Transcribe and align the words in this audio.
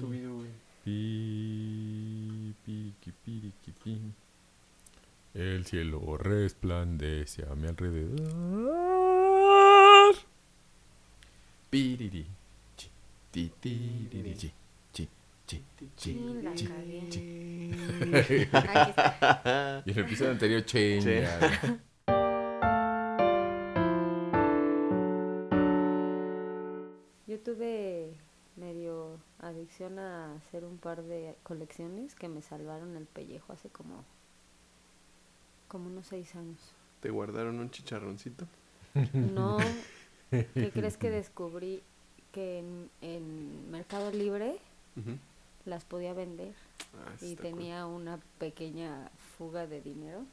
Tu 0.00 0.06
video, 0.08 0.34
güey. 0.34 0.50
El 5.34 5.64
cielo 5.66 6.16
resplandece 6.16 7.44
a 7.50 7.54
mi 7.54 7.66
alrededor. 7.68 8.16
Piriri, 11.70 12.24
chi, 12.76 12.88
ti, 13.30 13.52
tiriri, 13.60 14.34
chi, 14.34 14.52
chi, 14.92 15.08
chi, 15.46 15.62
chi, 15.76 15.90
Sí, 15.96 16.40
la 16.42 16.52
chi, 16.54 16.66
cagué. 16.66 17.08
chi. 17.10 17.68
Aquí 18.52 18.90
está. 18.90 19.82
Y 19.86 19.90
en 19.90 19.98
el 19.98 20.04
episodio 20.04 20.30
anterior, 20.32 20.64
chinga. 20.64 21.38
A 29.98 30.34
hacer 30.34 30.64
un 30.64 30.78
par 30.78 31.02
de 31.02 31.36
colecciones 31.42 32.14
que 32.14 32.28
me 32.28 32.42
salvaron 32.42 32.96
el 32.96 33.06
pellejo 33.06 33.52
hace 33.52 33.68
como 33.68 34.04
como 35.68 35.88
unos 35.88 36.06
seis 36.06 36.34
años. 36.36 36.58
Te 37.00 37.10
guardaron 37.10 37.58
un 37.58 37.70
chicharroncito. 37.70 38.46
No, 39.12 39.56
¿qué 40.30 40.70
crees 40.72 40.96
que 40.96 41.10
descubrí 41.10 41.82
que 42.32 42.58
en, 42.60 42.90
en 43.00 43.70
Mercado 43.70 44.10
Libre 44.12 44.58
Ujú. 44.96 45.16
las 45.64 45.84
podía 45.84 46.12
vender 46.14 46.54
Ah, 46.94 47.12
y 47.20 47.32
está 47.32 47.42
cool. 47.42 47.52
tenía 47.52 47.86
una 47.86 48.18
pequeña 48.38 49.10
fuga 49.36 49.66
de 49.66 49.80
dinero 49.82 50.24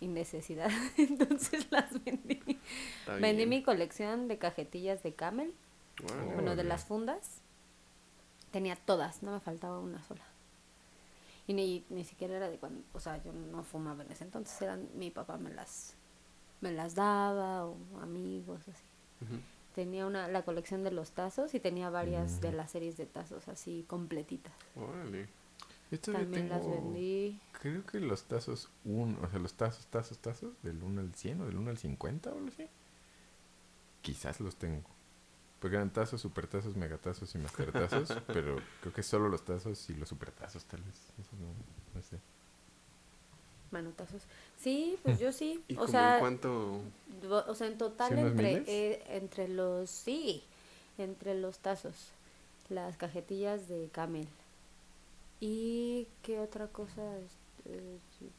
y 0.00 0.08
necesidad, 0.08 0.68
entonces 0.98 1.66
las 1.70 2.02
vendí. 2.04 2.40
Está 3.00 3.14
Vendí 3.14 3.36
bien. 3.44 3.48
mi 3.48 3.62
colección 3.62 4.28
de 4.28 4.36
cajetillas 4.36 5.02
de 5.02 5.14
Camel, 5.14 5.54
Órale. 6.04 6.34
bueno, 6.34 6.56
de 6.56 6.64
las 6.64 6.84
fundas. 6.84 7.40
Tenía 8.52 8.76
todas, 8.76 9.22
no 9.22 9.32
me 9.32 9.40
faltaba 9.40 9.78
una 9.80 10.02
sola. 10.04 10.22
Y 11.46 11.54
ni, 11.54 11.84
ni 11.90 12.04
siquiera 12.04 12.36
era 12.36 12.48
de 12.50 12.58
cuando, 12.58 12.82
o 12.92 13.00
sea, 13.00 13.22
yo 13.24 13.32
no 13.32 13.64
fumaba 13.64 14.04
en 14.04 14.12
ese 14.12 14.24
entonces, 14.24 14.60
eran, 14.62 14.88
mi 14.94 15.10
papá 15.10 15.38
me 15.38 15.50
las, 15.52 15.94
me 16.60 16.70
las 16.70 16.94
daba 16.94 17.66
o 17.66 17.76
amigos, 18.00 18.60
así. 18.68 18.84
Tenía 19.74 20.06
una, 20.06 20.28
la 20.28 20.42
colección 20.44 20.84
de 20.84 20.90
los 20.90 21.12
tazos 21.12 21.54
y 21.54 21.60
tenía 21.60 21.88
varias 21.90 22.40
de 22.40 22.52
Mm. 22.52 22.56
las 22.56 22.70
series 22.70 22.96
de 22.98 23.06
tazos 23.06 23.48
así 23.48 23.84
completitas. 23.88 24.52
Órale. 24.76 25.28
Yo 25.90 25.98
También 26.00 26.48
las 26.48 26.66
vendí. 26.68 27.38
Creo 27.60 27.84
que 27.86 28.00
los 28.00 28.24
tazos, 28.24 28.68
un, 28.84 29.18
o 29.22 29.28
sea, 29.30 29.38
los 29.38 29.54
tazos, 29.54 29.86
tazos, 29.86 30.18
tazos, 30.18 30.50
del 30.62 30.82
1 30.82 31.00
al 31.00 31.14
100 31.14 31.40
o 31.40 31.46
del 31.46 31.56
1 31.56 31.70
al 31.70 31.78
50 31.78 32.30
o 32.32 32.36
algo 32.36 32.48
así. 32.48 32.66
Quizás 34.02 34.40
los 34.40 34.56
tengo. 34.56 34.82
Porque 35.62 35.76
eran 35.76 35.90
tazos, 35.90 36.20
supertazos, 36.20 36.74
megatazos 36.74 37.32
y 37.36 37.38
mastertazos. 37.38 38.12
pero 38.26 38.56
creo 38.80 38.92
que 38.92 39.04
solo 39.04 39.28
los 39.28 39.44
tazos 39.44 39.88
y 39.90 39.94
los 39.94 40.08
supertazos, 40.08 40.64
tal 40.64 40.82
vez. 40.82 40.96
Eso 41.20 41.30
no, 41.40 41.94
no 41.94 42.02
sé. 42.02 42.18
Manotazos. 43.70 44.22
Sí, 44.58 44.98
pues 45.04 45.20
yo 45.20 45.30
sí. 45.30 45.62
¿Y 45.68 45.74
o 45.74 45.76
como 45.76 45.88
sea, 45.88 46.14
en 46.14 46.20
cuánto? 46.20 46.80
o 47.46 47.54
sea, 47.54 47.68
en 47.68 47.78
total 47.78 48.08
¿Sí, 48.08 48.14
unos 48.14 48.32
entre 48.32 48.64
eh, 48.66 49.02
entre 49.06 49.46
los 49.46 49.88
sí, 49.88 50.42
entre 50.98 51.36
los 51.36 51.60
tazos, 51.60 52.10
las 52.68 52.96
cajetillas 52.96 53.68
de 53.68 53.88
Camel. 53.92 54.26
¿Y 55.40 56.08
qué 56.22 56.40
otra 56.40 56.66
cosa? 56.66 57.02
Sí. 58.18 58.30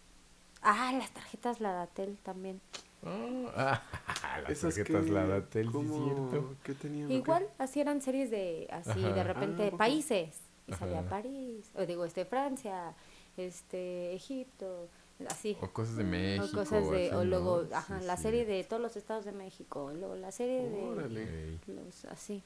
Ah, 0.64 0.94
las 0.98 1.12
tarjetas 1.12 1.60
Ladatel 1.60 2.18
también. 2.24 2.62
Ah, 3.06 3.82
las 4.44 4.50
Esas 4.52 4.76
tarjetas 4.76 5.06
que- 5.06 5.12
Ladatel, 5.12 5.66
sí 5.68 5.72
¿cómo- 5.74 6.06
cierto. 6.32 6.56
¿Qué 6.64 6.74
tenían? 6.74 7.06
o 7.06 7.10
qué? 7.10 7.14
Igual, 7.16 7.48
así 7.58 7.82
eran 7.82 8.02
series 8.02 8.32
de 8.32 8.68
así 8.72 9.02
de 9.02 9.24
repente 9.24 9.72
Ah, 9.74 9.78
países 9.78 10.36
y 10.68 10.74
salía 10.74 11.00
Ajá. 11.02 11.10
París, 11.10 11.70
o 11.76 11.86
digo, 11.86 12.06
este 12.06 12.24
Francia, 12.26 12.94
este 13.36 14.14
Egipto, 14.14 14.88
así. 15.28 15.58
O 15.62 15.68
cosas 15.70 15.98
de 15.98 16.04
México. 16.06 16.46
o 16.46 16.52
cosas 16.60 16.90
de 16.90 17.08
así, 17.08 17.16
o 17.16 17.20
¿no? 17.20 17.24
luego 17.26 17.64
Sí, 17.66 17.70
ajá 17.74 18.00
la 18.02 18.16
sí. 18.16 18.24
serie 18.24 18.46
de 18.46 18.64
todos 18.64 18.82
los 18.82 18.96
estados 18.96 19.26
de 19.26 19.32
México 19.34 19.92
luego 19.94 20.16
la 20.16 20.32
serie 20.32 20.70
de 20.70 20.82
Órale. 20.84 21.60
Los 21.68 22.06
así 22.06 22.42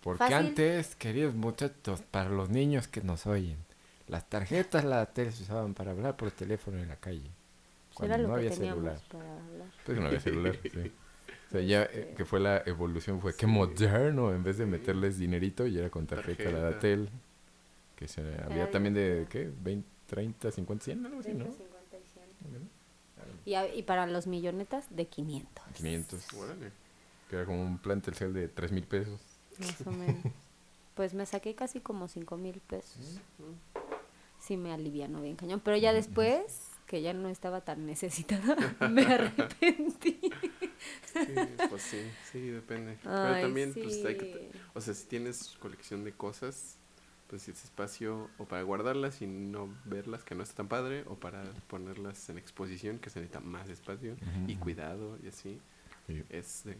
Porque 0.00 0.18
Fácil. 0.18 0.36
antes, 0.36 0.94
queridos 0.96 1.34
muchachos, 1.34 2.02
para 2.10 2.28
los 2.30 2.48
niños 2.50 2.86
que 2.88 3.02
nos 3.02 3.26
oyen, 3.26 3.56
las 4.12 4.28
tarjetas 4.28 4.84
la 4.84 5.06
tele 5.06 5.32
se 5.32 5.42
usaban 5.44 5.74
para 5.74 5.90
hablar 5.92 6.16
por 6.16 6.30
teléfono 6.30 6.78
en 6.78 6.88
la 6.88 6.96
calle. 6.96 7.30
Cuando 7.94 8.18
no 8.18 8.34
había 8.34 8.52
celular. 8.52 9.00
Pues 9.84 9.98
no 9.98 10.06
había 10.06 10.20
celular, 10.20 10.56
sí. 10.62 10.70
O 11.48 11.54
sea, 11.54 11.60
ya 11.60 11.82
eh, 11.82 12.14
que 12.16 12.24
fue 12.24 12.40
la 12.40 12.62
evolución, 12.64 13.20
fue 13.20 13.36
que 13.36 13.46
moderno, 13.46 14.32
en 14.34 14.42
vez 14.42 14.56
de 14.56 14.64
Sí. 14.64 14.70
meterles 14.70 15.18
dinerito, 15.18 15.66
y 15.66 15.76
era 15.78 15.90
con 15.90 16.06
tarjeta, 16.06 16.44
Tarjeta. 16.44 16.58
Ladatel. 16.58 17.10
Que 17.94 18.08
se, 18.08 18.22
había 18.42 18.70
también 18.70 18.94
de. 18.94 19.26
¿qué? 19.28 19.50
20, 19.62 19.86
30, 20.06 20.50
50, 20.50 20.84
100, 20.84 21.04
algo 21.06 21.20
así, 21.20 21.28
30, 21.28 21.44
¿no? 21.44 21.52
50 21.52 21.96
y 21.98 22.48
100. 22.48 22.62
Ok. 22.62 23.28
y, 23.44 23.54
a- 23.54 23.74
y 23.74 23.82
para 23.82 24.06
los 24.06 24.26
millonetas 24.26 24.86
de 24.96 25.06
500 25.06 25.64
500. 25.74 26.32
Órale. 26.34 26.72
Que 27.28 27.36
era 27.36 27.44
como 27.44 27.62
un 27.62 27.76
plan 27.78 28.00
Telcel 28.00 28.32
de 28.32 28.48
3 28.48 28.72
mil 28.72 28.84
pesos. 28.84 29.20
más 29.58 29.86
o 29.86 29.90
menos 29.90 30.16
pues 30.94 31.12
me 31.14 31.24
saqué 31.26 31.54
casi 31.54 31.80
como 31.80 32.06
5 32.08 32.36
mil 32.36 32.60
pesos 32.60 32.96
sí 33.02 33.20
me 34.56 34.72
alivianó 34.72 35.22
bien 35.22 35.36
cañón 35.36 35.60
pero 35.64 35.76
ya 35.76 35.92
después 35.92 36.68
que 36.86 37.00
ya 37.00 37.12
no 37.14 37.28
estaba 37.28 37.60
tan 37.62 37.86
necesitada 37.86 38.56
me 38.90 39.02
arrepentí 39.14 40.20
Sí, 41.12 41.34
pues 41.68 41.82
sí, 41.82 42.10
sí, 42.32 42.40
depende. 42.48 42.98
Pero 43.02 43.14
Ay, 43.16 43.42
también, 43.42 43.72
pues 43.74 44.04
hay 44.04 44.16
que... 44.16 44.50
sí. 44.52 44.58
O 44.74 44.80
sea, 44.80 44.94
si 44.94 45.06
tienes 45.06 45.56
colección 45.60 46.02
de 46.04 46.12
cosas, 46.12 46.76
pues 47.28 47.42
si 47.42 47.50
es 47.52 47.62
espacio 47.64 48.30
o 48.38 48.46
para 48.46 48.62
guardarlas 48.62 49.20
y 49.22 49.26
no 49.26 49.68
verlas, 49.84 50.24
que 50.24 50.34
no 50.34 50.42
está 50.42 50.56
tan 50.56 50.68
padre, 50.68 51.04
o 51.06 51.14
para 51.14 51.44
ponerlas 51.68 52.28
en 52.30 52.38
exposición, 52.38 52.98
que 52.98 53.10
se 53.10 53.20
necesita 53.20 53.40
más 53.40 53.68
espacio 53.68 54.16
y 54.48 54.56
cuidado 54.56 55.18
y 55.22 55.28
así. 55.28 55.60
Sí. 56.06 56.24
Es 56.30 56.64
de... 56.64 56.76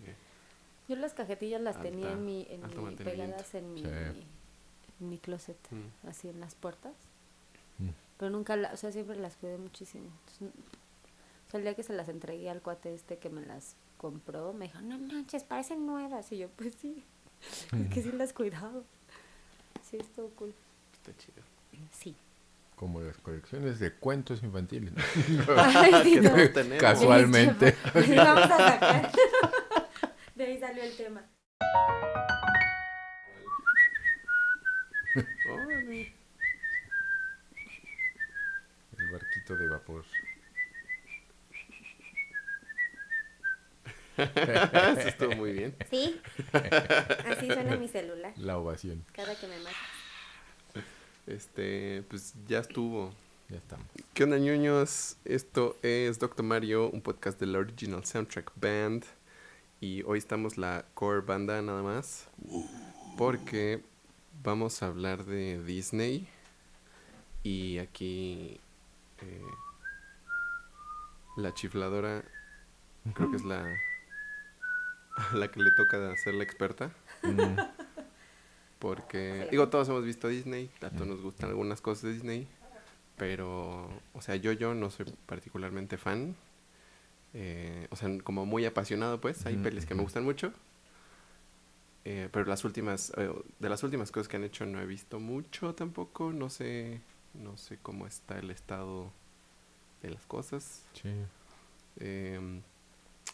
Yo 0.88 0.96
las 0.96 1.14
cajetillas 1.14 1.60
las 1.60 1.80
tenía 1.80 2.06
Alta- 2.08 2.18
en 2.18 2.24
mi, 2.26 2.46
en 2.50 2.62
mi- 2.62 2.96
pegadas 2.96 3.54
en 3.54 3.74
mi, 3.74 3.82
Sí. 3.82 3.88
en 3.88 5.08
mi 5.08 5.18
closet, 5.18 5.58
mm, 5.70 6.08
así 6.08 6.28
en 6.28 6.40
las 6.40 6.54
puertas. 6.54 6.94
Pero 8.18 8.30
nunca, 8.30 8.56
la, 8.56 8.72
o 8.72 8.76
sea, 8.76 8.92
siempre 8.92 9.16
las 9.16 9.36
cuidé 9.36 9.58
muchísimo. 9.58 10.06
Entonces, 10.20 10.64
o 11.48 11.50
sea, 11.50 11.58
el 11.58 11.64
día 11.64 11.74
que 11.74 11.82
se 11.82 11.92
las 11.92 12.08
entregué 12.08 12.50
al 12.50 12.62
cuate 12.62 12.94
este 12.94 13.18
que 13.18 13.30
me 13.30 13.44
las 13.44 13.76
compró, 13.96 14.52
me 14.52 14.66
dijo, 14.66 14.80
no 14.80 14.98
manches, 14.98 15.44
parecen 15.44 15.86
nuevas. 15.86 16.30
Y 16.32 16.38
yo, 16.38 16.48
pues 16.48 16.74
sí, 16.80 17.04
es 17.72 17.88
que 17.92 18.02
sí 18.02 18.12
las 18.12 18.30
he 18.30 18.34
cuidado. 18.34 18.84
Sí, 19.82 19.96
estuvo 19.98 20.28
cool. 20.30 20.54
está 20.92 21.16
chido. 21.16 21.42
Sí. 21.90 22.16
Como 22.76 23.00
las 23.00 23.16
colecciones 23.18 23.78
de 23.78 23.92
cuentos 23.92 24.42
infantiles. 24.42 24.92
Ay, 25.56 25.92
sí, 26.02 26.20
no. 26.20 26.32
Casualmente. 26.78 27.76
Vamos 27.94 28.50
a 28.50 28.58
sacar. 28.58 29.12
De 30.34 30.44
ahí 30.44 30.58
salió 30.58 30.82
el 30.82 30.96
tema. 30.96 31.22
De 39.48 39.66
vapor. 39.66 40.04
Eso 44.16 45.08
estuvo 45.08 45.36
muy 45.36 45.52
bien. 45.52 45.76
Sí. 45.90 46.20
Así 47.26 47.48
suena 47.48 47.76
mi 47.76 47.88
celular. 47.88 48.32
La 48.38 48.56
ovación. 48.56 49.04
Cada 49.12 49.34
que 49.38 49.46
me 49.48 49.58
mata. 49.58 49.76
Este, 51.26 52.02
pues 52.08 52.34
ya 52.46 52.60
estuvo. 52.60 53.12
Ya 53.50 53.58
estamos. 53.58 53.84
¿Qué 54.14 54.24
onda, 54.24 54.38
ñoños? 54.38 55.16
Esto 55.26 55.76
es 55.82 56.18
Doctor 56.18 56.46
Mario, 56.46 56.88
un 56.88 57.02
podcast 57.02 57.38
de 57.38 57.46
la 57.46 57.58
Original 57.58 58.04
Soundtrack 58.06 58.52
Band. 58.56 59.04
Y 59.80 60.02
hoy 60.04 60.18
estamos 60.18 60.56
la 60.56 60.86
core 60.94 61.20
banda 61.20 61.60
nada 61.60 61.82
más. 61.82 62.28
Porque 63.18 63.82
vamos 64.42 64.82
a 64.82 64.86
hablar 64.86 65.24
de 65.24 65.62
Disney. 65.62 66.26
Y 67.42 67.78
aquí 67.78 68.60
eh, 69.22 69.50
la 71.36 71.54
chifladora 71.54 72.22
creo 73.14 73.30
que 73.30 73.36
es 73.36 73.44
la, 73.44 73.64
la 75.34 75.48
que 75.50 75.60
le 75.60 75.70
toca 75.70 76.16
ser 76.16 76.34
la 76.34 76.44
experta. 76.44 76.90
Mm, 77.22 77.58
Porque, 78.78 79.46
digo, 79.50 79.68
todos 79.68 79.88
hemos 79.88 80.04
visto 80.04 80.28
Disney, 80.28 80.68
a 80.82 80.90
todos 80.90 81.06
nos 81.06 81.20
gustan 81.22 81.50
algunas 81.50 81.80
cosas 81.80 82.02
de 82.04 82.12
Disney, 82.14 82.48
pero, 83.16 83.88
o 84.12 84.20
sea, 84.20 84.34
yo, 84.36 84.50
yo 84.52 84.74
no 84.74 84.90
soy 84.90 85.06
particularmente 85.26 85.96
fan. 85.98 86.34
eh, 87.34 87.86
o 87.90 87.96
sea, 87.96 88.08
como 88.24 88.44
muy 88.44 88.64
apasionado, 88.66 89.20
pues, 89.20 89.46
hay 89.46 89.56
pelis 89.56 89.86
que 89.86 89.94
me 89.94 90.02
gustan 90.02 90.24
mucho. 90.24 90.52
eh, 92.04 92.28
pero 92.32 92.44
las 92.46 92.64
últimas, 92.64 93.12
eh, 93.16 93.30
de 93.60 93.68
las 93.68 93.82
últimas 93.84 94.10
cosas 94.10 94.28
que 94.28 94.36
han 94.36 94.44
hecho 94.44 94.66
no 94.66 94.80
he 94.80 94.86
visto 94.86 95.20
mucho 95.20 95.74
tampoco, 95.74 96.32
no 96.32 96.50
sé, 96.50 97.00
no 97.34 97.56
sé 97.56 97.78
cómo 97.82 98.06
está 98.06 98.38
el 98.38 98.50
estado 98.50 99.10
de 100.02 100.10
las 100.10 100.26
cosas. 100.26 100.82
sí. 100.94 101.10
Em, 101.98 102.62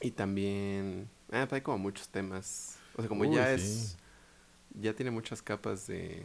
y 0.00 0.10
también, 0.12 1.08
Ah, 1.30 1.44
pero 1.44 1.56
hay 1.56 1.60
como 1.62 1.78
muchos 1.78 2.08
temas. 2.08 2.78
O 2.96 3.02
sea, 3.02 3.08
como 3.08 3.22
Uy, 3.22 3.34
ya 3.34 3.46
sí. 3.56 3.62
es. 3.62 3.96
Ya 4.80 4.94
tiene 4.94 5.10
muchas 5.10 5.42
capas 5.42 5.86
de. 5.86 6.24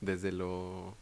Desde 0.00 0.30
lo, 0.32 0.96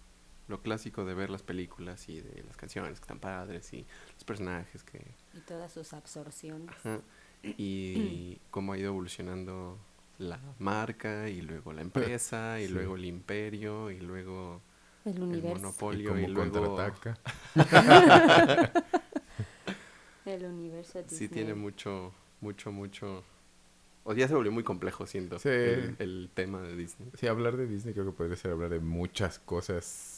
lo 0.49 0.61
clásico 0.62 1.05
de 1.05 1.14
ver 1.14 1.28
las 1.31 1.43
películas 1.43 2.08
y 2.08 2.20
de 2.20 2.43
las 2.44 2.56
canciones 2.56 2.99
que 2.99 3.05
están 3.05 3.19
padres 3.20 3.73
y 3.73 3.87
los 4.14 4.25
personajes 4.25 4.82
que. 4.84 5.00
Y 5.34 5.40
todas 5.40 5.73
sus 5.73 5.93
absorciones. 5.93 6.69
Ajá. 6.70 7.00
Y 7.43 8.38
cómo 8.50 8.73
ha 8.73 8.78
ido 8.78 8.88
evolucionando 8.88 9.78
la 10.19 10.40
marca 10.58 11.28
y 11.28 11.40
luego 11.43 11.73
la 11.73 11.81
empresa 11.82 12.58
y 12.61 12.67
Sí. 12.67 12.73
luego 12.73 12.96
el 12.96 13.05
imperio 13.05 13.90
y 13.90 14.00
luego 14.00 14.61
El 15.06 15.23
universo. 15.23 15.58
Y 15.58 15.62
monopolio 15.62 16.08
como 16.11 16.20
y, 16.20 16.26
luego. 16.26 16.53
contraataca. 16.53 17.19
El 20.26 20.44
universo 20.44 20.99
Sí, 21.06 21.06
Disney. 21.08 21.29
tiene 21.29 21.55
mucho, 21.55 22.12
mucho, 22.41 22.73
mucho. 22.73 23.25
O 24.05 24.12
ya 24.14 24.26
se 24.29 24.35
volvió 24.35 24.50
muy 24.53 24.64
complejo, 24.64 25.06
siento. 25.06 25.38
Sí. 25.38 25.49
El, 25.49 25.97
el 26.00 26.31
tema 26.35 26.61
de 26.62 26.76
Disney. 26.76 27.08
Sí, 27.19 27.26
hablar 27.29 27.56
de 27.56 27.67
Disney 27.67 27.94
creo 27.94 28.06
que 28.06 28.12
podría 28.12 28.37
ser 28.37 28.50
hablar 28.53 28.70
de 28.70 28.81
muchas 28.81 29.38
cosas. 29.38 30.15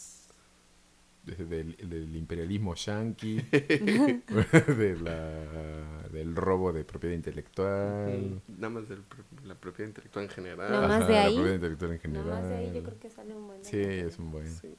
Desde 1.29 1.45
del, 1.45 1.77
del 1.77 2.17
imperialismo 2.17 2.75
yankee, 2.75 3.37
de 3.51 4.97
la, 5.03 6.09
del 6.11 6.35
robo 6.35 6.73
de 6.73 6.85
propiedad 6.85 7.15
intelectual. 7.15 8.41
Nada 8.49 8.71
más 8.71 8.89
de 8.89 8.97
la 9.45 9.55
propiedad 9.55 9.89
intelectual 9.89 10.25
en 10.25 10.31
general. 10.31 10.71
Nada 10.71 10.89
más 10.89 11.03
Ajá, 11.03 11.07
de 11.07 11.13
la 11.13 11.25
ahí. 11.25 11.35
propiedad 11.35 11.55
intelectual 11.57 11.93
en 11.93 12.13
Nada 12.13 12.25
general. 12.25 12.41
más 12.41 12.49
de 12.51 12.57
ahí 12.57 12.73
yo 12.75 12.83
creo 12.83 12.99
que 12.99 13.11
sale 13.11 13.35
un 13.37 13.47
buen 13.47 13.65
Sí, 13.65 13.77
es 13.81 14.19
un 14.19 14.31
buen. 14.33 14.47
Sí. 14.51 14.75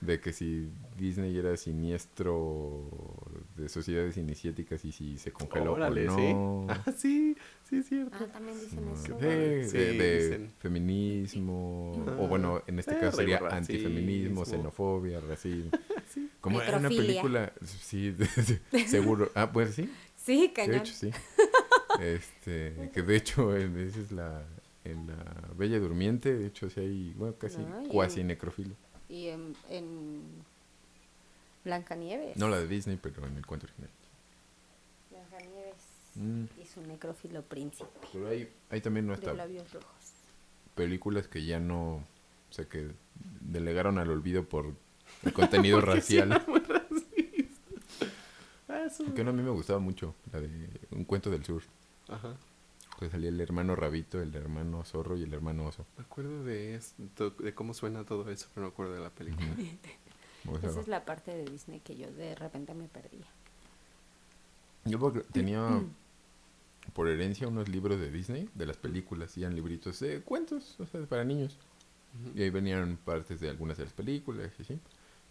De 0.00 0.20
que 0.20 0.32
si 0.32 0.70
Disney 0.96 1.36
era 1.36 1.56
siniestro 1.56 2.88
de 3.56 3.68
sociedades 3.68 4.16
iniciáticas 4.16 4.84
y 4.84 4.92
si 4.92 5.18
se 5.18 5.32
congeló 5.32 5.72
Órale, 5.72 6.08
o 6.08 6.14
sí. 6.14 6.34
no. 6.34 6.66
Ah, 6.68 6.92
sí, 6.96 7.36
sí, 7.68 7.76
es 7.78 7.86
cierto. 7.88 8.16
Ah, 8.20 8.26
también 8.32 8.58
dicen 8.60 8.84
No, 8.84 8.92
eso. 8.94 9.18
sí, 9.18 9.24
de, 9.26 9.68
Sí, 9.68 9.76
de 9.78 10.22
dicen. 10.22 10.52
feminismo, 10.58 12.04
Ah, 12.08 12.16
o 12.20 12.28
bueno, 12.28 12.62
en 12.66 12.78
este 12.78 12.94
eh, 12.94 12.98
caso 13.00 13.18
sería 13.18 13.38
racismo. 13.38 13.56
antifeminismo, 13.58 14.44
xenofobia, 14.44 15.20
racismo. 15.20 15.70
Sí. 16.08 16.30
Como 16.40 16.62
era 16.62 16.78
una 16.78 16.88
película, 16.88 17.52
sí, 17.64 18.16
seguro. 18.86 19.30
Ah, 19.34 19.50
pues 19.52 19.74
sí, 19.74 19.92
Sí, 20.16 20.46
de 20.48 20.52
cañón. 20.54 20.76
hecho 20.76 20.94
sí. 20.94 21.10
Este, 22.00 22.90
que 22.94 23.02
de 23.02 23.16
hecho 23.16 23.54
en, 23.56 23.76
esa 23.78 24.00
es 24.00 24.10
la, 24.12 24.42
en 24.84 25.06
la 25.06 25.16
Bella 25.56 25.78
Durmiente, 25.78 26.34
de 26.34 26.46
hecho 26.46 26.70
sí 26.70 26.80
hay, 26.80 27.12
bueno, 27.16 27.34
casi 27.36 27.58
No, 27.58 27.82
y 27.84 27.88
cuasi 27.88 28.20
en- 28.22 28.28
necrofilia. 28.28 28.74
Y 29.08 29.28
en, 29.28 29.54
en 29.68 30.20
Blancanieves. 31.64 32.36
No 32.36 32.48
la 32.48 32.58
de 32.58 32.68
Disney, 32.68 32.98
pero 33.02 33.26
en 33.26 33.36
el 33.36 33.44
cuento 33.46 33.66
original. 33.66 33.90
Mm, 36.18 36.44
y 36.60 36.66
su 36.66 36.80
necrófilo 36.82 37.42
príncipe 37.42 37.88
pero 38.12 38.26
hay, 38.26 38.50
hay 38.70 38.80
también 38.80 39.06
de 39.06 39.34
labios 39.34 39.72
rojos. 39.72 40.12
películas 40.74 41.28
que 41.28 41.44
ya 41.44 41.60
no, 41.60 41.94
o 41.94 42.52
sea, 42.52 42.64
que 42.64 42.90
delegaron 43.40 43.98
al 43.98 44.10
olvido 44.10 44.44
por 44.44 44.74
el 45.22 45.32
contenido 45.32 45.80
racial. 45.80 46.44
Que 49.14 49.22
no, 49.22 49.30
a 49.30 49.32
mí 49.34 49.42
me 49.42 49.50
gustaba 49.50 49.78
mucho, 49.78 50.14
la 50.32 50.40
de 50.40 50.48
Un 50.92 51.04
cuento 51.04 51.30
del 51.30 51.44
sur. 51.44 51.62
Ajá. 52.08 52.34
Que 52.98 53.10
salía 53.10 53.28
el 53.28 53.40
hermano 53.40 53.76
rabito, 53.76 54.20
el 54.20 54.34
hermano 54.34 54.82
zorro 54.84 55.16
y 55.16 55.24
el 55.24 55.32
hermano 55.34 55.66
oso. 55.66 55.84
Me 55.96 56.04
acuerdo 56.04 56.42
de, 56.44 56.74
esto, 56.74 57.30
de 57.30 57.54
cómo 57.54 57.74
suena 57.74 58.04
todo 58.04 58.30
eso, 58.30 58.48
pero 58.54 58.66
no 58.66 58.72
acuerdo 58.72 58.94
de 58.94 59.00
la 59.00 59.10
película. 59.10 59.46
Sea, 59.54 60.68
Esa 60.70 60.80
es 60.80 60.88
la 60.88 61.04
parte 61.04 61.32
de 61.32 61.44
Disney 61.44 61.80
que 61.80 61.96
yo 61.96 62.10
de 62.10 62.34
repente 62.34 62.74
me 62.74 62.88
perdía. 62.88 63.26
Yo 64.84 64.98
porque 64.98 65.20
tenía 65.20 65.82
por 66.92 67.08
herencia 67.08 67.46
unos 67.48 67.68
libros 67.68 67.98
de 68.00 68.10
Disney, 68.10 68.48
de 68.54 68.66
las 68.66 68.76
películas, 68.76 69.36
y 69.36 69.42
eran 69.42 69.54
libritos 69.54 70.00
de 70.00 70.20
cuentos, 70.22 70.76
o 70.80 70.86
sea, 70.86 71.00
para 71.06 71.24
niños. 71.24 71.56
Y 72.34 72.42
ahí 72.42 72.50
venían 72.50 72.96
partes 73.04 73.38
de 73.40 73.48
algunas 73.50 73.76
de 73.78 73.84
las 73.84 73.92
películas 73.92 74.50
y 74.58 74.62
así. 74.62 74.80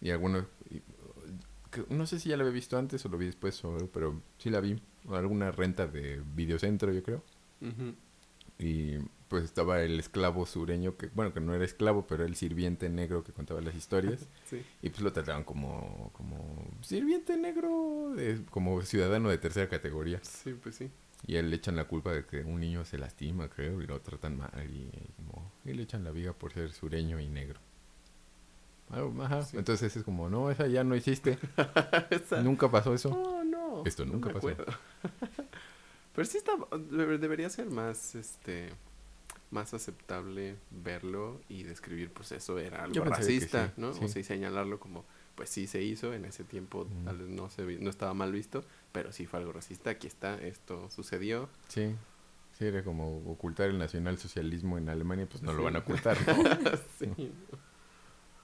Y 0.02 0.12
algunos... 0.12 0.46
y, 0.70 0.82
no 1.90 2.06
sé 2.08 2.20
si 2.20 2.30
ya 2.30 2.38
la 2.38 2.44
había 2.44 2.54
visto 2.54 2.78
antes 2.78 3.06
o 3.06 3.10
lo 3.10 3.18
vi 3.18 3.26
después, 3.26 3.64
o- 3.66 3.90
pero 3.94 4.22
sí 4.38 4.50
la 4.50 4.62
vi. 4.62 4.82
Alguna 5.10 5.52
renta 5.52 5.86
de 5.88 6.22
Videocentro, 6.36 6.92
yo 6.94 7.04
creo. 7.04 7.24
Y 8.60 8.98
pues 9.28 9.44
estaba 9.44 9.82
el 9.82 10.00
esclavo 10.00 10.46
sureño, 10.46 10.96
que 10.98 11.08
bueno, 11.08 11.34
que 11.34 11.40
no 11.42 11.54
era 11.54 11.66
esclavo, 11.66 12.08
pero 12.08 12.24
era 12.24 12.30
el 12.30 12.36
sirviente 12.36 12.90
negro 12.90 13.24
que 13.24 13.32
contaba 13.34 13.62
las 13.62 13.76
historias. 13.76 14.28
Sí. 14.50 14.64
Y 14.82 14.90
pues 14.90 15.02
lo 15.02 15.12
trataban 15.12 15.44
como, 15.44 16.10
como 16.14 16.66
sirviente 16.82 17.36
negro, 17.36 18.14
de- 18.16 18.42
como 18.50 18.82
ciudadano 18.84 19.30
de 19.30 19.38
tercera 19.38 19.68
categoría. 19.68 20.20
Sí, 20.24 20.54
pues 20.62 20.76
sí. 20.76 20.90
Y 21.26 21.36
a 21.36 21.40
él 21.40 21.50
le 21.50 21.56
echan 21.56 21.76
la 21.76 21.86
culpa 21.86 22.12
de 22.14 22.24
que 22.26 22.42
un 22.42 22.60
niño 22.60 22.86
se 22.86 22.98
lastima, 22.98 23.50
creo, 23.50 23.82
y 23.82 23.88
lo 23.88 24.00
tratan 24.02 24.38
mal. 24.38 24.52
Y, 24.70 24.90
y 25.70 25.74
le 25.74 25.84
echan 25.84 26.04
la 26.04 26.12
viga 26.12 26.34
por 26.34 26.54
ser 26.54 26.72
sureño 26.72 27.20
y 27.20 27.28
negro. 27.28 27.60
Algo- 28.92 29.22
ajá. 29.24 29.44
Sí. 29.44 29.58
Entonces 29.58 29.96
es 29.98 30.04
como, 30.04 30.30
no, 30.30 30.50
esa 30.52 30.68
ya 30.68 30.84
no 30.84 30.96
existe. 30.96 31.38
Esa- 32.12 32.42
Nunca 32.42 32.70
pasó 32.72 32.94
eso. 32.94 33.10
No, 33.10 33.44
no. 33.44 33.84
Esto 33.86 34.06
nunca 34.06 34.32
pasó. 34.32 34.50
Pero 36.16 36.26
sí 36.26 36.38
está, 36.38 36.54
debe- 36.90 37.18
debería 37.20 37.50
ser 37.50 37.68
más, 37.70 38.16
este, 38.16 38.70
más 39.52 39.74
aceptable 39.74 40.56
verlo 40.72 41.40
y 41.50 41.64
describir, 41.64 42.12
pues 42.12 42.32
eso 42.32 42.58
era 42.60 42.84
algo 42.84 43.04
racista, 43.04 43.68
sí, 43.68 43.74
¿no? 43.78 43.94
sí. 43.94 44.06
O 44.06 44.08
sea, 44.08 44.22
y 44.22 44.24
señalarlo 44.24 44.80
como, 44.80 45.06
pues 45.36 45.50
sí 45.50 45.68
se 45.68 45.84
hizo 45.84 46.14
en 46.16 46.26
ese 46.26 46.44
tiempo, 46.44 46.88
tal 47.06 47.18
vez 47.20 47.28
no 47.30 47.50
se 47.52 47.64
no 47.80 47.90
estaba 47.92 48.16
mal 48.16 48.32
visto, 48.32 48.64
pero 48.98 49.12
sí 49.12 49.26
fue 49.26 49.40
algo 49.40 49.52
racista. 49.54 49.92
Aquí 49.92 50.08
está, 50.08 50.36
esto 50.40 50.90
sucedió. 50.90 51.50
Sí. 51.68 51.96
Sí, 52.58 52.66
era 52.66 52.84
como 52.84 53.18
ocultar 53.32 53.70
el 53.70 53.78
nacionalsocialismo 53.78 54.80
en 54.80 54.90
Alemania, 54.90 55.28
pues 55.30 55.44
no 55.44 55.54
lo 55.54 55.62
van 55.64 55.76
a 55.76 55.80
ocultar. 55.80 56.18
¿no? 56.28 56.34
sí. 57.00 57.06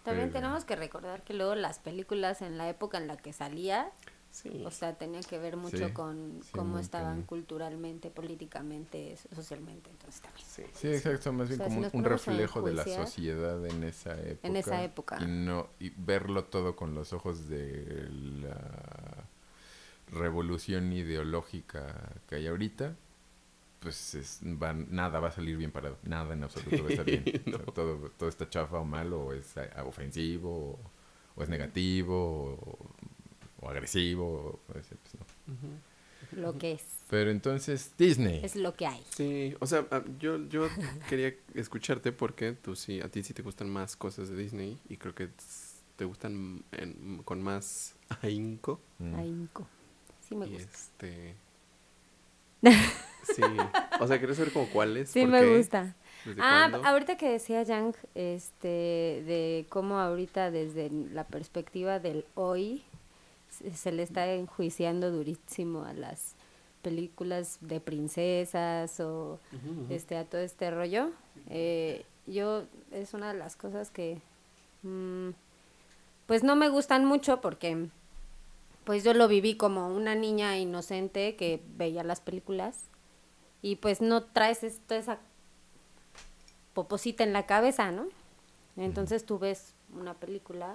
También 0.03 0.29
Pero- 0.29 0.31
tenemos 0.31 0.65
que 0.65 0.75
recordar 0.75 1.23
que 1.23 1.33
luego 1.33 1.55
las 1.55 1.79
películas 1.79 2.41
en 2.43 2.57
la 2.59 2.69
época 2.69 2.97
en 2.99 3.07
la 3.07 3.17
que 3.17 3.33
salía, 3.33 3.89
Sí. 4.29 4.63
o 4.65 4.71
sea, 4.71 4.95
tenía 4.97 5.21
que 5.21 5.37
ver 5.37 5.57
mucho 5.57 5.87
Sí, 5.87 5.93
con 5.93 6.39
sí, 6.43 6.49
cómo 6.53 6.79
estaban 6.79 7.21
culturalmente, 7.21 8.09
políticamente, 8.09 9.15
so- 9.17 9.29
socialmente, 9.35 9.89
entonces 9.91 10.21
también. 10.21 10.45
sí. 10.47 10.63
Sí, 10.73 10.87
exacto, 10.89 11.31
más 11.33 11.47
bien 11.49 11.61
O 11.61 11.63
sea, 11.65 11.73
como 11.75 11.89
si 11.89 11.97
un, 11.97 12.03
reflejo 12.03 12.61
de 12.63 12.73
la 12.73 12.83
sociedad 12.83 13.65
en 13.65 13.83
esa 13.83 14.19
época. 14.19 14.47
En 14.47 14.55
esa 14.57 14.83
época. 14.83 15.17
Y 15.21 15.25
no 15.27 15.69
y 15.79 15.91
verlo 15.97 16.45
todo 16.45 16.75
con 16.75 16.93
los 16.95 17.13
ojos 17.13 17.47
de 17.47 18.07
la 18.41 19.25
revolución 20.13 20.91
ideológica 20.93 22.11
que 22.27 22.35
hay 22.35 22.47
ahorita, 22.47 22.95
pues 23.79 24.15
es, 24.15 24.39
va- 24.43 24.73
nada 24.73 25.19
va 25.19 25.27
a 25.27 25.31
salir 25.31 25.57
bien 25.57 25.71
parado. 25.71 25.97
Nada 26.03 26.33
en 26.33 26.43
absoluto 26.43 26.83
va 26.83 26.89
a 26.89 26.91
estar 26.91 27.05
bien. 27.05 27.23
O 27.47 27.57
sea, 27.57 27.65
todo, 27.73 28.09
todo 28.17 28.29
está 28.29 28.49
chafa 28.49 28.77
o 28.79 28.85
malo, 28.85 29.21
o 29.25 29.33
es 29.33 29.57
eh, 29.57 29.69
ofensivo, 29.85 30.49
o, 30.73 30.79
o 31.35 31.43
es 31.43 31.49
negativo, 31.49 32.53
o, 32.53 32.89
o 33.61 33.69
agresivo. 33.69 34.25
o- 34.25 34.59
pues, 34.71 34.87
pues. 34.87 35.23
Lo 36.39 36.57
que 36.57 36.71
es, 36.73 36.83
Pero 37.09 37.29
entonces, 37.29 37.91
Disney. 37.97 38.39
es 38.43 38.55
lo 38.55 38.73
que 38.75 38.87
hay. 38.87 39.03
Sí, 39.15 39.53
o 39.59 39.67
sea, 39.67 39.85
ah, 39.91 40.01
yo, 40.19 40.37
yo 40.47 40.67
quería 41.09 41.35
escucharte 41.53 42.11
porque 42.11 42.53
tú 42.53 42.75
sí, 42.75 43.01
a 43.01 43.09
ti 43.09 43.21
sí 43.23 43.33
te 43.33 43.43
gustan 43.43 43.69
más 43.69 43.95
cosas 43.95 44.29
de 44.29 44.35
Disney 44.37 44.79
y 44.89 44.97
creo 44.97 45.13
que 45.13 45.29
te 45.97 46.05
gustan 46.05 46.63
en- 46.71 47.21
con 47.23 47.43
más 47.43 47.93
ahínco. 48.21 48.79
Mm. 48.99 49.15
Ahínco. 49.15 49.67
Sí 50.33 50.37
me 50.37 50.45
gusta. 50.47 50.71
este... 50.71 51.35
Sí, 53.23 53.41
o 54.01 54.07
sea, 54.07 54.19
quería 54.19 54.35
saber 54.35 54.51
como 54.51 54.67
cuáles. 54.67 55.09
Sí 55.09 55.25
me 55.25 55.39
qué, 55.39 55.57
gusta. 55.57 55.95
Ah, 56.39 56.67
cuándo. 56.69 56.85
ahorita 56.85 57.15
que 57.15 57.29
decía 57.29 57.63
Yang, 57.63 57.95
este, 58.15 58.67
de 58.67 59.65
cómo 59.69 59.97
ahorita 59.97 60.51
desde 60.51 60.89
la 60.89 61.23
perspectiva 61.23 61.99
del 61.99 62.25
hoy 62.35 62.83
se, 63.73 63.91
le 63.91 64.03
está 64.03 64.31
enjuiciando 64.33 65.11
durísimo 65.11 65.83
a 65.83 65.93
las 65.93 66.35
películas 66.81 67.59
de 67.61 67.79
princesas 67.79 68.99
o 68.99 69.39
este 69.89 70.17
a 70.17 70.25
todo 70.25 70.41
este 70.41 70.69
rollo. 70.69 71.11
Eh, 71.49 72.05
yo 72.27 72.63
es 72.91 73.13
una 73.13 73.31
de 73.31 73.39
las 73.39 73.55
cosas 73.55 73.89
que 73.89 74.17
mm, 74.83 75.29
pues 76.25 76.43
no 76.43 76.55
me 76.55 76.69
gustan 76.69 77.05
mucho 77.05 77.41
porque 77.41 77.87
pues 78.85 79.03
yo 79.03 79.13
lo 79.13 79.27
viví 79.27 79.55
como 79.55 79.87
una 79.87 80.15
niña 80.15 80.57
inocente 80.57 81.35
que 81.35 81.61
veía 81.77 82.03
las 82.03 82.21
películas 82.21 82.85
y 83.61 83.77
pues 83.77 84.01
no 84.01 84.23
traes 84.23 84.63
esto, 84.63 84.95
esa 84.95 85.19
poposita 86.73 87.23
en 87.23 87.33
la 87.33 87.45
cabeza, 87.45 87.91
¿no? 87.91 88.07
Entonces 88.77 89.25
tú 89.25 89.39
ves 89.39 89.73
una 89.95 90.15
película, 90.15 90.73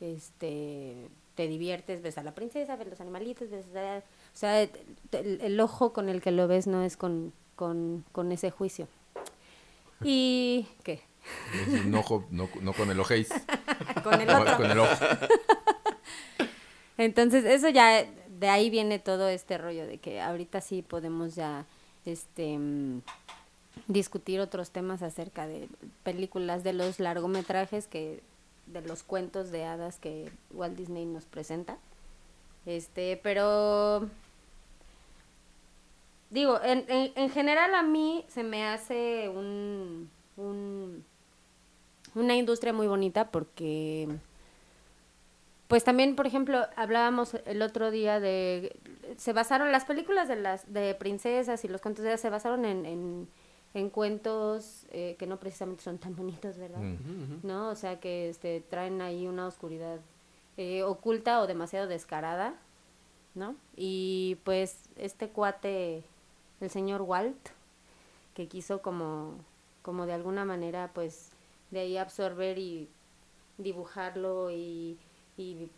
este, 0.00 1.08
te 1.34 1.46
diviertes, 1.46 2.02
ves 2.02 2.18
a 2.18 2.22
la 2.22 2.34
princesa, 2.34 2.76
ves 2.76 2.88
los 2.88 3.00
animalitos, 3.00 3.50
ves, 3.50 3.66
o 3.66 4.36
sea, 4.36 4.62
el, 4.62 4.70
el 5.12 5.60
ojo 5.60 5.92
con 5.92 6.08
el 6.08 6.22
que 6.22 6.30
lo 6.30 6.48
ves 6.48 6.66
no 6.66 6.82
es 6.82 6.96
con, 6.96 7.32
con, 7.56 8.04
con 8.12 8.32
ese 8.32 8.50
juicio. 8.50 8.88
¿Y 10.02 10.66
qué? 10.82 11.02
Es 11.54 11.84
un 11.84 11.94
ojo, 11.94 12.24
no, 12.30 12.48
no 12.60 12.72
con 12.72 12.90
el 12.90 12.98
ojéis, 12.98 13.28
Con 14.02 14.20
el 14.20 14.28
otro. 14.28 14.56
con 14.56 14.70
el 14.70 14.78
ojo. 14.78 14.90
Entonces, 16.98 17.44
eso 17.44 17.68
ya, 17.68 18.04
de 18.38 18.48
ahí 18.48 18.70
viene 18.70 18.98
todo 18.98 19.28
este 19.28 19.58
rollo 19.58 19.86
de 19.86 19.98
que 19.98 20.20
ahorita 20.20 20.60
sí 20.60 20.82
podemos 20.82 21.34
ya 21.34 21.64
este 22.04 22.58
mm, 22.58 23.02
discutir 23.86 24.40
otros 24.40 24.70
temas 24.70 25.02
acerca 25.02 25.46
de 25.46 25.68
películas, 26.02 26.64
de 26.64 26.72
los 26.72 27.00
largometrajes 27.00 27.86
que 27.86 28.20
de 28.66 28.80
los 28.82 29.02
cuentos 29.02 29.50
de 29.50 29.64
hadas 29.64 29.98
que 29.98 30.30
Walt 30.52 30.76
Disney 30.76 31.04
nos 31.04 31.24
presenta. 31.24 31.76
Este, 32.66 33.18
pero 33.22 34.08
digo, 36.30 36.60
en, 36.62 36.84
en, 36.88 37.12
en 37.14 37.30
general 37.30 37.74
a 37.74 37.82
mí 37.82 38.24
se 38.28 38.44
me 38.44 38.64
hace 38.64 39.28
un, 39.28 40.08
un 40.36 41.04
una 42.14 42.36
industria 42.36 42.72
muy 42.72 42.86
bonita 42.86 43.30
porque 43.30 44.08
pues 45.72 45.84
también 45.84 46.16
por 46.16 46.26
ejemplo 46.26 46.66
hablábamos 46.76 47.34
el 47.46 47.62
otro 47.62 47.90
día 47.90 48.20
de 48.20 48.76
se 49.16 49.32
basaron 49.32 49.72
las 49.72 49.86
películas 49.86 50.28
de 50.28 50.36
las 50.36 50.70
de 50.70 50.94
princesas 50.94 51.64
y 51.64 51.68
los 51.68 51.80
cuentos 51.80 52.02
de 52.02 52.10
hadas 52.10 52.20
se 52.20 52.28
basaron 52.28 52.66
en, 52.66 52.84
en, 52.84 53.26
en 53.72 53.88
cuentos 53.88 54.84
eh, 54.90 55.16
que 55.18 55.26
no 55.26 55.38
precisamente 55.38 55.82
son 55.82 55.96
tan 55.96 56.14
bonitos 56.14 56.58
verdad 56.58 56.82
no 57.42 57.70
o 57.70 57.74
sea 57.74 58.00
que 58.00 58.28
este 58.28 58.62
traen 58.68 59.00
ahí 59.00 59.26
una 59.26 59.46
oscuridad 59.46 59.98
eh, 60.58 60.82
oculta 60.82 61.40
o 61.40 61.46
demasiado 61.46 61.86
descarada 61.86 62.52
no 63.34 63.56
y 63.74 64.36
pues 64.44 64.76
este 64.96 65.30
cuate 65.30 66.04
el 66.60 66.68
señor 66.68 67.00
Walt 67.00 67.48
que 68.34 68.46
quiso 68.46 68.82
como 68.82 69.36
como 69.80 70.04
de 70.04 70.12
alguna 70.12 70.44
manera 70.44 70.90
pues 70.92 71.30
de 71.70 71.80
ahí 71.80 71.96
absorber 71.96 72.58
y 72.58 72.90
dibujarlo 73.56 74.50
y, 74.50 74.98
y 75.36 75.68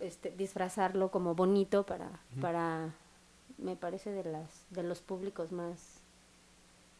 este 0.00 0.30
disfrazarlo 0.30 1.10
como 1.10 1.34
bonito 1.34 1.84
para 1.84 2.08
para 2.40 2.94
me 3.58 3.76
parece 3.76 4.10
de 4.10 4.24
las 4.24 4.64
de 4.70 4.82
los 4.82 5.00
públicos 5.00 5.52
más 5.52 6.00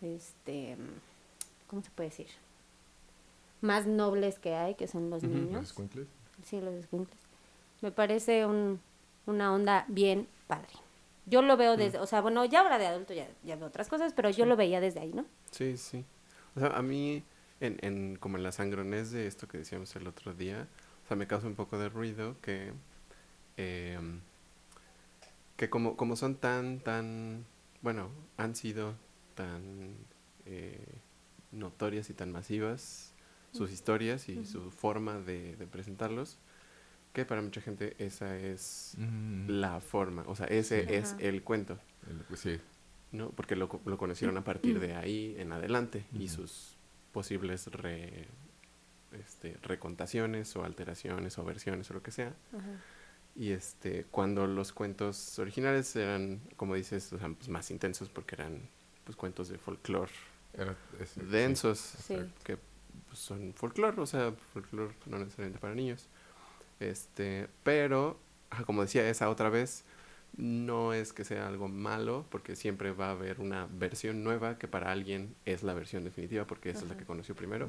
este 0.01 0.77
cómo 1.69 1.83
se 1.83 1.91
puede 1.91 2.11
decir 2.11 2.29
más 3.61 3.87
nobles 3.87 4.39
que 4.39 4.55
hay 4.55 4.75
que 4.75 4.87
son 4.89 5.11
los 5.11 5.23
¿Los 5.23 5.33
niños. 5.33 5.65
escuincles? 5.67 6.09
sí 6.45 6.61
los 6.61 6.75
escuincles 6.75 7.19
me 7.81 7.91
parece 7.93 8.47
un 8.47 8.81
una 9.25 9.55
onda 9.55 9.85
bien 9.89 10.27
padre. 10.49 10.69
Yo 11.27 11.43
lo 11.43 11.57
veo 11.57 11.77
desde 11.77 11.99
o 11.99 12.07
sea 12.07 12.21
bueno 12.21 12.45
ya 12.45 12.61
ahora 12.61 12.79
de 12.79 12.87
adulto 12.87 13.15
ya, 13.15 13.29
ya 13.45 13.55
veo 13.57 13.69
otras 13.69 13.89
cosas 13.89 14.13
pero 14.13 14.31
yo 14.31 14.47
lo 14.47 14.57
veía 14.57 14.81
desde 14.81 15.01
ahí 15.01 15.13
no 15.13 15.25
Sí, 15.53 15.77
sí. 15.77 16.05
O 16.57 16.61
sea, 16.61 16.71
a 16.71 16.83
mí, 16.83 17.23
en, 17.61 17.79
en, 17.83 18.17
como 18.17 18.37
en 18.37 18.43
la 18.43 18.53
sangronés 18.53 19.11
de 19.13 19.27
esto 19.27 19.47
que 19.49 19.59
decíamos 19.59 19.95
el 19.97 20.07
otro 20.07 20.35
día, 20.35 20.67
sea, 21.13 21.17
me 21.17 21.27
causa 21.27 21.47
un 21.47 21.55
poco 21.55 21.79
de 21.79 21.89
ruido 21.91 22.37
que, 22.41 22.73
em, 23.59 24.21
que 25.57 25.69
como, 25.69 25.97
como 25.97 26.17
son 26.17 26.37
tan, 26.37 26.81
tan, 26.81 27.45
bueno, 27.83 28.09
han 28.39 28.55
sido 28.57 28.95
tan 29.35 29.95
eh, 30.47 30.79
notorias 31.53 32.09
y 32.11 32.15
tan 32.15 32.33
masivas 32.33 33.13
sus 33.53 33.71
historias 33.71 34.31
y 34.31 34.47
su 34.47 34.71
forma 34.71 35.19
de, 35.19 35.55
de 35.57 35.67
presentarlos, 35.67 36.39
que 37.13 37.27
para 37.27 37.43
mucha 37.43 37.61
gente 37.61 37.95
esa 37.99 38.39
es 38.39 38.95
Mm. 38.97 39.51
la 39.51 39.81
forma, 39.81 40.25
o 40.27 40.35
sea, 40.35 40.47
ese 40.47 40.85
Sí. 40.87 40.93
es 40.95 41.13
Ajá. 41.13 41.23
el 41.23 41.43
cuento. 41.43 41.79
El- 42.09 42.17
pues 42.25 42.41
sí. 42.41 42.59
¿no? 43.11 43.29
Porque 43.31 43.55
lo, 43.57 43.69
co- 43.69 43.83
lo 43.85 43.99
conocieron 43.99 44.39
a 44.39 44.45
partir 44.45 44.81
de 44.81 44.95
ahí 44.95 45.35
en 45.39 45.53
adelante 45.53 46.07
y 46.19 46.29
sus 46.29 46.79
posibles 47.13 47.67
re- 47.67 48.27
este, 49.21 49.57
recontaciones 49.63 50.55
o 50.57 50.65
alteraciones 50.65 51.39
o 51.39 51.45
versiones 51.45 51.91
o 51.91 51.95
lo 51.95 52.03
que 52.03 52.11
sea. 52.11 52.35
Y 53.35 53.53
este, 53.53 54.05
cuando 54.11 54.47
los 54.47 54.73
cuentos 54.73 55.39
originales 55.39 55.95
eran, 55.97 56.41
como 56.57 56.75
dices, 56.75 57.13
o 57.13 57.19
sea, 57.19 57.29
pues, 57.29 57.49
más 57.49 57.71
intensos 57.71 58.09
porque 58.09 58.35
eran 58.35 58.61
pues 59.05 59.17
cuentos 59.17 59.49
de 59.49 59.59
folclore 59.59 60.13
densos, 61.31 61.79
Sí. 61.79 62.17
que 62.45 62.57
pues, 63.09 63.19
son 63.19 63.53
folclore, 63.55 64.01
o 64.01 64.07
sea, 64.07 64.33
folclore 64.53 64.95
no 65.07 65.19
necesariamente 65.19 65.59
para 65.59 65.75
niños. 65.75 66.09
Este, 66.81 67.49
pero, 67.63 68.19
ajá, 68.51 68.65
como 68.65 68.83
decía 68.83 69.09
esa 69.09 69.29
otra 69.31 69.49
vez, 69.49 69.85
no 70.37 70.93
es 70.93 71.13
que 71.13 71.25
sea 71.25 71.47
algo 71.49 71.69
malo, 71.69 72.25
porque 72.31 72.57
siempre 72.57 72.91
va 72.93 73.09
a 73.09 73.11
haber 73.13 73.41
una 73.41 73.67
versión 73.71 74.25
nueva 74.25 74.59
que 74.59 74.67
para 74.69 74.91
alguien 74.91 75.35
es 75.45 75.63
la 75.63 75.75
versión 75.75 76.05
definitiva, 76.05 76.47
porque 76.47 76.71
esa 76.71 76.81
es 76.81 76.85
la 76.87 76.91
Ajá. 76.93 77.01
que 77.01 77.07
conoció 77.07 77.35
primero. 77.35 77.69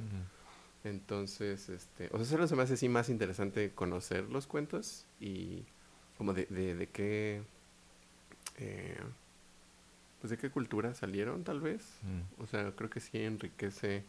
Entonces, 0.84 1.70
este, 1.70 2.10
o 2.12 2.18
sea, 2.18 2.26
solo 2.26 2.48
se 2.48 2.56
me 2.56 2.64
hace 2.64 2.74
así 2.74 2.90
más 2.90 3.10
interesante 3.10 3.72
conocer 3.72 4.30
los 4.30 4.48
cuentos 4.48 5.06
y 5.20 5.64
como 6.18 6.34
de, 6.34 6.46
de, 6.48 6.76
de 6.76 6.88
qué, 6.88 7.42
eh, 8.58 9.00
pues 10.20 10.32
de 10.32 10.38
qué 10.38 10.50
cultura 10.50 10.94
salieron 10.94 11.44
tal 11.44 11.62
vez. 11.62 11.84
Mm. 12.04 12.42
O 12.44 12.48
sea, 12.48 12.72
creo 12.76 12.90
que 12.90 13.00
sí 13.00 13.18
enriquece 13.20 14.04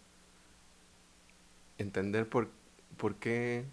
entender 1.78 2.28
por, 2.28 2.49
por 2.97 3.16
qué 3.16 3.64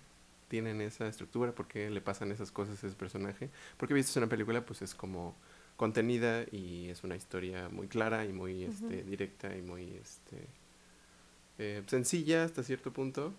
tienen 0.48 0.81
esa 0.81 1.08
estructura, 1.08 1.53
por 1.53 1.67
qué 1.67 1.89
le 1.89 2.01
pasan 2.01 2.31
esas 2.31 2.51
cosas 2.51 2.84
a 2.84 2.88
ese 2.88 2.96
personaje. 2.96 3.50
Porque 3.77 3.93
visto 3.93 4.20
en 4.20 4.24
una 4.24 4.29
película, 4.29 4.65
pues 4.65 4.81
es 4.81 4.93
como 4.93 5.36
contenida 5.77 6.43
y 6.51 6.89
es 6.89 7.03
una 7.03 7.15
historia 7.15 7.70
muy 7.70 7.88
clara 7.88 8.25
y 8.25 8.34
muy 8.34 8.63
este, 8.63 9.03
directa 9.03 9.55
y 9.55 9.62
muy 9.62 9.93
este, 9.96 10.46
eh, 11.58 11.84
sencilla 11.88 12.43
hasta 12.43 12.63
cierto 12.63 12.91
punto. 12.91 13.34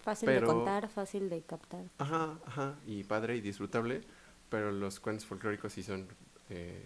fácil 0.00 0.26
Pero- 0.26 0.46
de 0.46 0.52
contar 0.54 0.88
fácil 0.88 1.28
de 1.28 1.42
captar. 1.42 1.84
Ajá, 1.98 2.38
ajá, 2.46 2.78
y 2.86 3.02
padre 3.04 3.36
y 3.36 3.40
disfrutable, 3.40 4.02
pero 4.48 4.70
los 4.70 5.00
cuentos 5.00 5.26
folclóricos 5.26 5.72
sí 5.72 5.82
son, 5.82 6.06
eh, 6.48 6.84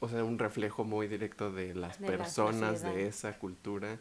o 0.00 0.08
sea, 0.08 0.24
un 0.24 0.36
reflejo 0.38 0.82
muy 0.84 1.06
directo 1.06 1.52
de 1.52 1.74
las 1.74 2.00
De 2.00 2.06
personas 2.08 2.82
de 2.82 3.06
esa 3.06 3.38
cultura, 3.38 3.98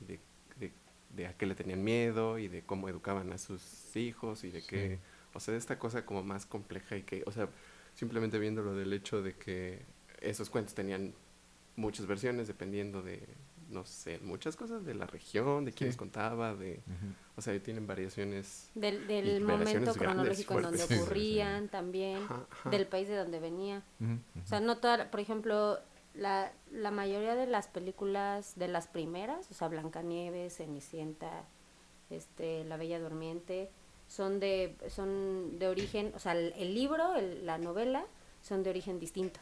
y 0.00 0.04
de, 0.06 0.20
de, 0.58 0.72
de 1.14 1.26
a 1.26 1.34
qué 1.36 1.44
le 1.44 1.54
tenían 1.54 1.84
miedo 1.84 2.38
y 2.38 2.48
de 2.48 2.62
cómo 2.62 2.88
educaban 2.88 3.32
a 3.32 3.38
sus 3.38 3.94
hijos 3.96 4.44
y 4.44 4.50
de 4.50 4.62
qué, 4.62 4.98
o 5.34 5.40
sea, 5.40 5.52
de 5.52 5.58
esta 5.58 5.78
cosa 5.78 6.06
como 6.06 6.22
más 6.22 6.46
compleja 6.46 6.96
y 6.96 7.02
que, 7.02 7.22
o 7.26 7.32
sea, 7.32 7.48
simplemente 7.94 8.38
viéndolo 8.38 8.74
del 8.74 8.92
hecho 8.94 9.20
de 9.20 9.34
que 9.34 9.82
esos 10.22 10.48
cuentos 10.48 10.74
tenían 10.74 11.12
muchas 11.76 12.06
versiones 12.06 12.46
dependiendo 12.48 13.02
de, 13.02 13.20
no 13.70 13.84
sé, 13.86 14.18
muchas 14.20 14.56
cosas 14.56 14.84
de 14.84 14.94
la 14.94 15.06
región, 15.06 15.64
de 15.64 15.72
quién 15.72 15.92
Sí. 15.92 15.96
contaba, 15.98 16.54
de, 16.54 16.80
o 17.36 17.40
sea, 17.42 17.58
tienen 17.62 17.86
variaciones 17.86 18.68
del, 18.74 19.06
del 19.06 19.40
momento 19.40 19.92
grandes, 19.94 19.96
cronológico 19.96 20.54
en 20.56 20.62
donde. 20.62 20.78
Sí, 20.86 20.94
sí, 20.94 21.00
ocurrían 21.00 21.68
también 21.68 22.18
Ajá, 22.24 22.46
ajá. 22.50 22.70
del 22.70 22.86
país 22.86 23.08
de 23.08 23.16
donde 23.16 23.38
venía 23.40 23.82
O 24.44 24.46
sea, 24.46 24.60
no 24.60 24.78
toda, 24.78 25.10
por 25.10 25.20
ejemplo, 25.20 25.78
la, 26.14 26.52
la 26.72 26.90
mayoría 26.90 27.34
de 27.36 27.46
las 27.46 27.68
películas 27.68 28.54
de 28.56 28.66
las 28.68 28.88
primeras, 28.88 29.48
o 29.50 29.54
sea, 29.54 29.68
Blancanieves, 29.68 30.56
Cenicienta, 30.56 31.44
este, 32.10 32.64
La 32.64 32.76
Bella 32.76 32.98
Durmiente, 32.98 33.70
son 34.08 34.40
de, 34.40 34.76
son 34.88 35.60
de 35.60 35.68
origen, 35.68 36.12
o 36.16 36.18
sea, 36.18 36.32
el, 36.32 36.52
el 36.56 36.74
libro, 36.74 37.14
el- 37.14 37.46
la 37.46 37.58
novela, 37.58 38.04
son 38.42 38.64
de 38.64 38.70
origen 38.70 38.98
distinto. 38.98 39.38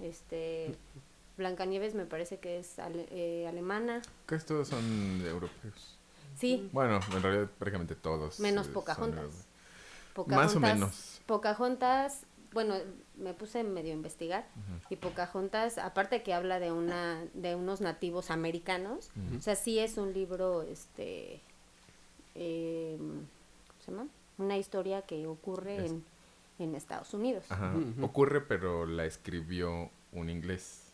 Este, 0.00 0.74
Blancanieves 1.36 1.94
me 1.94 2.06
parece 2.06 2.38
que 2.38 2.58
es 2.58 2.78
ale- 2.78 3.06
eh, 3.10 3.46
alemana, 3.46 4.02
Casi 4.26 4.46
todos 4.46 4.68
son 4.68 5.22
europeos. 5.26 5.98
sí, 6.36 6.68
Bueno, 6.72 7.00
en 7.14 7.22
realidad 7.22 7.50
prácticamente 7.58 7.94
todos. 7.94 8.40
menos 8.40 8.68
eh, 8.68 8.70
Pocahontas. 8.72 9.46
Pocahontas. 10.14 10.54
Más 10.54 10.56
o 10.56 10.60
menos. 10.60 11.20
Pocahontas, 11.26 12.22
bueno, 12.52 12.74
me 13.18 13.34
puse 13.34 13.64
medio 13.64 13.90
a 13.92 13.96
investigar 13.96 14.46
Ujú. 14.56 14.94
y 14.94 14.96
Pocahontas, 14.96 15.76
aparte 15.76 16.22
que 16.22 16.32
habla 16.32 16.58
de 16.58 16.72
una 16.72 17.22
de 17.34 17.54
unos 17.54 17.82
nativos 17.82 18.30
americanos, 18.30 19.10
Ujú. 19.28 19.36
o 19.38 19.40
sea, 19.42 19.56
sí 19.56 19.78
es 19.78 19.98
un 19.98 20.14
libro, 20.14 20.62
este, 20.62 21.42
eh, 22.34 22.96
¿cómo 22.98 23.80
se 23.84 23.90
llama? 23.90 24.06
Una 24.38 24.56
historia 24.56 25.02
que 25.02 25.26
ocurre 25.26 25.84
Es- 25.84 25.90
en, 25.92 26.04
en 26.58 26.74
Estados 26.74 27.12
Unidos. 27.14 27.44
Ajá. 27.50 27.74
Ujú. 27.76 28.04
Ocurre, 28.04 28.40
pero 28.40 28.86
la 28.86 29.04
escribió 29.04 29.90
un 30.12 30.30
inglés. 30.30 30.85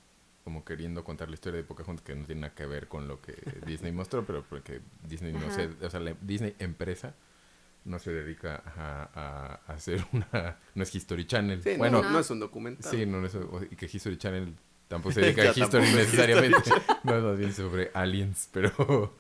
Como 0.45 0.65
queriendo 0.65 1.05
contar 1.05 1.29
la 1.29 1.35
historia 1.35 1.59
de 1.59 1.65
Pocahontas 1.65 2.05
que 2.05 2.15
no 2.17 2.25
tiene 2.27 2.41
nada 2.43 2.55
que 2.55 2.67
ver 2.67 2.89
con 2.89 3.07
lo 3.07 3.21
que 3.21 3.35
Disney 3.65 3.93
mostró, 3.93 4.25
pero 4.27 4.43
porque 4.43 4.81
Disney 5.09 5.33
no 5.33 5.51
se, 5.53 5.69
o 5.85 5.89
sea, 5.91 6.01
la 6.01 6.15
Disney 6.21 6.55
empresa 6.59 7.15
no 7.85 7.99
se 8.01 8.11
dedica 8.13 8.63
a, 8.77 9.09
a- 9.15 9.61
a 9.67 9.75
hacer 9.75 10.05
una, 10.13 10.57
no 10.75 10.83
es 10.83 10.95
History 10.95 11.27
Channel. 11.27 11.63
Sí, 11.63 11.75
bueno, 11.77 12.03
no, 12.03 12.11
no 12.11 12.19
es 12.19 12.31
un 12.31 12.41
documental. 12.41 12.91
sí, 12.91 13.07
no, 13.07 13.21
no 13.21 13.27
es, 13.27 13.37
y 13.71 13.77
que 13.77 13.87
History 13.87 14.17
Channel 14.19 14.55
tampoco 14.89 15.13
se 15.15 15.21
dedica 15.27 15.43
a 15.43 15.47
History 15.57 15.85
necesariamente, 15.93 16.71
no 17.05 17.17
es 17.17 17.23
más 17.23 17.39
bien 17.39 17.53
sobre 17.53 17.91
aliens, 17.95 18.49
pero, 18.53 19.15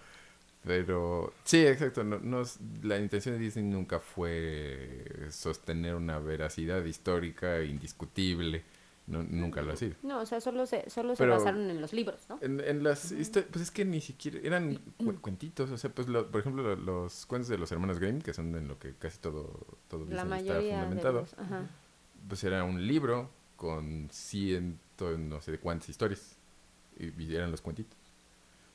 pero, 0.64 1.32
sí, 1.44 1.64
exacto, 1.66 2.02
no, 2.04 2.18
no 2.20 2.42
la 2.82 2.98
intención 2.98 3.36
de 3.36 3.40
Disney 3.40 3.64
nunca 3.64 3.98
fue 4.00 5.06
sostener 5.30 5.94
una 5.94 6.18
veracidad 6.18 6.84
histórica 6.84 7.62
indiscutible, 7.62 8.62
no, 9.06 9.22
nunca 9.22 9.62
lo 9.62 9.72
ha 9.72 9.76
sido. 9.76 9.94
No, 10.02 10.20
o 10.20 10.26
sea, 10.26 10.40
solo 10.40 10.64
se, 10.66 10.88
solo 10.88 11.14
Pero- 11.16 11.34
se 11.38 11.44
basaron 11.44 11.68
en 11.70 11.80
los 11.80 11.92
libros, 11.92 12.20
¿no? 12.28 12.38
En, 12.40 12.60
en 12.60 12.82
las 12.84 13.10
historias, 13.12 13.50
pues 13.52 13.62
es 13.64 13.70
que 13.70 13.84
ni 13.84 14.00
siquiera 14.00 14.38
eran 14.42 14.78
cu- 14.96 15.20
cuentitos, 15.20 15.70
o 15.70 15.76
sea, 15.76 15.90
pues 15.90 16.08
lo- 16.08 16.30
por 16.30 16.40
ejemplo 16.40 16.62
lo- 16.62 16.76
los 16.76 17.26
cuentos 17.26 17.48
de 17.48 17.58
los 17.58 17.70
hermanos 17.72 17.98
Grimm, 17.98 18.20
que 18.20 18.32
son 18.32 18.54
en 18.54 18.68
lo 18.68 18.78
que 18.78 18.94
casi 18.94 19.18
todo, 19.18 19.66
todo 19.88 20.04
La 20.06 20.12
está 20.12 20.24
mayoría 20.24 20.54
de 20.62 20.70
fundamentado, 20.72 21.20
los, 21.22 21.34
ajá. 21.38 21.66
pues 22.28 22.44
era 22.44 22.64
un 22.64 22.86
libro 22.86 23.30
con 23.56 24.08
ciento, 24.10 25.16
no 25.18 25.40
sé 25.40 25.52
de 25.52 25.58
cuántas 25.58 25.88
historias. 25.88 26.36
Y, 26.98 27.06
y 27.22 27.34
eran 27.34 27.50
los 27.50 27.60
cuentitos. 27.60 27.96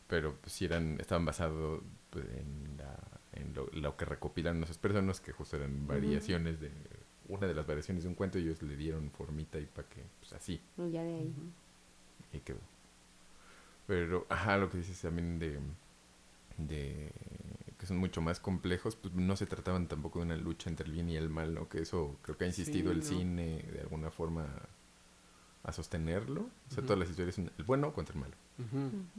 Pero 0.08 0.36
pues 0.42 0.54
sí 0.54 0.66
eran, 0.66 0.98
estaban 1.00 1.26
basados 1.26 1.82
pues, 2.10 2.26
en, 2.26 2.78
la, 2.78 2.98
en 3.34 3.54
lo, 3.54 3.68
lo 3.74 3.96
que 3.98 4.06
recopilan 4.06 4.64
esas 4.64 4.78
personas, 4.78 5.20
que 5.20 5.32
justo 5.34 5.58
eran 5.58 5.86
variaciones 5.88 6.60
de 6.62 6.72
una 7.30 7.48
de 7.48 7.54
las 7.54 7.66
variaciones 7.68 8.04
de 8.04 8.10
un 8.10 8.16
cuento 8.16 8.40
y 8.40 8.44
ellos 8.44 8.62
le 8.62 8.76
dieron 8.76 9.12
formita 9.12 9.60
y 9.60 9.66
para 9.66 9.88
que, 9.90 10.04
pues 10.20 10.34
así, 10.34 10.62
ya 10.78 11.04
de 11.04 11.16
ahí. 11.16 11.34
y 12.34 12.40
quedó. 12.40 12.60
Pero, 13.88 14.26
ajá, 14.30 14.58
lo 14.58 14.70
que 14.70 14.78
dices 14.80 15.00
también 15.02 15.40
de, 15.40 15.60
de 16.58 17.12
que 17.80 17.86
son 17.86 17.98
mucho 17.98 18.22
más 18.22 18.40
complejos, 18.40 18.96
pues 18.96 19.14
no 19.14 19.36
se 19.36 19.46
trataban 19.46 19.88
tampoco 19.88 20.20
de 20.20 20.26
una 20.26 20.36
lucha 20.38 20.70
entre 20.70 20.86
el 20.88 20.92
bien 20.94 21.10
y 21.10 21.16
el 21.16 21.30
mal, 21.30 21.54
¿no? 21.54 21.70
Que 21.70 21.80
eso 21.82 22.18
creo 22.22 22.38
que 22.38 22.44
ha 22.46 22.48
insistido 22.48 22.92
Sí, 22.92 22.98
el 22.98 23.00
no. 23.00 23.04
cine 23.06 23.64
de 23.72 23.80
alguna 23.82 24.10
forma 24.12 24.48
a 25.64 25.72
sostenerlo. 25.72 26.42
O 26.70 26.74
sea, 26.74 26.84
todas 26.84 26.98
las 27.00 27.10
historias 27.10 27.36
son 27.36 27.52
el 27.58 27.64
bueno 27.66 27.94
contra 27.94 28.14
el 28.16 28.22
malo. 28.22 28.34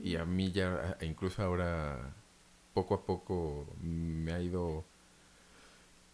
Y 0.02 0.16
a 0.16 0.24
mí 0.24 0.50
ya, 0.50 0.98
incluso 1.02 1.42
ahora, 1.42 2.12
poco 2.74 2.94
a 2.94 3.06
poco 3.06 3.66
me 3.80 4.32
ha 4.32 4.40
ido 4.42 4.84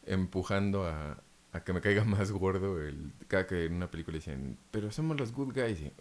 empujando 0.07 0.87
a, 0.87 1.19
a 1.55 1.63
que 1.63 1.73
me 1.73 1.81
caiga 1.81 2.05
más 2.05 2.31
gordo 2.33 2.83
el 2.83 3.13
cada 3.29 3.47
que 3.47 3.65
en 3.65 3.75
una 3.75 3.91
película 3.91 4.17
dicen, 4.17 4.59
pero 4.71 4.91
somos 4.91 5.19
los 5.19 5.33
good 5.33 5.55
guys 5.55 5.81
y, 5.81 5.93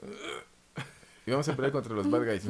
y 1.25 1.31
vamos 1.31 1.47
a 1.47 1.55
pelear 1.55 1.71
contra 1.71 1.93
los 1.93 2.09
bad 2.09 2.25
guys. 2.25 2.45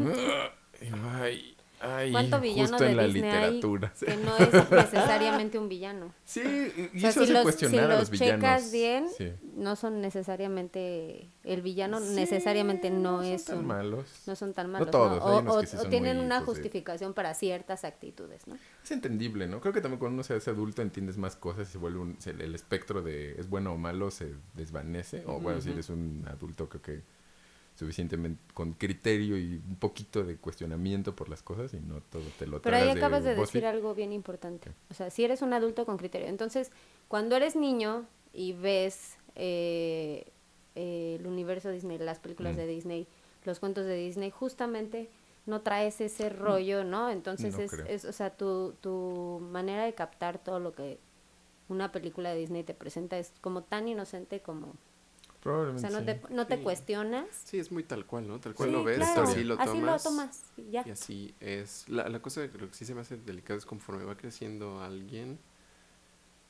Y 0.82 0.88
ay, 1.06 1.56
ay, 1.84 2.12
¿Cuánto 2.12 2.40
villano 2.42 2.70
justo 2.70 2.84
de 2.84 2.90
en 2.92 2.98
la 2.98 3.04
Disney 3.04 3.24
hay 3.24 3.32
literatura. 3.54 3.94
que 4.00 4.18
no 4.26 4.38
es 4.38 4.72
necesariamente 4.72 5.60
un 5.60 5.70
villano? 5.70 6.14
Sí, 6.26 6.42
y, 6.42 6.98
O 6.98 7.00
sea, 7.00 7.10
eso 7.10 7.20
si 7.26 7.32
hace 7.32 7.34
los, 7.34 7.40
si 7.40 7.44
cuestionar 7.44 7.92
a 7.92 8.00
los 8.00 8.10
villanos. 8.10 8.36
checas 8.42 8.72
bien, 8.72 9.06
Sí. 9.18 9.32
no 9.56 9.76
son 9.76 10.02
necesariamente... 10.02 11.30
El 11.44 11.62
villano 11.62 12.00
Sí, 12.00 12.14
necesariamente 12.16 12.90
no, 12.90 13.18
son 13.22 13.26
es 13.26 13.46
tan 13.46 13.58
un... 13.60 13.68
malos. 13.68 14.06
No 14.28 14.36
son 14.36 14.54
tan 14.54 14.72
malos, 14.72 14.90
todos, 14.92 15.20
¿no? 15.20 15.28
hay 15.28 15.36
O, 15.36 15.40
unos 15.42 15.56
o- 15.58 15.60
que 15.62 15.68
sí 15.68 15.76
o 15.78 15.82
son 15.82 15.90
tienen 15.90 16.18
muy 16.18 16.26
una 16.26 16.40
justificación 16.42 17.14
para 17.14 17.34
ciertas 17.34 17.84
actitudes, 17.84 18.48
¿no? 18.48 18.56
Es 18.84 18.92
entendible, 18.92 19.48
¿no? 19.48 19.60
Creo 19.60 19.74
que 19.74 19.82
también 19.82 20.00
cuando 20.00 20.14
uno 20.16 20.24
se 20.24 20.34
hace 20.36 20.50
adulto 20.52 20.82
entiendes 20.82 21.18
más 21.18 21.36
cosas 21.36 21.68
y 21.68 21.72
se 21.74 21.78
vuelve 21.78 22.00
un, 22.00 22.16
se- 22.20 22.32
el 22.32 22.56
espectro 22.56 23.02
de 23.02 23.34
es 23.40 23.50
bueno 23.50 23.74
o 23.74 23.78
malo 23.78 24.10
se 24.12 24.34
desvanece. 24.54 25.24
O 25.26 25.40
bueno, 25.40 25.60
si 25.62 25.68
Ujú. 25.70 25.74
eres 25.78 25.90
un 25.90 26.26
adulto 26.30 26.70
creo 26.70 26.82
que 26.82 27.02
suficientemente 27.76 28.40
con 28.54 28.74
criterio 28.74 29.38
y 29.38 29.56
un 29.68 29.76
poquito 29.78 30.24
de 30.24 30.38
cuestionamiento 30.38 31.16
por 31.16 31.30
las 31.30 31.42
cosas 31.42 31.74
y 31.74 31.80
no 31.80 32.02
todo 32.02 32.24
te 32.38 32.46
lo 32.48 32.62
Pero 32.62 32.78
ahí 32.78 32.90
acabas 32.90 33.24
de 33.24 33.36
BuzzFeed. 33.36 33.62
decir 33.62 33.66
algo 33.66 33.96
bien 33.96 34.14
importante. 34.14 34.70
¿Qué? 34.70 34.76
O 34.92 34.94
sea, 34.94 35.10
si 35.10 35.24
eres 35.24 35.42
un 35.42 35.54
adulto 35.54 35.86
con 35.86 35.98
criterio. 35.98 36.28
Entonces, 36.28 36.72
cuando 37.08 37.36
eres 37.36 37.56
niño 37.56 38.06
y 38.34 38.54
ves 38.54 39.18
eh, 39.36 40.26
eh, 40.76 41.18
el 41.20 41.26
universo 41.28 41.72
Disney, 41.72 41.98
las 41.98 42.20
películas 42.20 42.54
Mm. 42.54 42.58
de 42.58 42.68
Disney, 42.68 43.08
los 43.46 43.60
cuentos 43.60 43.86
de 43.86 43.96
Disney, 43.96 44.30
justamente 44.30 45.10
no 45.46 45.62
traes 45.62 46.00
ese 46.00 46.30
rollo, 46.30 46.84
¿no? 46.84 47.10
Entonces, 47.10 47.54
Mm. 47.56 47.58
No 47.58 47.64
es, 47.64 47.74
es, 48.04 48.06
o 48.06 48.14
sea, 48.14 48.30
tu, 48.30 48.74
tu 48.82 49.40
manera 49.52 49.84
de 49.84 49.94
captar 49.94 50.38
todo 50.38 50.60
lo 50.60 50.74
que 50.74 51.00
una 51.70 51.92
película 51.92 52.30
de 52.30 52.38
Disney 52.40 52.64
te 52.64 52.74
presenta 52.74 53.18
es 53.18 53.34
como 53.42 53.64
tan 53.64 53.88
inocente 53.88 54.40
como... 54.42 54.74
O 55.46 55.78
sea, 55.78 55.90
no 55.90 56.00
sí. 56.00 56.06
te, 56.06 56.22
no 56.30 56.48
te 56.48 56.58
Sí. 56.58 56.64
cuestionas. 56.64 57.28
Sí, 57.44 57.60
es 57.60 57.72
muy 57.72 57.84
tal 57.84 58.06
cual, 58.06 58.28
¿no? 58.28 58.40
Tal 58.40 58.54
cual 58.54 58.70
Sí, 58.70 58.74
lo 58.76 58.84
ves, 58.84 58.98
claro. 58.98 59.24
así 59.24 59.44
lo 59.44 59.58
tomas. 59.58 59.70
Así 59.70 59.82
lo 59.82 59.98
tomas, 59.98 60.44
ya. 60.72 60.84
Y 60.86 60.92
así 60.92 61.36
es. 61.40 61.88
La, 61.90 62.08
la 62.08 62.22
cosa 62.22 62.42
que 62.42 62.50
creo 62.50 62.70
que 62.70 62.76
sí 62.76 62.86
se 62.86 62.96
me 62.96 63.02
hace 63.02 63.18
delicado 63.18 63.58
es 63.58 63.66
conforme 63.66 64.04
va 64.06 64.16
creciendo 64.16 64.82
alguien. 64.82 65.38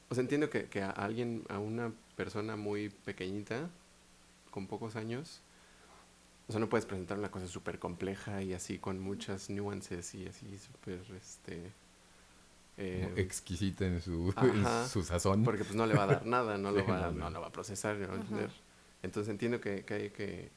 O 0.09 0.15
sea, 0.15 0.21
entiendo 0.21 0.49
que, 0.49 0.65
que 0.65 0.83
a 0.83 0.91
alguien, 0.91 1.43
a 1.49 1.57
una 1.57 1.91
persona 2.15 2.55
muy 2.55 2.89
pequeñita, 2.89 3.69
con 4.51 4.67
pocos 4.67 4.95
años, 4.95 5.41
o 6.47 6.51
sea, 6.51 6.59
no 6.59 6.69
puedes 6.69 6.85
presentar 6.85 7.17
una 7.17 7.31
cosa 7.31 7.47
súper 7.47 7.79
compleja 7.79 8.43
y 8.43 8.53
así 8.53 8.77
con 8.77 8.99
muchas 8.99 9.49
nuances 9.49 10.13
y 10.13 10.27
así 10.27 10.45
súper, 10.59 10.99
este... 11.15 11.71
eh, 12.77 13.11
exquisita 13.15 13.85
en 13.85 14.01
su, 14.01 14.31
en 14.41 14.87
su 14.89 15.01
sazón. 15.03 15.43
porque 15.43 15.63
pues 15.63 15.75
no 15.75 15.85
le 15.87 15.95
va 15.95 16.03
a 16.03 16.07
dar 16.07 16.25
nada, 16.27 16.57
no, 16.59 16.69
lo, 16.71 16.85
va, 16.85 17.09
no, 17.11 17.29
lo 17.31 17.41
va 17.41 17.47
a 17.47 17.51
procesar, 17.51 17.95
no 17.97 18.07
va 18.07 18.13
a 18.13 18.15
Ajá. 18.17 18.21
entender. 18.25 18.51
Entonces 19.03 19.29
entiendo 19.31 19.61
que, 19.61 19.83
que 19.85 19.93
hay 19.93 20.09
que 20.11 20.49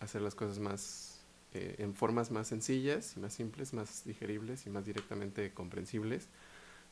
hacer 0.00 0.22
las 0.22 0.34
cosas 0.34 0.58
más 0.58 1.22
eh, 1.54 1.76
en 1.78 1.94
formas 1.94 2.30
más 2.30 2.48
sencillas 2.48 3.14
y 3.16 3.20
más 3.20 3.32
simples, 3.34 3.72
más 3.74 4.04
digeribles 4.04 4.66
y 4.66 4.70
más 4.70 4.84
directamente 4.86 5.52
comprensibles. 5.52 6.28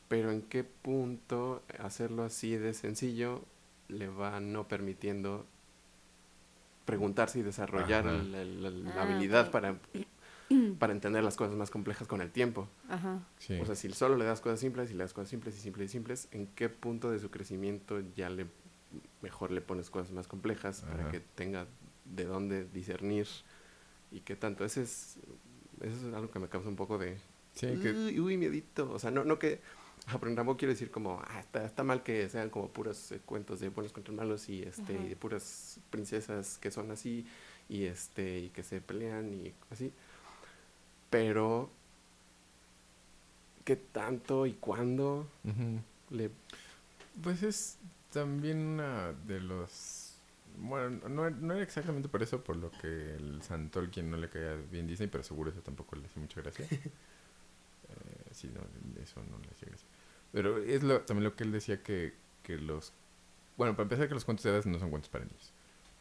Pero 0.07 0.31
en 0.31 0.41
qué 0.43 0.63
punto 0.63 1.63
hacerlo 1.79 2.23
así 2.23 2.55
de 2.57 2.73
sencillo 2.73 3.43
le 3.89 4.07
va 4.09 4.39
no 4.39 4.67
permitiendo 4.67 5.45
preguntarse 6.85 7.39
y 7.39 7.41
desarrollar 7.41 8.05
Ajá. 8.05 8.23
la, 8.23 8.45
la- 8.45 8.69
la 8.69 8.91
Ah, 8.99 9.01
habilidad 9.03 9.51
para, 9.51 9.79
para 10.79 10.93
entender 10.93 11.23
las 11.23 11.35
cosas 11.35 11.55
más 11.55 11.71
complejas 11.71 12.07
con 12.07 12.21
el 12.21 12.31
tiempo. 12.31 12.67
Ajá. 12.89 13.19
Sí. 13.39 13.55
O 13.59 13.65
sea, 13.65 13.75
si 13.75 13.91
solo 13.91 14.15
le 14.17 14.25
das 14.25 14.41
cosas 14.41 14.59
simples 14.59 14.91
y 14.91 14.93
le 14.93 15.03
das 15.03 15.13
cosas 15.13 15.29
simples 15.29 15.57
y 15.57 15.59
simples 15.61 15.89
y 15.89 15.91
simples, 15.91 16.27
¿en 16.31 16.47
qué 16.47 16.69
punto 16.69 17.11
de 17.11 17.19
su 17.19 17.29
crecimiento 17.31 18.01
ya 18.15 18.29
le 18.29 18.47
mejor 19.21 19.51
le 19.51 19.61
pones 19.61 19.89
cosas 19.89 20.11
más 20.11 20.27
complejas 20.27 20.81
para 20.81 21.03
Ajá. 21.03 21.11
que 21.11 21.19
tenga 21.19 21.67
de 22.05 22.25
dónde 22.25 22.65
discernir 22.65 23.27
y 24.11 24.21
qué 24.21 24.35
tanto? 24.35 24.63
Ese 24.65 24.83
es, 24.83 25.17
eso 25.81 26.07
es 26.09 26.13
algo 26.13 26.31
que 26.31 26.39
me 26.39 26.47
causa 26.47 26.69
un 26.69 26.75
poco 26.75 26.97
de 26.97 27.17
Sí, 27.53 27.67
que, 27.81 27.91
uy, 27.91 28.19
uy, 28.19 28.37
miedito. 28.37 28.91
O 28.91 28.99
sea, 28.99 29.11
no, 29.11 29.23
no 29.23 29.39
que 29.39 29.61
pero 30.19 30.35
tampoco 30.35 30.57
quiero 30.57 30.73
decir 30.73 30.91
como 30.91 31.19
ah, 31.27 31.39
está, 31.39 31.65
está 31.65 31.83
mal 31.83 32.03
que 32.03 32.29
sean 32.29 32.49
como 32.51 32.69
puros 32.69 33.11
eh, 33.11 33.21
cuentos 33.25 33.59
de 33.59 33.69
buenos 33.69 33.91
contra 33.91 34.13
malos 34.13 34.49
y 34.49 34.61
este 34.61 34.93
Ajá. 34.93 35.03
y 35.03 35.09
de 35.09 35.15
puras 35.15 35.79
princesas 35.89 36.57
que 36.59 36.69
son 36.69 36.91
así 36.91 37.25
y 37.69 37.85
este 37.85 38.39
y 38.39 38.49
que 38.49 38.61
se 38.63 38.81
pelean 38.81 39.33
y 39.33 39.53
así. 39.71 39.91
Pero 41.09 41.69
¿qué 43.63 43.75
tanto 43.75 44.45
y 44.45 44.53
cuándo 44.53 45.27
ujú. 45.43 45.79
le 46.11 46.29
Pues 47.23 47.43
es 47.43 47.77
también 48.15 48.57
una 48.59 49.11
de 49.11 49.41
los... 49.41 50.17
Bueno, 50.57 51.09
no, 51.09 51.29
no 51.29 51.53
era 51.53 51.63
exactamente 51.63 52.07
por 52.07 52.23
eso 52.23 52.41
por 52.43 52.55
lo 52.55 52.71
que 52.71 53.15
el 53.15 53.41
San 53.41 53.69
Tolkien 53.69 54.09
no 54.09 54.15
le 54.15 54.29
caía 54.29 54.55
bien 54.71 54.87
Disney, 54.87 55.09
pero 55.09 55.21
seguro 55.23 55.51
eso 55.51 55.61
tampoco 55.61 55.97
le 55.97 56.05
hacía 56.07 56.21
mucha 56.21 56.41
gracia. 56.41 56.65
Eh, 57.87 58.29
sí, 58.31 58.49
no, 58.51 58.61
eso 58.99 59.21
no 59.29 59.37
le 59.37 59.47
hacía 59.51 59.67
gracia. 59.69 59.87
Pero 60.31 60.57
es 60.57 60.81
lo, 60.81 61.01
también 61.01 61.23
lo 61.23 61.35
que 61.35 61.43
él 61.43 61.51
decía 61.51 61.83
que, 61.83 62.15
que 62.41 62.57
los... 62.57 62.93
Bueno, 63.57 63.75
para 63.75 63.83
empezar 63.83 64.07
que 64.07 64.15
los 64.15 64.25
cuentos 64.25 64.43
de 64.43 64.49
hadas 64.49 64.65
no 64.65 64.79
son 64.79 64.89
cuentos 64.89 65.09
para 65.09 65.23
niños. 65.23 65.53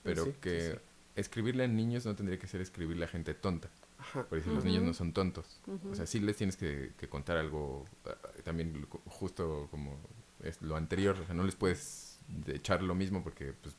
Pero 0.02 0.24
Sí, 0.24 0.32
que 0.40 0.72
sí. 0.72 0.78
escribirle 1.16 1.64
a 1.64 1.68
niños 1.68 2.06
no 2.06 2.16
tendría 2.16 2.38
que 2.38 2.46
ser 2.46 2.62
escribirle 2.62 3.04
a 3.04 3.08
gente 3.08 3.34
tonta. 3.34 3.68
Por 4.30 4.38
eso 4.38 4.50
los 4.50 4.64
niños 4.64 4.82
no 4.82 4.94
son 4.94 5.12
tontos. 5.12 5.60
O 5.90 5.94
sea, 5.94 6.06
sí 6.06 6.20
les 6.20 6.36
tienes 6.36 6.56
que, 6.56 6.92
que 6.96 7.06
contar 7.06 7.36
algo, 7.36 7.84
ah, 8.06 8.16
también 8.44 8.86
justo 9.04 9.68
como 9.70 9.98
es 10.44 10.60
lo 10.62 10.76
anterior, 10.76 11.16
o 11.20 11.24
sea, 11.26 11.34
no 11.34 11.44
les 11.44 11.54
puedes 11.56 12.18
de- 12.28 12.56
echar 12.56 12.82
lo 12.82 12.94
mismo 12.94 13.22
porque 13.22 13.52
pues 13.52 13.74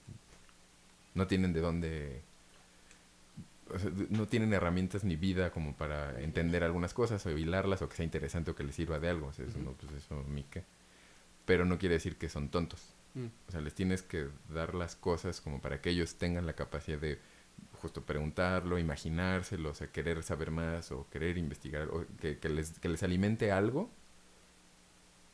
no 1.13 1.27
tienen 1.27 1.53
de 1.53 1.61
dónde, 1.61 2.21
o 3.73 3.79
sea, 3.79 3.89
d- 3.89 4.07
no 4.09 4.27
tienen 4.27 4.53
herramientas 4.53 5.03
ni 5.03 5.15
vida 5.15 5.51
como 5.51 5.73
para 5.75 6.19
entender 6.21 6.63
algunas 6.63 6.93
cosas 6.93 7.25
o 7.25 7.31
hilarlas 7.37 7.81
o 7.81 7.89
que 7.89 7.95
sea 7.95 8.05
interesante 8.05 8.51
o 8.51 8.55
que 8.55 8.63
les 8.63 8.75
sirva 8.75 8.99
de 8.99 9.09
algo, 9.09 9.27
o 9.27 9.33
sea, 9.33 9.45
eso 9.45 9.57
no, 9.59 9.71
pues 9.71 9.91
eso 9.93 10.23
ni 10.29 10.43
qué. 10.43 10.63
Pero 11.45 11.65
no 11.65 11.77
quiere 11.77 11.95
decir 11.95 12.17
que 12.17 12.27
son 12.29 12.49
tontos. 12.49 12.81
Mm. 13.13 13.25
O 13.47 13.51
sea, 13.51 13.61
les 13.61 13.73
tienes 13.73 14.01
que 14.01 14.27
dar 14.53 14.75
las 14.75 14.95
cosas 14.95 15.41
como 15.41 15.61
para 15.61 15.79
que 15.81 15.89
ellos 15.91 16.15
tengan 16.15 16.45
la 16.45 16.53
capacidad 16.53 16.97
de 16.99 17.19
justo 17.81 18.01
preguntarlo, 18.03 18.77
imaginárselo, 18.79 19.69
o 19.69 19.73
sea, 19.73 19.87
querer 19.87 20.21
saber 20.23 20.51
más 20.51 20.91
o 20.91 21.07
querer 21.11 21.37
investigar, 21.37 21.87
o 21.89 22.05
que, 22.19 22.37
que 22.39 22.49
les, 22.49 22.77
que 22.79 22.89
les 22.89 23.03
alimente 23.03 23.51
algo. 23.51 23.89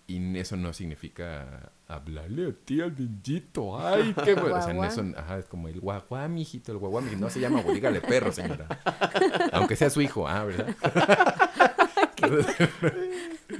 Y 0.08 0.38
eso 0.38 0.58
no 0.58 0.74
significa 0.74 1.72
hablarle 1.88 2.50
a 2.50 2.54
ti 2.54 2.82
al 2.82 2.96
niñito. 2.98 3.80
Ay, 3.80 4.14
qué 4.26 4.34
bueno. 4.34 4.56
O 4.58 4.62
sea, 4.62 4.74
Guagua. 4.74 4.88
eso, 4.88 5.04
ajá, 5.18 5.40
es 5.40 5.46
como 5.46 5.68
el 5.68 5.80
guagua, 5.80 6.28
mijito, 6.28 6.72
el 6.72 6.78
guagua, 6.80 7.02
mijito. 7.02 7.22
No 7.22 7.30
se 7.30 7.40
llama, 7.40 7.62
dígale 7.64 8.02
perro, 8.02 8.32
señora. 8.32 8.68
Aunque 9.54 9.76
sea 9.76 9.90
su 9.90 10.02
hijo, 10.02 10.28
ah, 10.28 10.44
¿verdad? 10.44 10.76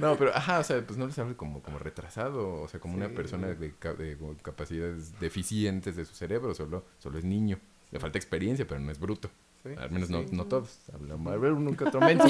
No, 0.00 0.16
pero, 0.16 0.34
ajá, 0.34 0.58
o 0.60 0.64
sea, 0.64 0.84
pues 0.84 0.98
no 0.98 1.06
les 1.06 1.18
hable 1.18 1.36
como, 1.36 1.62
como 1.62 1.78
retrasado, 1.78 2.62
o 2.62 2.68
sea, 2.68 2.80
como 2.80 2.94
una 2.94 3.08
persona 3.10 3.48
de, 3.48 3.54
de 3.68 4.36
capacidades 4.42 5.18
deficientes 5.20 5.96
de 5.96 6.04
su 6.04 6.14
cerebro, 6.14 6.54
solo, 6.54 6.84
solo 6.98 7.18
es 7.18 7.24
niño. 7.24 7.58
Le 7.90 8.00
falta 8.00 8.18
experiencia, 8.18 8.66
pero 8.66 8.80
no 8.80 8.90
es 8.90 8.98
bruto. 8.98 9.30
Sí, 9.62 9.70
Al 9.78 9.90
menos 9.90 10.10
no, 10.10 10.22
sí. 10.22 10.34
no 10.34 10.46
todos. 10.46 10.80
Hablan, 10.92 11.26
va 11.26 11.34
a 11.34 11.36
uno 11.52 11.76
que 11.76 11.84
otro 11.84 12.00
menso. 12.00 12.26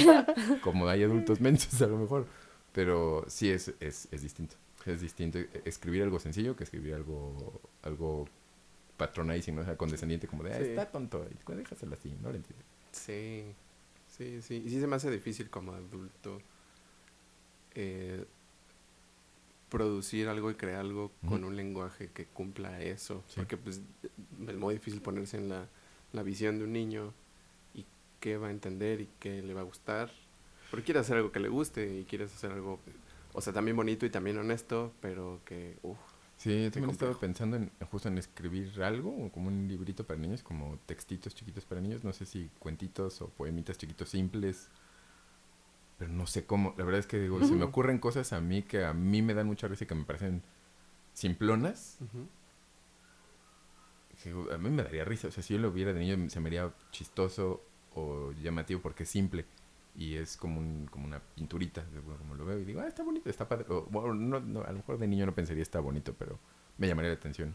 como 0.63 0.89
hay 0.89 1.05
adultos 1.05 1.41
mensos 1.41 1.81
a 1.81 1.87
lo 1.87 1.99
mejor. 1.99 2.27
Pero 2.73 3.25
sí 3.29 3.51
es, 3.51 3.73
es, 3.81 4.09
es 4.11 4.23
distinto. 4.23 4.57
Es 4.87 5.01
distinto 5.01 5.39
escribir 5.65 6.03
algo 6.03 6.19
sencillo 6.19 6.57
que 6.57 6.65
escribir 6.65 6.95
algo, 6.95 7.61
algo 7.83 8.27
patronizing, 8.97 9.55
¿no? 9.55 9.63
O 9.63 9.65
sea, 9.65 9.77
condescendiente, 9.77 10.27
como 10.27 10.43
de, 10.43 10.53
ah, 10.53 10.59
Sí. 10.59 10.65
está 10.71 10.91
tonto, 10.91 11.25
y 11.31 11.53
déjaselo 11.55 11.95
así, 11.95 12.11
no 12.23 12.31
lo 12.31 12.37
entiendo. 12.37 12.65
Sí, 12.93 13.45
sí, 14.09 14.43
sí. 14.43 14.63
Y 14.67 14.71
sí 14.71 14.81
se 14.81 14.87
me 14.87 14.97
hace 14.97 15.11
difícil 15.11 15.51
como 15.51 15.73
adulto. 15.73 16.41
eh, 17.75 18.25
producir 19.71 20.29
algo 20.29 20.51
y 20.51 20.55
crear 20.55 20.81
algo 20.81 21.11
con 21.27 21.45
un 21.45 21.57
lenguaje 21.57 22.11
que 22.13 22.27
cumpla 22.27 22.83
eso. 22.83 23.25
Sí. 23.29 23.37
Porque 23.37 23.57
pues 23.57 23.81
es 24.47 24.55
muy 24.57 24.75
difícil 24.75 25.01
ponerse 25.01 25.39
en 25.39 25.49
la, 25.49 25.67
la 26.13 26.23
visión 26.23 26.59
de 26.59 26.65
un 26.65 26.75
niño 26.75 27.15
y 27.75 27.87
qué 28.21 28.37
va 28.37 28.49
a 28.49 28.51
entender 28.51 29.01
y 29.01 29.09
qué 29.19 29.41
le 29.41 29.55
va 29.55 29.63
a 29.63 29.65
gustar. 29.65 30.11
Porque 30.73 30.87
quieres 30.87 31.03
hacer 31.03 31.19
algo 31.19 31.31
que 31.31 31.39
le 31.41 31.51
guste 31.51 32.01
y 32.01 32.05
quieres 32.07 32.35
hacer 32.35 32.51
algo, 32.51 32.81
o 33.35 33.43
sea, 33.43 33.53
también 33.53 33.77
bonito 33.77 34.07
y 34.07 34.11
también 34.11 34.39
honesto, 34.39 34.91
pero 35.03 35.41
que, 35.45 35.77
uff, 35.83 35.99
Sí, 36.39 36.71
también 36.73 36.91
he 36.91 36.93
estado 36.95 37.13
complejo. 37.13 37.21
pensando 37.21 37.57
en 37.59 37.71
justo 37.91 38.09
en 38.09 38.17
escribir 38.17 38.83
algo, 38.83 39.31
como 39.33 39.49
un 39.49 39.69
librito 39.69 40.05
para 40.05 40.19
niños, 40.19 40.43
como 40.43 40.79
textitos 40.87 41.35
chiquitos 41.35 41.67
para 41.67 41.83
niños, 41.83 42.05
no 42.05 42.13
sé 42.15 42.25
si 42.25 42.51
cuentitos 42.59 43.21
o 43.23 43.29
poemitas 43.29 43.77
chiquitos 43.77 44.09
simples, 44.09 44.71
pero 45.99 46.11
no 46.11 46.27
sé 46.27 46.47
cómo, 46.47 46.75
la 46.79 46.85
verdad 46.85 47.01
es 47.01 47.07
que 47.07 47.21
digo, 47.21 47.45
se 47.47 47.55
me 47.55 47.65
ocurren 47.65 47.99
cosas 47.99 48.33
a 48.33 48.41
mí 48.41 48.63
que 48.63 48.85
a 48.85 48.95
mí 48.95 49.21
me 49.23 49.35
dan 49.35 49.47
mucha 49.47 49.69
risa 49.69 49.85
y 49.85 49.87
que 49.87 49.95
me 49.95 50.05
parecen 50.05 50.43
simplonas, 51.13 51.99
a 54.53 54.59
mí 54.59 54.71
me 54.71 54.83
daría 54.83 55.05
risa, 55.05 55.29
o 55.29 55.31
sea, 55.31 55.43
si 55.43 55.53
yo 55.55 55.61
lo 55.61 55.71
viera 55.71 55.93
de 55.93 56.01
niño 56.01 56.31
se 56.31 56.41
me 56.41 56.49
haría 56.49 56.73
chistoso 56.91 57.63
o 57.95 58.33
llamativo 58.43 58.81
porque 58.81 59.03
es 59.03 59.11
simple 59.11 59.45
y 59.95 60.15
es 60.15 60.37
como, 60.37 60.59
un, 60.61 60.87
como 60.91 61.07
una 61.07 61.21
pinturita, 61.21 61.83
de- 61.85 62.01
bueno, 62.01 62.19
como 62.19 62.35
lo 62.35 62.45
veo 62.45 62.59
y 62.59 62.65
digo, 62.65 62.81
ah, 62.81 62.87
está 62.89 63.03
bonito, 63.03 63.29
está 63.29 63.49
padre, 63.49 63.67
o, 63.69 63.83
bueno, 63.91 64.15
no, 64.15 64.41
no, 64.41 64.63
a 64.63 64.71
lo 64.71 64.79
mejor 64.79 64.99
de 64.99 65.07
niño 65.07 65.27
no 65.27 65.35
pensaría 65.35 65.63
está 65.63 65.81
bonito, 65.81 66.15
pero 66.19 66.39
me 66.79 66.89
llamaría 66.89 67.11
la 67.11 67.17
atención, 67.17 67.55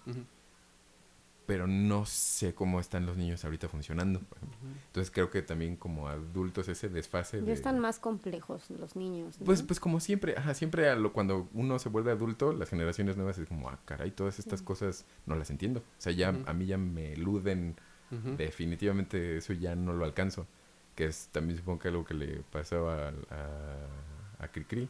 pero 1.47 1.65
no 1.65 2.05
sé 2.05 2.53
cómo 2.53 2.81
están 2.81 3.05
los 3.05 3.15
niños 3.15 3.45
ahorita 3.45 3.69
funcionando, 3.69 4.19
por 4.19 4.37
ejemplo. 4.37 4.59
Entonces 4.87 5.09
creo 5.11 5.29
que 5.29 5.41
también 5.41 5.77
como 5.77 6.09
adultos 6.09 6.67
ese 6.67 6.89
desfase 6.89 7.39
Ya 7.39 7.45
de... 7.45 7.53
están 7.53 7.79
más 7.79 7.99
complejos 7.99 8.69
los 8.69 8.97
niños. 8.97 9.39
¿no? 9.39 9.45
Pues, 9.45 9.63
pues 9.63 9.79
como 9.79 10.01
siempre, 10.01 10.35
ajá, 10.37 10.53
siempre 10.53 10.89
a 10.89 10.95
lo, 10.97 11.13
cuando 11.13 11.47
uno 11.53 11.79
se 11.79 11.87
vuelve 11.87 12.11
adulto, 12.11 12.51
las 12.51 12.69
generaciones 12.69 13.15
nuevas 13.15 13.37
es 13.37 13.47
como, 13.47 13.69
ah, 13.69 13.79
caray, 13.85 14.11
todas 14.11 14.39
estas 14.39 14.61
cosas 14.61 15.05
no 15.25 15.35
las 15.37 15.49
entiendo. 15.49 15.79
O 15.79 16.01
sea, 16.01 16.11
ya 16.11 16.35
a 16.45 16.53
mí 16.53 16.65
ya 16.65 16.77
me 16.77 17.13
eluden, 17.13 17.77
definitivamente 18.37 19.37
eso 19.37 19.53
ya 19.53 19.73
no 19.75 19.93
lo 19.93 20.03
alcanzo. 20.05 20.47
Que 20.97 21.05
es 21.05 21.29
también 21.31 21.57
supongo 21.59 21.79
que 21.79 21.87
algo 21.87 22.03
que 22.03 22.13
le 22.15 22.41
pasó 22.51 22.89
a, 22.89 23.07
a, 23.09 24.43
a 24.43 24.47
Cricri, 24.49 24.89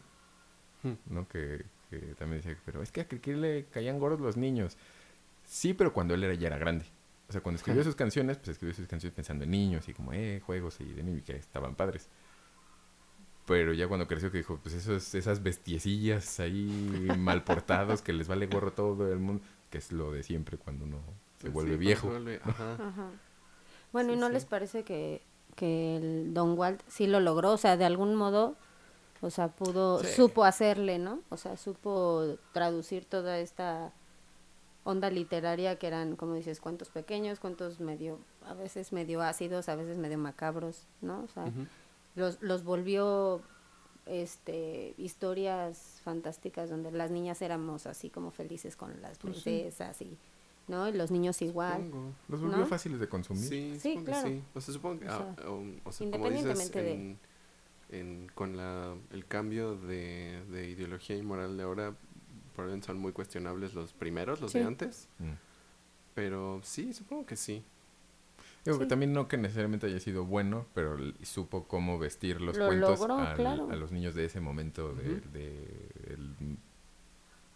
Hmm. 0.84 0.94
¿no? 1.08 1.28
Que, 1.28 1.66
que 1.90 1.98
también 2.16 2.42
decía, 2.42 2.58
pero 2.66 2.82
es 2.82 2.92
que 2.92 3.02
a 3.02 3.08
Cricri 3.08 3.36
le 3.36 3.66
caían 3.66 4.00
gordos 4.00 4.20
los 4.22 4.38
niños. 4.38 4.78
Sí, 5.44 5.74
pero 5.76 5.92
cuando 5.94 6.14
él 6.16 6.24
era, 6.24 6.34
ya 6.34 6.48
era 6.48 6.58
grande. 6.58 6.86
O 7.30 7.32
sea, 7.34 7.42
cuando 7.42 7.58
escribió 7.58 7.84
sus 7.84 7.96
canciones, 7.96 8.38
pues 8.38 8.50
escribió 8.50 8.74
sus 8.74 8.88
canciones 8.88 9.14
pensando 9.16 9.44
en 9.44 9.52
niños 9.52 9.88
y 9.90 9.94
como, 9.94 10.14
eh, 10.14 10.42
juegos 10.46 10.80
y 10.80 10.86
de 10.94 11.04
niños 11.04 11.20
y 11.20 11.24
que 11.24 11.36
estaban 11.36 11.76
padres. 11.76 12.08
Pero 13.46 13.74
ya 13.74 13.88
cuando 13.88 14.08
creció 14.08 14.30
que 14.32 14.38
dijo, 14.40 14.60
pues 14.62 14.76
esos, 14.76 15.16
esas 15.16 15.42
bestiecillas 15.42 16.40
ahí 16.40 17.08
mal 17.18 17.44
portados 17.44 18.02
que 18.02 18.14
les 18.14 18.28
vale 18.28 18.48
gorro 18.48 18.72
todo 18.74 19.12
el 19.12 19.20
mundo, 19.20 19.42
que 19.70 19.78
es 19.78 19.92
lo 19.92 20.12
de 20.12 20.24
siempre 20.24 20.58
cuando 20.58 20.86
uno 20.86 21.00
se 21.40 21.48
Sí, 21.48 21.54
vuelve 21.54 21.78
viejo. 21.78 22.08
se 22.08 22.14
vuelve- 22.20 22.40
ajá. 22.44 22.74
Ajá. 22.74 23.10
Bueno, 23.94 24.14
¿y 24.14 24.18
no 24.18 24.28
sí. 24.28 24.34
les 24.34 24.46
parece 24.46 24.84
que, 24.84 25.22
que 25.58 25.98
el 25.98 26.34
Don 26.34 26.58
Walt 26.58 26.82
sí 26.88 27.06
lo 27.08 27.20
logró? 27.20 27.52
O 27.52 27.58
sea, 27.58 27.76
de 27.76 27.84
algún 27.84 28.16
modo, 28.16 28.56
o 29.22 29.30
sea, 29.30 29.50
pudo, 29.50 30.00
Sí. 30.04 30.08
supo 30.16 30.46
hacerle, 30.46 31.00
¿no? 31.00 31.20
O 31.30 31.36
sea, 31.36 31.58
supo 31.58 32.38
traducir 32.54 33.04
toda 33.04 33.40
esta 33.40 33.92
onda 34.86 35.10
literaria 35.10 35.78
que 35.78 35.88
eran, 35.88 36.16
como 36.16 36.36
dices, 36.36 36.62
cuentos 36.62 36.88
pequeños, 36.90 37.40
cuentos 37.40 37.80
medio, 37.82 38.20
a 38.46 38.54
veces 38.54 38.94
medio 38.94 39.22
ácidos, 39.22 39.68
a 39.68 39.76
veces 39.76 39.98
medio 39.98 40.18
macabros, 40.18 40.86
¿no? 41.02 41.24
O 41.24 41.28
sea, 41.28 41.52
los, 42.16 42.42
los 42.42 42.64
volvió 42.64 43.42
este 44.06 44.94
historias 44.98 46.00
fantásticas 46.04 46.70
donde 46.70 46.92
las 46.92 47.12
niñas 47.12 47.42
éramos 47.42 47.86
así 47.86 48.10
como 48.10 48.32
felices 48.32 48.78
con 48.78 49.02
las 49.02 49.18
Pues 49.18 49.42
princesas 49.44 50.02
y 50.02 50.18
no 50.68 50.88
y 50.88 50.92
los 50.94 51.12
niños 51.12 51.42
igual 51.42 51.84
Supongo. 51.86 52.14
Los 52.28 52.42
volvió 52.42 52.58
¿No? 52.58 52.66
fáciles 52.66 53.00
de 53.00 53.08
consumir. 53.10 53.44
Sí, 53.44 53.78
Sí, 53.80 53.90
supongo 53.94 54.00
que 54.06 54.12
claro. 54.12 54.28
sí. 54.28 54.44
O 54.54 54.62
sea, 54.62 54.74
supongo 54.74 55.00
que, 55.00 55.08
O 55.08 55.12
ah, 55.12 55.18
sea, 55.38 55.50
o, 55.50 55.64
o 55.86 55.92
sea, 55.92 56.12
como 56.12 56.30
dices, 56.30 56.46
independientemente 56.46 56.82
de- 56.84 57.18
en, 57.90 58.28
con 58.36 58.58
la, 58.58 58.96
el 59.12 59.26
cambio 59.26 59.76
de, 59.78 60.44
de 60.52 60.70
ideología 60.70 61.16
y 61.16 61.22
moral 61.22 61.56
de 61.56 61.64
ahora, 61.64 61.94
probablemente 62.54 62.88
son 62.88 62.98
muy 63.00 63.14
cuestionables 63.14 63.74
los 63.74 63.94
primeros, 63.94 64.42
los 64.42 64.52
de 64.52 64.64
antes. 64.64 65.08
Mm. 65.20 65.32
Pero 66.14 66.60
sí, 66.64 66.94
supongo 66.94 67.26
que 67.26 67.36
sí. 67.38 67.64
Digo 68.66 68.78
que 68.80 68.86
Sí. 68.86 68.90
también 68.90 69.14
no 69.14 69.30
que 69.30 69.38
necesariamente 69.38 69.86
haya 69.88 70.00
sido 70.02 70.26
bueno, 70.26 70.66
pero 70.74 70.98
supo 71.24 71.64
cómo 71.68 71.98
vestir 72.00 72.42
los 72.42 72.58
Lo 72.58 72.68
cuentos 72.68 73.00
logró, 73.00 73.18
al- 73.20 73.36
claro. 73.38 73.70
a 73.72 73.76
los 73.78 73.92
niños 73.94 74.14
de 74.16 74.26
ese 74.26 74.42
momento 74.42 74.94
de, 74.94 75.12
Ujú. 75.14 75.30
de 75.32 75.90
el- 76.10 76.58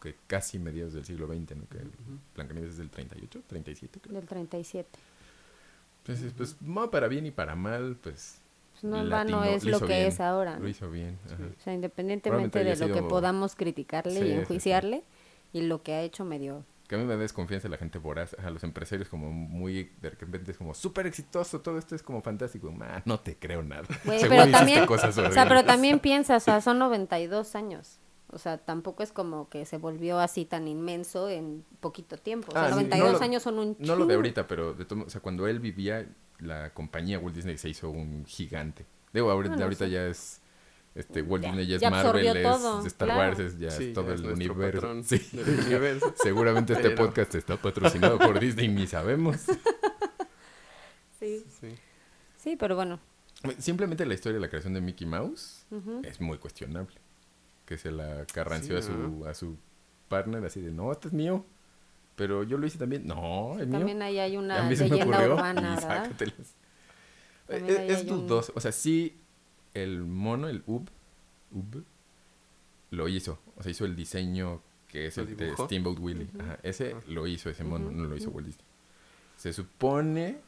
que 0.01 0.15
casi 0.27 0.59
mediados 0.59 0.93
del 0.93 1.05
siglo 1.05 1.27
XX, 1.27 1.55
¿no? 1.55 1.67
Que 1.69 1.77
el 1.77 1.87
Ujú. 1.87 2.17
Blancanieves 2.35 2.71
es 2.71 2.77
del 2.77 2.89
38, 2.89 3.41
37 3.47 3.99
creo. 4.01 4.15
del 4.15 4.27
37 4.27 4.89
Entonces, 5.99 6.33
pues, 6.35 6.55
no, 6.61 6.89
para 6.91 7.07
bien 7.07 7.25
y 7.27 7.31
para 7.31 7.55
mal, 7.55 7.95
pues, 8.01 8.39
Pues 8.73 8.83
no 8.83 8.97
en 8.99 9.09
Latino, 9.09 9.37
vano 9.39 9.51
es 9.51 9.63
lo 9.63 9.71
lo 9.71 9.79
que 9.81 9.93
bien, 9.97 10.07
es 10.07 10.19
ahora. 10.19 10.53
lo 10.55 10.61
¿no? 10.61 10.67
hizo 10.67 10.89
bien. 10.89 11.17
ajá. 11.27 11.35
O 11.59 11.63
sea, 11.63 11.73
independientemente 11.73 12.59
de 12.59 12.65
lo 12.65 12.71
haya 12.71 12.87
que 12.87 12.93
sido- 12.95 13.07
podamos 13.07 13.55
criticarle 13.55 14.11
Sí, 14.13 14.19
sí, 14.19 14.25
y 14.25 14.27
sí. 14.29 14.33
enjuiciarle 14.39 15.03
y 15.53 15.61
lo 15.61 15.83
que 15.83 15.93
ha 15.93 16.01
hecho 16.01 16.25
medio. 16.25 16.65
Que 16.87 16.95
a 16.95 16.97
mí 16.97 17.05
me 17.05 17.13
da 17.13 17.19
desconfianza 17.19 17.69
la 17.69 17.77
gente 17.77 17.99
voraz, 17.99 18.33
a 18.43 18.49
los 18.49 18.63
empresarios 18.65 19.07
como 19.07 19.31
muy, 19.31 19.91
de 20.01 20.09
repente 20.09 20.51
es 20.51 20.57
como 20.57 20.73
súper 20.73 21.07
exitoso, 21.07 21.61
todo 21.61 21.77
esto 21.77 21.95
es 21.95 22.03
como 22.03 22.21
fantástico. 22.21 22.73
Ah, 22.81 23.01
no 23.05 23.19
te 23.19 23.35
creo 23.37 23.61
nada. 23.63 23.83
Seguro 24.03 24.27
pero 24.29 24.51
también, 24.51 24.85
cosas 24.87 25.17
o 25.17 25.31
sea, 25.31 25.47
pero 25.47 25.63
también 25.63 25.99
piensa, 25.99 26.35
o 26.35 26.39
sea, 26.41 26.59
son 26.59 26.79
92 26.79 27.55
años. 27.55 27.97
O 28.33 28.37
sea, 28.37 28.57
tampoco 28.57 29.03
es 29.03 29.11
como 29.11 29.49
que 29.49 29.65
se 29.65 29.77
volvió 29.77 30.19
así 30.19 30.45
tan 30.45 30.67
inmenso 30.67 31.29
en 31.29 31.65
poquito 31.79 32.17
tiempo. 32.17 32.49
O 32.49 32.53
sea, 32.53 32.63
Ah, 32.65 32.67
sí, 32.69 32.75
92 32.75 33.11
no 33.13 33.17
lo- 33.19 33.23
años 33.23 33.43
son 33.43 33.59
un 33.59 33.75
No 33.79 33.95
lo 33.95 34.05
de 34.05 34.15
ahorita, 34.15 34.47
pero 34.47 34.73
de 34.73 34.85
todo, 34.85 35.03
o 35.05 35.09
sea, 35.09 35.21
cuando 35.21 35.47
él 35.47 35.59
vivía, 35.59 36.07
la 36.39 36.73
compañía 36.73 37.19
Walt 37.19 37.35
Disney 37.35 37.57
se 37.57 37.69
hizo 37.69 37.89
un 37.89 38.25
gigante. 38.25 38.85
Digo, 39.13 39.29
ahorita, 39.29 39.51
Bueno, 39.55 39.63
ahorita 39.65 39.85
sí. 39.85 39.91
ya 39.91 40.07
es 40.07 40.41
este 40.95 41.21
Walt 41.21 41.43
Ya- 41.43 41.49
Disney 41.49 41.67
ya 41.67 41.75
es 41.75 41.81
ya 41.81 41.89
Marvel, 41.89 42.41
todo, 42.43 42.79
es 42.79 42.85
Star 42.87 43.07
claro. 43.07 43.21
Wars, 43.21 43.39
es 43.39 43.59
ya 43.59 43.71
Sí, 43.71 43.83
es 43.89 43.93
todo 43.93 44.07
ya 44.07 44.13
el 44.13 44.25
universo. 44.25 45.03
Sí. 45.03 45.17
Seguramente 46.23 46.73
este 46.73 46.91
podcast 46.91 47.35
está 47.35 47.57
patrocinado 47.57 48.17
por 48.17 48.39
Disney, 48.39 48.67
ni 48.69 48.87
sabemos. 48.87 49.37
Sí. 51.19 51.45
Sí. 51.59 51.75
sí, 52.37 52.55
pero 52.55 52.75
bueno. 52.75 52.99
Simplemente 53.59 54.05
la 54.05 54.13
historia 54.15 54.35
de 54.35 54.39
la 54.41 54.49
creación 54.49 54.73
de 54.73 54.81
Mickey 54.81 55.05
Mouse 55.07 55.65
es 56.03 56.19
muy 56.21 56.37
cuestionable. 56.39 56.95
Que 57.71 57.77
se 57.77 57.89
la 57.89 58.25
carranció 58.25 58.81
Sí, 58.81 58.91
a 58.91 58.93
su 58.93 59.25
a 59.27 59.33
su 59.33 59.57
partner 60.09 60.43
así 60.43 60.59
de, 60.59 60.71
no, 60.73 60.91
este 60.91 61.07
es 61.07 61.13
mío. 61.13 61.45
Pero 62.17 62.43
yo 62.43 62.57
lo 62.57 62.67
hice 62.67 62.77
también. 62.77 63.07
No, 63.07 63.57
es 63.61 63.65
mío. 63.65 63.77
También 63.79 64.01
ahí 64.01 64.19
hay 64.19 64.35
una 64.35 64.69
leyenda 64.69 65.25
urbana, 65.25 65.75
¿verdad? 65.75 66.11
Es, 67.47 67.61
es 67.63 67.97
hay 68.01 68.09
un- 68.09 68.27
dudoso. 68.27 68.51
O 68.57 68.59
sea, 68.59 68.73
sí, 68.73 69.17
el 69.73 70.01
mono, 70.03 70.49
el 70.49 70.63
Ub, 70.67 70.89
Ub, 71.53 71.85
lo 72.89 73.07
hizo. 73.07 73.39
O 73.55 73.63
sea, 73.63 73.71
hizo 73.71 73.85
el 73.85 73.95
diseño 73.95 74.61
que 74.89 75.07
es 75.07 75.15
¿Lo 75.15 75.23
el 75.23 75.37
de? 75.37 75.55
Steamboat 75.55 75.97
Willie. 75.99 76.27
Ajá, 76.41 76.59
ese 76.63 76.97
lo 77.07 77.25
hizo 77.25 77.49
ese 77.49 77.63
mono, 77.63 77.89
no 77.89 78.03
lo 78.03 78.17
hizo. 78.17 78.31
Walt 78.31 78.47
Disney. 78.47 78.65
Se 79.37 79.53
supone 79.53 80.41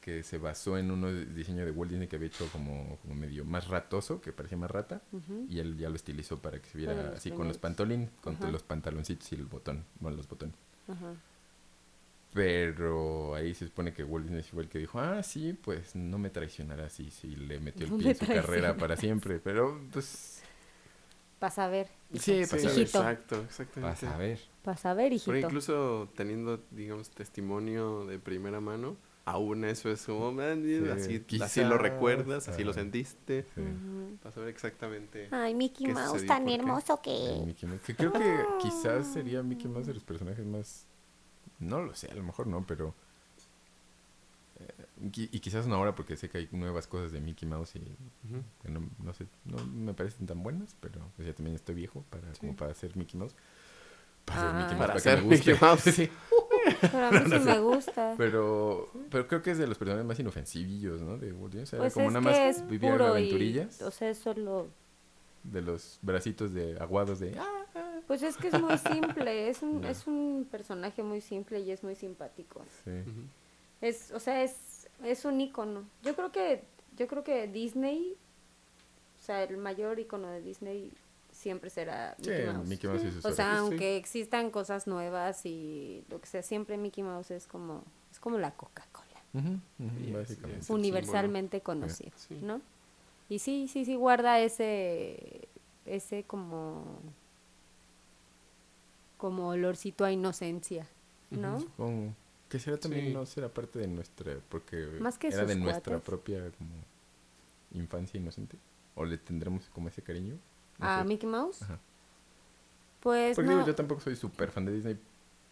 que 0.00 0.22
se 0.22 0.38
basó 0.38 0.78
en 0.78 0.90
uno 0.90 1.12
de 1.12 1.26
diseño 1.26 1.64
de 1.64 1.70
Walt 1.72 1.90
Disney 1.90 2.08
que 2.08 2.16
había 2.16 2.28
hecho 2.28 2.46
como, 2.50 2.98
como 3.02 3.14
medio 3.14 3.44
más 3.44 3.68
ratoso, 3.68 4.20
que 4.20 4.32
parecía 4.32 4.56
más 4.58 4.70
rata. 4.70 5.02
Y 5.48 5.58
él 5.58 5.76
ya 5.76 5.88
lo 5.90 5.96
estilizó 5.96 6.38
para 6.38 6.58
que 6.60 6.68
se 6.68 6.78
viera 6.78 7.12
así 7.14 7.30
con 7.30 7.48
los 7.48 7.58
pantalones, 7.58 8.10
con 8.22 8.36
Ajá. 8.36 8.50
los 8.50 8.62
pantaloncitos 8.62 9.30
y 9.32 9.36
el 9.36 9.44
botón, 9.46 9.84
bueno, 10.00 10.16
los 10.16 10.28
botones. 10.28 10.54
Ajá. 10.88 11.14
Pero 12.32 13.34
ahí 13.34 13.54
se 13.54 13.66
supone 13.66 13.92
que 13.92 14.04
Walt 14.04 14.24
Disney 14.26 14.44
fue 14.44 14.62
el 14.62 14.68
que 14.68 14.78
dijo, 14.78 15.00
ah, 15.00 15.20
sí, 15.22 15.52
pues 15.52 15.96
no 15.96 16.16
me 16.16 16.30
traicionará 16.30 16.86
así, 16.86 17.10
sí, 17.10 17.34
le 17.34 17.58
metió 17.58 17.86
el 17.86 17.92
No 17.92 17.98
pie 17.98 18.06
me 18.06 18.10
en 18.12 18.18
su 18.18 18.26
carrera 18.26 18.76
para 18.76 18.96
siempre. 18.96 19.40
Pero, 19.42 19.80
pues, 19.92 20.40
Vas 21.40 21.58
a 21.58 21.68
ver. 21.68 21.88
hijo. 22.12 22.22
Sí, 22.22 22.44
Sí, 22.44 22.52
Vas 22.52 22.64
a 22.64 22.68
ver. 22.68 22.78
exacto, 22.78 23.40
exactamente. 23.42 23.80
vas 24.06 24.14
a 24.14 24.16
ver. 24.16 24.38
Vas 24.64 24.86
a 24.86 24.94
ver, 24.94 25.12
hijito. 25.12 25.32
Pero 25.32 25.46
incluso 25.48 26.08
teniendo, 26.14 26.60
digamos, 26.70 27.10
testimonio 27.10 28.04
de 28.06 28.18
primera 28.20 28.60
mano, 28.60 28.96
aún 29.24 29.64
eso 29.64 29.90
es 29.90 30.04
como, 30.04 30.32
"Man, 30.32 30.64
así, 30.92 31.20
quizás, 31.20 31.50
así 31.50 31.64
lo 31.64 31.78
recuerdas, 31.78 32.48
así 32.48 32.64
lo 32.64 32.70
ah. 32.70 32.74
sentiste. 32.74 33.44
Sí. 33.54 33.62
Vas 34.24 34.36
a 34.36 34.40
ver 34.40 34.48
exactamente. 34.48 35.28
Ay, 35.30 35.54
Mickey 35.54 35.86
¿Qué 35.86 35.92
Mouse, 35.94 36.26
tan 36.26 36.48
hermoso 36.48 37.00
que. 37.00 37.42
Mickey 37.46 37.68
Mouse, 37.68 37.82
que 37.82 37.94
creo 37.94 38.12
que 38.12 38.44
quizás 38.60 39.06
sería 39.12 39.42
Mickey 39.42 39.68
Mouse 39.68 39.86
de 39.86 39.94
los 39.94 40.04
personajes 40.04 40.44
más... 40.44 40.86
No 41.58 41.82
lo 41.82 41.94
sé, 41.94 42.10
a 42.10 42.14
lo 42.14 42.22
mejor 42.22 42.46
no, 42.46 42.66
pero... 42.66 42.94
eh, 44.58 44.86
y 45.14 45.40
quizás 45.40 45.66
no 45.66 45.74
ahora 45.76 45.94
porque 45.94 46.16
sé 46.16 46.28
que 46.28 46.38
hay 46.38 46.48
nuevas 46.52 46.86
cosas 46.86 47.12
de 47.12 47.20
Mickey 47.20 47.48
Mouse 47.48 47.76
y 47.76 47.80
que 48.62 48.68
no, 48.70 48.88
no 49.02 49.14
sé, 49.14 49.26
no 49.44 49.64
me 49.66 49.94
parecen 49.94 50.26
tan 50.26 50.42
buenas, 50.42 50.76
pero 50.80 51.00
pues 51.16 51.26
ya 51.28 51.34
también 51.34 51.54
estoy 51.54 51.74
viejo 51.74 52.04
para, 52.10 52.32
como 52.38 52.52
Sí. 52.52 52.58
para 52.58 52.74
ser 52.74 52.96
Mickey 52.96 53.18
Mouse. 53.18 53.34
Para 54.24 54.40
ser 54.40 54.50
Ay. 54.50 54.62
Mickey 54.62 54.76
Mouse, 54.76 54.88
Para 54.88 55.00
para, 55.00 55.00
que 55.16 55.22
me 55.22 55.28
guste. 55.28 55.52
Mickey 55.52 55.66
Mouse. 55.66 55.82
Sí. 55.94 56.10
Pero 56.80 57.06
a 57.06 57.10
mí 57.10 57.18
sí 57.30 57.38
me 57.38 57.58
gusta. 57.60 58.14
Pero, 58.16 58.90
pero 59.10 59.26
creo 59.26 59.42
que 59.42 59.50
es 59.52 59.58
de 59.58 59.66
los 59.66 59.78
personajes 59.78 60.06
más 60.06 60.18
inofensivillos, 60.18 61.00
¿no? 61.02 61.16
De 61.18 61.32
Disney. 61.32 61.62
O 61.62 61.66
sea, 61.66 61.78
Pues 61.78 61.94
como 61.94 62.06
es 62.06 62.12
nada 62.12 62.24
más 62.24 62.38
es 62.38 62.66
vivía 62.68 62.90
y, 62.90 62.92
aventurillas 63.02 63.82
o 63.82 63.90
sea, 63.90 64.10
es 64.10 64.18
solo 64.18 64.68
de 65.42 65.62
los 65.62 65.98
bracitos 66.02 66.52
de 66.52 66.76
aguados 66.80 67.18
de... 67.20 67.34
"Ah, 67.38 67.64
ah". 67.74 68.00
Pues 68.06 68.22
es 68.22 68.36
que 68.36 68.48
es 68.48 68.60
muy 68.60 68.76
simple, 68.76 69.48
es 69.48 69.62
un, 69.62 69.84
es 69.86 70.06
un 70.06 70.46
personaje 70.50 71.02
muy 71.02 71.20
simple 71.20 71.60
y 71.60 71.70
es 71.70 71.82
muy 71.82 71.94
simpático. 71.94 72.62
Sí. 72.84 72.90
Es, 73.80 74.10
o 74.10 74.20
sea, 74.20 74.42
es, 74.42 74.88
es 75.04 75.24
un 75.24 75.40
icono. 75.40 75.84
Yo 76.02 76.14
creo 76.14 76.32
que, 76.32 76.64
yo 76.96 77.06
creo 77.06 77.24
que 77.24 77.46
Disney, 77.46 78.16
o 79.18 79.22
sea, 79.22 79.42
el 79.44 79.56
mayor 79.56 79.98
icono 79.98 80.28
de 80.28 80.42
Disney 80.42 80.92
siempre 81.40 81.70
será 81.70 82.14
Sí, 82.20 82.30
Mickey 82.30 82.46
Mouse. 82.52 82.68
Mickey 82.68 82.90
Mouse 82.90 83.04
y 83.04 83.10
sus 83.12 83.24
O 83.24 83.32
sea, 83.32 83.46
Sí, 83.46 83.52
sí. 83.52 83.58
aunque 83.58 83.96
existan 83.96 84.50
cosas 84.50 84.86
nuevas 84.86 85.44
y 85.46 86.04
lo 86.10 86.20
que 86.20 86.26
sea, 86.26 86.42
siempre 86.42 86.76
Mickey 86.76 87.02
Mouse 87.02 87.30
es 87.30 87.46
como, 87.46 87.82
es 88.12 88.20
como 88.20 88.38
la 88.38 88.52
Coca-Cola. 88.52 89.06
Yes. 89.32 90.38
el 90.42 90.60
universalmente 90.68 91.60
conocido, 91.60 92.10
Sí. 92.16 92.38
¿no? 92.42 92.60
Y 93.28 93.38
sí, 93.38 93.68
sí, 93.68 93.84
sí 93.84 93.94
guarda 93.94 94.40
ese, 94.40 95.48
ese 95.86 96.24
como, 96.24 96.84
como 99.18 99.48
olorcito 99.48 100.04
a 100.04 100.10
inocencia, 100.12 100.86
¿no? 101.30 101.60
Supongo. 101.60 102.12
Que 102.48 102.58
será 102.58 102.76
también, 102.78 103.06
Sí. 103.06 103.12
no 103.14 103.26
será 103.26 103.48
parte 103.48 103.78
de 103.78 103.86
nuestra, 103.86 104.36
porque 104.48 104.76
Más 105.00 105.16
que 105.18 105.28
era 105.28 105.44
de 105.44 105.54
nuestra 105.54 106.00
propia 106.00 106.50
como 106.58 106.70
infancia 107.72 108.18
inocente. 108.18 108.56
O 108.96 109.04
le 109.04 109.16
tendremos 109.18 109.68
como 109.72 109.88
ese 109.88 110.02
cariño. 110.02 110.36
A. 110.82 111.04
Mickey 111.04 111.28
Mouse, 111.28 111.62
Ajá. 111.62 111.78
pues 113.00 113.34
Porque 113.36 113.50
no, 113.50 113.56
digo, 113.56 113.66
yo 113.66 113.74
tampoco 113.74 114.00
soy 114.00 114.16
súper 114.16 114.50
fan 114.50 114.64
de 114.64 114.72
Disney. 114.72 114.98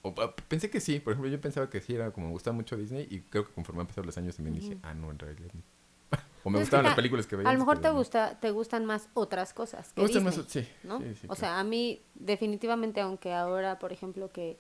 O, 0.03 0.15
ah, 0.19 0.35
pensé 0.49 0.71
que 0.71 0.81
sí, 0.81 1.01
por 1.01 1.13
ejemplo, 1.13 1.31
yo 1.31 1.41
pensaba 1.41 1.69
que 1.69 1.81
sí 1.81 1.95
era 1.95 2.11
como 2.13 2.27
me 2.29 2.33
gustaba 2.33 2.55
mucho 2.55 2.77
Disney 2.77 3.07
y 3.11 3.21
creo 3.21 3.47
que 3.47 3.53
conforme 3.53 3.81
han 3.81 3.87
pasado 3.89 4.05
los 4.07 4.17
años 4.19 4.37
también 4.37 4.55
dije, 4.55 4.75
Ujú. 4.77 4.81
ah, 4.85 4.95
no, 4.95 5.11
en 5.11 5.19
realidad 5.19 5.51
no. 5.55 5.63
o 6.45 6.51
me 6.51 6.59
Es 6.59 6.71
que 6.71 6.77
gustaban 6.77 6.85
ta- 6.85 6.89
las 6.91 6.97
películas 6.97 7.27
que 7.27 7.37
veía. 7.37 7.51
a 7.51 7.53
lo 7.53 7.59
mejor 7.59 7.81
te 7.81 7.89
no. 7.89 7.95
gusta, 7.95 8.39
te 8.39 8.51
gustan 8.53 8.85
más 8.87 9.09
otras 9.15 9.53
cosas 9.53 9.93
que 9.93 10.01
Me 10.01 10.07
gustan 10.09 10.25
Disney, 10.25 10.45
más, 10.45 10.53
sí. 10.53 10.69
¿no? 10.85 10.99
sí, 11.01 11.05
sí, 11.15 11.27
o 11.27 11.29
claro. 11.29 11.35
sea, 11.41 11.59
a 11.59 11.65
mí 11.65 12.01
definitivamente, 12.15 13.01
aunque 13.01 13.35
ahora, 13.35 13.79
por 13.79 13.93
ejemplo, 13.93 14.31
que 14.31 14.59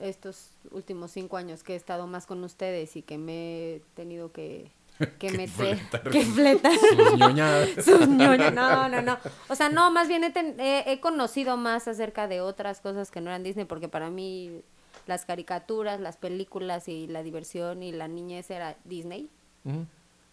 estos 0.00 0.50
últimos 0.70 1.10
cinco 1.10 1.36
años 1.36 1.62
que 1.62 1.72
he 1.74 1.76
estado 1.76 2.06
más 2.06 2.26
con 2.26 2.42
ustedes 2.44 2.94
y 2.96 3.02
que 3.02 3.18
me 3.18 3.74
he 3.76 3.80
tenido 3.94 4.32
que, 4.32 4.70
que 5.18 5.30
meter, 5.30 5.78
que 6.10 6.22
fletar 6.24 6.72
Sus 6.76 7.16
ñoñadas. 7.18 7.68
sus 7.84 8.08
ñoños. 8.08 8.52
No, 8.52 8.88
no, 8.88 9.02
no. 9.02 9.18
O 9.48 9.54
sea, 9.54 9.68
no, 9.68 9.90
más 9.90 10.08
bien 10.08 10.24
he, 10.24 10.30
ten- 10.30 10.58
he- 10.58 10.84
he 10.90 11.00
conocido 11.00 11.56
más 11.56 11.86
acerca 11.88 12.26
de 12.28 12.40
otras 12.40 12.80
cosas 12.80 13.10
que 13.10 13.20
no 13.20 13.30
eran 13.30 13.42
Disney, 13.44 13.64
porque 13.64 13.88
para 13.88 14.10
mí 14.10 14.62
las 15.06 15.24
caricaturas, 15.24 16.00
las 16.00 16.16
películas 16.16 16.88
y 16.88 17.06
la 17.06 17.22
diversión 17.22 17.82
y 17.82 17.92
la 17.92 18.08
niñez 18.08 18.50
era 18.50 18.76
Disney. 18.84 19.28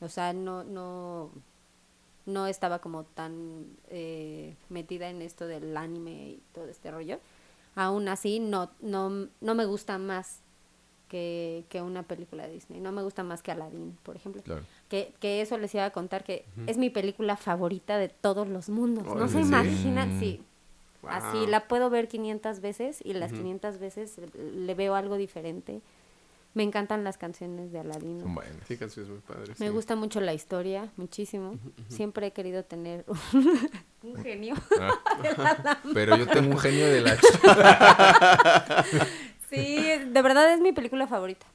O 0.01 0.09
sea, 0.09 0.33
no, 0.33 0.63
no, 0.63 1.29
no 2.25 2.47
estaba 2.47 2.79
como 2.79 3.03
tan 3.03 3.65
eh, 3.89 4.55
metida 4.69 5.09
en 5.09 5.21
esto 5.21 5.45
del 5.47 5.75
anime 5.77 6.11
y 6.29 6.41
todo 6.53 6.65
este 6.67 6.89
rollo. 6.91 7.19
Aún 7.75 8.07
así, 8.07 8.39
no, 8.39 8.71
no, 8.81 9.27
no 9.41 9.55
me 9.55 9.65
gusta 9.65 9.97
más 9.97 10.39
que, 11.15 11.63
que 11.69 11.81
una 11.81 12.03
película 12.03 12.45
de 12.45 12.51
Disney. 12.51 12.81
No 12.81 12.91
me 12.91 13.01
gusta 13.01 13.23
más 13.23 13.41
que 13.41 13.49
Aladdin, 13.49 13.97
por 14.03 14.17
ejemplo. 14.17 14.41
Claro. 14.41 14.63
Que, 14.89 15.13
que 15.21 15.39
eso 15.39 15.57
les 15.57 15.73
iba 15.73 15.85
a 15.85 15.91
contar 15.91 16.25
que 16.25 16.43
es 16.67 16.77
mi 16.77 16.89
película 16.89 17.37
favorita 17.37 17.97
de 17.97 18.09
todos 18.09 18.49
los 18.49 18.67
mundos. 18.67 19.05
no 19.05 19.25
se 19.29 19.35
¿sí? 19.41 19.47
imaginan, 19.47 20.19
sí. 20.19 20.41
Wow. 21.03 21.11
Así 21.13 21.47
la 21.47 21.69
puedo 21.69 21.89
ver 21.89 22.09
500 22.09 22.59
veces 22.59 22.99
y 23.01 23.13
las 23.13 23.31
Ujú. 23.31 23.43
500 23.43 23.77
veces 23.79 24.19
le 24.35 24.75
veo 24.75 24.93
algo 24.95 25.15
diferente. 25.15 25.79
Me 26.53 26.63
encantan 26.63 27.05
las 27.05 27.17
canciones 27.17 27.71
de 27.71 27.79
Aladdin. 27.79 28.19
Son 28.19 28.35
buenas. 28.35 28.55
Sí, 28.67 28.75
canciones 28.75 29.09
muy 29.09 29.19
padres. 29.21 29.57
Me 29.57 29.67
sí. 29.67 29.73
gusta 29.73 29.95
mucho 29.95 30.19
la 30.19 30.33
historia, 30.33 30.89
muchísimo. 30.97 31.57
Siempre 31.87 32.27
he 32.27 32.31
querido 32.31 32.63
tener 32.63 33.05
un 34.03 34.15
genio. 34.21 34.55
Ah. 34.81 35.79
Pero 35.93 36.17
yo 36.17 36.27
tengo 36.27 36.51
un 36.51 36.57
genio 36.57 36.87
de 36.87 37.01
la... 37.01 37.17
Sí, 39.55 39.75
de 40.05 40.21
verdad 40.21 40.51
es 40.53 40.59
mi 40.59 40.71
película 40.71 41.07
favorita. 41.07 41.45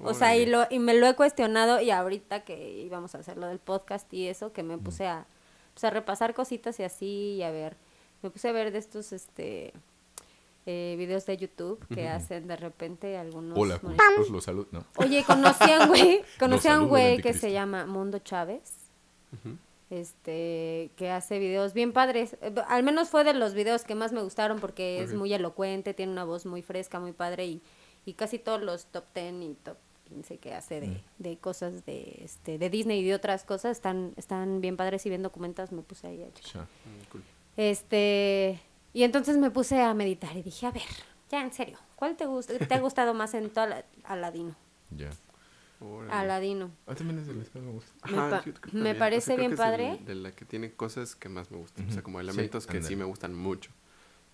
O 0.00 0.14
sea, 0.14 0.36
y, 0.36 0.46
lo, 0.46 0.64
y 0.70 0.78
me 0.78 0.94
lo 0.94 1.08
he 1.08 1.14
cuestionado 1.14 1.80
y 1.80 1.90
ahorita 1.90 2.44
que 2.44 2.70
íbamos 2.78 3.14
a 3.14 3.18
hacer 3.18 3.36
lo 3.36 3.48
del 3.48 3.58
podcast 3.58 4.12
y 4.14 4.28
eso, 4.28 4.52
que 4.52 4.62
me 4.62 4.78
puse 4.78 5.06
a, 5.06 5.26
pues, 5.74 5.82
a 5.84 5.90
repasar 5.90 6.34
cositas 6.34 6.78
y 6.78 6.84
así 6.84 7.34
y 7.36 7.42
a 7.42 7.50
ver, 7.50 7.76
me 8.22 8.30
puse 8.30 8.48
a 8.48 8.52
ver 8.52 8.70
de 8.70 8.78
estos 8.78 9.12
este 9.12 9.72
eh, 10.66 10.94
videos 10.98 11.26
de 11.26 11.36
YouTube 11.36 11.84
que 11.92 12.08
hacen 12.08 12.46
de 12.46 12.56
repente 12.56 13.16
algunos... 13.16 13.58
Hola, 13.58 13.78
Julio, 13.78 13.96
los. 14.26 14.72
No. 14.72 14.84
Oye, 14.96 15.24
conocí 15.24 15.70
a 15.70 15.80
un 15.80 15.88
güey, 15.88 16.22
conocí 16.38 16.68
a 16.68 16.80
un 16.80 16.88
güey 16.88 17.20
que 17.20 17.32
se 17.32 17.50
llama 17.50 17.86
Mundo 17.86 18.18
Chávez. 18.20 18.90
Ujú. 19.32 19.56
Este 19.90 20.90
que 20.96 21.10
hace 21.10 21.38
videos 21.38 21.72
bien 21.72 21.92
padres. 21.92 22.36
Eh, 22.40 22.54
Al 22.68 22.82
menos 22.82 23.08
fue 23.08 23.24
de 23.24 23.34
los 23.34 23.54
videos 23.54 23.84
que 23.84 23.94
más 23.94 24.12
me 24.12 24.22
gustaron 24.22 24.60
porque 24.60 25.02
es 25.02 25.14
muy 25.14 25.32
elocuente, 25.32 25.94
tiene 25.94 26.12
una 26.12 26.24
voz 26.24 26.46
muy 26.46 26.62
fresca, 26.62 27.00
muy 27.00 27.12
padre 27.12 27.46
y, 27.46 27.62
y 28.04 28.14
casi 28.14 28.38
todos 28.38 28.60
los 28.60 28.86
top 28.86 29.04
10 29.14 29.34
y 29.42 29.54
top 29.62 29.76
15 30.08 30.38
que 30.38 30.54
hace 30.54 30.80
de, 30.80 31.02
de 31.18 31.38
cosas 31.38 31.84
de 31.84 32.20
este 32.22 32.58
de 32.58 32.70
Disney 32.70 33.00
y 33.00 33.04
de 33.04 33.14
otras 33.14 33.44
cosas 33.44 33.72
están 33.72 34.12
están 34.16 34.60
bien 34.60 34.76
padres 34.76 35.04
y 35.06 35.08
bien 35.08 35.22
documentas 35.22 35.72
me 35.72 35.82
puse 35.82 36.06
ahí 36.06 36.22
a. 36.22 36.32
Cha. 36.32 36.62
Mm, 36.62 37.10
cool. 37.12 37.22
Este, 37.56 38.60
y 38.92 39.02
entonces 39.02 39.36
me 39.36 39.50
puse 39.50 39.80
a 39.80 39.92
meditar 39.94 40.36
y 40.36 40.42
dije, 40.42 40.66
a 40.66 40.70
ver, 40.70 40.82
ya 41.30 41.42
en 41.42 41.52
serio, 41.52 41.78
¿cuál 41.96 42.16
te 42.16 42.26
gusta 42.26 42.56
te 42.58 42.74
ha 42.74 42.80
gustado 42.80 43.14
más 43.14 43.34
en 43.34 43.50
toda 43.50 43.66
la 43.66 43.84
Aladino? 44.04 44.54
Ya. 44.90 45.10
Órale. 45.80 46.12
Aladino. 46.12 46.70
Ah, 46.86 46.94
también 46.94 47.20
es 47.20 47.26
de 47.28 47.34
las 47.34 47.48
que 47.50 47.58
más 47.58 47.66
me 47.66 47.72
gusta. 47.72 47.92
Me 48.08 48.16
pa- 48.30 48.42
yo 48.44 48.52
me 48.72 48.94
parece 48.94 49.26
creo 49.34 49.38
bien 49.38 49.50
que 49.50 49.54
es 49.54 49.60
padre. 49.60 49.98
de 50.04 50.14
la 50.16 50.32
que 50.32 50.44
tiene 50.44 50.72
cosas 50.72 51.14
que 51.14 51.28
más 51.28 51.50
me 51.50 51.56
gustan. 51.58 51.88
O 51.88 51.92
sea, 51.92 52.02
como 52.02 52.18
Sí, 52.18 52.24
elementos 52.24 52.66
que 52.66 52.82
sí 52.82 52.96
me 52.96 53.04
gustan 53.04 53.34
mucho. 53.34 53.70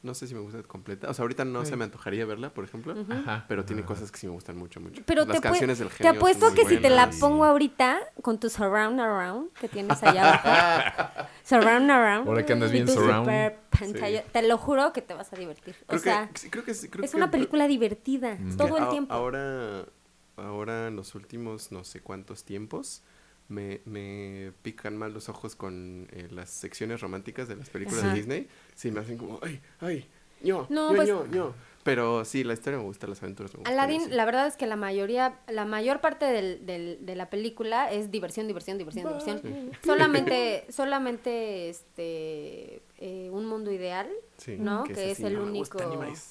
No 0.03 0.13
sé 0.13 0.27
si 0.27 0.35
me 0.35 0.41
gusta 0.41 0.63
completa. 0.65 1.09
O 1.09 1.15
sea, 1.15 1.23
ahorita 1.23 1.47
no 1.47 1.65
Sí. 1.65 1.71
se 1.71 1.77
me 1.77 1.85
antojaría 1.85 2.27
verla, 2.27 2.51
por 2.53 2.65
ejemplo. 2.65 2.95
Ajá. 3.11 3.47
Pero 3.49 3.65
tiene 3.65 3.85
cosas 3.85 4.11
que 4.13 4.19
sí 4.19 4.27
me 4.27 4.35
gustan 4.35 4.55
mucho, 4.59 4.79
mucho. 4.79 5.03
Pero 5.07 5.25
Las 5.25 5.37
te, 5.37 5.41
canciones 5.41 5.79
del 5.79 5.89
te 5.89 5.95
genio. 5.95 6.13
son 6.13 6.17
apuesto 6.19 6.53
que 6.55 6.67
si 6.67 6.77
te 6.77 6.91
la 6.91 7.05
buenas. 7.07 7.21
pongo 7.21 7.45
ahorita 7.47 8.01
con 8.21 8.39
tu 8.39 8.51
surround 8.51 9.01
around 9.01 9.51
que 9.55 9.67
tienes 9.69 10.03
allá 10.03 10.35
abajo. 10.35 11.29
surround 11.45 11.91
around. 11.91 12.29
Ahora 12.29 12.45
que 12.45 12.53
andas 12.53 12.71
bien 12.71 12.87
surround. 12.87 13.25
super 13.25 13.59
pantalla. 13.71 14.23
Te 14.25 14.43
lo 14.47 14.59
juro 14.59 14.93
que 14.93 15.01
te 15.01 15.15
vas 15.15 15.33
a 15.33 15.37
divertir. 15.37 15.75
O 15.85 15.87
Creo 15.87 16.01
sea, 16.01 16.29
que, 16.29 16.39
sí, 16.39 16.51
creo 16.51 16.65
que 16.65 16.75
sí, 16.75 16.89
creo 16.89 17.03
es 17.05 17.11
que- 17.13 17.17
una 17.17 17.31
película 17.31 17.67
divertida 17.67 18.37
Mm. 18.39 18.57
todo 18.59 18.77
el 18.77 18.89
tiempo. 18.91 19.13
Ahora, 19.15 19.87
ahora 20.37 20.89
en 20.89 20.97
los 20.97 21.15
últimos 21.15 21.71
no 21.73 21.85
sé 21.85 22.01
cuántos 22.01 22.45
tiempos 22.45 23.03
me, 23.49 23.81
me 23.85 24.53
pican 24.63 24.97
mal 24.97 25.13
los 25.13 25.29
ojos 25.29 25.55
con 25.57 26.09
eh, 26.13 26.29
las 26.31 26.51
secciones 26.51 27.01
románticas 27.01 27.47
de 27.49 27.57
las 27.57 27.69
películas 27.71 28.01
Ajá. 28.05 28.13
de 28.13 28.19
Disney. 28.19 28.49
Sí, 28.75 28.91
me 28.91 29.01
hacen 29.01 29.19
como, 29.19 29.39
ay, 29.43 29.61
ay, 29.81 30.09
ño, 30.43 30.67
No, 30.71 30.91
ño, 30.91 30.97
pues- 30.97 31.09
ño, 31.09 31.27
ño". 31.27 31.55
Pero 31.85 32.25
sí, 32.25 32.43
la 32.45 32.55
historia 32.55 32.79
me 32.79 32.85
gusta, 32.87 33.07
las 33.07 33.23
aventuras 33.23 33.53
me 33.53 33.59
gustan. 33.59 33.73
Aladdin, 33.75 34.01
sí. 34.07 34.11
la 34.11 34.25
verdad 34.25 34.47
es 34.47 34.57
que 34.57 34.67
la 34.67 34.75
mayoría, 34.77 35.39
la 35.49 35.65
mayor 35.67 36.01
parte 36.01 36.25
del, 36.25 36.65
del- 36.67 36.99
de 37.05 37.15
la 37.15 37.29
película 37.31 37.93
es 37.93 38.11
diversión, 38.11 38.47
diversión, 38.49 38.79
diversión, 38.79 39.07
diversión. 39.07 39.71
Solamente, 39.85 40.65
solamente 40.71 41.69
este 41.69 42.81
eh, 42.99 43.29
un 43.31 43.45
mundo 43.47 43.71
ideal, 43.71 44.09
Sí, 44.39 44.57
¿no? 44.59 44.85
Que, 44.85 45.11
es 45.11 45.19
sí, 45.19 45.27
el 45.27 45.35
no 45.35 45.43
me 45.43 45.51
único. 45.51 45.79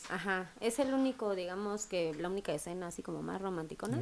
Ajá. 0.09 0.51
Es 0.59 0.79
el 0.79 0.93
único, 0.93 1.35
digamos, 1.35 1.85
que 1.85 2.13
la 2.15 2.29
única 2.29 2.51
escena 2.53 2.87
así 2.87 3.01
como 3.03 3.21
más 3.21 3.41
romántico, 3.41 3.87
¿no? 3.87 3.97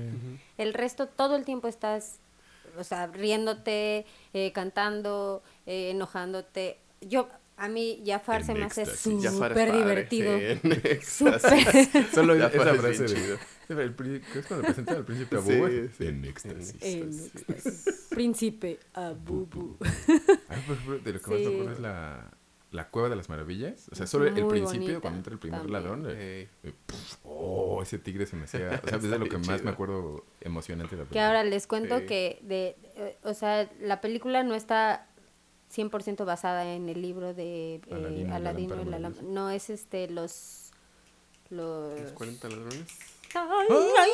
El 0.57 0.73
resto, 0.73 1.07
todo 1.07 1.35
el 1.35 1.43
tiempo 1.43 1.67
estás, 1.67 2.19
o 2.77 2.83
sea, 2.85 3.07
riéndote, 3.07 4.05
eh, 4.33 4.51
cantando, 4.53 5.43
eh, 5.65 5.89
enojándote. 5.91 6.77
Yo, 7.01 7.27
a 7.63 7.69
mí, 7.69 8.02
Jafar 8.06 8.41
En 8.41 8.45
se 8.47 8.54
me 8.56 8.63
hace 8.65 8.86
súper 8.86 9.71
divertido. 9.71 10.32
Súper. 11.04 11.36
éxtasis. 11.36 11.89
Solo 12.13 12.36
Ya 12.36 12.47
esa 12.47 12.74
frase 12.76 13.04
de... 13.04 13.06
chido. 13.08 13.38
El 13.69 13.93
pri- 13.95 14.21
¿Qué 14.34 14.39
es 14.39 14.45
cuando 14.47 14.65
presenta 14.65 14.93
al 14.93 15.06
príncipe 15.06 15.38
a 15.38 15.41
Sí. 15.41 15.52
En 16.06 16.26
éxtasis. 16.26 16.76
En 16.82 17.10
Éxtasis. 17.13 18.08
Príncipe 18.10 18.80
Abubu. 18.93 19.78
Ay, 20.50 20.62
por 20.67 20.76
ejemplo, 20.76 21.00
de 21.00 21.13
lo 21.13 21.21
que 21.21 21.30
más 21.32 21.39
Sí. 21.39 21.45
me 21.45 21.52
acuerdo 21.54 21.71
es 21.71 21.80
la, 21.80 22.32
la 22.71 22.89
Cueva 22.89 23.10
de 23.10 23.15
las 23.15 23.30
Maravillas. 23.30 23.88
O 23.91 23.95
sea, 23.95 24.08
solo 24.08 24.26
el 24.26 24.34
principio, 24.34 24.65
bonita 24.65 25.00
cuando 25.00 25.17
entra 25.19 25.34
el 25.34 25.39
primer 25.39 25.60
también. 25.62 25.74
ladrón. 25.84 26.06
eh, 26.10 26.50
eh, 26.63 26.74
puf, 26.86 27.15
oh, 27.24 27.82
ese 27.84 27.97
tigre 28.00 28.26
se 28.26 28.36
me 28.36 28.43
hacía... 28.45 28.82
O 28.84 28.88
sea, 28.88 28.97
es 28.97 29.04
de 29.04 29.19
lo 29.19 29.26
que 29.30 29.38
más 29.38 29.47
chido. 29.47 29.63
me 29.63 29.69
acuerdo 29.71 30.26
emocionante 30.41 30.95
de 30.95 31.04
la 31.04 31.06
Que 31.06 31.10
película. 31.13 31.28
ahora 31.28 31.43
les 31.43 31.67
cuento 31.67 32.00
Sí. 32.00 32.06
que, 32.08 32.39
de, 32.41 32.76
eh, 32.95 33.17
o 33.24 33.34
sea, 33.34 33.69
la 33.80 34.02
película 34.02 34.43
no 34.43 34.56
está 34.56 35.08
100% 35.73 36.25
basada 36.25 36.73
en 36.73 36.89
el 36.89 37.01
libro 37.01 37.34
de 37.34 37.81
eh, 37.88 38.29
Aladino 38.31 38.81
y 38.81 38.86
la 38.86 38.99
la. 38.99 39.10
No, 39.10 39.49
es 39.49 39.69
este, 39.69 40.10
los... 40.10 40.71
Los... 41.49 41.99
¿Los 41.99 42.12
40 42.13 42.47
ladrones? 42.49 42.86
Ay, 43.34 43.67
ay, 43.69 44.10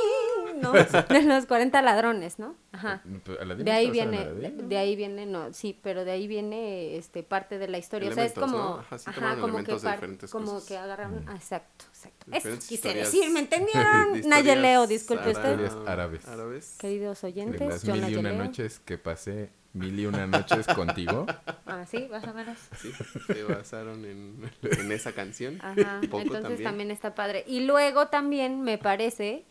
no, 0.61 0.71
de 0.73 1.23
los 1.23 1.45
40 1.47 1.81
ladrones, 1.81 2.37
¿no? 2.37 2.55
Ajá. 2.71 3.01
Pero 3.23 3.41
Aladín 3.41 3.65
De 3.65 3.71
ahí 3.71 3.89
viene, 3.89 4.25
de, 4.25 4.51
de 4.51 4.77
ahí 4.77 4.95
viene, 4.95 5.25
no, 5.25 5.51
sí, 5.53 5.79
pero 5.81 6.05
de 6.05 6.11
ahí 6.11 6.27
viene 6.27 6.97
este 6.97 7.23
parte 7.23 7.57
de 7.57 7.67
la 7.67 7.79
historia. 7.79 8.11
o 8.11 8.13
sea, 8.13 8.25
es 8.25 8.33
Elementos, 8.33 8.51
como, 8.59 8.69
¿no? 8.75 8.79
Ajá, 8.79 8.97
sí 8.99 9.09
ajá, 9.09 9.35
como 9.39 9.63
que 9.63 9.71
elementos 9.71 9.81
de 10.21 10.27
como 10.29 10.51
cosas. 10.53 10.67
que 10.67 10.77
agarraron, 10.77 11.25
Mm. 11.25 11.29
ah, 11.29 11.35
exacto, 11.35 11.85
exacto. 11.89 12.25
Eso 12.31 12.49
quise 12.67 12.93
decir, 12.93 13.29
¿me 13.31 13.39
entendieron? 13.39 14.21
Nayeleo, 14.27 14.85
disculpe 14.85 15.29
usted. 15.31 15.59
Historias 15.59 15.75
árabes. 15.87 16.27
árabes. 16.27 16.75
Queridos 16.79 17.21
De 17.21 17.27
oyentes, 17.27 17.67
las 17.69 17.83
yo 17.83 17.93
mil 17.95 18.09
y 18.09 18.15
una 18.17 18.33
noches 18.33 18.79
que 18.85 18.99
pasé, 18.99 19.49
mil 19.77 19.99
y 19.99 20.05
una 20.05 20.25
noches 20.27 20.65
contigo. 20.67 21.25
Ah, 21.65 21.85
sí, 21.85 22.07
más 22.09 22.23
o 22.25 22.33
menos. 22.33 22.57
Sí, 22.81 22.91
se 23.27 23.43
basaron 23.43 24.03
en, 24.05 24.51
en 24.63 24.91
esa 24.91 25.11
canción. 25.13 25.59
Ajá, 25.61 25.99
Poco 26.09 26.21
entonces 26.21 26.41
también. 26.43 26.63
también. 26.63 26.91
está 26.91 27.13
padre. 27.15 27.43
Y 27.47 27.61
luego 27.61 28.07
también 28.07 28.61
me 28.61 28.77
parece 28.77 29.45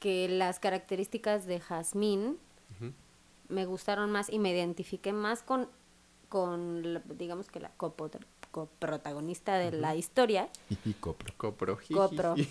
que 0.00 0.28
las 0.28 0.58
características 0.60 1.46
de 1.46 1.60
Jazmín 1.60 2.38
me 3.48 3.64
gustaron 3.64 4.10
más 4.12 4.28
y 4.30 4.38
me 4.38 4.50
identifiqué 4.52 5.12
más 5.12 5.42
con, 5.42 5.68
con 6.28 7.02
digamos 7.16 7.48
que 7.48 7.60
la 7.60 7.70
copotr- 7.78 8.26
coprotagonista 8.50 9.56
de 9.56 9.72
la 9.72 9.96
historia. 9.96 10.48
Y 10.84 10.92
copro. 10.94 11.32
Copro. 11.36 11.78
Copro. 11.92 12.34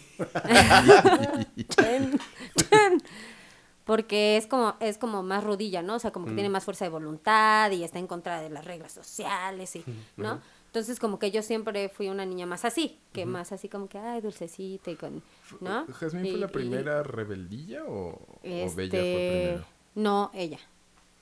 Porque 3.88 4.38
es 4.38 4.46
como, 4.46 4.76
es 4.82 4.98
como 5.00 5.24
más 5.24 5.44
rudilla, 5.44 5.82
¿no? 5.82 5.96
O 5.96 6.00
sea, 6.00 6.12
como 6.12 6.26
que 6.28 6.34
Mm. 6.34 6.36
tiene 6.36 6.50
más 6.50 6.66
fuerza 6.66 6.86
de 6.86 6.90
voluntad 6.90 7.72
y 7.72 7.84
está 7.84 7.98
en 8.00 8.06
contra 8.08 8.40
de 8.42 8.50
las 8.50 8.66
reglas 8.66 8.92
sociales, 8.92 9.76
y, 9.78 9.84
¿no? 10.18 10.40
Entonces, 10.68 11.00
como 11.00 11.18
que 11.18 11.32
yo 11.32 11.42
siempre 11.42 11.88
fui 11.90 12.10
una 12.10 12.26
niña 12.26 12.46
más 12.46 12.66
así, 12.66 13.00
que 13.14 13.26
más 13.26 13.52
así 13.54 13.70
como 13.70 13.88
que, 13.88 13.98
ay, 13.98 14.22
dulcecita 14.22 14.92
y 14.92 14.96
con, 14.96 15.24
¿no? 15.62 15.88
¿Jazmín 15.88 16.26
Y- 16.26 16.32
fue 16.32 16.40
la 16.42 16.46
y- 16.48 16.50
primera 16.50 17.02
rebeldilla 17.04 17.86
o, 17.86 18.10
o 18.10 18.40
este, 18.44 18.76
Bella 18.76 19.00
fue 19.00 19.28
primero? 19.30 19.66
No, 19.96 20.30
ella, 20.36 20.60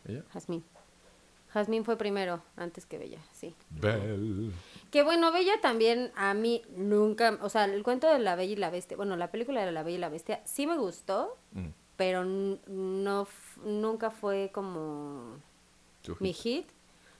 ¿Ella? 0.08 0.24
Jazmín. 0.34 0.64
Jazmín 1.54 1.86
fue 1.86 1.96
primero, 1.98 2.42
antes 2.58 2.86
que 2.86 2.98
Bella, 2.98 3.20
sí. 3.32 3.56
Belle. 3.70 4.52
Que 4.92 5.04
bueno, 5.04 5.32
Bella 5.32 5.62
también 5.62 6.12
a 6.16 6.34
mí 6.34 6.62
nunca, 6.76 7.38
o 7.42 7.48
sea, 7.50 7.64
el 7.66 7.82
cuento 7.84 8.12
de 8.12 8.20
la 8.20 8.36
Bella 8.36 8.54
y 8.54 8.56
la 8.58 8.70
Bestia, 8.72 8.98
bueno, 8.98 9.16
la 9.16 9.32
película 9.32 9.64
de 9.66 9.72
la 9.72 9.84
Bella 9.84 9.98
y 9.98 10.00
la 10.02 10.10
Bestia 10.10 10.42
sí 10.46 10.68
me 10.68 10.76
gustó, 10.78 11.38
Mm, 11.54 11.68
pero 11.98 12.26
no 12.26 13.28
nunca 13.64 14.12
fue 14.12 14.52
como 14.54 15.40
mi 16.20 16.34
hit. 16.34 16.68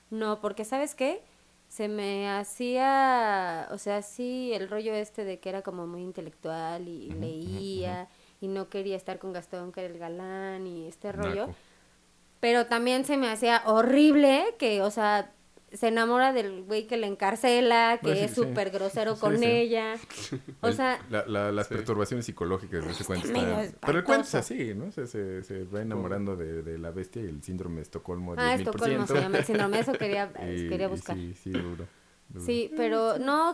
No, 0.10 0.42
porque 0.42 0.66
¿sabes 0.66 0.96
qué? 0.96 1.24
Se 1.68 1.88
me 1.88 2.30
hacía, 2.30 3.68
o 3.72 3.78
sea, 3.78 4.02
sí, 4.02 4.52
el 4.54 4.70
rollo 4.70 4.94
este 4.94 5.26
de 5.26 5.40
que 5.40 5.50
era 5.50 5.62
como 5.62 5.88
muy 5.88 6.02
intelectual 6.02 6.88
y 6.88 7.10
leía 7.12 8.08
y 8.40 8.48
no 8.48 8.70
quería 8.70 8.96
estar 8.96 9.18
con 9.18 9.34
Gastón, 9.34 9.72
que 9.72 9.84
era 9.84 9.94
el 9.94 10.00
galán 10.00 10.68
y 10.68 10.88
este 10.88 11.12
rollo. 11.12 11.48
Naco. 11.48 11.56
Pero 12.40 12.68
también 12.68 13.06
se 13.06 13.18
me 13.18 13.30
hacía 13.30 13.64
horrible 13.66 14.56
que, 14.60 14.82
o 14.82 14.92
sea, 14.92 15.34
se 15.76 15.88
enamora 15.90 16.34
del 16.34 16.64
güey 16.64 16.88
que 16.88 16.98
le 16.98 17.08
encarcela, 17.08 18.00
que 18.04 18.14
sí, 18.16 18.20
es 18.22 18.32
sí. 18.32 18.36
súper 18.36 18.70
grosero 18.72 19.16
Sí, 19.16 19.22
con 19.22 19.38
sí. 19.38 19.46
ella. 19.46 19.96
O 20.62 20.68
El- 20.68 20.74
sea, 20.76 21.00
la- 21.10 21.26
la- 21.26 21.52
las 21.52 21.68
Sí. 21.68 21.74
perturbaciones 21.76 22.26
psicológicas 22.26 22.84
de 22.86 22.92
ese 22.92 23.04
cuento 23.06 23.28
están- 23.28 23.76
Pero 23.86 23.98
el 24.00 24.04
cuento 24.04 24.24
es 24.28 24.36
así, 24.36 24.74
¿no? 24.74 24.92
Se, 24.92 25.08
se, 25.08 25.44
se 25.44 25.64
va 25.66 25.82
enamorando 25.82 26.36
de, 26.36 26.62
de 26.64 26.78
la 26.78 26.92
bestia 26.92 27.22
y 27.22 27.26
el 27.26 27.44
síndrome 27.44 27.78
de 27.78 27.82
Estocolmo. 27.84 28.34
ah, 28.38 28.56
10.000%. 28.56 28.60
Estocolmo 28.60 29.08
se 29.08 29.14
llama 29.22 29.38
el 29.40 29.46
síndrome, 29.46 29.80
eso 29.80 29.94
quería, 29.94 30.32
Y- 30.56 30.70
quería 30.70 30.88
y 30.88 30.90
buscar. 30.90 31.16
Sí, 31.16 31.34
sí, 31.34 31.52
duro. 31.52 31.86
duro. 32.30 32.46
Sí, 32.46 32.72
pero 32.76 33.18
no, 33.20 33.54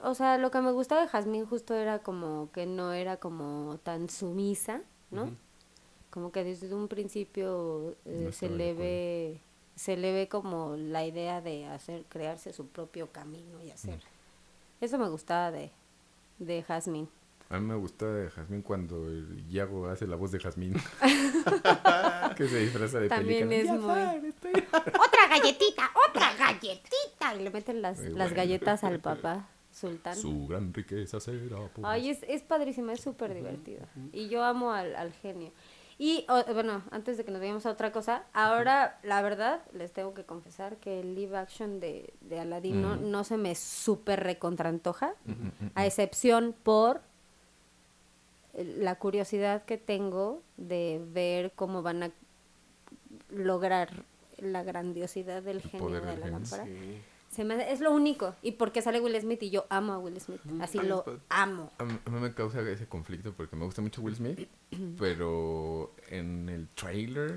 o 0.00 0.14
sea, 0.14 0.38
lo 0.38 0.50
que 0.50 0.60
me 0.60 0.72
gustaba 0.72 1.02
de 1.02 1.08
Jazmín 1.08 1.46
justo 1.46 1.74
era 1.74 1.98
como 2.00 2.50
que 2.52 2.66
no 2.66 2.92
era 2.92 3.16
como 3.18 3.78
tan 3.82 4.08
sumisa, 4.08 4.82
¿no? 5.10 5.30
Como 6.10 6.30
que 6.30 6.44
desde 6.44 6.72
un 6.74 6.86
principio 6.88 7.96
eh, 8.04 8.20
No 8.26 8.30
se 8.32 8.48
le 8.48 8.70
acuerdo. 8.70 9.40
Se 9.76 9.96
le 9.96 10.12
ve 10.12 10.28
como 10.28 10.76
la 10.76 11.04
idea 11.04 11.40
de 11.40 11.66
hacer 11.66 12.04
crearse 12.08 12.52
su 12.52 12.68
propio 12.68 13.10
camino 13.10 13.62
y 13.62 13.70
hacer. 13.70 14.00
Eso 14.80 14.98
me 14.98 15.08
gustaba 15.08 15.50
de 15.50 15.70
de 16.38 16.62
Jazmín. 16.62 17.08
A 17.50 17.58
mí 17.60 17.66
me 17.66 17.74
gusta 17.76 18.06
de 18.06 18.30
Jazmín 18.30 18.62
cuando 18.62 19.06
el 19.06 19.46
Yago 19.48 19.86
hace 19.88 20.06
la 20.06 20.16
voz 20.16 20.32
de 20.32 20.40
Jazmín. 20.40 20.74
que 22.36 22.48
se 22.48 22.58
disfraza 22.60 22.98
de 23.00 23.08
También 23.08 23.48
pelícano. 23.48 23.96
es 23.96 24.20
muy- 24.22 24.28
estoy- 24.28 24.52
Otra 24.72 25.28
galletita, 25.28 25.90
otra 26.08 26.34
galletita 26.36 27.34
y 27.38 27.42
le 27.42 27.50
meten 27.50 27.82
las, 27.82 27.98
las 28.00 28.32
galletas 28.32 28.82
al 28.84 29.00
papá 29.00 29.48
sultán. 29.72 30.16
Su 30.16 30.46
gran 30.46 30.72
riqueza 30.72 31.20
será. 31.20 31.58
Ay, 31.82 32.10
es, 32.10 32.22
es 32.28 32.42
padrísima, 32.42 32.92
es 32.92 33.00
súper 33.00 33.34
divertida. 33.34 33.88
Y 34.12 34.28
yo 34.28 34.42
amo 34.44 34.72
al, 34.72 34.94
al 34.96 35.12
genio. 35.12 35.52
Y 36.06 36.26
bueno, 36.52 36.82
antes 36.90 37.16
de 37.16 37.24
que 37.24 37.30
nos 37.30 37.40
vayamos 37.40 37.64
a 37.64 37.70
otra 37.70 37.90
cosa, 37.90 38.24
ahora 38.34 38.98
la 39.04 39.22
verdad 39.22 39.62
les 39.72 39.90
tengo 39.90 40.12
que 40.12 40.24
confesar 40.24 40.76
que 40.76 41.00
el 41.00 41.14
live 41.14 41.34
action 41.34 41.80
de, 41.80 42.12
de 42.20 42.40
Aladdin 42.40 42.82
no, 42.82 42.96
Mm. 42.96 43.10
no 43.10 43.24
se 43.24 43.38
me 43.38 43.54
súper 43.54 44.20
recontrantoja, 44.22 45.14
Mm, 45.24 45.30
mm, 45.32 45.70
a 45.74 45.86
excepción 45.86 46.54
por 46.62 47.00
la 48.52 48.96
curiosidad 48.96 49.64
que 49.64 49.78
tengo 49.78 50.42
de 50.58 51.00
ver 51.10 51.52
cómo 51.52 51.80
van 51.80 52.02
a 52.02 52.10
lograr 53.30 53.88
la 54.38 54.62
grandiosidad 54.62 55.42
del 55.42 55.62
genio 55.62 55.88
de 56.02 56.16
la 56.18 56.26
lámpara. 56.26 56.66
Sí. 56.66 57.00
Se 57.34 57.44
me 57.44 57.54
hace- 57.54 57.72
es 57.72 57.80
lo 57.80 57.90
único. 57.92 58.34
Y 58.42 58.52
porque 58.52 58.80
sale 58.82 59.00
Will 59.00 59.20
Smith 59.20 59.42
y 59.42 59.50
yo 59.50 59.66
amo 59.70 59.92
a 59.94 59.98
Will 59.98 60.20
Smith. 60.20 60.40
Así 60.60 60.78
Ah, 60.78 60.82
es 60.82 60.88
lo 60.88 61.04
amo. 61.28 61.72
A 61.78 61.84
mí, 61.84 61.98
me 62.20 62.32
causa 62.32 62.60
ese 62.68 62.86
conflicto 62.86 63.32
porque 63.32 63.56
me 63.56 63.64
gusta 63.64 63.82
mucho 63.82 64.00
Will 64.02 64.14
Smith, 64.16 64.48
pero 64.98 65.92
en 66.08 66.48
el 66.48 66.68
trailer 66.74 67.36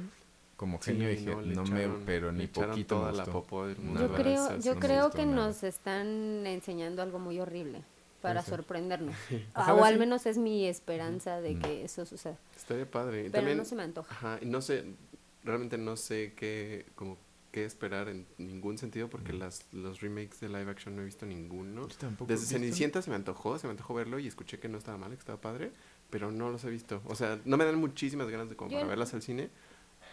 como 0.56 0.78
Sí, 0.82 0.92
genio 0.92 1.10
dije, 1.10 1.26
no, 1.26 1.42
no 1.42 1.64
me, 1.66 1.86
echaron- 1.86 2.04
pero 2.06 2.32
le 2.32 2.38
ni 2.40 2.48
poquito 2.48 2.96
toda 2.98 3.12
me 3.12 3.18
la 3.18 3.26
popó 3.26 3.68
del 3.68 3.78
Nada. 3.78 3.86
mundo 3.86 4.02
Yo 4.08 4.14
creo, 4.16 4.58
yo 4.60 4.74
no 4.74 4.80
me 4.80 4.86
creo 4.88 5.10
que 5.12 5.26
nada. 5.26 5.48
nos 5.48 5.64
están 5.64 6.08
enseñando 6.48 7.02
algo 7.04 7.20
muy 7.20 7.40
horrible 7.40 7.84
para 8.22 8.42
sorprendernos. 8.42 9.16
Ojalá 9.56 9.76
o 9.76 9.84
al 9.86 9.94
sí. 9.94 10.00
menos 10.00 10.26
es 10.26 10.38
mi 10.40 10.66
esperanza 10.66 11.42
de 11.42 11.56
Mm. 11.56 11.62
que 11.62 11.84
eso 11.86 12.06
suceda. 12.08 12.38
Estaría 12.56 12.90
padre. 12.90 13.22
Pero 13.24 13.34
también, 13.34 13.58
no 13.58 13.66
se 13.66 13.76
me 13.76 13.84
antoja. 13.84 14.12
Ajá, 14.14 14.40
y 14.42 14.46
no 14.48 14.62
sé, 14.62 14.84
realmente 15.44 15.78
no 15.78 15.96
sé 15.96 16.34
qué, 16.36 16.88
como, 16.96 17.18
qué 17.52 17.66
esperar 17.66 18.10
en 18.10 18.26
ningún 18.38 18.78
sentido 18.78 19.10
porque 19.10 19.34
Mm. 19.34 19.40
las, 19.40 19.66
los 19.72 20.02
remakes 20.02 20.40
de 20.40 20.50
live 20.50 20.70
action 20.70 20.96
no 20.96 21.02
he 21.02 21.06
visto 21.06 21.26
ninguno. 21.26 21.88
Yo 21.88 21.96
tampoco 21.96 22.32
Desde. 22.32 22.46
Cenicienta 22.46 23.02
se 23.02 23.10
me 23.10 23.16
antojó, 23.16 23.58
se 23.58 23.68
me 23.68 23.72
antojó 23.72 23.94
verlo 23.94 24.20
y 24.20 24.28
escuché 24.28 24.60
que 24.60 24.70
no 24.70 24.78
estaba 24.78 24.98
mal, 24.98 25.10
que 25.12 25.18
estaba 25.18 25.40
padre, 25.42 25.72
pero 26.10 26.32
no 26.32 26.50
los 26.50 26.64
he 26.64 26.70
visto. 26.70 27.02
O 27.06 27.16
sea, 27.16 27.40
no 27.46 27.58
me 27.58 27.66
dan 27.66 27.76
muchísimas 27.80 28.28
ganas 28.30 28.50
de 28.50 28.56
como 28.56 28.72
para 28.72 28.86
verlas 28.88 29.14
al 29.14 29.22
cine, 29.22 29.50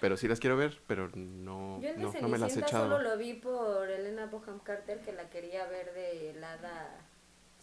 pero 0.01 0.16
sí 0.16 0.29
las 0.29 0.40
quiero 0.40 0.57
ver, 0.57 0.81
pero 0.87 1.09
no, 1.14 1.81
Yo 1.83 1.88
el 1.90 1.97
de 2.12 2.20
no, 2.20 2.29
me 2.29 2.38
las 2.38 2.57
he 2.57 2.61
echado. 2.61 2.88
solo 2.88 3.03
lo 3.03 3.16
vi 3.18 3.35
por 3.35 3.88
Elena 3.90 4.27
Boham 4.27 4.59
Carter 4.61 5.01
que 5.01 5.12
la 5.12 5.29
quería 5.31 5.66
ver 5.66 5.92
de 5.94 6.31
helada 6.31 7.01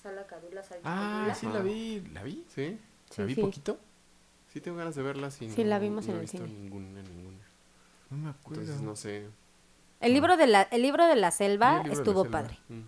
Sala 0.01 0.25
Cadula 0.27 0.63
Ah, 0.83 1.33
sí 1.35 1.45
la 1.47 1.61
vi, 1.61 2.01
¿la 2.13 2.23
vi? 2.23 2.43
¿Sí? 2.47 2.79
Sí, 3.09 3.21
¿La 3.21 3.25
vi 3.25 3.35
sí. 3.35 3.41
poquito? 3.41 3.79
Sí 4.51 4.59
tengo 4.59 4.77
ganas 4.77 4.95
de 4.95 5.01
verlas 5.03 5.41
y 5.41 5.49
Sí, 5.49 5.63
no, 5.63 5.69
la 5.69 5.79
vimos 5.79 6.05
no 6.07 6.11
en 6.11 6.15
he 6.17 6.19
el 6.19 6.21
visto 6.23 6.37
cine. 6.45 6.49
ninguna, 6.59 7.01
ninguna. 7.03 7.37
No 8.09 8.17
me 8.17 8.29
acuerdo. 8.29 8.61
Entonces 8.61 8.83
no 8.83 8.95
sé. 8.95 9.29
El 10.01 10.13
libro 10.13 10.37
de 10.37 10.47
la 10.47 10.63
el 10.63 10.81
libro 10.81 11.05
de 11.07 11.15
la 11.15 11.31
Sí, 11.31 11.37
selva 11.39 11.79
de 11.79 11.87
la 11.87 11.93
estuvo 11.93 12.23
selva. 12.23 12.39
padre. 12.41 12.57
Mm. 12.69 12.81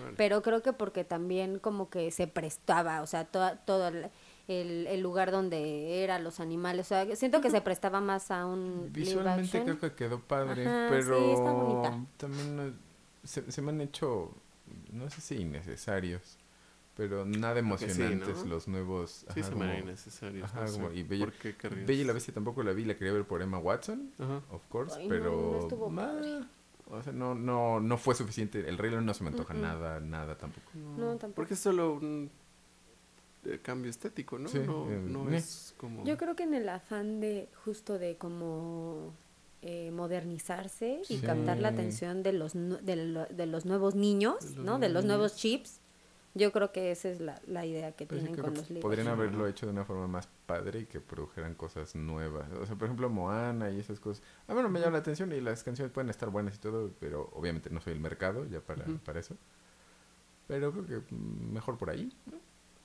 Órale. 0.00 0.16
Pero 0.16 0.42
creo 0.42 0.62
que 0.62 0.72
porque 0.72 1.04
también 1.04 1.58
como 1.58 1.90
que 1.90 2.10
se 2.10 2.26
prestaba, 2.26 3.02
o 3.02 3.06
sea, 3.06 3.24
toda, 3.26 3.56
todo 3.56 3.88
el, 3.88 4.08
el, 4.48 4.86
el 4.86 5.00
lugar 5.00 5.30
donde 5.30 6.02
eran 6.02 6.24
los 6.24 6.40
animales, 6.40 6.86
o 6.86 6.88
sea, 6.88 7.16
siento 7.16 7.40
que 7.42 7.50
se 7.50 7.60
prestaba 7.60 8.00
más 8.00 8.30
a 8.30 8.46
un 8.46 8.88
Visualmente 8.92 9.62
creo 9.62 9.78
que 9.78 9.92
quedó 9.92 10.20
padre, 10.20 10.66
Ajá, 10.66 10.88
sí, 10.88 10.94
pero 11.06 11.32
está 11.34 11.52
bonita. 11.52 11.98
también 12.16 12.56
no- 12.56 12.72
se, 13.24 13.52
se 13.52 13.60
me 13.62 13.70
han 13.72 13.80
hecho, 13.82 14.32
no 14.92 15.10
sé 15.10 15.20
si 15.20 15.34
innecesarios, 15.42 16.38
pero 17.00 17.24
nada 17.24 17.54
sí, 17.54 17.58
emocionantes 17.60 18.38
¿no? 18.38 18.44
los 18.44 18.68
nuevos. 18.68 19.24
Sí, 19.32 19.42
se 19.42 19.50
como 19.50 19.64
me 19.64 19.70
harían 19.70 19.86
necesarios. 19.86 20.44
ajá, 20.44 20.60
no 20.62 20.66
sé. 20.68 20.72
como- 20.74 20.92
y 20.92 21.02
Bella- 21.02 21.24
¿Por 21.24 21.34
qué 21.34 21.56
querrías? 21.56 21.86
Bella 21.86 22.02
y 22.02 22.04
la 22.04 22.12
Bestia 22.12 22.34
tampoco 22.34 22.62
la 22.62 22.72
vi, 22.72 22.84
la 22.84 22.94
quería 22.96 23.12
ver 23.14 23.24
por 23.24 23.40
Emma 23.40 23.58
Watson, 23.58 24.10
Ajá. 24.18 24.42
of 24.50 24.66
course, 24.68 24.96
Ay, 24.98 25.04
no, 25.04 25.08
pero 25.08 25.50
no 25.52 25.58
estuvo 25.60 25.88
ma, 25.88 26.06
padre. 26.08 26.40
o 26.90 27.02
sea, 27.02 27.12
no, 27.12 27.34
no, 27.34 27.80
no 27.80 27.96
fue 27.96 28.14
suficiente. 28.14 28.68
El 28.68 28.76
Rey 28.76 28.90
León 28.90 29.06
no 29.06 29.14
se 29.14 29.24
me 29.24 29.30
antoja 29.30 29.54
nada, 29.54 29.98
nada 30.00 30.36
tampoco. 30.36 30.70
No, 30.74 31.12
tampoco. 31.16 31.34
Porque 31.36 31.54
es 31.54 31.60
solo 31.60 31.94
un 31.94 32.30
eh, 33.46 33.58
cambio 33.62 33.90
estético, 33.90 34.38
¿no? 34.38 34.48
Sí, 34.50 34.58
no 34.58 34.90
eh, 34.90 35.00
no 35.02 35.30
eh. 35.30 35.36
es 35.38 35.74
como... 35.78 36.04
Yo 36.04 36.18
creo 36.18 36.36
que 36.36 36.42
en 36.42 36.52
el 36.52 36.68
afán 36.68 37.20
de 37.20 37.48
justo 37.64 37.98
de 37.98 38.18
como 38.18 39.14
eh, 39.62 39.90
modernizarse 39.92 41.00
y 41.08 41.16
Sí. 41.18 41.20
captar 41.24 41.58
la 41.58 41.68
atención 41.68 42.22
de 42.22 42.32
los 42.34 42.52
de, 42.54 42.96
lo- 42.96 43.26
de 43.26 43.46
los 43.46 43.64
nuevos 43.66 43.94
niños, 43.94 44.40
De 44.40 44.56
los 44.56 44.64
¿no? 44.64 44.78
De 44.78 44.88
los 44.90 45.04
nuevos 45.04 45.32
nuevos 45.32 45.36
chips. 45.36 45.80
Yo 46.34 46.52
creo 46.52 46.70
que 46.70 46.92
esa 46.92 47.08
es 47.08 47.20
la, 47.20 47.40
la 47.46 47.66
idea 47.66 47.90
que 47.92 48.06
Pero 48.06 48.20
sí 48.20 48.26
tienen 48.26 48.34
creo 48.34 48.44
con 48.44 48.54
que 48.54 48.60
los 48.60 48.70
libros. 48.70 48.82
podrían 48.82 49.08
haberlo 49.08 49.38
¿no? 49.38 49.46
hecho 49.48 49.66
de 49.66 49.72
una 49.72 49.84
forma 49.84 50.06
más 50.06 50.28
padre 50.46 50.80
y 50.80 50.86
que 50.86 51.00
produjeran 51.00 51.54
cosas 51.54 51.96
nuevas. 51.96 52.48
O 52.52 52.66
sea, 52.66 52.76
por 52.76 52.84
ejemplo, 52.84 53.08
Moana 53.10 53.70
y 53.70 53.80
esas 53.80 53.98
cosas. 53.98 54.22
A 54.46 54.54
mí 54.54 54.62
no 54.62 54.68
me 54.68 54.78
llama 54.78 54.92
la 54.92 54.98
atención 54.98 55.32
y 55.32 55.40
las 55.40 55.64
canciones 55.64 55.92
pueden 55.92 56.08
estar 56.08 56.30
buenas 56.30 56.54
y 56.54 56.58
todo, 56.58 56.92
pero 57.00 57.30
obviamente 57.34 57.68
no 57.70 57.80
soy 57.80 57.94
el 57.94 58.00
mercado 58.00 58.44
ya 58.46 58.60
para, 58.60 58.82
Ujú. 58.84 58.98
para 58.98 59.18
eso. 59.18 59.36
Pero 60.46 60.72
creo 60.72 61.04
que 61.06 61.14
mejor 61.14 61.78
por 61.78 61.90
ahí. 61.90 62.12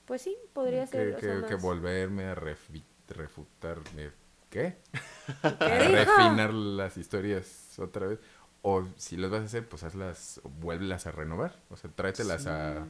Pues 0.06 0.22
sí, 0.22 0.36
podría 0.52 0.84
que, 0.84 0.90
ser. 0.90 1.12
o 1.14 1.16
que, 1.16 1.26
sea, 1.26 1.46
que 1.46 1.54
más- 1.54 1.62
volverme 1.62 2.24
a 2.26 2.34
refi- 2.36 2.82
refutar. 3.08 3.78
eh, 3.96 4.10
¿Qué? 4.50 4.76
¿Qué 5.58 5.64
a 5.64 5.78
dijo? 5.88 5.92
refinar 5.92 6.52
las 6.54 6.96
historias 6.96 7.78
otra 7.78 8.06
vez. 8.06 8.18
O 8.62 8.84
si 8.96 9.16
las 9.16 9.30
vas 9.30 9.42
a 9.42 9.44
hacer, 9.44 9.68
pues 9.68 9.82
hazlas, 9.84 10.40
vuélvelas 10.60 11.06
a 11.06 11.12
renovar. 11.12 11.60
O 11.70 11.76
sea, 11.76 11.90
tráetelas 11.90 12.46
a, 12.46 12.84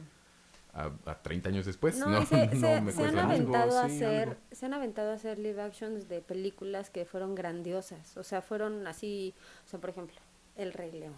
a, 0.73 0.91
a 1.05 1.21
30 1.21 1.49
años 1.49 1.65
después. 1.65 1.97
No, 1.97 2.07
No, 2.09 2.25
se, 2.25 2.47
no 2.55 2.59
se- 2.59 2.81
me 2.81 2.91
se 2.91 3.03
han 3.07 3.17
aventado 3.19 3.57
a 3.57 3.63
Algo, 3.63 3.77
hacer, 3.79 4.29
algo. 4.29 4.35
se 4.51 4.65
han 4.65 4.73
aventado 4.73 5.11
a 5.11 5.13
hacer 5.15 5.39
live 5.39 5.61
actions 5.61 6.07
de 6.09 6.21
películas 6.21 6.89
que 6.89 7.05
fueron 7.05 7.35
grandiosas, 7.35 8.15
o 8.17 8.23
sea, 8.23 8.41
fueron 8.41 8.85
así, 8.87 9.33
o 9.65 9.69
sea, 9.69 9.79
por 9.79 9.89
ejemplo, 9.91 10.15
El 10.55 10.73
Rey 10.73 10.91
León. 10.91 11.15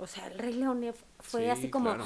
O 0.00 0.06
sea, 0.06 0.28
el 0.28 0.38
Rey 0.38 0.54
León 0.54 0.84
f- 0.84 1.04
fue 1.18 1.42
Sí, 1.44 1.48
así 1.50 1.70
como 1.70 1.90
claro. 1.92 2.04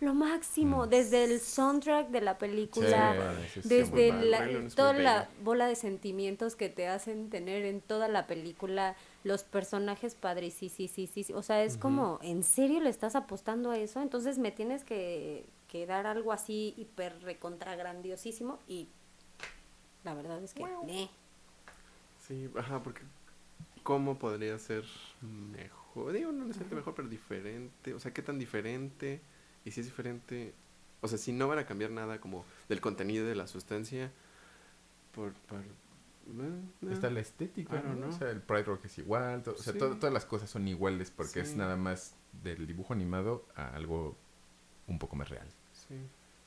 lo 0.00 0.14
máximo, 0.14 0.86
desde 0.86 1.24
el 1.24 1.38
soundtrack 1.38 2.08
de 2.08 2.22
la 2.22 2.38
película, 2.38 3.14
sí, 3.52 3.60
desde 3.68 4.10
la- 4.10 4.68
toda 4.74 4.94
la 4.94 5.28
bola 5.44 5.66
de 5.66 5.74
sentimientos 5.76 6.56
que 6.56 6.70
te 6.70 6.88
hacen 6.88 7.28
tener 7.28 7.66
en 7.66 7.82
toda 7.82 8.08
la 8.08 8.26
película, 8.26 8.96
los 9.22 9.42
personajes 9.42 10.14
padres, 10.14 10.54
sí, 10.54 10.70
sí, 10.70 10.88
sí, 10.88 11.06
sí, 11.06 11.24
sí. 11.24 11.34
O 11.34 11.42
sea, 11.42 11.62
es 11.62 11.76
como, 11.76 12.18
¿en 12.22 12.42
serio 12.42 12.80
le 12.80 12.88
estás 12.88 13.14
apostando 13.14 13.70
a 13.70 13.76
eso? 13.76 14.00
Entonces 14.00 14.38
me 14.38 14.50
tienes 14.50 14.82
que, 14.82 15.44
que 15.70 15.86
dar 15.86 16.06
algo 16.06 16.32
así 16.32 16.74
hiper 16.76 17.20
recontra 17.22 17.76
grandiosísimo 17.76 18.58
y 18.66 18.88
la 20.04 20.14
verdad 20.14 20.42
es 20.42 20.52
que... 20.54 20.64
meh. 20.86 21.08
Sí, 22.26 22.50
ajá, 22.56 22.82
porque 22.82 23.02
¿cómo 23.82 24.18
podría 24.18 24.58
ser 24.58 24.84
mejor? 25.22 26.12
Digo, 26.12 26.32
no 26.32 26.44
necesariamente 26.44 26.76
mejor, 26.76 26.94
pero 26.94 27.08
diferente. 27.08 27.94
O 27.94 28.00
sea, 28.00 28.12
¿qué 28.12 28.22
tan 28.22 28.38
diferente? 28.38 29.20
Y 29.64 29.70
si 29.70 29.80
es 29.80 29.86
diferente, 29.86 30.54
o 31.00 31.08
sea, 31.08 31.18
si 31.18 31.32
no 31.32 31.48
van 31.48 31.58
a 31.58 31.66
cambiar 31.66 31.90
nada 31.90 32.20
como 32.20 32.44
del 32.68 32.80
contenido 32.80 33.26
de 33.26 33.34
la 33.34 33.46
sustancia, 33.46 34.10
por... 35.14 35.32
por 35.32 35.60
eh, 35.60 36.92
Está 36.92 37.08
eh. 37.08 37.12
la 37.12 37.20
estética, 37.20 37.80
¿no? 37.82 38.08
O 38.08 38.12
sea, 38.12 38.30
el 38.30 38.40
Pride 38.40 38.64
Rock 38.64 38.84
es 38.86 38.98
igual, 38.98 39.42
o 39.46 39.56
sea, 39.56 39.72
Sí. 39.72 39.78
to- 39.78 39.96
todas 39.96 40.12
las 40.12 40.24
cosas 40.24 40.48
son 40.50 40.66
iguales 40.68 41.10
porque 41.10 41.40
es 41.40 41.56
nada 41.56 41.76
más 41.76 42.14
del 42.42 42.66
dibujo 42.66 42.92
animado 42.92 43.46
a 43.56 43.68
algo 43.74 44.16
un 44.86 44.98
poco 44.98 45.16
más 45.16 45.28
real. 45.28 45.46
Sí. 45.90 45.96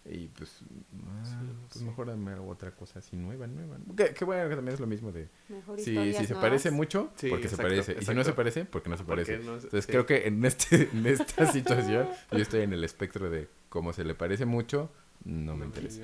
Y 0.06 0.28
pues, 0.28 0.60
ah, 1.08 1.24
Sí, 1.24 1.36
pues 1.70 1.80
sí. 1.80 1.86
mejor 1.86 2.08
dame 2.08 2.34
algo- 2.34 2.50
otra 2.50 2.72
cosa 2.72 3.00
así 3.00 3.16
nueva, 3.16 3.48
nueva. 3.48 3.78
¿no? 3.86 3.96
Que, 3.96 4.14
que 4.14 4.26
bueno, 4.26 4.50
que 4.50 4.56
también 4.56 4.74
es 4.74 4.80
lo 4.82 4.88
mismo 4.88 5.14
de... 5.14 5.30
Mejor 5.48 5.78
Si, 5.80 5.86
se 5.86 5.94
nuevas. 5.94 6.32
parece 6.34 6.72
mucho, 6.72 7.10
Sí, 7.16 7.30
porque 7.30 7.46
exacto, 7.48 7.70
se 7.70 7.76
parece. 7.84 7.98
Y 8.02 8.06
si 8.06 8.14
no 8.14 8.24
se 8.26 8.34
parece, 8.34 8.66
porque 8.66 8.90
no 8.90 8.98
se 8.98 9.06
parece. 9.06 9.38
no 9.40 9.54
Entonces 9.54 9.86
sí. 9.86 9.92
creo 9.92 10.06
que 10.06 10.28
en, 10.28 10.44
este, 10.44 10.90
en 10.92 11.06
esta 11.06 11.46
situación 11.52 12.10
yo 12.32 12.38
estoy 12.40 12.62
en 12.64 12.74
el 12.74 12.84
espectro 12.84 13.30
de 13.30 13.48
como 13.70 13.94
se 13.94 14.04
le 14.04 14.14
parece 14.14 14.46
mucho, 14.46 14.90
no 15.24 15.56
me 15.56 15.66
interesa. 15.68 16.02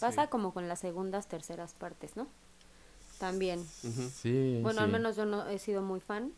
Pasa 0.00 0.26
como 0.28 0.52
con 0.52 0.66
las 0.66 0.80
segundas, 0.80 1.28
terceras 1.28 1.72
partes, 1.74 2.16
¿no? 2.16 2.26
También. 3.20 3.64
Sí, 3.64 4.58
Bueno, 4.62 4.80
al 4.80 4.90
menos 4.90 5.14
yo 5.16 5.24
no 5.24 5.46
he 5.48 5.58
sido 5.60 5.82
muy 5.82 6.00
fan 6.00 6.32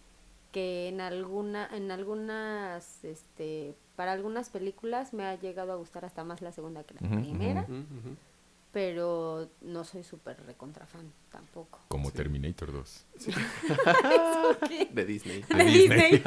que 0.52 0.88
en 0.88 1.00
alguna 1.00 1.68
en 1.74 1.90
algunas 1.90 3.04
este 3.04 3.74
para 3.96 4.12
algunas 4.12 4.50
películas 4.50 5.12
me 5.12 5.24
ha 5.24 5.34
llegado 5.34 5.72
a 5.72 5.76
gustar 5.76 6.04
hasta 6.04 6.24
más 6.24 6.40
la 6.40 6.52
segunda 6.52 6.84
que 6.84 6.94
la 6.94 7.00
primera, 7.00 7.66
pero 8.72 9.50
no 9.60 9.82
soy 9.82 10.04
súper 10.04 10.40
recontra 10.46 10.86
fan 10.86 11.12
tampoco. 11.32 11.80
Como 11.88 12.10
Sí. 12.10 12.16
Terminator 12.16 12.72
2. 12.72 13.06
De 14.92 15.04
Disney. 15.04 15.42
De 15.42 15.64
Disney. 15.64 16.22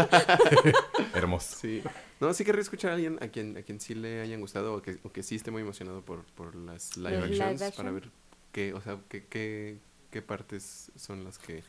Hermoso. 1.13 1.55
Sí. 1.55 1.81
No, 2.19 2.33
sí 2.33 2.43
querría 2.43 2.61
escuchar 2.61 2.91
a 2.91 2.93
alguien 2.95 3.17
a 3.21 3.29
quien, 3.29 3.57
a 3.57 3.61
quien 3.61 3.79
sí 3.79 3.95
le 3.95 4.21
hayan 4.21 4.41
gustado 4.41 4.75
o 4.75 4.81
que, 4.81 4.99
o 5.03 5.11
que 5.11 5.23
sí 5.23 5.35
esté 5.35 5.49
muy 5.49 5.61
emocionado 5.61 6.01
por, 6.01 6.25
por 6.33 6.55
las 6.55 6.97
live 6.97 7.27
¿Los 7.27 7.39
actions 7.39 7.61
live 7.61 7.71
para 7.71 7.91
ver 7.91 8.09
qué, 8.51 8.73
o 8.73 8.81
sea, 8.81 8.99
qué, 9.07 9.25
qué, 9.25 9.79
qué 10.09 10.21
partes 10.21 10.91
son 10.95 11.23
las 11.23 11.39
que... 11.39 11.63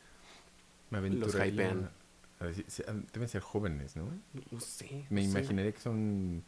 Me 0.91 1.01
Los 1.11 1.35
hypean. 1.35 1.91
A 2.43 2.53
se- 2.71 2.85
ah, 2.89 2.95
deben 3.13 3.29
ser 3.29 3.43
jóvenes, 3.43 3.97
¿no? 3.97 4.09
No 4.51 4.61
sé. 4.61 5.07
Me 5.11 5.23
no 5.25 5.33
sé. 5.33 5.39
imaginaría 5.39 5.73
que 5.73 5.81
son... 5.81 6.43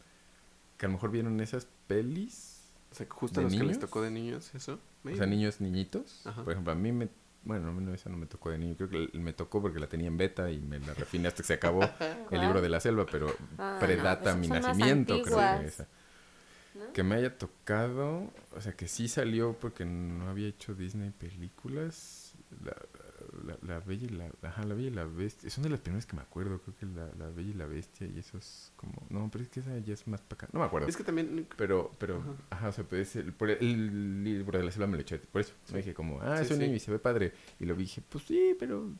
Que 0.76 0.86
a 0.86 0.88
lo 0.88 0.94
mejor 0.94 1.10
vieron 1.10 1.40
esas 1.40 1.66
pelis. 1.86 2.62
O 2.90 2.94
sea, 2.94 3.06
justo 3.08 3.40
¿De 3.40 3.46
a 3.46 3.50
los 3.50 3.58
que 3.58 3.64
les 3.66 3.78
tocó 3.78 4.02
de 4.02 4.10
niños, 4.10 4.54
eso. 4.54 4.78
O 5.04 5.14
sea, 5.16 5.26
niños 5.26 5.60
niñitos. 5.60 6.26
Ajá. 6.26 6.42
Por 6.44 6.52
ejemplo, 6.52 6.72
a 6.72 6.76
mí 6.76 6.92
me... 6.92 7.08
Bueno, 7.44 7.72
no, 7.78 7.92
esa 7.92 8.08
no 8.08 8.16
me 8.16 8.26
tocó 8.26 8.50
de 8.50 8.58
niño. 8.58 8.74
Creo 8.76 8.88
que 8.88 9.18
me 9.18 9.32
tocó 9.34 9.60
porque 9.60 9.78
la 9.78 9.86
tenía 9.86 10.08
en 10.08 10.16
beta 10.16 10.50
y 10.50 10.60
me 10.60 10.78
la 10.80 10.94
refiné 10.94 11.28
hasta 11.28 11.42
que 11.42 11.46
se 11.46 11.52
acabó 11.54 11.82
el 12.30 12.40
libro 12.40 12.60
de 12.62 12.68
la 12.70 12.80
selva, 12.80 13.04
pero 13.04 13.26
Ah, 13.58 13.76
predata 13.78 14.32
no, 14.34 14.40
mi 14.40 14.48
nacimiento, 14.48 15.20
creo 15.22 15.36
que 15.60 15.66
esa. 15.66 15.86
¿no? 16.74 16.92
Que 16.92 17.02
me 17.04 17.14
haya 17.16 17.36
tocado, 17.38 18.32
o 18.56 18.60
sea, 18.60 18.72
que 18.72 18.88
sí 18.88 19.08
salió 19.08 19.52
porque 19.60 19.84
no 19.84 20.28
había 20.28 20.48
hecho 20.48 20.74
Disney 20.74 21.10
películas. 21.10 22.32
La, 22.64 22.74
la, 23.46 23.56
la 23.62 23.80
Bella 23.80 24.06
y 24.06 24.08
la, 24.08 24.30
ajá, 24.42 24.64
la 24.64 24.74
Bella 24.74 24.88
y 24.88 24.90
la 24.90 25.04
Bestia. 25.04 25.50
Son 25.50 25.62
de 25.64 25.70
las 25.70 25.80
primeras 25.80 26.06
que 26.06 26.16
me 26.16 26.22
acuerdo, 26.22 26.58
creo 26.60 26.76
que 26.76 26.86
la, 26.86 27.06
la 27.18 27.30
Bella 27.30 27.50
y 27.50 27.54
la 27.54 27.66
Bestia 27.66 28.06
y 28.06 28.18
eso 28.18 28.38
es 28.38 28.72
como... 28.76 28.92
No, 29.10 29.28
pero 29.30 29.44
es 29.44 29.50
que 29.50 29.60
esa 29.60 29.76
ya 29.78 29.94
es 29.94 30.06
más 30.08 30.20
para 30.22 30.44
acá. 30.44 30.48
No 30.52 30.60
me 30.60 30.66
acuerdo. 30.66 30.88
Es 30.88 30.96
que 30.96 31.04
también... 31.04 31.46
Pero, 31.56 31.90
pero, 31.98 32.18
Ajá. 32.18 32.32
ajá, 32.50 32.68
o 32.68 32.72
sea, 32.72 32.84
pues 32.84 33.16
el, 33.16 33.32
por 33.32 33.50
el 33.50 34.24
libro 34.24 34.58
de 34.58 34.64
la 34.64 34.70
selva 34.70 34.86
me 34.86 34.96
lo 34.96 35.02
eché, 35.02 35.18
por 35.18 35.40
eso. 35.40 35.52
Sí. 35.64 35.72
Me 35.72 35.78
dije 35.78 35.94
como, 35.94 36.20
ah, 36.22 36.36
Sí, 36.38 36.44
es 36.44 36.50
un 36.50 36.56
sí. 36.58 36.62
niño 36.64 36.76
y 36.76 36.80
se 36.80 36.90
ve 36.90 36.98
padre. 36.98 37.32
Y 37.60 37.64
lo 37.66 37.74
vi, 37.74 37.84
dije, 37.84 38.02
pues 38.08 38.24
sí, 38.24 38.56
pero... 38.58 38.90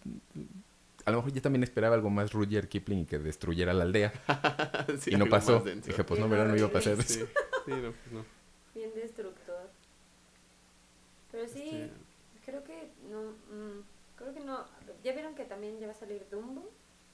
A 1.07 1.11
lo 1.11 1.19
mejor 1.19 1.33
yo 1.33 1.43
también 1.43 1.63
esperaba 1.63 1.95
algo 1.95 2.09
más 2.09 2.33
Rudyard 2.33 2.67
Kipling 2.69 3.01
y 3.01 3.05
que 3.05 3.19
destruyera 3.19 3.75
la 3.75 3.83
aldea. 3.85 4.13
sí, 5.01 5.11
y 5.13 5.17
no 5.17 5.27
pasó. 5.27 5.61
Dije, 5.61 6.03
pues 6.05 6.19
no, 6.19 6.29
verán, 6.29 6.49
no 6.49 6.57
iba 6.57 6.69
a 6.69 6.73
pasar. 6.73 6.95
horrible. 6.95 7.09
Sí, 7.09 7.21
sí, 7.67 7.71
no, 7.71 7.93
pues 7.93 8.13
no. 8.13 8.25
Bien 8.75 8.91
destructor. 8.95 9.71
Pero 11.31 11.47
sí, 11.49 11.63
Este, 11.63 11.91
creo 12.47 12.65
que 12.65 12.89
no 13.11 13.23
mm, 13.23 13.33
creo 13.51 13.83
que 13.83 13.94
no. 14.45 14.65
¿Ya 15.03 15.13
vieron 15.13 15.35
que 15.35 15.45
también 15.45 15.79
ya 15.81 15.87
va 15.87 15.93
a 15.93 15.97
salir 15.97 16.27
Dumbo? 16.31 16.71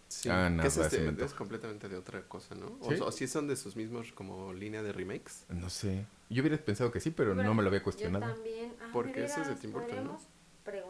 Sí, 0.09 0.28
Ah, 0.28 0.51
nada, 0.51 0.66
ese 0.68 0.85
es, 0.87 0.93
antoja. 1.09 1.24
es 1.26 1.35
completamente 1.35 1.89
de 1.89 1.97
otra 1.97 2.22
cosa, 2.22 2.55
¿no? 2.57 2.76
O, 2.81 2.91
¿Sí? 2.93 3.01
o 3.01 3.12
si 3.12 3.28
son 3.28 3.47
de 3.47 3.55
sus 3.57 3.76
mismos 3.76 4.12
como 4.12 4.53
línea 4.53 4.83
de 4.83 4.93
remakes. 4.93 5.45
No 5.49 5.70
sé. 5.70 6.05
Yo 6.28 6.43
hubiera 6.43 6.57
pensado 6.59 6.91
que 6.91 6.99
sí, 7.01 7.11
pero 7.12 7.35
Bueno, 7.35 7.49
no 7.51 7.55
me 7.55 7.62
lo 7.62 7.68
había 7.68 7.78
Yo 7.78 7.85
cuestionado. 7.85 8.35
también. 8.35 8.74
Ah, 8.81 8.91
Porque 8.93 9.24
ese 9.24 9.41
es 9.43 9.49
de 9.49 9.55
Tim 9.55 9.72
Burton, 9.72 10.05
¿no? 10.05 10.20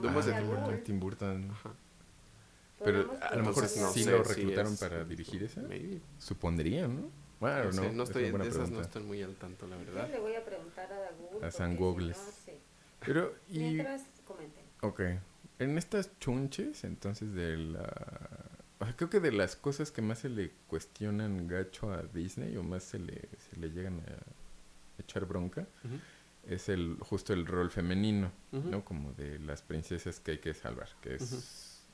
Dumbo 0.01 0.20
es 0.20 0.26
de 0.26 0.32
Tim 0.32 0.47
Google. 0.47 0.61
Burton. 0.62 0.84
Tim 0.84 1.01
Burton. 1.01 1.51
Ajá. 1.53 1.74
Pero 2.82 3.14
a 3.20 3.36
lo 3.36 3.45
mejor 3.45 3.62
no 3.64 3.68
sí 3.68 4.05
sé 4.05 4.11
lo 4.11 4.24
si 4.24 4.34
reclutaron 4.34 4.72
es- 4.72 4.80
para 4.80 5.05
dirigir 5.05 5.43
esa. 5.43 5.61
Maybe. 5.62 6.01
Supondría, 6.18 6.88
¿no? 6.88 7.11
Bueno, 7.41 7.59
no, 7.59 7.64
no, 7.64 7.72
sé, 7.72 7.93
no 7.93 8.03
es 8.05 8.09
estoy, 8.11 8.30
buena 8.30 8.45
de 8.45 8.51
esas 8.51 8.61
no 8.62 8.66
pregunta. 8.66 8.88
estoy 8.88 9.03
muy 9.03 9.22
al 9.22 9.34
tanto, 9.36 9.66
la 9.66 9.76
Yo 9.78 9.84
verdad. 9.84 10.11
le 10.11 10.18
voy 10.20 10.34
a 10.34 10.45
preguntar 10.45 10.91
a 10.93 11.11
Google. 11.18 11.47
A 11.47 11.51
San 11.51 11.76
porque 11.76 12.03
si 12.03 12.09
no, 12.09 12.14
sí. 12.47 12.53
Pero, 13.05 13.34
y... 13.51 13.59
Mientras 13.61 14.03
comenten. 14.26 14.64
Ok. 14.82 15.01
En 15.61 15.77
estas 15.79 16.19
chunches, 16.19 16.85
entonces, 16.85 17.33
de 17.35 17.57
la... 17.57 18.97
Creo 18.97 19.11
que 19.11 19.21
de 19.21 19.31
las 19.31 19.57
cosas 19.57 19.91
que 19.93 20.01
más 20.01 20.21
se 20.21 20.31
le 20.31 20.53
cuestionan 20.67 21.47
gacho 21.47 21.93
a 21.93 22.03
Disney 22.03 22.57
o 22.57 22.63
más 22.63 22.83
se 22.83 22.99
le, 22.99 23.29
se 23.39 23.61
le 23.61 23.71
llegan 23.71 24.01
a 24.01 25.01
echar 25.03 25.27
bronca 25.27 25.67
es 26.49 26.71
el 26.71 26.97
justo 27.01 27.35
el 27.35 27.47
rol 27.47 27.71
femenino. 27.71 28.33
¿no? 28.53 28.85
Como 28.85 29.13
de 29.13 29.39
las 29.39 29.63
princesas 29.63 30.19
que 30.19 30.33
hay 30.33 30.39
que 30.39 30.55
salvar, 30.55 30.89
que 31.03 31.17
es... 31.17 31.85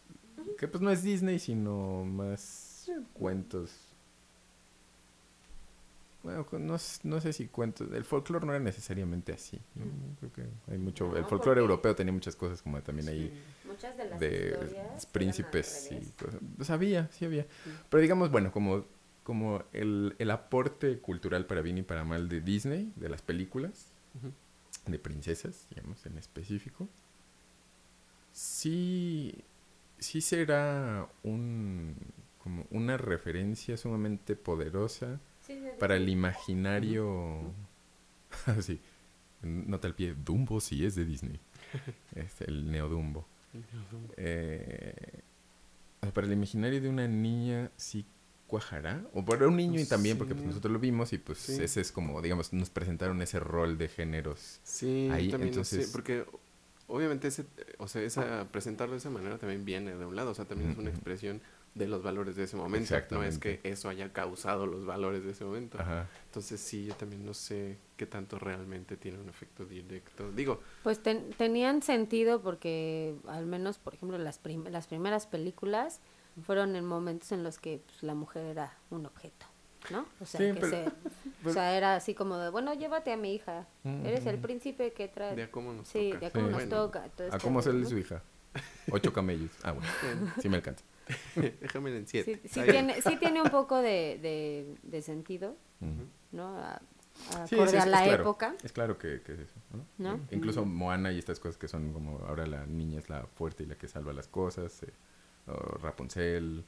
Que 0.58 0.68
pues 0.68 0.80
no 0.80 0.90
es 0.90 1.02
Disney, 1.02 1.38
sino 1.38 2.04
más 2.04 2.88
cuentos... 3.14 3.85
Bueno, 6.26 6.44
no, 6.58 6.76
no 7.04 7.20
sé 7.20 7.32
si 7.32 7.46
cuentos... 7.46 7.88
El 7.92 8.04
folclore 8.04 8.44
no 8.44 8.52
era 8.52 8.62
necesariamente 8.62 9.32
así, 9.32 9.60
¿no? 9.76 9.84
Creo 10.18 10.32
que 10.32 10.72
hay 10.72 10.78
mucho... 10.78 11.06
el 11.16 11.24
folclore 11.24 11.40
porque- 11.42 11.60
europeo 11.60 11.94
tenía 11.94 12.12
muchas 12.12 12.34
cosas 12.34 12.62
como 12.62 12.82
también 12.82 13.08
ahí 13.08 13.28
Sí. 13.28 13.68
Muchas 13.68 13.96
de 13.96 14.04
las 14.06 14.18
de 14.18 14.76
príncipes 15.12 15.92
y 15.92 16.00
cosas. 16.22 16.40
Pues 16.56 16.68
había, 16.70 17.08
sí 17.12 17.24
había. 17.24 17.46
Pero 17.88 18.00
digamos, 18.00 18.30
bueno, 18.32 18.50
como, 18.50 18.84
como 19.22 19.62
el, 19.72 20.16
el 20.18 20.30
aporte 20.32 20.98
cultural 20.98 21.46
para 21.46 21.60
bien 21.62 21.78
y 21.78 21.82
para 21.82 22.02
mal 22.02 22.28
de 22.28 22.40
Disney, 22.40 22.92
de 22.96 23.08
las 23.08 23.22
películas, 23.22 23.92
de 24.86 24.98
princesas, 24.98 25.66
digamos, 25.70 26.04
en 26.06 26.18
específico, 26.18 26.88
sí, 28.32 29.34
sí 29.98 30.20
será 30.20 31.08
un, 31.22 31.96
como 32.38 32.66
una 32.70 32.96
referencia 32.96 33.76
sumamente 33.76 34.36
poderosa 34.36 35.20
Sí, 35.46 35.54
sí, 35.54 35.60
sí, 35.60 35.66
para 35.78 35.96
el 35.96 36.08
imaginario... 36.08 37.52
Así, 38.46 38.80
nota 39.42 39.86
al 39.88 39.94
pie, 39.94 40.14
Dumbo 40.14 40.60
sí 40.60 40.84
es 40.84 40.94
de 40.94 41.04
Disney. 41.04 41.40
Es 42.14 42.40
el 42.42 42.70
Neodumbo. 42.70 43.26
Eh, 44.16 44.94
sea, 46.02 46.12
para 46.12 46.26
el 46.26 46.32
imaginario 46.32 46.80
de 46.80 46.88
una 46.88 47.06
niña 47.08 47.70
sí 47.76 48.04
cuajará. 48.46 49.02
O 49.12 49.24
para 49.24 49.48
un 49.48 49.56
niño 49.56 49.80
y 49.80 49.84
también, 49.86 50.18
porque 50.18 50.34
pues, 50.34 50.46
nosotros 50.46 50.72
lo 50.72 50.78
vimos 50.78 51.12
y 51.12 51.18
pues 51.18 51.38
Sí. 51.38 51.62
ese 51.62 51.80
es 51.80 51.90
como, 51.92 52.22
digamos, 52.22 52.52
nos 52.52 52.70
presentaron 52.70 53.20
ese 53.22 53.40
rol 53.40 53.76
de 53.78 53.88
géneros. 53.88 54.60
Sí, 54.62 55.08
Ahí, 55.12 55.30
también 55.30 55.54
no 55.54 55.64
sé, 55.64 55.76
entonces- 55.76 55.90
porque 55.92 56.24
obviamente 56.86 57.28
ese, 57.28 57.44
o 57.78 57.88
sea, 57.88 58.02
esa, 58.02 58.46
presentarlo 58.52 58.92
de 58.92 58.98
esa 58.98 59.10
manera 59.10 59.38
también 59.38 59.64
viene 59.64 59.94
de 59.96 60.04
un 60.06 60.14
lado, 60.14 60.30
o 60.30 60.34
sea, 60.34 60.44
también 60.44 60.70
es 60.70 60.78
una 60.78 60.90
expresión 60.90 61.40
de 61.76 61.86
los 61.86 62.02
valores 62.02 62.36
de 62.36 62.44
ese 62.44 62.56
momento, 62.56 62.94
no 63.10 63.22
es 63.22 63.38
que 63.38 63.60
eso 63.62 63.88
haya 63.90 64.10
causado 64.12 64.66
los 64.66 64.86
valores 64.86 65.22
de 65.24 65.32
ese 65.32 65.44
momento. 65.44 65.78
Ajá. 65.78 66.08
Entonces 66.24 66.58
sí, 66.60 66.86
yo 66.86 66.94
también 66.94 67.24
no 67.24 67.34
sé 67.34 67.76
qué 67.98 68.06
tanto 68.06 68.38
realmente 68.38 68.96
tiene 68.96 69.18
un 69.18 69.28
efecto 69.28 69.64
directo. 69.66 70.32
Digo, 70.32 70.60
Pues 70.82 71.02
ten- 71.02 71.30
tenían 71.36 71.82
sentido 71.82 72.40
porque 72.40 73.14
al 73.28 73.44
menos, 73.46 73.76
por 73.78 73.92
ejemplo, 73.94 74.16
las, 74.16 74.38
prim- 74.38 74.64
las 74.70 74.86
primeras 74.86 75.26
películas 75.26 76.00
fueron 76.44 76.76
en 76.76 76.84
momentos 76.86 77.30
en 77.32 77.42
los 77.44 77.58
que 77.58 77.82
pues, 77.84 78.02
la 78.02 78.14
mujer 78.14 78.46
era 78.46 78.72
un 78.90 79.04
objeto, 79.04 79.44
¿no? 79.90 80.06
O 80.20 80.24
sea, 80.24 80.40
Sí, 80.40 80.54
que 80.54 80.60
pero- 80.60 80.70
se- 80.70 80.90
pero- 81.42 81.50
o 81.50 81.52
sea, 81.52 81.76
era 81.76 81.94
así 81.96 82.14
como 82.14 82.38
de, 82.38 82.48
bueno, 82.48 82.72
llévate 82.72 83.12
a 83.12 83.18
mi 83.18 83.34
hija, 83.34 83.66
eres 83.84 84.24
el 84.24 84.36
Ujú. 84.36 84.42
príncipe 84.44 84.92
que 84.94 85.08
trae... 85.08 85.36
de 85.36 85.42
a 85.42 85.50
cómo 85.50 85.74
nos 85.74 85.88
Sí, 85.88 86.08
toca. 86.12 86.20
de 86.20 86.26
a 86.26 86.30
cómo 86.30 86.44
Sí. 86.46 86.50
nos 86.52 86.60
Bueno, 86.62 86.76
toca. 86.84 87.08
todo 87.10 87.26
¿A 87.26 87.36
este 87.36 87.44
cómo 87.46 87.58
hacerle 87.58 87.82
¿no? 87.82 87.88
su 87.90 87.98
hija? 87.98 88.22
Ocho 88.90 89.12
camellos. 89.12 89.50
Ah, 89.62 89.72
bueno. 89.72 89.86
Bueno, 90.02 90.32
Sí 90.40 90.48
me 90.48 90.56
alcanza. 90.56 90.82
Déjame 91.60 91.96
en 91.96 92.06
7. 92.06 92.40
Sí, 92.42 92.48
sí 92.48 92.62
tiene, 92.68 93.00
sí 93.02 93.16
tiene 93.16 93.40
un 93.42 93.48
poco 93.50 93.76
de, 93.78 94.18
de, 94.20 94.74
de 94.82 95.02
sentido. 95.02 95.56
¿no? 96.32 96.48
A- 96.58 96.80
Sí, 97.48 97.54
acorde 97.54 97.78
a 97.78 97.86
la 97.86 98.02
claro. 98.02 98.22
época. 98.24 98.54
Es 98.62 98.72
claro 98.72 98.98
que, 98.98 99.22
que 99.22 99.32
es 99.32 99.38
eso, 99.40 99.54
¿no? 99.72 99.86
¿No? 100.16 100.20
Incluso 100.32 100.66
Moana 100.66 101.12
y 101.12 101.18
estas 101.18 101.40
cosas 101.40 101.56
que 101.56 101.66
son 101.66 101.94
como 101.94 102.18
ahora 102.26 102.46
la 102.46 102.66
niña 102.66 102.98
es 102.98 103.08
la 103.08 103.22
fuerte 103.26 103.62
y 103.62 103.66
la 103.66 103.74
que 103.76 103.88
salva 103.88 104.12
las 104.12 104.28
cosas, 104.28 104.82
eh, 104.82 104.92
o 105.46 105.78
Rapunzel, 105.78 106.62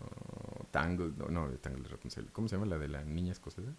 o 0.00 0.64
Tangle, 0.70 1.12
no, 1.16 1.26
no, 1.28 1.48
Tangle 1.58 1.82
es 1.86 1.90
Rapunzel. 1.90 2.30
¿Cómo 2.30 2.46
se 2.46 2.54
llama 2.54 2.66
la 2.66 2.78
de 2.78 2.86
la 2.86 3.02
niña 3.02 3.32
escocesa? 3.32 3.72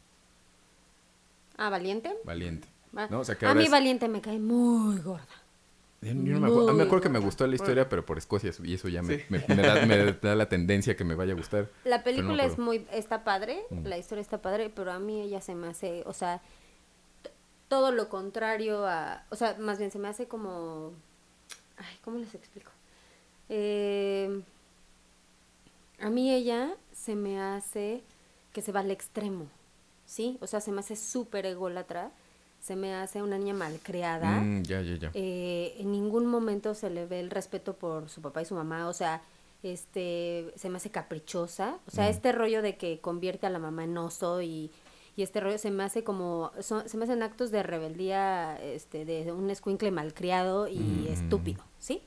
Ah, 1.58 1.70
¿Valiente? 1.70 2.14
Valiente. 2.26 2.68
Va- 2.96 3.08
No, 3.08 3.22
o 3.22 3.24
sea 3.24 3.36
que 3.38 3.46
a 3.46 3.54
mí 3.54 3.64
es- 3.64 3.72
Valiente 3.72 4.10
me 4.10 4.20
cae 4.20 4.38
muy 4.40 4.98
gorda. 5.00 5.26
Yo 6.04 6.16
no 6.16 6.40
me, 6.40 6.48
acuerdo, 6.48 6.74
me 6.74 6.84
acuerdo 6.84 7.04
que 7.04 7.10
me 7.10 7.20
gustó 7.20 7.46
la 7.46 7.56
historia, 7.56 7.88
pero 7.88 8.04
por 8.04 8.18
Escocia, 8.18 8.52
y 8.64 8.74
eso 8.74 8.88
ya 8.90 9.04
me, 9.04 9.20
Sí. 9.20 9.24
me- 9.30 9.46
me 9.56 9.62
da, 9.62 9.86
me 9.86 10.14
da 10.14 10.34
la 10.36 10.50
tendencia 10.50 10.96
que 10.96 11.04
me 11.04 11.14
vaya 11.14 11.34
a 11.34 11.36
gustar. 11.36 11.70
La 11.84 12.00
no 12.00 12.04
película 12.04 12.44
es 12.44 12.58
muy, 12.58 12.88
está 12.92 13.24
padre, 13.24 13.62
Mm. 13.70 13.86
la 13.86 14.00
historia 14.00 14.24
está 14.24 14.42
padre, 14.42 14.72
pero 14.76 14.92
a 14.92 14.98
mí 14.98 15.22
ella 15.22 15.42
se 15.42 15.54
me 15.54 15.68
hace, 15.68 16.02
o 16.08 16.14
sea, 16.14 16.42
todo 17.68 17.92
lo 17.92 18.10
contrario 18.10 18.88
a, 18.88 19.26
o 19.30 19.36
sea, 19.36 19.56
más 19.60 19.78
bien 19.78 19.92
se 19.92 20.00
me 20.00 20.08
hace 20.08 20.28
como, 20.28 20.92
ay, 21.78 21.96
¿cómo 22.04 22.18
les 22.18 22.34
explico? 22.34 22.72
Eh, 23.50 24.42
a 26.00 26.10
mí 26.10 26.34
ella 26.34 26.74
se 26.94 27.16
me 27.16 27.40
hace 27.40 28.02
que 28.54 28.64
se 28.64 28.72
va 28.72 28.80
al 28.80 28.90
extremo, 28.90 29.46
¿sí? 30.08 30.40
O 30.42 30.48
sea, 30.48 30.62
se 30.62 30.72
me 30.72 30.80
hace 30.80 30.96
súper 30.96 31.46
ególatra, 31.46 32.10
se 32.62 32.76
me 32.76 32.94
hace 32.94 33.22
una 33.22 33.38
niña 33.38 33.54
malcriada. 33.56 34.40
Mm, 34.40 34.64
ya, 34.64 34.82
ya, 34.82 34.96
ya. 34.96 35.12
Eh, 35.14 35.76
en 35.80 35.92
ningún 35.92 36.28
momento 36.28 36.74
se 36.76 36.90
le 36.90 37.06
ve 37.06 37.20
el 37.20 37.30
respeto 37.32 37.74
por 37.76 38.08
su 38.10 38.22
papá 38.22 38.42
y 38.44 38.46
su 38.46 38.56
mamá, 38.56 38.88
o 38.88 38.94
sea, 38.94 39.22
este, 39.64 40.52
se 40.56 40.70
me 40.70 40.78
hace 40.78 40.90
caprichosa, 40.90 41.78
o 41.88 41.92
sea, 41.92 42.06
Mm. 42.06 42.10
este 42.12 42.32
rollo 42.32 42.62
de 42.62 42.78
que 42.78 43.00
convierte 43.00 43.46
a 43.48 43.50
la 43.50 43.60
mamá 43.60 43.84
en 43.84 43.98
oso 43.98 44.42
y, 44.42 44.72
y 45.16 45.24
este 45.24 45.40
rollo 45.40 45.58
se 45.58 45.72
me 45.72 45.84
hace 45.84 46.04
como, 46.04 46.52
son- 46.62 46.88
se 46.88 46.98
me 46.98 47.04
hacen 47.06 47.22
actos 47.24 47.52
de 47.52 47.64
rebeldía, 47.64 48.60
este, 48.64 49.06
de 49.06 49.32
un 49.32 49.50
escuincle 49.50 49.92
malcriado 49.92 50.68
y 50.68 50.78
Mm. 50.80 51.08
estúpido, 51.14 51.64
¿sí? 51.80 52.02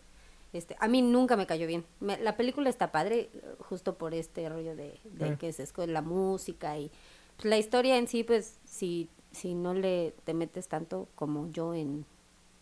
Este, 0.53 0.77
a 0.79 0.87
mí 0.89 1.03
nunca 1.03 1.37
me 1.37 1.47
cayó 1.47 1.67
bien. 1.67 1.85
Me- 2.01 2.19
la 2.19 2.37
película 2.37 2.71
está 2.71 2.93
padre, 2.93 3.29
justo 3.69 3.97
por 3.97 4.15
este 4.15 4.49
rollo 4.49 4.77
de, 4.77 4.99
de 5.05 5.29
Eh. 5.31 5.37
que 5.39 5.53
se 5.53 5.67
la 5.89 6.01
música 6.03 6.79
y 6.79 6.91
pues, 7.37 7.47
la 7.47 7.59
historia 7.59 7.99
en 7.99 8.07
sí, 8.09 8.23
pues, 8.23 8.59
si, 8.65 9.09
si 9.35 9.55
no 9.55 9.75
le 9.75 10.15
te 10.25 10.35
metes 10.35 10.69
tanto 10.69 11.09
como 11.15 11.51
yo 11.51 11.75
en, 11.75 12.05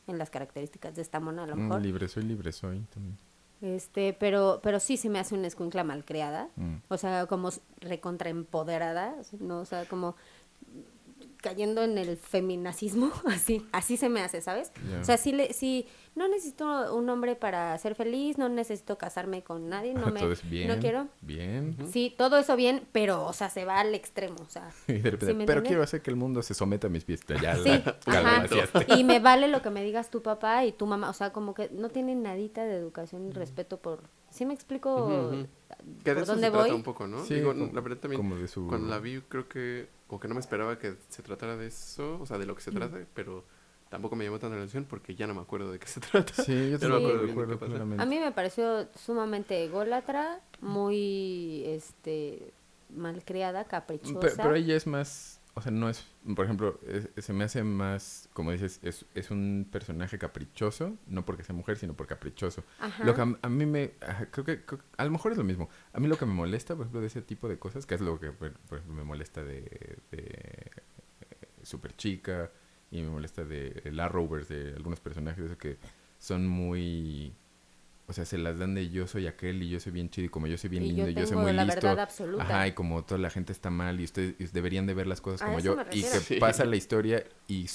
en 0.07 0.19
las 0.19 0.31
características 0.31 0.95
de 0.97 1.03
esta 1.03 1.21
mona, 1.21 1.45
a 1.45 1.47
lo 1.47 1.57
Mm, 1.57 1.61
mejor. 1.63 1.83
libre 1.83 2.09
soy, 2.09 2.25
libre 2.25 2.53
soy 2.53 2.81
también. 2.93 3.17
Este, 3.61 4.13
pero, 4.13 4.59
pero 4.63 4.81
sí 4.81 4.97
se 4.97 5.09
me 5.09 5.21
hace 5.21 5.37
una 5.37 5.47
escuincla 5.47 5.85
malcriada. 5.85 6.49
Mm. 6.57 6.77
O 6.89 6.97
sea, 6.99 7.27
como 7.27 7.51
recontraempoderada, 7.81 9.15
¿no? 9.39 9.61
O 9.61 9.65
sea, 9.65 9.85
como 9.87 10.17
cayendo 11.53 11.83
en 11.83 11.99
el 11.99 12.17
feminacismo, 12.17 13.13
así, 13.27 13.67
así 13.73 13.99
se 13.99 14.09
me 14.09 14.23
hace, 14.23 14.41
¿sabes? 14.41 14.73
O 15.01 15.05
sea, 15.05 15.19
sí, 15.19 15.33
le, 15.33 15.53
sí, 15.53 15.87
no 16.15 16.27
necesito 16.27 16.95
un 16.97 17.11
hombre 17.11 17.37
para 17.37 17.77
ser 17.77 17.95
feliz, 17.95 18.39
no 18.39 18.49
necesito 18.49 18.97
casarme 18.97 19.43
con 19.43 19.69
nadie, 19.69 19.93
no 19.93 20.07
me, 20.13 20.21
Todo 20.21 20.33
es 20.33 20.49
bien. 20.49 20.69
no 20.69 20.79
quiero. 20.79 21.09
Bien. 21.21 21.77
Sí, 21.93 22.15
todo 22.17 22.39
eso 22.39 22.57
bien, 22.57 22.87
pero, 22.93 23.27
o 23.27 23.35
sea, 23.35 23.51
se 23.51 23.67
va 23.67 23.81
al 23.81 23.95
extremo, 23.95 24.37
o 24.41 24.49
sea. 24.49 24.71
Y 24.89 24.95
de 24.95 25.11
repente, 25.11 25.27
¿Sí 25.27 25.35
me 25.35 25.45
pero 25.45 25.63
quiero 25.63 25.83
hacer 25.83 26.01
que 26.01 26.11
el 26.11 26.17
mundo 26.17 26.43
se 26.43 26.55
someta 26.55 26.87
a 26.87 26.91
mis 26.91 27.05
pies. 27.05 27.21
Ya 27.43 27.57
Sí, 27.57 27.83
la. 28.07 28.47
Y 28.97 29.05
me 29.05 29.21
vale 29.21 29.49
lo 29.49 29.61
que 29.61 29.69
me 29.69 29.85
digas 29.85 30.11
tu 30.11 30.23
papá 30.23 30.65
y 30.65 30.73
tu 30.73 30.87
mamá, 30.87 31.11
o 31.11 31.13
sea, 31.13 31.33
como 31.33 31.53
que 31.53 31.69
no 31.71 31.91
tienen 31.91 32.23
nadita 32.23 32.65
de 32.65 32.77
educación 32.77 33.29
y 33.29 33.33
respeto 33.33 33.79
por... 33.79 34.05
¿Sí 34.33 34.47
me 34.47 34.55
explico. 34.55 35.31
Que 36.05 36.15
de 36.15 36.21
eso 36.23 36.33
dónde 36.33 36.47
se 36.47 36.51
voy? 36.51 36.61
trata 36.61 36.75
un 36.75 36.83
poco, 36.83 37.07
¿no? 37.07 37.25
Sí, 37.25 37.35
Digo, 37.35 37.53
como- 37.53 37.73
la 37.73 37.81
verdad 37.81 37.99
también, 37.99 38.21
como 38.21 38.37
de 38.37 38.49
su- 38.49 38.67
cuando 38.67 38.89
la 38.89 38.99
vi, 38.99 39.21
creo 39.29 39.49
que, 39.49 39.89
como 40.07 40.21
que 40.21 40.29
no 40.29 40.35
me 40.35 40.41
esperaba 40.41 40.79
que 40.79 40.97
se 41.09 41.23
tratara 41.23 41.57
de 41.57 41.67
eso, 41.67 42.19
o 42.21 42.27
sea, 42.27 42.39
de 42.39 42.47
lo 42.47 42.55
que 42.55 42.63
se 42.63 42.73
trata, 42.73 42.99
pero 43.15 43.45
tampoco 43.91 44.17
me 44.17 44.25
llamó 44.25 44.39
tanta 44.39 44.57
la 44.57 44.63
atención 44.63 44.87
porque 44.89 45.15
ya 45.15 45.27
no 45.27 45.35
me 45.35 45.43
acuerdo 45.43 45.71
de 45.71 45.79
qué 45.79 45.87
se 45.87 46.01
trata. 46.01 46.33
Sí, 46.43 46.71
yo 46.71 46.79
Ya 46.79 46.89
no 46.89 47.01
me 47.01 47.09
tampoco 47.09 47.31
acuerdo 47.33 47.59
claramente. 47.59 48.03
A 48.03 48.07
mí 48.07 48.19
me 48.19 48.33
pareció 48.33 48.89
sumamente 48.95 49.65
ególatra, 49.65 50.41
muy, 50.61 51.63
este, 51.67 52.53
malcriada, 52.91 53.65
caprichosa. 53.65 54.19
Pero, 54.21 54.37
pero 54.37 54.55
ella 54.55 54.77
es 54.77 54.87
más, 54.87 55.41
o 55.55 55.61
sea, 55.61 55.71
no 55.71 55.89
es, 55.91 56.07
por 56.35 56.45
ejemplo, 56.47 56.81
es- 56.87 57.11
se 57.25 57.33
me 57.33 57.45
hace 57.45 57.63
más, 57.63 58.29
como 58.33 58.53
dices, 58.53 58.81
es, 58.83 59.05
es 59.15 59.31
un 59.31 59.69
personaje 59.71 60.19
caprichoso, 60.19 60.97
no 61.07 61.25
porque 61.25 61.45
sea 61.45 61.55
mujer, 61.55 61.77
sino 61.77 61.95
por 61.95 62.07
caprichoso. 62.07 62.65
Ajá. 62.79 63.05
Lo 63.05 63.15
que 63.15 63.21
a, 63.21 63.39
a 63.43 63.49
mí 63.49 63.67
me, 63.67 63.93
creo 64.31 64.45
que, 64.47 64.65
creo- 64.65 64.81
a 64.97 65.05
lo 65.05 65.11
mejor 65.11 65.33
es 65.33 65.39
lo 65.39 65.45
mismo. 65.45 65.69
A 65.93 66.01
mí 66.01 66.09
lo 66.09 66.17
que 66.17 66.25
me 66.27 66.33
molesta, 66.35 66.75
por 66.75 66.85
ejemplo, 66.85 67.01
de 67.03 67.07
ese 67.09 67.21
tipo 67.23 67.49
de 67.49 67.59
cosas, 67.59 67.85
que 67.87 67.95
es 67.95 68.01
lo 68.01 68.19
que, 68.19 68.33
por, 68.33 68.53
por 68.53 68.79
ejemplo, 68.79 68.97
me 68.97 69.05
molesta 69.05 69.45
de, 69.45 69.99
de 70.11 70.71
Super 71.63 71.95
Chica 71.97 72.51
y 72.91 73.03
me 73.03 73.09
molesta 73.09 73.45
de 73.45 73.83
la 73.93 74.09
Rovers, 74.09 74.49
de 74.49 74.73
algunos 74.77 75.01
personajes, 75.01 75.45
eso 75.45 75.59
que 75.59 75.79
son 76.19 76.47
muy... 76.47 77.35
O 78.09 78.13
sea, 78.13 78.25
se 78.25 78.37
las 78.37 78.59
dan 78.59 78.75
de 78.75 78.89
yo 78.91 79.07
soy 79.07 79.27
aquel 79.27 79.63
y 79.63 79.69
yo 79.71 79.79
soy 79.81 79.93
bien 79.93 80.11
chido 80.11 80.27
y 80.27 80.29
como 80.29 80.47
yo 80.49 80.59
soy 80.59 80.71
bien 80.71 80.83
Y 80.85 80.89
lindo 80.89 81.05
yo 81.05 81.11
y 81.11 81.15
yo 81.15 81.27
soy 81.27 81.37
muy 81.37 81.53
la 81.53 81.65
listo. 81.65 81.81
verdad 81.87 82.01
absoluta. 82.01 82.43
Ajá, 82.43 82.67
y 82.67 82.73
como 82.73 83.05
toda 83.05 83.21
la 83.21 83.31
gente 83.31 83.53
está 83.53 83.71
mal 83.71 84.01
y 84.01 84.05
ustedes 84.05 84.35
y 84.39 84.45
deberían 84.47 84.87
de 84.87 84.95
ver 84.95 85.07
las 85.07 85.21
cosas 85.21 85.43
A 85.43 85.47
como 85.47 85.59
eso 85.59 85.65
yo. 85.67 85.77
me 85.77 85.83
Y 85.97 86.03
que. 86.03 86.09
Sí. 86.09 86.35
pasa 86.37 86.65
la 86.65 86.77
historia 86.77 87.25
y 87.47 87.69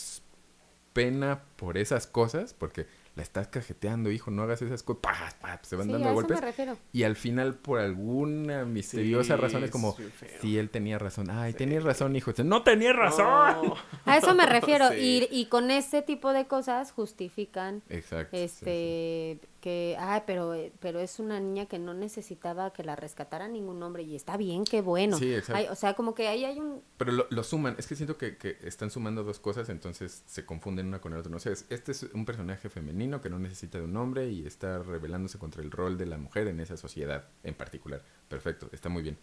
pena 0.93 1.43
por 1.55 1.78
esas 1.78 2.07
cosas, 2.07 2.53
porque 2.53 2.88
la 3.15 3.23
estás 3.23 3.47
cajeteando, 3.47 4.11
hijo, 4.11 4.30
no 4.32 4.43
hagas 4.43 4.61
esas 4.61 4.84
cosas. 4.84 5.01
Pa, 5.01 5.13
pa, 5.41 5.59
Se 5.63 5.75
van 5.75 5.88
sí, 5.88 5.91
dando 5.91 6.07
a 6.07 6.11
eso 6.11 6.15
golpes. 6.15 6.39
me 6.39 6.45
refiero. 6.45 6.78
Y 6.91 7.03
al 7.03 7.15
final, 7.15 7.55
por 7.55 7.80
alguna 7.80 8.63
misteriosa 8.65 9.36
Sí, 9.36 9.41
razón, 9.41 9.63
es 9.63 9.71
como, 9.71 9.95
sí, 10.41 10.57
él 10.57 10.69
tenía 10.69 10.99
razón. 10.99 11.30
Ay, 11.32 11.53
tenías 11.53 11.84
razón, 11.84 12.15
hijo. 12.15 12.32
No 12.43 12.61
tenías 12.63 12.95
razón. 12.95 13.25
No. 13.25 13.75
A 14.05 14.17
eso 14.17 14.36
me 14.36 14.45
refiero. 14.45 14.89
Sí. 14.91 15.28
y, 15.32 15.39
y 15.39 15.45
con 15.47 15.71
ese 15.71 16.01
tipo 16.03 16.32
de 16.34 16.45
cosas 16.45 16.91
justifican 16.91 17.82
Exacto. 17.89 18.36
sí, 18.38 18.47
sí. 18.47 18.55
este 18.65 19.39
que 19.68 19.97
ay 19.99 20.22
pero 20.26 20.53
eh, 20.53 20.72
pero 20.80 20.99
es 20.99 21.20
una 21.20 21.39
niña 21.41 21.65
que 21.65 21.78
no 21.80 21.93
necesitaba 21.93 22.72
que 22.72 22.84
la 22.86 22.95
rescatara 22.95 23.47
ningún 23.49 23.84
hombre 23.84 24.03
y 24.03 24.15
está 24.15 24.38
bien 24.38 24.63
qué 24.63 24.82
bueno 24.82 25.18
Sí, 25.18 25.34
exacto. 25.34 25.72
O 25.72 25.76
sea 25.76 25.93
como 25.93 26.15
que 26.15 26.28
ahí 26.30 26.45
hay 26.45 26.57
un 26.59 26.82
Pero 26.97 27.11
lo, 27.11 27.28
lo 27.30 27.43
suman, 27.43 27.76
es 27.78 27.86
que 27.88 27.95
siento 27.95 28.18
que, 28.18 28.38
que 28.38 28.57
están 28.63 28.89
sumando 28.91 29.24
dos 29.26 29.39
cosas, 29.39 29.68
entonces 29.70 30.24
se 30.26 30.45
confunden 30.45 30.88
una 30.88 31.01
con 31.01 31.11
el 31.13 31.20
otro. 31.20 31.32
No 31.32 31.39
sé, 31.39 31.51
es- 31.51 31.65
este 31.70 31.91
es 31.91 32.03
un 32.13 32.24
personaje 32.26 32.70
femenino 32.70 33.22
que 33.22 33.30
no 33.30 33.39
necesita 33.39 33.78
de 33.78 33.84
un 33.84 33.97
hombre 33.97 34.30
y 34.30 34.45
está 34.47 34.80
rebelándose 34.82 35.38
contra 35.38 35.61
el 35.61 35.70
rol 35.72 35.97
de 35.97 36.05
la 36.05 36.18
mujer 36.18 36.47
en 36.47 36.59
esa 36.61 36.78
sociedad 36.78 37.26
en 37.43 37.53
particular. 37.53 38.01
Perfecto, 38.30 38.70
está 38.72 38.88
muy 38.89 39.03
bien. 39.03 39.18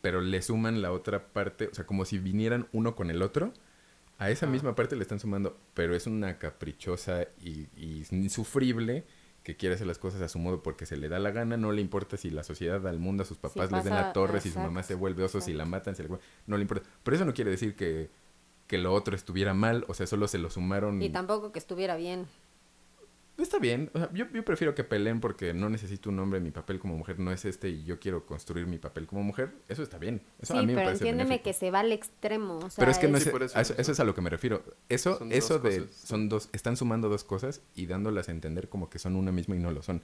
Pero 0.00 0.20
le 0.20 0.42
suman 0.42 0.82
la 0.82 0.92
otra 0.92 1.28
parte, 1.32 1.68
o 1.68 1.74
sea, 1.74 1.86
como 1.86 2.04
si 2.04 2.18
vinieran 2.18 2.68
uno 2.72 2.94
con 2.94 3.10
el 3.10 3.22
otro. 3.22 3.52
A 4.20 4.30
esa 4.30 4.46
misma 4.48 4.74
parte 4.74 4.96
le 4.96 5.02
están 5.02 5.20
sumando, 5.20 5.56
pero 5.74 5.94
es 5.94 6.08
una 6.08 6.38
caprichosa 6.38 7.22
y, 7.40 7.68
y 7.76 8.04
insufrible 8.10 9.04
que 9.48 9.56
quiere 9.56 9.76
hacer 9.76 9.86
las 9.86 9.98
cosas 9.98 10.20
a 10.20 10.28
su 10.28 10.38
modo 10.38 10.62
porque 10.62 10.84
se 10.84 10.98
le 10.98 11.08
da 11.08 11.18
la 11.18 11.30
gana, 11.30 11.56
no 11.56 11.72
le 11.72 11.80
importa 11.80 12.18
si 12.18 12.28
la 12.28 12.42
sociedad, 12.42 12.86
al 12.86 12.98
mundo, 12.98 13.22
a 13.22 13.26
sus 13.26 13.38
papás 13.38 13.72
les 13.72 13.82
den 13.82 13.94
la 13.94 14.12
torre, 14.12 14.42
si 14.42 14.50
su 14.50 14.58
mamá 14.58 14.82
se 14.82 14.94
vuelve 14.94 15.24
oso, 15.24 15.40
si 15.40 15.54
la 15.54 15.64
matan, 15.64 15.96
si 15.96 16.02
la... 16.02 16.18
no 16.46 16.56
le 16.58 16.60
importa. 16.60 16.86
Pero 17.02 17.16
eso 17.16 17.24
no 17.24 17.32
quiere 17.32 17.50
decir 17.50 17.74
que, 17.74 18.10
que 18.66 18.76
lo 18.76 18.92
otro 18.92 19.16
estuviera 19.16 19.54
mal, 19.54 19.86
o 19.88 19.94
sea, 19.94 20.06
solo 20.06 20.28
se 20.28 20.36
lo 20.36 20.50
sumaron. 20.50 21.00
y 21.00 21.08
tampoco 21.08 21.50
que 21.50 21.58
estuviera 21.58 21.96
bien 21.96 22.26
Está 23.38 23.60
bien, 23.60 23.88
o 23.94 23.98
sea, 24.00 24.10
yo, 24.12 24.26
yo 24.32 24.44
prefiero 24.44 24.74
que 24.74 24.82
peleen 24.82 25.20
porque 25.20 25.54
no 25.54 25.68
necesito 25.70 26.10
un 26.10 26.18
hombre, 26.18 26.40
mi 26.40 26.50
papel 26.50 26.80
como 26.80 26.96
mujer 26.96 27.20
no 27.20 27.30
es 27.30 27.44
este 27.44 27.68
y 27.68 27.84
yo 27.84 28.00
quiero 28.00 28.26
construir 28.26 28.66
mi 28.66 28.78
papel 28.78 29.06
como 29.06 29.22
mujer, 29.22 29.52
eso 29.68 29.82
está 29.84 29.96
bien. 29.96 30.22
Eso 30.40 30.54
a 30.54 30.60
sí 30.60 30.66
mí 30.66 30.72
me 30.72 30.74
pero 30.74 30.86
parece 30.86 31.04
entiéndeme 31.04 31.28
benéfico. 31.28 31.44
que 31.44 31.52
se 31.52 31.70
va 31.70 31.80
al 31.80 31.92
extremo 31.92 32.64
o 32.64 32.70
sea, 32.70 32.82
Pero 32.82 32.90
es 32.90 32.98
que 32.98 33.06
no 33.06 33.18
Sí, 33.18 33.28
es, 33.28 33.28
por 33.28 33.44
eso, 33.44 33.56
a 33.56 33.62
es 33.62 34.00
a 34.00 34.04
lo 34.04 34.14
que 34.14 34.20
me 34.22 34.30
refiero. 34.30 34.64
Eso, 34.88 35.18
Son 35.18 35.30
eso 35.32 35.58
dos 35.60 35.62
de 35.62 35.86
cosas. 35.86 35.96
son 35.96 36.28
dos, 36.28 36.48
están 36.52 36.76
sumando 36.76 37.08
dos 37.08 37.22
cosas 37.22 37.62
y 37.76 37.86
dándolas 37.86 38.28
a 38.28 38.32
entender 38.32 38.68
como 38.68 38.90
que 38.90 38.98
son 38.98 39.14
una 39.14 39.30
misma 39.30 39.54
y 39.54 39.60
no 39.60 39.70
lo 39.70 39.82
son. 39.82 40.02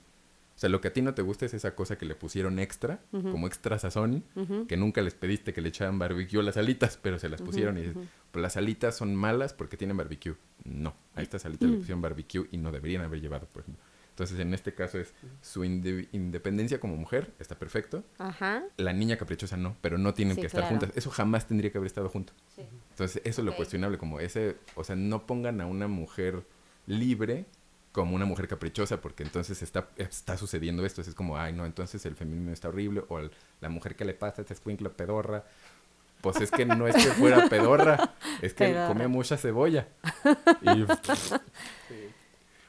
O 0.56 0.58
sea, 0.58 0.68
lo 0.70 0.80
que 0.80 0.88
a 0.88 0.92
ti 0.92 1.02
no 1.02 1.14
te 1.14 1.22
gusta 1.22 1.46
es 1.46 1.54
esa 1.54 1.74
cosa 1.74 1.98
que 1.98 2.06
le 2.06 2.14
pusieron 2.14 2.58
extra, 2.60 3.00
como 3.10 3.46
extra 3.48 3.78
sazón, 3.78 4.22
que 4.68 4.76
nunca 4.76 5.02
les 5.02 5.14
pediste 5.14 5.52
que 5.52 5.60
le 5.60 5.68
echaran 5.70 5.98
barbecue 5.98 6.38
a 6.40 6.42
las 6.44 6.56
alitas, 6.56 6.96
pero 7.02 7.18
se 7.18 7.28
las 7.28 7.42
pusieron 7.42 7.76
y 7.76 7.80
dices, 7.82 7.96
pues 8.30 8.40
las 8.42 8.56
alitas 8.56 8.96
son 8.96 9.14
malas 9.16 9.52
porque 9.52 9.76
tienen 9.76 9.96
barbecue. 9.96 10.36
No, 10.64 10.94
a 11.16 11.22
estas 11.22 11.44
alitas 11.44 11.68
le 11.70 11.76
pusieron 11.78 12.00
barbecue 12.02 12.46
y 12.52 12.56
no 12.56 12.70
deberían 12.70 13.02
haber 13.02 13.20
llevado, 13.20 13.46
por 13.46 13.62
ejemplo. 13.62 13.82
Entonces, 14.10 14.38
en 14.38 14.54
este 14.54 14.72
caso 14.74 15.00
es 15.00 15.12
su 15.42 15.64
inde- 15.64 16.06
independencia 16.12 16.78
como 16.78 16.96
mujer, 16.96 17.32
está 17.40 17.58
perfecto. 17.58 18.04
ajá 18.18 18.62
La 18.76 18.92
niña 18.92 19.16
caprichosa 19.16 19.56
no, 19.56 19.76
pero 19.80 19.98
no 19.98 20.14
tienen 20.14 20.36
Sí, 20.36 20.40
que 20.42 20.46
estar 20.46 20.60
claro. 20.60 20.76
juntas. 20.78 20.96
Eso 20.96 21.10
jamás 21.10 21.48
tendría 21.48 21.72
que 21.72 21.78
haber 21.78 21.88
estado 21.88 22.08
junto. 22.08 22.32
sí. 22.54 22.62
Entonces, 22.90 23.20
eso 23.24 23.40
es 23.40 23.44
lo 23.44 23.56
cuestionable, 23.56 23.98
como 23.98 24.20
ese, 24.20 24.56
o 24.76 24.84
sea, 24.84 24.94
no 24.94 25.26
pongan 25.26 25.60
a 25.60 25.66
una 25.66 25.88
mujer 25.88 26.44
libre 26.86 27.46
como 27.94 28.14
una 28.14 28.26
mujer 28.26 28.48
caprichosa, 28.48 29.00
porque 29.00 29.22
entonces 29.22 29.62
está, 29.62 29.88
está 29.96 30.36
sucediendo 30.36 30.84
esto. 30.84 31.00
Es 31.00 31.14
como, 31.14 31.38
ay, 31.38 31.54
no, 31.54 31.64
entonces 31.64 32.04
el 32.04 32.16
feminismo 32.16 32.50
está 32.52 32.68
horrible, 32.68 33.04
o 33.08 33.20
el- 33.20 33.30
la 33.62 33.70
mujer 33.70 33.96
que 33.96 34.04
le 34.04 34.12
pasa 34.14 34.42
esta 34.42 34.52
escuincla 34.52 34.90
pedorra. 34.90 35.44
Pues 36.20 36.40
es 36.40 36.50
que 36.50 36.64
no 36.66 36.86
es 36.88 36.96
que 36.96 37.12
fuera 37.12 37.48
pedorra, 37.50 38.14
es 38.42 38.52
que 38.54 38.64
Pedorra. 38.66 38.88
come 38.88 39.08
mucha 39.08 39.36
cebolla. 39.38 39.88
Y, 40.62 40.84
Sí. 41.88 42.10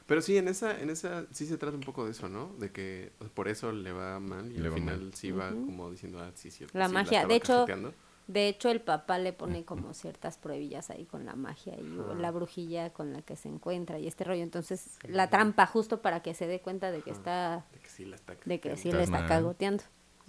Pero 0.06 0.22
sí, 0.22 0.36
en 0.38 0.46
esa, 0.46 0.78
en 0.80 0.90
esa 0.90 1.26
sí 1.32 1.46
se 1.46 1.56
trata 1.58 1.74
un 1.76 1.82
poco 1.82 2.04
de 2.04 2.12
eso, 2.12 2.28
¿no? 2.28 2.54
De 2.60 2.70
que 2.70 3.10
por 3.34 3.48
eso 3.48 3.72
le 3.72 3.90
va 3.92 4.20
mal 4.20 4.52
y 4.52 4.58
Le 4.58 4.68
al 4.68 4.74
final 4.74 5.00
mal. 5.00 5.14
sí 5.14 5.32
va 5.32 5.50
como 5.50 5.90
diciendo, 5.90 6.20
ah, 6.20 6.30
sí, 6.36 6.50
cierto. 6.52 6.78
La 6.78 6.86
sí, 6.86 6.94
magia. 6.94 7.18
estaba 7.18 7.28
De 7.28 7.34
hecho, 7.36 7.52
cajeteando. 7.54 7.94
De 8.26 8.48
hecho, 8.48 8.70
el 8.70 8.80
papá 8.80 9.18
le 9.18 9.32
pone 9.32 9.64
como 9.64 9.94
ciertas 9.94 10.36
pruebillas 10.36 10.90
ahí 10.90 11.04
con 11.04 11.24
la 11.24 11.36
magia 11.36 11.74
y 11.80 11.98
Ajá. 12.00 12.14
la 12.14 12.30
brujilla 12.32 12.90
con 12.92 13.12
la 13.12 13.22
que 13.22 13.36
se 13.36 13.48
encuentra 13.48 13.98
y 14.00 14.08
este 14.08 14.24
rollo. 14.24 14.42
Entonces, 14.42 14.96
Sí. 15.00 15.08
la 15.08 15.30
trampa 15.30 15.64
justo 15.66 16.02
para 16.02 16.20
que 16.22 16.34
se 16.34 16.46
dé 16.48 16.60
cuenta 16.60 16.90
de 16.90 17.02
que 17.02 17.10
Ajá. 17.12 17.18
está, 17.20 17.66
De 17.72 17.78
que 17.78 17.88
sí 17.88 18.04
la 18.04 18.16
está 18.16 18.34
de 18.44 18.60
que 18.60 18.76
sí 18.76 18.90
le 18.90 19.02
está 19.04 19.26
cagoteando. 19.26 19.84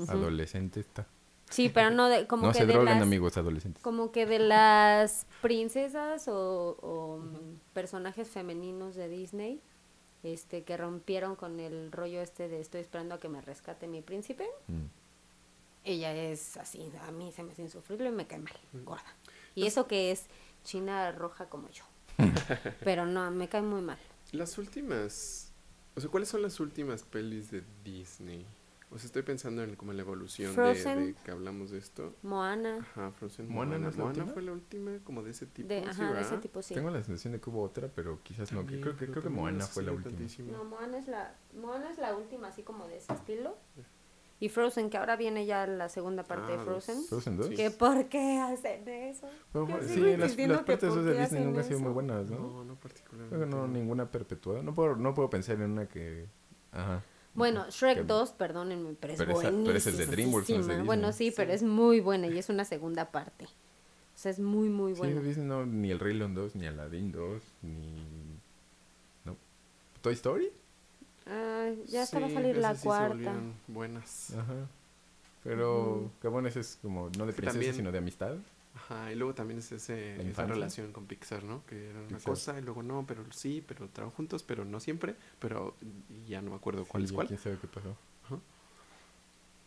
Adolescente 0.08 0.80
está. 0.80 1.08
Sí, 1.50 1.70
pero 1.70 1.90
no 1.92 2.10
de, 2.10 2.28
como 2.28 2.48
no 2.48 2.52
que 2.52 2.60
se 2.60 2.66
de 2.66 2.74
droguen, 2.74 2.96
las, 2.96 3.02
amigos 3.04 3.38
adolescentes. 3.38 3.82
como 3.82 4.12
que 4.12 4.26
de 4.26 4.40
las 4.40 5.26
princesas 5.42 6.28
o, 6.28 6.78
o, 6.82 7.18
mm, 7.20 7.60
personajes 7.74 8.30
femeninos 8.30 8.96
de 8.96 9.08
Disney, 9.08 9.62
este, 10.24 10.64
que 10.64 10.76
rompieron 10.76 11.36
con 11.38 11.60
el 11.62 11.92
rollo 11.92 12.22
este 12.22 12.50
de 12.50 12.60
estoy 12.60 12.82
esperando 12.82 13.16
a 13.16 13.20
que 13.20 13.30
me 13.30 13.42
rescate 13.42 13.88
mi 13.88 14.02
príncipe. 14.02 14.46
Mm. 14.68 14.86
Ella 15.88 16.14
es 16.14 16.58
así, 16.58 16.92
a 17.08 17.12
mí 17.12 17.32
se 17.32 17.44
me 17.44 17.54
hace 17.54 17.62
insufrible 17.62 18.10
y 18.10 18.12
me 18.12 18.28
cae 18.28 18.40
mal, 18.40 18.54
gorda. 18.84 19.16
Y 19.56 19.66
eso 19.68 19.88
que 19.88 20.12
es 20.12 20.26
china 20.66 21.14
roja 21.14 21.48
como 21.48 21.70
yo. 21.70 21.86
Pero 22.84 23.06
no, 23.06 23.32
me 23.32 23.48
cae 23.48 23.62
muy 23.62 23.82
mal. 23.82 23.98
Las 24.34 24.58
últimas. 24.58 25.54
O 25.96 26.02
sea, 26.02 26.10
¿cuáles 26.10 26.28
son 26.28 26.42
las 26.42 26.60
últimas 26.60 27.04
pelis 27.04 27.52
de 27.52 27.64
Disney? 27.86 28.46
O 28.92 28.98
sea, 28.98 29.06
estoy 29.08 29.22
pensando 29.22 29.64
en 29.64 29.78
como 29.78 29.94
la 29.94 30.02
evolución 30.02 30.50
de, 30.50 30.54
Frozen. 30.56 31.08
de 31.08 31.14
que 31.24 31.32
hablamos 31.32 31.72
de 31.72 31.78
esto. 31.78 32.14
Moana, 32.22 32.80
Ajá, 32.80 33.12
Frozen. 33.12 33.48
¿Moana 33.48 33.78
no 33.78 33.88
es 33.88 33.96
la 33.96 34.04
Moana 34.04 34.26
fue 34.26 34.42
la 34.42 34.52
última, 34.52 35.00
como 35.06 35.24
de 35.24 35.32
ese 35.32 35.46
tipo. 35.46 35.70
de, 35.70 35.84
¿sí, 35.84 35.88
ajá, 35.90 36.04
de 36.06 36.12
ese 36.20 36.24
verdad? 36.32 36.40
tipo 36.42 36.62
sí. 36.62 36.74
Tengo 36.74 36.90
la 36.90 37.02
sensación 37.02 37.32
de 37.32 37.40
que 37.40 37.50
hubo 37.50 37.64
otra, 37.64 37.88
pero 37.88 38.20
quizás 38.24 38.52
no. 38.52 38.60
También, 38.60 38.82
creo 38.82 38.98
que, 38.98 39.08
creo 39.08 39.24
que 39.24 39.30
Moana 39.30 39.66
fue 39.66 39.84
la 39.84 39.94
última. 39.94 40.12
tantísimo. 40.18 40.52
No, 40.52 40.66
Moana 40.66 40.98
es 40.98 41.08
la, 41.08 41.34
Moana 41.54 41.90
es 41.92 41.98
la 41.98 42.14
última 42.14 42.50
así 42.50 42.64
como 42.64 42.88
de 42.88 42.98
ese 42.98 43.14
estilo. 43.14 43.58
Y 44.40 44.50
Frozen, 44.50 44.92
que 44.92 44.98
ahora 44.98 45.16
viene 45.16 45.48
ya 45.48 45.66
la 45.66 45.90
segunda 45.90 46.22
parte 46.24 46.54
Ah, 46.54 46.58
de 46.58 46.64
Frozen. 46.64 47.04
¿Frozen 47.06 47.38
2? 47.38 47.48
Sí. 47.48 47.56
¿Que 47.56 47.72
por 47.72 48.06
qué 48.06 48.38
hacen 48.40 48.88
eso? 48.88 49.28
Pero, 49.52 49.68
Yo 49.68 49.82
sí, 49.82 49.96
sigo 49.96 50.06
las, 50.18 50.38
las 50.38 50.64
partes 50.64 50.94
de 50.96 51.20
Disney 51.20 51.44
nunca 51.44 51.62
han 51.62 51.66
sido 51.68 51.80
muy 51.80 51.92
buenas, 51.92 52.30
¿no? 52.30 52.38
No, 52.40 52.64
no 52.64 52.76
particularmente. 52.76 53.36
Creo 53.36 53.50
que 53.50 53.56
no, 53.56 53.68
ninguna 53.68 54.12
perpetuada. 54.12 54.62
No 54.62 54.76
puedo, 54.76 54.96
no 54.96 55.14
puedo 55.16 55.30
pensar 55.30 55.56
en 55.56 55.72
una 55.72 55.88
que... 55.88 56.28
Ajá. 56.72 57.02
Bueno, 57.34 57.66
Shrek 57.70 57.98
Que- 58.00 58.04
2, 58.04 58.32
perdónenme, 58.34 58.96
pero 59.00 59.14
es 59.14 59.20
Pero 59.20 59.32
esa- 59.42 59.50
pero 59.52 59.74
es 59.78 59.98
de 59.98 60.06
DreamWorks, 60.06 60.50
no 60.50 60.56
es 60.56 60.62
de 60.62 60.66
buenísima. 60.68 60.84
Bueno, 60.86 61.08
Disney. 61.08 61.30
sí, 61.32 61.36
pero 61.36 61.50
Sí. 61.52 61.56
es 61.56 61.64
muy 61.64 62.00
buena 62.00 62.28
y 62.28 62.38
es 62.38 62.50
una 62.50 62.66
segunda 62.66 63.12
parte. 63.12 63.46
O 63.46 64.20
sea, 64.20 64.32
es 64.32 64.40
muy, 64.40 64.70
muy 64.70 64.94
Sí, 64.94 65.00
buena. 65.00 65.20
de 65.22 65.28
Disney 65.28 65.46
no, 65.48 65.66
ni 65.66 65.90
el 65.92 66.00
Rey 66.00 66.14
León 66.16 66.34
2, 66.36 66.56
ni 66.56 66.66
Aladdin 66.68 67.12
2, 67.12 67.42
ni... 67.64 68.04
No. 69.26 69.36
¿Toy 70.02 70.14
Story? 70.14 70.52
Ah, 71.30 71.72
ya 71.88 72.04
está 72.04 72.20
va 72.20 72.28
a 72.28 72.30
salir 72.30 72.58
la 72.58 72.74
sí 72.76 72.82
se 72.82 72.88
cuarta. 72.88 73.08
volvieron 73.10 73.54
buenas. 73.68 74.32
Ajá. 74.36 74.68
Pero, 75.44 76.12
qué 76.22 76.28
bueno, 76.28 76.48
ese 76.48 76.60
es 76.62 76.78
como, 76.82 77.10
no 77.18 77.26
de 77.26 77.34
princesa, 77.34 77.52
también- 77.54 77.74
sino 77.76 77.92
de 77.92 77.98
amistad. 78.00 78.36
Ajá, 78.76 79.12
y 79.12 79.16
luego 79.16 79.34
también 79.34 79.60
es 79.60 79.72
ese, 79.72 80.22
esa 80.30 80.46
relación 80.46 80.92
con 80.94 81.06
Pixar, 81.08 81.44
¿no? 81.44 81.66
Que 81.66 81.90
era 81.90 82.00
una 82.00 82.08
Pixar. 82.10 82.24
cosa 82.24 82.60
y 82.60 82.62
luego 82.62 82.84
no, 82.84 83.06
pero 83.08 83.24
sí, 83.32 83.64
pero 83.68 83.88
trabajan 83.90 84.16
juntos, 84.16 84.44
pero 84.44 84.66
no 84.66 84.80
siempre, 84.80 85.16
pero 85.40 85.76
y 86.10 86.30
ya 86.30 86.42
no 86.44 86.52
me 86.52 86.58
acuerdo 86.58 86.86
cuál 86.86 87.02
Sí, 87.04 87.06
es 87.08 87.12
cuál. 87.14 87.28
¿Quién 87.28 87.40
sabe 87.40 87.58
qué 87.60 87.68
pasó? 87.68 87.96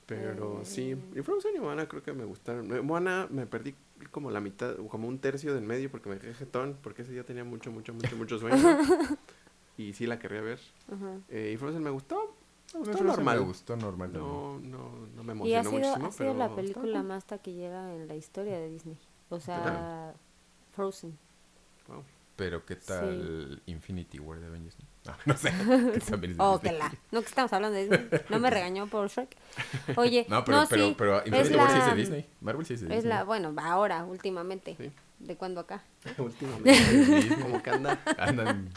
Pero 0.06 0.60
Eh. 0.62 0.64
sí, 0.64 0.96
y 1.14 1.22
Frozen 1.22 1.54
y 1.56 1.60
Moana 1.60 1.86
creo 1.88 2.02
que 2.02 2.12
me 2.12 2.24
gustaron. 2.24 2.74
Eh, 2.74 2.80
Moana 2.82 3.28
me 3.30 3.46
perdí 3.46 3.74
como 4.10 4.30
la 4.32 4.40
mitad, 4.40 4.74
como 4.88 5.06
un 5.06 5.18
tercio 5.20 5.54
del 5.54 5.62
medio 5.62 5.88
porque 5.90 6.08
me 6.08 6.18
quedé 6.18 6.34
jetón, 6.34 6.76
porque 6.82 7.02
ese 7.02 7.12
día 7.12 7.22
tenía 7.24 7.44
mucho, 7.44 7.70
mucho, 7.70 7.94
mucho, 7.94 8.16
mucho 8.16 8.38
sueño. 8.38 8.56
y 9.88 9.92
sí 9.94 10.06
la 10.06 10.18
querría 10.18 10.40
ver. 10.42 10.60
Ajá. 10.92 11.18
Eh, 11.28 11.52
y 11.54 11.56
Frozen 11.56 11.82
me 11.82 11.90
gustó. 11.90 12.36
Mí 12.74 12.80
Gustó 12.84 13.02
normal. 13.02 13.38
Me 13.40 13.44
gustó 13.46 13.76
normal. 13.76 14.12
No, 14.12 14.58
no, 14.60 14.90
no 15.16 15.24
me 15.24 15.48
Y 15.48 15.54
ha 15.54 15.60
emocionó 15.60 15.62
sido, 15.62 15.96
muchísimo, 15.96 16.06
ha 16.08 16.12
sido 16.12 16.26
pero 16.34 16.34
la 16.38 16.54
película 16.54 17.02
más 17.02 17.24
taquillera 17.24 17.92
en 17.94 18.06
la 18.06 18.14
historia 18.14 18.58
de 18.60 18.68
Disney. 18.68 18.96
O 19.28 19.40
sea, 19.40 20.14
Frozen. 20.72 21.18
Wow. 21.88 22.04
Pero 22.36 22.64
qué 22.64 22.74
Sí. 22.76 22.80
tal 22.86 23.62
Infinity 23.66 24.18
War 24.20 24.38
de 24.40 24.46
Avengers? 24.46 24.76
No, 25.04 25.12
no 25.26 25.36
sé. 25.36 25.50
que 25.50 25.98
es 25.98 26.34
Oh, 26.38 26.60
que 26.60 26.72
la. 26.72 26.92
No, 27.10 27.20
que 27.22 27.26
estamos 27.28 27.52
hablando 27.52 27.76
de 27.76 27.88
Disney. 27.88 28.20
No 28.28 28.38
me 28.38 28.50
regañó 28.50 28.86
por 28.86 29.08
Shrek. 29.08 29.36
Oye, 29.96 30.24
No, 30.30 30.44
pero, 30.44 30.64
pero, 30.70 30.86
sí, 30.88 30.94
pero 30.96 31.16
Infinity 31.26 31.48
es 31.54 31.56
War 31.56 31.70
sí 31.70 31.76
es 31.78 31.84
de 31.84 31.90
la- 31.90 31.94
Disney. 31.96 32.26
Marvel 32.40 32.66
sí 32.66 32.74
es 32.74 32.80
de 32.82 32.86
Es 32.86 32.92
Disney. 33.02 33.08
la, 33.12 33.24
bueno, 33.24 33.52
ahora, 33.60 34.04
últimamente. 34.04 34.76
Sí. 34.78 34.90
¿De 35.18 35.36
cuándo 35.36 35.60
acá? 35.60 35.82
Últimamente. 36.18 37.36
Como 37.42 37.62
que 37.62 37.70
anda. 37.70 38.00
Andan 38.16 38.70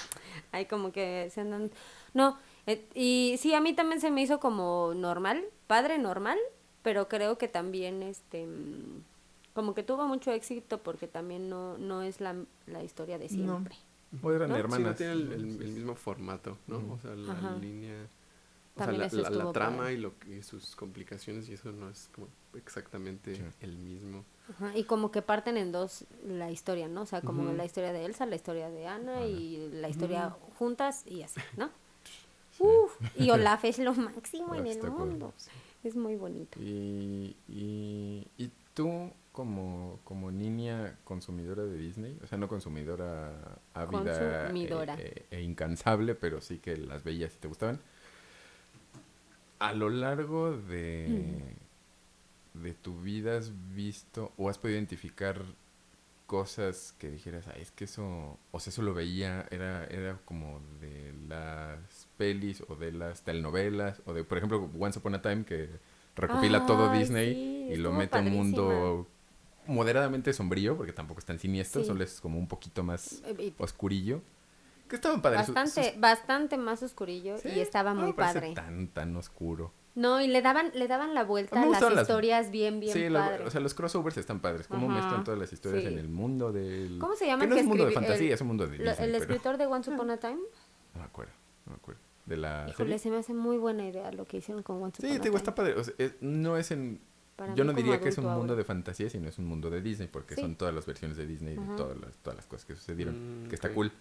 Hay 0.51 0.65
como 0.65 0.91
que 0.91 1.29
se 1.31 1.41
andan... 1.41 1.71
No, 2.13 2.37
eh, 2.67 2.87
y 2.93 3.35
sí, 3.39 3.53
a 3.53 3.61
mí 3.61 3.73
también 3.73 3.99
se 4.01 4.11
me 4.11 4.21
hizo 4.21 4.39
como 4.39 4.93
normal, 4.95 5.43
padre 5.67 5.97
normal, 5.97 6.37
pero 6.81 7.07
creo 7.07 7.37
que 7.37 7.47
también, 7.47 8.03
este, 8.03 8.45
mm, 8.45 9.03
como 9.53 9.73
que 9.73 9.83
tuvo 9.83 10.07
mucho 10.07 10.31
éxito 10.31 10.81
porque 10.83 11.07
también 11.07 11.49
no, 11.49 11.77
no 11.77 12.01
es 12.03 12.21
la, 12.21 12.35
la 12.67 12.83
historia 12.83 13.17
de 13.17 13.25
No. 13.25 13.29
siempre. 13.29 13.75
O 14.21 14.31
eran 14.31 14.49
¿No? 14.49 14.55
Sí, 14.55 14.59
hermanas. 14.61 14.87
no 14.91 14.95
tiene 14.95 15.13
el, 15.13 15.21
el- 15.21 15.31
Entonces, 15.33 15.61
el 15.61 15.71
mismo 15.73 15.95
formato, 15.95 16.57
¿no? 16.67 16.77
O 16.93 16.99
sea, 16.99 17.15
la 17.15 17.33
Ajá. 17.33 17.55
línea... 17.59 17.95
O 18.75 18.83
sea, 18.83 18.91
la, 18.91 19.07
la- 19.29 19.51
trama 19.51 19.91
y, 19.91 19.97
lo, 19.97 20.17
que- 20.17 20.37
y 20.37 20.41
sus 20.41 20.75
complicaciones 20.75 21.47
y 21.49 21.53
eso 21.53 21.71
no 21.71 21.89
es 21.89 22.09
como 22.13 22.27
exactamente 22.55 23.35
Sí. 23.35 23.43
el 23.61 23.77
mismo. 23.77 24.25
Ajá, 24.49 24.75
y 24.75 24.83
como 24.83 25.11
que 25.11 25.21
parten 25.21 25.57
en 25.57 25.71
dos 25.71 26.05
la 26.25 26.49
historia, 26.51 26.87
¿no? 26.87 27.03
O 27.03 27.05
sea, 27.05 27.21
como 27.21 27.51
la 27.53 27.65
historia 27.65 27.93
de 27.93 28.03
Elsa, 28.05 28.25
la 28.25 28.35
historia 28.35 28.69
de 28.69 28.87
Ana 28.87 29.25
y 29.25 29.69
la 29.73 29.89
historia 29.89 30.35
juntas 30.57 31.03
y 31.05 31.21
así, 31.23 31.39
¿no? 31.57 31.69
Sí. 32.57 32.63
Uf, 32.63 32.99
y 33.17 33.29
Olaf 33.31 33.65
es 33.65 33.79
lo 33.79 33.93
máximo 33.95 34.53
en 34.53 34.67
el 34.67 34.77
cool. 34.79 34.91
mundo. 34.91 35.33
Es 35.83 35.95
muy 35.95 36.15
bonito. 36.15 36.59
Y, 36.61 37.35
y, 37.47 38.27
y 38.37 38.51
tú, 38.75 39.09
como, 39.31 39.99
como 40.03 40.29
niña 40.31 40.95
consumidora 41.03 41.63
de 41.63 41.75
Disney, 41.77 42.15
o 42.23 42.27
sea, 42.27 42.37
no 42.37 42.47
consumidora 42.47 43.31
ávida 43.73 44.43
Consumidora. 44.43 44.95
E, 44.99 45.25
e- 45.31 45.37
e 45.37 45.41
incansable, 45.41 46.13
pero 46.13 46.41
sí 46.41 46.59
que 46.59 46.77
las 46.77 47.03
veías 47.03 47.33
y 47.33 47.37
te 47.39 47.47
gustaban, 47.47 47.79
a 49.63 49.73
lo 49.73 49.89
largo 49.89 50.57
de, 50.57 51.55
de 52.53 52.73
tu 52.73 52.99
vida 52.99 53.37
has 53.37 53.51
visto 53.73 54.33
o 54.37 54.49
has 54.49 54.57
podido 54.57 54.77
identificar 54.77 55.41
cosas 56.27 56.93
que 56.99 57.09
dijeras, 57.09 57.47
"Ay, 57.47 57.61
es 57.61 57.71
que 57.71 57.85
eso, 57.85 58.37
o 58.51 58.59
sea, 58.59 58.71
eso 58.71 58.81
lo 58.81 58.93
veía, 58.93 59.45
era, 59.51 59.85
era 59.85 60.19
como 60.25 60.59
de 60.81 61.13
las 61.29 62.07
pelis 62.17 62.63
o 62.67 62.75
de 62.75 62.91
las 62.91 63.21
telenovelas, 63.23 64.01
o 64.05 64.13
de, 64.13 64.23
por 64.23 64.37
ejemplo, 64.37 64.69
Once 64.77 64.99
Upon 64.99 65.15
a 65.15 65.21
Time, 65.21 65.45
que 65.45 65.69
recopila 66.15 66.65
todo 66.65 66.89
Ay, 66.89 66.99
Disney 66.99 67.33
sí, 67.33 67.73
y 67.73 67.77
lo 67.77 67.91
mete 67.93 68.17
a 68.17 68.21
un 68.21 68.31
mundo 68.31 69.07
moderadamente 69.67 70.33
sombrío, 70.33 70.75
porque 70.75 70.91
tampoco 70.91 71.19
es 71.19 71.25
tan 71.25 71.39
siniestro, 71.39 71.81
Sí. 71.83 71.87
solo 71.87 72.03
es 72.03 72.19
como 72.19 72.37
un 72.37 72.47
poquito 72.47 72.83
más 72.83 73.21
Eh, 73.25 73.53
oscurillo. 73.59 74.21
Que 74.87 74.95
estaban 74.97 75.21
padres. 75.21 75.47
Bastante, 75.47 75.91
sus- 75.91 75.99
bastante 76.01 76.57
más 76.57 76.83
oscurillo 76.83 77.37
Sí, 77.37 77.49
y 77.49 77.59
estaba 77.59 77.93
no 77.93 78.01
muy 78.01 78.09
me 78.09 78.13
parece 78.15 78.39
padre. 78.39 78.53
tan, 78.53 78.87
tan 78.89 79.15
oscuro. 79.15 79.71
No, 79.95 80.19
y 80.21 80.27
le 80.27 80.41
daban, 80.41 80.71
le 80.73 80.87
daban 80.87 81.13
la 81.13 81.23
vuelta 81.23 81.61
A 81.61 81.65
las 81.67 82.01
historias 82.01 82.49
bien, 82.49 82.79
bien 82.79 82.93
sí, 82.93 83.09
lo- 83.09 83.19
padre. 83.19 83.43
o 83.45 83.49
sea, 83.51 83.61
los 83.61 83.73
crossovers 83.75 84.17
están 84.17 84.39
padres. 84.39 84.67
Cómo 84.67 84.89
Ajá, 84.89 84.99
mezclan 85.01 85.23
todas 85.23 85.39
las 85.39 85.53
historias 85.53 85.83
sí. 85.83 85.89
en 85.89 85.99
el 85.99 86.09
mundo 86.09 86.51
del... 86.51 86.97
¿Cómo 86.99 87.15
se 87.15 87.27
llama 87.27 87.39
Que 87.41 87.43
el 87.45 87.49
no 87.49 87.55
que 87.55 87.59
es 87.61 87.63
un 87.65 87.69
mundo 87.69 87.85
de 87.85 87.91
fantasía, 87.91 88.27
el- 88.27 88.33
es 88.33 88.41
un 88.41 88.47
mundo 88.47 88.67
de 88.67 88.77
Lo- 88.79 88.83
Disney, 88.91 89.05
el 89.05 89.11
pero... 89.11 89.23
escritor 89.23 89.57
de 89.57 89.65
Once 89.67 89.91
Upon 89.93 90.09
a 90.09 90.17
Time. 90.17 90.39
No 90.95 90.99
me 90.99 91.05
acuerdo, 91.05 91.31
no 91.65 91.71
me 91.71 91.75
acuerdo. 91.77 92.01
De 92.25 92.37
la 92.37 92.65
Híjole, 92.69 92.75
serie. 92.89 92.99
se 92.99 93.09
me 93.11 93.17
hace 93.17 93.33
muy 93.33 93.57
buena 93.57 93.85
idea 93.87 94.11
lo 94.11 94.25
que 94.25 94.37
hicieron 94.37 94.63
con 94.63 94.81
Once 94.81 95.01
Sí, 95.01 95.07
Upon 95.07 95.19
a 95.19 95.23
digo, 95.23 95.33
Time. 95.33 95.37
está 95.37 95.55
padre. 95.55 95.73
O 95.75 95.83
sea, 95.83 95.93
es- 95.99 96.15
no 96.21 96.57
es 96.57 96.71
en... 96.71 96.99
Para 97.35 97.53
Yo 97.55 97.63
no 97.63 97.73
diría 97.73 97.99
que 97.99 98.09
es 98.09 98.17
un 98.17 98.25
adulto 98.25 98.37
mundo 98.39 98.53
ahora. 98.53 98.61
de 98.61 98.65
fantasía, 98.65 99.09
sino 99.09 99.27
es 99.27 99.37
un 99.39 99.45
mundo 99.47 99.69
de 99.71 99.81
Disney, 99.81 100.07
porque 100.07 100.35
Sí. 100.35 100.41
son 100.41 100.55
todas 100.55 100.73
las 100.73 100.85
versiones 100.85 101.17
de 101.17 101.25
Disney 101.27 101.55
de 101.55 101.61
Ajá. 101.63 101.75
todas 101.75 101.97
las, 101.99 102.15
todas 102.17 102.37
las 102.37 102.45
cosas 102.45 102.65
que 102.65 102.75
sucedieron. 102.75 103.45
Mm, 103.45 103.47
que 103.49 103.55
está 103.55 103.67
ok. 103.69 103.73
cool. 103.75 103.91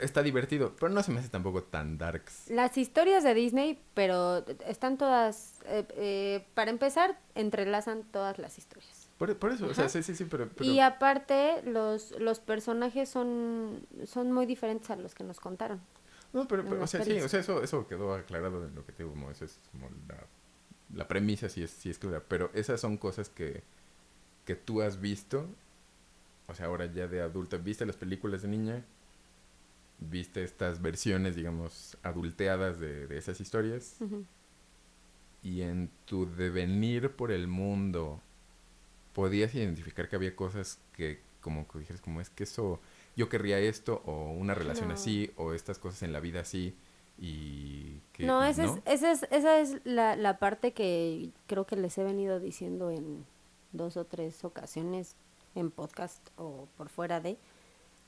Está 0.00 0.22
divertido, 0.22 0.74
pero 0.78 0.88
no 0.92 1.02
se 1.02 1.12
me 1.12 1.20
hace 1.20 1.28
tampoco 1.28 1.62
tan 1.62 1.98
darks. 1.98 2.48
Las 2.50 2.78
historias 2.78 3.22
de 3.22 3.34
Disney, 3.34 3.78
pero 3.94 4.38
están 4.66 4.96
todas, 4.96 5.60
eh, 5.66 5.84
eh, 5.96 6.46
para 6.54 6.70
empezar, 6.70 7.18
entrelazan 7.34 8.02
todas 8.04 8.38
las 8.38 8.56
historias. 8.56 9.08
Por, 9.18 9.36
por 9.36 9.52
eso, 9.52 9.66
o 9.66 9.74
sea, 9.74 9.84
Ajá. 9.84 9.90
sí, 9.92 10.02
sí, 10.02 10.14
sí, 10.14 10.24
pero... 10.24 10.48
pero- 10.48 10.70
Y 10.70 10.80
aparte, 10.80 11.62
los, 11.64 12.12
los 12.18 12.40
personajes 12.40 13.08
son, 13.08 13.86
son 14.06 14.32
muy 14.32 14.46
diferentes 14.46 14.88
a 14.90 14.96
los 14.96 15.14
que 15.14 15.24
nos 15.24 15.38
contaron. 15.38 15.80
No, 16.32 16.46
pero, 16.48 16.64
pero, 16.64 16.82
o 16.82 16.86
sea, 16.86 17.02
sí, 17.04 17.20
o 17.20 17.28
sea, 17.28 17.40
eso, 17.40 17.62
eso 17.62 17.86
quedó 17.86 18.14
aclarado 18.14 18.64
en 18.66 18.74
lo 18.74 18.84
que 18.86 18.92
te 18.92 19.02
digo, 19.02 19.14
como 19.14 19.30
eso 19.30 19.44
es 19.44 19.58
como 19.72 19.88
la, 20.08 20.16
la 20.94 21.08
premisa, 21.08 21.48
sí 21.48 21.62
es, 21.62 21.70
sí 21.70 21.90
es 21.90 21.98
clara, 21.98 22.22
pero 22.26 22.50
esas 22.54 22.80
son 22.80 22.96
cosas 22.96 23.28
que, 23.28 23.62
que 24.44 24.54
tú 24.54 24.82
has 24.82 25.00
visto, 25.00 25.46
o 26.46 26.54
sea, 26.54 26.66
ahora 26.66 26.86
ya 26.86 27.06
de 27.08 27.20
adulta, 27.22 27.56
viste 27.56 27.84
las 27.86 27.96
películas 27.96 28.42
de 28.42 28.48
niña, 28.48 28.84
viste 29.98 30.44
estas 30.44 30.80
versiones, 30.80 31.36
digamos, 31.36 31.96
adulteadas 32.02 32.78
de, 32.78 33.06
de 33.06 33.18
esas 33.18 33.40
historias, 33.40 33.96
y 35.42 35.62
en 35.62 35.90
tu 36.04 36.26
devenir 36.26 37.12
por 37.12 37.32
el 37.32 37.48
mundo, 37.48 38.20
podías 39.14 39.54
identificar 39.54 40.08
que 40.08 40.16
había 40.16 40.36
cosas 40.36 40.78
que, 40.92 41.20
como 41.40 41.66
que 41.68 41.80
dijeras, 41.80 42.00
como 42.00 42.20
es 42.20 42.30
que 42.30 42.44
eso, 42.44 42.80
yo 43.16 43.28
querría 43.28 43.58
esto, 43.58 44.02
o 44.04 44.32
una 44.32 44.54
relación 44.54 44.88
No. 44.88 44.94
así, 44.94 45.30
o 45.36 45.52
estas 45.52 45.78
cosas 45.78 46.02
en 46.02 46.12
la 46.12 46.20
vida 46.20 46.40
así, 46.40 46.74
y 47.20 48.00
que... 48.12 48.24
No, 48.24 48.44
esa 48.44 48.64
es, 48.64 48.72
esa 48.84 49.10
es, 49.10 49.26
esa 49.30 49.60
es 49.60 49.80
la, 49.84 50.14
la 50.14 50.38
parte 50.38 50.72
que 50.72 51.30
creo 51.48 51.66
que 51.66 51.74
les 51.74 51.98
he 51.98 52.04
venido 52.04 52.38
diciendo 52.38 52.92
en 52.92 53.24
dos 53.72 53.96
o 53.96 54.04
tres 54.04 54.44
ocasiones 54.44 55.16
en 55.56 55.70
podcast 55.72 56.20
o 56.36 56.68
por 56.76 56.88
fuera 56.88 57.20
de, 57.20 57.36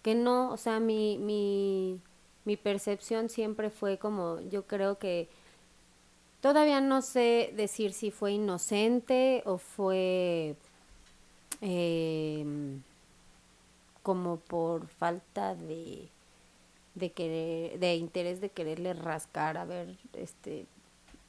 que 0.03 0.15
no, 0.15 0.51
o 0.51 0.57
sea, 0.57 0.81
mi, 0.81 1.19
mi, 1.19 2.01
mi 2.45 2.57
percepción 2.57 3.29
siempre 3.29 3.71
fue 3.71 3.99
como, 3.99 4.41
yo 4.51 4.67
creo 4.67 4.99
que 4.99 5.29
todavía 6.41 6.81
no 6.81 7.03
sé 7.03 7.53
decir 7.57 7.93
si 7.93 8.11
fue 8.11 8.33
inocente 8.33 9.43
o 9.47 9.59
fue 9.59 10.57
em, 11.61 12.83
como 14.03 14.37
por 14.39 14.87
falta 14.89 15.55
de 15.55 16.09
de 16.95 17.13
querer, 17.13 17.79
de 17.79 17.97
interés 17.97 18.41
de 18.41 18.51
quererle 18.51 18.95
rascar 18.95 19.57
a 19.57 19.65
ver 19.65 19.97
este 20.15 20.67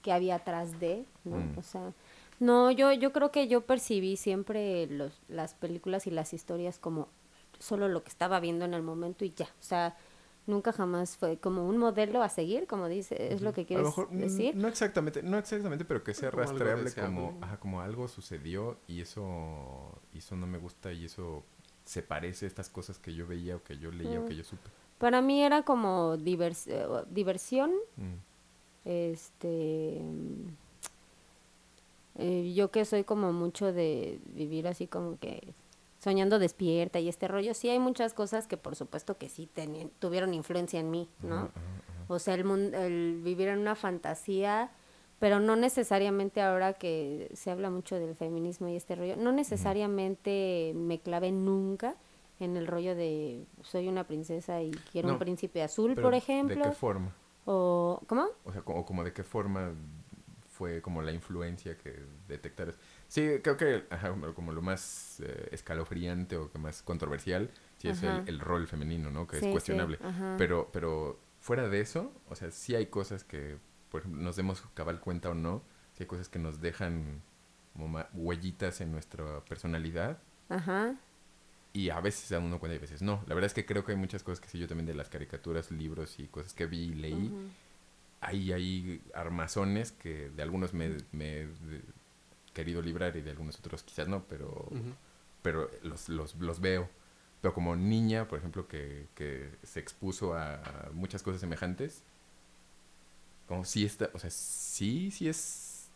qué 0.02 0.12
había 0.12 0.36
atrás 0.36 0.80
de, 0.80 1.06
¿no? 1.24 1.38
Mm. 1.38 1.58
O 1.60 1.64
sea, 1.64 1.94
no, 2.40 2.72
yo, 2.72 2.92
yo 2.92 3.12
creo 3.14 3.32
que 3.32 3.48
yo 3.48 3.62
percibí 3.62 4.18
siempre 4.18 4.88
los, 4.88 5.14
las 5.28 5.54
películas 5.54 6.08
y 6.08 6.12
las 6.12 6.34
historias 6.34 6.80
como 6.80 7.08
solo 7.62 7.88
lo 7.88 8.04
que 8.04 8.10
estaba 8.10 8.40
viendo 8.42 8.66
en 8.66 8.74
el 8.74 8.82
momento 8.84 9.24
y 9.24 9.32
ya. 9.34 9.46
O 9.46 9.64
sea, 9.64 9.96
nunca 10.48 10.74
jamás 10.74 11.16
fue 11.18 11.38
como 11.38 11.66
un 11.68 11.78
modelo 11.78 12.22
a 12.24 12.30
seguir, 12.30 12.68
como 12.68 12.88
dice, 12.90 13.34
es 13.34 13.42
lo 13.42 13.54
que 13.54 13.62
A 13.62 13.64
lo 13.64 13.68
quieres 13.68 13.86
mejor, 13.86 14.12
mm, 14.12 14.18
decir. 14.20 14.56
no 14.56 14.68
exactamente, 14.68 15.24
no 15.24 15.38
exactamente, 15.38 15.86
pero 15.86 16.04
que 16.04 16.14
sea 16.14 16.32
Como 16.32 16.44
rastreable 16.44 16.92
como, 16.94 17.38
ajá, 17.42 17.58
como 17.60 17.82
algo 17.82 18.08
sucedió 18.08 18.78
y 18.88 19.02
eso, 19.02 20.00
y 20.14 20.18
eso 20.18 20.36
no 20.36 20.48
me 20.48 20.58
gusta 20.58 20.92
y 20.92 21.06
eso 21.06 21.44
se 21.86 22.02
parece 22.04 22.46
a 22.46 22.48
estas 22.48 22.70
cosas 22.70 22.98
que 23.00 23.14
yo 23.14 23.28
veía 23.28 23.56
o 23.56 23.64
que 23.64 23.78
yo 23.78 23.92
leía 23.92 24.20
o 24.20 24.24
Mm. 24.24 24.28
que 24.28 24.36
yo 24.36 24.44
supe. 24.44 24.70
Para 24.98 25.22
mí 25.22 25.44
era 25.44 25.64
como 25.64 26.18
divers- 26.18 26.68
eh, 26.68 26.86
diversión, 27.10 27.72
Mm. 27.98 28.18
este 28.86 30.02
eh, 32.18 32.54
yo 32.56 32.72
que 32.72 32.84
soy 32.86 33.04
como 33.04 33.32
mucho 33.34 33.72
de 33.72 34.20
vivir 34.36 34.68
así 34.68 34.88
como 34.88 35.18
que 35.20 35.42
soñando 36.02 36.40
despierta 36.40 37.00
y 37.00 37.08
este 37.08 37.28
rollo, 37.28 37.54
sí 37.54 37.70
hay 37.70 37.78
muchas 37.80 38.14
cosas 38.14 38.48
que 38.48 38.58
por 38.58 38.76
supuesto 38.76 39.18
que 39.18 39.30
sí 39.30 39.46
tenían, 39.46 39.92
tuvieron 40.00 40.34
influencia 40.34 40.80
en 40.80 40.90
mí, 40.90 41.08
¿no? 41.22 41.50
O 42.08 42.18
sea, 42.18 42.34
el, 42.34 42.44
mun- 42.44 42.74
el 42.74 43.22
vivir 43.24 43.50
en 43.50 43.60
una 43.60 43.76
fantasía, 43.76 44.72
pero 45.20 45.40
no 45.40 45.56
necesariamente 45.56 46.42
ahora 46.42 46.74
que 46.74 47.30
se 47.36 47.52
habla 47.52 47.70
mucho 47.70 48.00
del 48.00 48.16
feminismo 48.16 48.68
y 48.68 48.76
este 48.76 48.96
rollo, 48.96 49.16
no 49.16 49.32
necesariamente 49.32 50.74
me 50.76 51.00
clavé 51.00 51.32
nunca 51.32 51.96
en 52.40 52.58
el 52.58 52.66
rollo 52.66 52.96
de 52.96 53.46
soy 53.62 53.88
una 53.88 54.06
princesa 54.08 54.62
y 54.64 54.72
quiero 54.92 55.10
un 55.14 55.20
príncipe 55.20 55.62
azul, 55.62 55.94
por 55.96 56.12
¿De 56.14 56.18
ejemplo, 56.18 56.64
qué 56.64 56.72
forma? 56.72 57.16
o 57.46 58.02
¿cómo? 58.08 58.26
O 58.44 58.52
sea, 58.52 58.64
como, 58.64 58.84
como 58.86 59.04
de 59.04 59.14
qué 59.14 59.24
forma 59.24 59.72
fue 60.50 60.82
como 60.82 61.02
la 61.04 61.12
influencia 61.12 61.78
que 61.78 61.94
detectaras. 62.28 62.76
Sí, 63.12 63.28
creo 63.44 63.58
que 63.58 63.84
ajá, 63.90 64.16
como- 64.34 64.54
lo 64.54 64.62
más 64.62 65.20
eh, 65.20 65.50
escalofriante 65.52 66.38
o 66.38 66.50
que 66.50 66.58
más 66.58 66.82
controversial, 66.82 67.52
sí 67.78 67.90
es 67.90 68.04
el, 68.04 68.24
el 68.26 68.40
rol 68.40 68.68
femenino, 68.70 69.12
¿no? 69.12 69.28
Que 69.28 69.38
Sí, 69.38 69.48
es 69.48 69.52
cuestionable. 69.52 70.00
Pero, 70.38 70.70
pero 70.72 71.20
fuera 71.42 71.68
de 71.68 71.82
eso, 71.82 72.14
o 72.30 72.36
sea, 72.36 72.52
sí 72.52 72.74
hay 72.74 72.86
cosas 72.86 73.26
que, 73.26 73.58
por 73.90 74.00
ejemplo, 74.00 74.22
nos 74.22 74.38
demos 74.38 74.62
cabal 74.76 75.02
cuenta 75.02 75.30
o 75.30 75.34
no, 75.34 75.62
sí 75.92 76.04
hay 76.04 76.08
cosas 76.08 76.30
que 76.30 76.40
nos 76.40 76.62
dejan 76.62 77.22
como 77.74 78.00
huellitas 78.14 78.80
en 78.80 78.94
nuestra 78.94 79.44
personalidad 79.44 80.18
Ajá. 80.48 80.96
y 81.74 81.90
a 81.90 82.00
veces 82.00 82.22
se 82.22 82.36
da 82.36 82.40
uno 82.40 82.60
cuenta 82.60 82.76
y 82.76 82.78
a 82.78 82.82
veces 82.82 83.02
no. 83.02 83.24
La 83.28 83.36
verdad 83.36 83.48
es 83.48 83.54
que 83.54 83.66
creo 83.66 83.84
que 83.84 83.92
hay 83.92 83.98
muchas 83.98 84.24
cosas 84.24 84.40
que 84.40 84.48
sí 84.48 84.58
yo 84.58 84.70
también 84.70 84.86
de 84.88 84.94
las 84.96 85.10
caricaturas, 85.10 85.70
libros 85.70 86.18
y 86.18 86.28
cosas 86.28 86.54
que 86.54 86.66
vi 86.66 86.80
y 86.92 86.94
leí, 86.94 87.28
ujú. 87.28 87.50
hay, 88.22 88.54
hay 88.54 89.02
armazones 89.14 89.92
que 89.92 90.30
de 90.30 90.44
algunos 90.44 90.74
me, 90.74 90.92
querido 92.54 92.82
librar 92.82 93.16
y 93.16 93.22
de 93.22 93.32
algunos 93.32 93.58
otros 93.60 93.84
quizás 93.84 94.08
no, 94.08 94.24
pero, 94.28 94.48
Ujú. 94.72 94.94
pero 95.42 95.70
los, 95.84 96.10
los, 96.10 96.36
los 96.36 96.60
veo. 96.60 96.90
Pero 97.42 97.54
como 97.54 97.76
niña, 97.76 98.28
por 98.28 98.38
ejemplo, 98.38 98.68
que, 98.68 99.08
que 99.16 99.50
se 99.64 99.80
expuso 99.80 100.36
a, 100.36 100.90
muchas 100.94 101.24
cosas 101.24 101.42
semejantes, 101.42 102.04
como 103.48 103.66
sí 103.66 103.84
está, 103.84 104.12
o 104.14 104.20
sea, 104.20 104.30
sí, 104.30 105.10
sí 105.10 105.28
es 105.28 105.90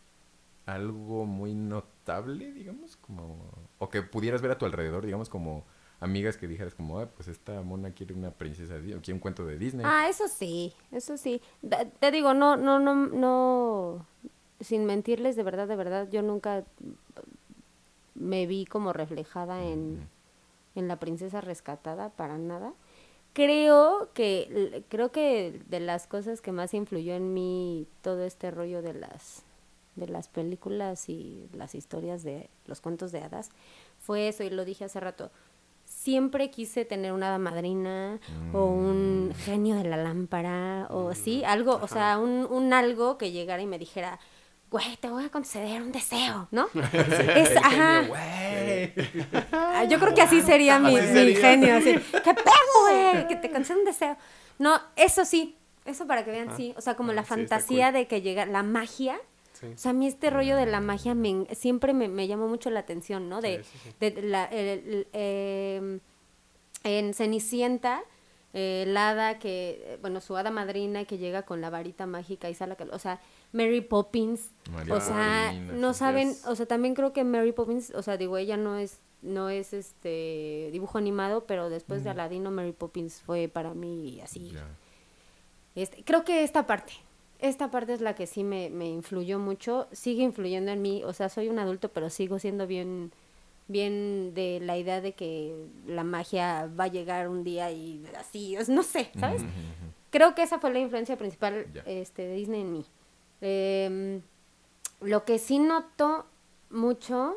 algo 0.66 1.24
muy 1.24 1.54
notable, 1.54 2.52
digamos, 2.52 2.96
como, 2.96 3.38
o 3.78 3.88
que 3.88 4.02
pudieras 4.02 4.42
ver 4.42 4.50
a 4.50 4.58
tu 4.58 4.66
alrededor, 4.66 5.04
digamos, 5.04 5.28
como 5.28 5.64
amigas 6.00 6.36
que 6.36 6.48
dijeras 6.48 6.74
como, 6.74 6.98
ah, 6.98 7.08
pues 7.14 7.28
esta 7.28 7.62
mona 7.62 7.92
quiere 7.92 8.12
una 8.14 8.32
princesa, 8.32 8.74
quiere 8.80 9.12
un 9.12 9.20
cuento 9.20 9.46
de 9.46 9.56
Disney. 9.56 9.86
Ah, 9.88 10.08
eso 10.08 10.26
sí, 10.26 10.74
eso 10.90 11.16
sí. 11.16 11.40
Te 12.00 12.10
digo, 12.10 12.34
no, 12.34 12.56
no, 12.56 12.80
no, 12.80 12.94
no, 12.94 14.06
sin 14.60 14.84
mentirles, 14.86 15.36
de 15.36 15.42
verdad, 15.42 15.68
de 15.68 15.76
verdad, 15.76 16.08
yo 16.10 16.22
nunca 16.22 16.64
me 18.14 18.46
vi 18.46 18.64
como 18.64 18.92
reflejada 18.92 19.64
en, 19.64 20.08
en 20.74 20.88
la 20.88 20.98
princesa 20.98 21.40
rescatada 21.40 22.10
para 22.10 22.38
nada. 22.38 22.72
Creo 23.32 24.08
que, 24.14 24.82
creo 24.88 25.12
que 25.12 25.60
de 25.68 25.80
las 25.80 26.06
cosas 26.06 26.40
que 26.40 26.52
más 26.52 26.72
influyó 26.72 27.14
en 27.14 27.34
mí 27.34 27.86
todo 28.00 28.24
este 28.24 28.50
rollo 28.50 28.80
de 28.80 28.94
las, 28.94 29.42
de 29.96 30.08
las 30.08 30.28
películas 30.28 31.10
y 31.10 31.46
las 31.52 31.74
historias 31.74 32.22
de 32.22 32.48
los 32.66 32.80
cuentos 32.80 33.12
de 33.12 33.20
hadas 33.20 33.50
fue 34.00 34.28
eso, 34.28 34.42
y 34.42 34.48
lo 34.50 34.64
dije 34.64 34.84
hace 34.84 35.00
rato. 35.00 35.30
Siempre 35.84 36.50
quise 36.50 36.84
tener 36.84 37.12
una 37.12 37.28
hada 37.28 37.38
madrina 37.38 38.18
o 38.54 38.64
un 38.64 39.28
Mm. 39.28 39.32
genio 39.34 39.76
de 39.76 39.84
la 39.84 39.96
lámpara 39.98 40.86
o 40.90 41.14
sí, 41.14 41.42
Mm, 41.42 41.48
algo, 41.48 41.78
o 41.82 41.88
sea, 41.88 42.18
un, 42.18 42.46
un 42.50 42.72
algo 42.72 43.18
que 43.18 43.32
llegara 43.32 43.60
y 43.62 43.66
me 43.66 43.78
dijera, 43.78 44.18
güey, 44.70 44.96
te 44.98 45.08
voy 45.08 45.24
a 45.24 45.28
conceder 45.30 45.80
un 45.82 45.92
deseo, 45.92 46.48
¿no? 46.50 46.68
es, 46.92 47.50
El 47.52 47.58
ajá. 47.58 48.02
genio, 48.02 48.08
güey. 48.08 48.92
Ah, 49.52 49.84
Yo 49.88 49.98
creo 50.00 50.14
que 50.14 50.22
así 50.22 50.42
sería 50.42 50.78
mi, 50.78 50.96
Así 50.98 51.12
mi 51.12 51.34
genio, 51.34 51.76
así. 51.76 51.92
¡Qué 51.94 52.34
perro, 52.34 52.80
güey! 52.82 53.28
Que 53.28 53.36
te 53.36 53.50
conceda 53.50 53.78
un 53.78 53.84
deseo. 53.84 54.16
No, 54.58 54.80
eso 54.96 55.24
sí, 55.24 55.56
eso 55.84 56.06
para 56.06 56.24
que 56.24 56.30
vean, 56.30 56.48
Ah, 56.50 56.54
sí. 56.56 56.74
O 56.76 56.80
sea, 56.80 56.94
como 56.96 57.12
ah, 57.12 57.14
la 57.14 57.22
sí, 57.22 57.28
fantasía 57.28 57.86
cool. 57.86 57.94
de 58.00 58.06
que 58.08 58.22
llega 58.22 58.44
la 58.46 58.62
magia. 58.62 59.18
Sí. 59.52 59.66
O 59.74 59.78
sea, 59.78 59.90
a 59.92 59.94
mí 59.94 60.06
este 60.06 60.28
rollo 60.30 60.56
de 60.56 60.66
la 60.66 60.80
magia 60.80 61.14
me, 61.14 61.46
siempre 61.54 61.94
me, 61.94 62.08
me 62.08 62.26
llamó 62.26 62.46
mucho 62.48 62.68
la 62.70 62.80
atención, 62.80 63.28
¿no? 63.28 63.40
De, 63.40 63.64
de 64.00 64.22
la, 64.22 64.44
el- 64.46 64.68
el- 64.68 65.06
em, 65.14 66.00
en 66.84 67.14
Cenicienta, 67.14 68.02
eh, 68.58 68.84
el 68.84 68.96
hada 68.96 69.38
que, 69.38 69.82
eh, 69.84 69.98
bueno, 70.00 70.22
su 70.22 70.34
hada 70.34 70.50
madrina 70.50 71.04
que 71.04 71.18
llega 71.18 71.42
con 71.42 71.60
la 71.60 71.68
varita 71.68 72.06
mágica 72.06 72.48
y 72.48 72.54
sale, 72.54 72.74
o 72.90 72.98
sea, 72.98 73.20
Mary 73.52 73.82
Poppins, 73.82 74.50
María 74.72 74.94
o 74.94 75.00
sea, 75.02 75.52
no 75.52 75.92
saben, 75.92 76.34
o 76.46 76.56
sea, 76.56 76.64
también 76.64 76.94
creo 76.94 77.12
que 77.12 77.22
Mary 77.22 77.52
Poppins, 77.52 77.90
o 77.90 78.00
sea, 78.00 78.16
digo, 78.16 78.38
ella 78.38 78.56
no 78.56 78.78
es, 78.78 79.00
no 79.20 79.50
es 79.50 79.74
este 79.74 80.70
dibujo 80.72 80.96
animado, 80.96 81.44
pero 81.44 81.68
después 81.68 82.02
de 82.02 82.08
Aladino, 82.08 82.50
Mary 82.50 82.72
Poppins 82.72 83.20
fue 83.20 83.48
para 83.48 83.74
mí 83.74 84.22
así. 84.22 84.54
Este, 85.74 86.02
creo 86.02 86.24
que 86.24 86.42
esta 86.42 86.66
parte, 86.66 86.94
esta 87.40 87.70
parte 87.70 87.92
es 87.92 88.00
la 88.00 88.14
que 88.14 88.26
sí 88.26 88.42
me, 88.42 88.70
me 88.70 88.88
influyó 88.88 89.38
mucho, 89.38 89.86
sigue 89.92 90.22
influyendo 90.22 90.72
en 90.72 90.80
mí, 90.80 91.04
o 91.04 91.12
sea, 91.12 91.28
soy 91.28 91.50
un 91.50 91.58
adulto, 91.58 91.90
pero 91.90 92.08
sigo 92.08 92.38
siendo 92.38 92.66
bien, 92.66 93.12
bien 93.68 94.34
de 94.34 94.60
la 94.60 94.76
idea 94.78 95.00
de 95.00 95.12
que 95.12 95.66
la 95.86 96.04
magia 96.04 96.70
va 96.78 96.84
a 96.84 96.88
llegar 96.88 97.28
un 97.28 97.44
día 97.44 97.70
y 97.70 98.04
así, 98.18 98.56
no 98.68 98.82
sé, 98.82 99.10
¿sabes? 99.18 99.42
Creo 100.10 100.34
que 100.34 100.42
esa 100.42 100.58
fue 100.58 100.72
la 100.72 100.78
influencia 100.78 101.16
principal 101.16 101.66
este, 101.84 102.22
de 102.22 102.34
Disney 102.34 102.60
en 102.60 102.72
mí. 102.72 102.84
Em, 103.40 104.22
lo 105.00 105.24
que 105.24 105.38
sí 105.38 105.58
noto 105.58 106.26
mucho 106.70 107.34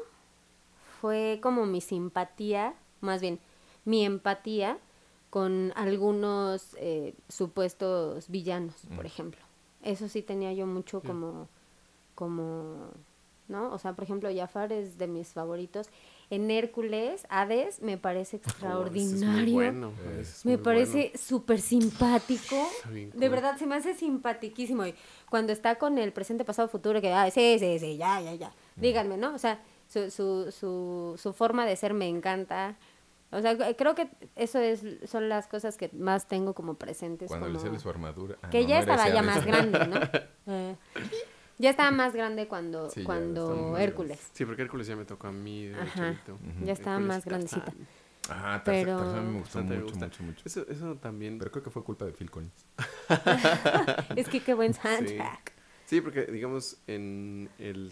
fue 1.01 1.39
como 1.41 1.65
mi 1.65 1.81
simpatía, 1.81 2.73
más 3.01 3.21
bien 3.21 3.39
mi 3.85 4.05
empatía 4.05 4.77
con 5.29 5.73
algunos 5.75 6.75
eh, 6.79 7.13
supuestos 7.27 8.29
villanos, 8.29 8.75
por 8.95 9.05
ejemplo. 9.05 9.41
Eso 9.83 10.07
sí 10.07 10.21
tenía 10.21 10.53
yo 10.53 10.65
mucho 10.65 11.01
como, 11.01 11.47
como, 12.15 12.89
¿no? 13.47 13.71
O 13.71 13.77
sea, 13.77 13.93
por 13.93 14.03
ejemplo, 14.03 14.29
Jafar 14.33 14.73
es 14.73 14.97
de 14.97 15.07
mis 15.07 15.29
favoritos. 15.29 15.89
En 16.31 16.51
Hércules, 16.51 17.25
Hades, 17.29 17.81
me 17.81 17.97
parece 17.97 18.37
Oh, 18.37 18.39
ese 18.39 18.45
es 18.45 18.61
muy 18.61 18.99
extraordinario. 18.99 19.53
bueno, 19.53 19.91
es 20.19 20.45
Me 20.45 20.57
muy 20.57 20.63
parece 20.63 21.11
súper 21.17 21.59
simpático. 21.59 22.55
De 22.93 23.29
verdad, 23.29 23.57
se 23.57 23.65
me 23.65 23.75
hace 23.75 23.95
simpatiquísimo. 23.95 24.85
Y 24.85 24.93
cuando 25.29 25.51
está 25.53 25.75
con 25.75 25.97
el 25.97 26.13
presente, 26.13 26.45
pasado, 26.45 26.67
futuro, 26.67 27.01
que, 27.01 27.11
ah, 27.11 27.29
sí, 27.31 27.57
sí, 27.59 27.79
sí, 27.79 27.97
ya, 27.97 28.21
ya, 28.21 28.35
ya. 28.35 28.51
Díganme, 28.75 29.17
¿no? 29.17 29.33
O 29.33 29.39
sea, 29.39 29.59
su, 29.87 30.11
su, 30.11 30.51
su, 30.51 31.15
su 31.17 31.33
forma 31.33 31.65
de 31.65 31.75
ser 31.75 31.93
me 31.95 32.07
encanta. 32.07 32.77
O 33.31 33.41
sea, 33.41 33.55
creo 33.75 33.93
que 33.95 34.09
eso 34.35 34.59
es, 34.59 34.83
son 35.07 35.29
las 35.29 35.47
cosas 35.47 35.77
que 35.77 35.89
más 35.93 36.27
tengo 36.27 36.53
como 36.53 36.75
presentes. 36.75 37.27
Cuando 37.27 37.47
le 37.47 37.59
sale 37.59 37.79
su 37.79 37.89
armadura. 37.89 38.37
Ah, 38.41 38.49
que 38.49 38.61
no, 38.61 38.67
ya 38.69 38.75
no 38.75 38.81
estaba 38.81 39.09
ya 39.09 39.21
más 39.23 39.45
grande, 39.45 39.87
¿no? 39.87 39.99
Eh, 40.51 40.75
ya 41.59 41.69
estaba 41.69 41.91
más 41.91 42.13
grande 42.13 42.47
cuando, 42.47 42.89
Sí, 42.89 43.03
cuando 43.03 43.77
Hércules. 43.77 44.19
Sí, 44.33 44.45
porque 44.45 44.63
Hércules 44.63 44.87
ya 44.87 44.95
me 44.95 45.05
tocó 45.05 45.27
a 45.27 45.31
mí 45.31 45.67
de 45.67 45.75
Ajá. 45.79 46.19
Ya 46.63 46.73
estaba 46.73 46.95
Hércules 46.95 47.07
más 47.07 47.25
grandecita. 47.25 47.65
Tarzán. 47.65 47.87
Ah, 48.31 48.61
Tarzán, 48.63 48.85
Pero- 48.85 48.97
Tarzán 48.97 49.33
me 49.33 49.39
gustó 49.39 49.63
mucho, 49.63 49.81
gusta. 49.83 50.05
mucho, 50.05 50.23
mucho. 50.23 50.41
Eso, 50.45 50.65
eso 50.69 50.95
también. 50.95 51.37
Pero 51.37 51.51
creo 51.51 51.63
que 51.63 51.69
fue 51.69 51.83
culpa 51.83 52.05
de 52.05 52.13
Phil 52.13 52.31
Collins. 52.31 52.65
Es 54.15 54.27
que 54.29 54.39
qué 54.41 54.53
buen 54.53 54.73
soundtrack. 54.73 55.53
Sí, 55.85 56.01
porque 56.01 56.25
digamos 56.25 56.77
en 56.87 57.49
el, 57.57 57.91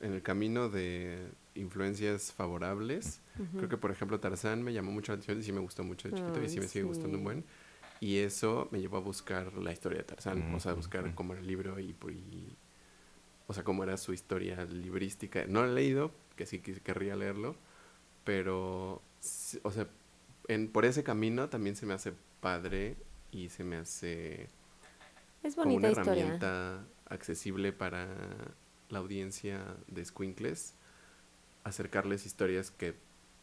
en 0.00 0.12
el 0.14 0.22
camino 0.22 0.68
de 0.68 1.28
influencias 1.56 2.32
favorables, 2.32 3.20
creo 3.56 3.68
que 3.68 3.76
por 3.76 3.90
ejemplo 3.90 4.20
Tarzán 4.20 4.62
me 4.62 4.72
llamó 4.72 4.92
mucho 4.92 5.10
la 5.12 5.16
atención 5.16 5.40
y 5.40 5.42
sí 5.42 5.52
me 5.52 5.60
gustó 5.60 5.82
mucho 5.82 6.08
de 6.08 6.14
chiquito 6.14 6.42
y 6.42 6.48
sí 6.48 6.60
me 6.60 6.68
sigue 6.68 6.84
gustando 6.84 7.18
un 7.18 7.24
buen. 7.24 7.44
Y 7.98 8.18
eso 8.18 8.68
me 8.70 8.80
llevó 8.80 8.96
a 8.98 9.00
buscar 9.00 9.52
la 9.54 9.72
historia 9.72 9.98
de 9.98 10.04
Tarzán, 10.04 10.54
o 10.54 10.60
sea, 10.60 10.72
a 10.72 10.74
buscar 10.74 11.04
era 11.32 11.40
el 11.40 11.46
libro 11.46 11.78
y- 11.80 12.56
o 13.50 13.54
sea, 13.54 13.64
cómo 13.64 13.82
era 13.82 13.96
su 13.96 14.12
historia 14.12 14.64
librística. 14.66 15.44
No 15.48 15.62
lo 15.64 15.72
he 15.72 15.74
leído, 15.74 16.12
que 16.36 16.46
sí 16.46 16.62
quis- 16.62 16.80
querría 16.82 17.16
leerlo, 17.16 17.56
pero, 18.24 19.02
o 19.64 19.70
sea, 19.72 19.88
en, 20.48 20.68
por 20.70 20.84
ese 20.84 21.02
camino 21.04 21.48
también 21.48 21.76
se 21.76 21.86
me 21.86 21.94
hace 21.94 22.12
padre 22.40 22.96
y 23.32 23.48
se 23.50 23.64
me 23.64 23.76
hace 23.76 24.48
Es 25.42 25.56
como 25.56 25.74
una 25.74 25.88
historia. 25.90 26.12
herramienta 26.12 26.84
accesible 27.06 27.72
para 27.72 28.08
la 28.88 28.98
audiencia 29.00 29.60
de 29.88 30.04
Squinkles, 30.04 30.74
acercarles 31.64 32.26
historias 32.26 32.70
que 32.70 32.94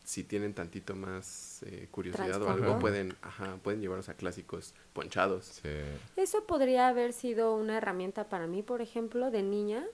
si 0.03 0.23
tienen 0.23 0.53
tantito 0.53 0.95
más 0.95 1.63
eh, 1.63 1.89
curiosidad 1.91 2.41
o 2.41 2.49
algo, 2.49 2.79
pueden, 2.79 3.15
ajá, 3.21 3.57
pueden 3.61 3.81
llevarlos 3.81 4.07
a 4.09 4.13
clásicos 4.15 4.73
ponchados. 4.93 5.61
Sí. 5.61 5.69
Eso 6.15 6.45
podría 6.45 6.87
haber 6.87 7.13
sido 7.13 7.55
una 7.55 7.77
herramienta 7.77 8.29
para 8.29 8.47
mí, 8.47 8.63
por 8.63 8.81
ejemplo, 8.81 9.31
de 9.31 9.43
niña, 9.43 9.85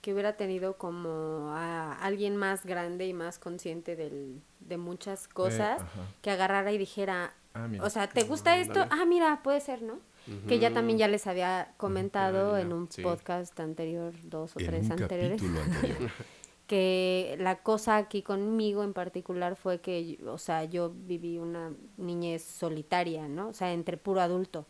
que 0.00 0.12
hubiera 0.12 0.36
tenido 0.36 0.76
como 0.78 1.50
a 1.52 1.92
alguien 1.94 2.36
más 2.36 2.64
grande 2.64 3.06
y 3.06 3.12
más 3.12 3.38
consciente 3.38 3.96
del, 3.96 4.40
de 4.60 4.76
muchas 4.78 5.28
cosas, 5.28 5.80
Eh, 5.80 5.84
ajá. 5.84 6.06
que 6.22 6.30
agarrara 6.30 6.72
y 6.72 6.78
dijera, 6.78 7.34
Ah, 7.54 7.66
mira. 7.68 7.84
o 7.84 7.90
sea, 7.90 8.08
¿te 8.08 8.22
gusta 8.24 8.56
esto? 8.56 8.86
Ah, 8.90 9.04
mira, 9.06 9.40
puede 9.42 9.60
ser, 9.60 9.82
¿no? 9.82 9.98
Que 10.46 10.58
ya 10.60 10.72
también 10.72 10.98
ya 10.98 11.08
les 11.08 11.26
había 11.26 11.72
comentado 11.76 12.52
ya, 12.56 12.60
en 12.62 12.72
un 12.72 12.90
sí. 12.90 13.02
podcast 13.02 13.58
anterior, 13.58 14.12
dos 14.22 14.54
o 14.54 14.60
en 14.60 14.66
tres 14.66 14.86
un 14.86 14.92
anteriores, 14.92 15.42
anterior. 15.42 16.10
que 16.66 17.36
la 17.40 17.56
cosa 17.62 17.96
aquí 17.96 18.22
conmigo 18.22 18.84
en 18.84 18.92
particular 18.92 19.56
fue 19.56 19.80
que, 19.80 20.20
o 20.26 20.38
sea, 20.38 20.64
yo 20.64 20.92
viví 20.94 21.38
una 21.38 21.72
niñez 21.96 22.44
solitaria, 22.44 23.26
¿no? 23.28 23.48
O 23.48 23.52
sea, 23.52 23.72
entre 23.72 23.96
puro 23.96 24.20
adulto. 24.20 24.66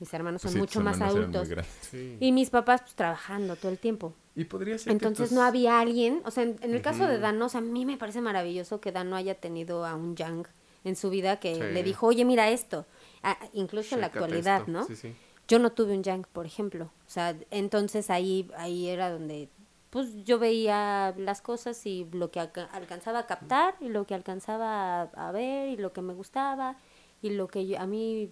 Mis 0.00 0.12
hermanos 0.14 0.40
son 0.42 0.48
Pues 0.50 0.54
sí, 0.54 0.58
mucho 0.60 0.80
más 0.80 1.00
adultos. 1.00 1.48
Sí. 1.82 2.16
Y 2.20 2.32
mis 2.32 2.50
papás, 2.50 2.80
pues, 2.80 2.94
trabajando 2.94 3.54
todo 3.56 3.70
el 3.70 3.78
tiempo. 3.78 4.14
Y 4.34 4.44
podría 4.44 4.78
ser 4.78 4.86
que 4.86 4.92
Entonces 4.92 5.28
tus- 5.28 5.36
no 5.36 5.42
había 5.42 5.78
alguien, 5.78 6.22
o 6.24 6.30
sea, 6.30 6.44
en, 6.44 6.56
en 6.62 6.74
el 6.74 6.80
caso 6.82 7.06
de 7.06 7.14
Ujú. 7.14 7.22
Dan, 7.22 7.42
o 7.42 7.48
sea, 7.48 7.58
a 7.58 7.62
mí 7.62 7.84
me 7.84 7.96
parece 7.98 8.20
maravilloso 8.22 8.80
que 8.80 8.92
Dan 8.92 9.10
no 9.10 9.16
haya 9.16 9.34
tenido 9.34 9.84
a 9.84 9.94
un 9.94 10.16
Yang 10.16 10.46
en 10.84 10.96
su 10.96 11.10
vida 11.10 11.38
que 11.38 11.54
Sí. 11.54 11.60
le 11.60 11.82
dijo, 11.82 12.06
oye, 12.06 12.24
mira 12.24 12.48
esto. 12.50 12.86
Ah, 13.22 13.36
incluso 13.52 13.94
en 13.94 14.00
la 14.00 14.06
actualidad, 14.06 14.60
esto. 14.60 14.72
¿no? 14.72 14.84
Sí, 14.86 14.96
sí. 14.96 15.14
Yo 15.46 15.58
no 15.58 15.70
tuve 15.72 15.92
un 15.94 16.02
Yang, 16.02 16.26
por 16.32 16.46
ejemplo. 16.46 16.84
O 17.06 17.10
sea, 17.10 17.36
entonces 17.50 18.08
ahí, 18.08 18.50
ahí 18.56 18.88
era 18.88 19.10
donde, 19.10 19.50
pues 19.90 20.24
yo 20.24 20.38
veía 20.38 21.12
las 21.18 21.42
cosas 21.42 21.84
y 21.84 22.06
lo 22.12 22.30
que 22.30 22.40
alca- 22.40 22.70
alcanzaba 22.72 23.18
a 23.18 23.26
captar 23.26 23.74
y 23.80 23.88
lo 23.90 24.06
que 24.06 24.14
alcanzaba 24.14 25.02
a, 25.02 25.28
a 25.28 25.32
ver 25.32 25.68
y 25.68 25.76
lo 25.76 25.92
que 25.92 26.00
me 26.00 26.14
gustaba 26.14 26.76
y 27.20 27.30
lo 27.30 27.48
que 27.48 27.66
yo- 27.66 27.78
a 27.78 27.86
mí 27.86 28.30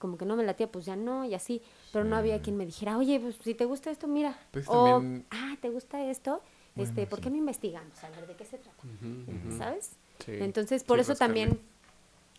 como 0.00 0.18
que 0.18 0.24
no 0.24 0.34
me 0.34 0.42
latía, 0.42 0.66
pues 0.72 0.84
ya 0.86 0.96
no 0.96 1.24
y 1.24 1.34
así. 1.34 1.62
Pero 1.92 2.04
no 2.04 2.16
había 2.16 2.42
quien 2.42 2.56
me 2.56 2.66
dijera, 2.66 2.98
oye, 2.98 3.20
pues 3.20 3.36
si 3.44 3.54
te 3.54 3.66
gusta 3.66 3.90
esto, 3.92 4.08
mira. 4.08 4.36
Pues 4.50 4.66
o, 4.68 4.86
también- 4.86 5.26
ah, 5.30 5.56
¿te 5.60 5.68
gusta 5.68 6.04
esto? 6.10 6.40
Este, 6.74 7.06
¿por 7.06 7.18
sí. 7.18 7.24
qué 7.24 7.30
no 7.30 7.36
investigamos? 7.36 8.02
A 8.02 8.10
ver, 8.10 8.26
¿de 8.26 8.34
qué 8.34 8.44
se 8.44 8.58
trata? 8.58 8.82
¿Sabes? 9.58 9.90
Sí. 10.24 10.32
Entonces, 10.40 10.82
por 10.82 10.98
eso 10.98 11.10
rascarle. 11.12 11.44
también 11.46 11.60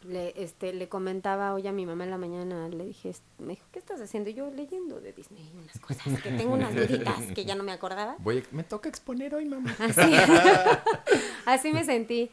le, 0.04 0.34
este, 0.42 0.74
le 0.74 0.90
comentaba 0.90 1.54
hoy 1.54 1.68
a 1.68 1.72
mi 1.72 1.86
mamá 1.86 2.06
en 2.06 2.10
la 2.12 2.18
mañana, 2.18 2.68
le 2.70 2.86
dije, 2.86 3.14
me 3.38 3.50
dijo, 3.50 3.66
¿qué 3.72 3.80
estás 3.80 4.02
haciendo? 4.02 4.30
Y 4.32 4.34
Yo 4.34 4.50
leyendo 4.50 5.00
de 5.00 5.14
Disney 5.14 5.52
unas 5.54 5.80
cosas, 5.80 6.20
que 6.22 6.32
tengo 6.32 6.54
unas 6.54 6.74
duditas 6.76 7.22
que 7.36 7.46
ya 7.46 7.54
no 7.56 7.64
me 7.64 7.72
acordaba. 7.72 8.16
Voy 8.20 8.44
Me 8.52 8.64
toca 8.64 8.90
exponer 8.90 9.36
hoy, 9.36 9.46
mamá. 9.46 9.76
Así, 9.80 10.02
así 11.46 11.72
me 11.72 11.84
sentí. 11.84 12.30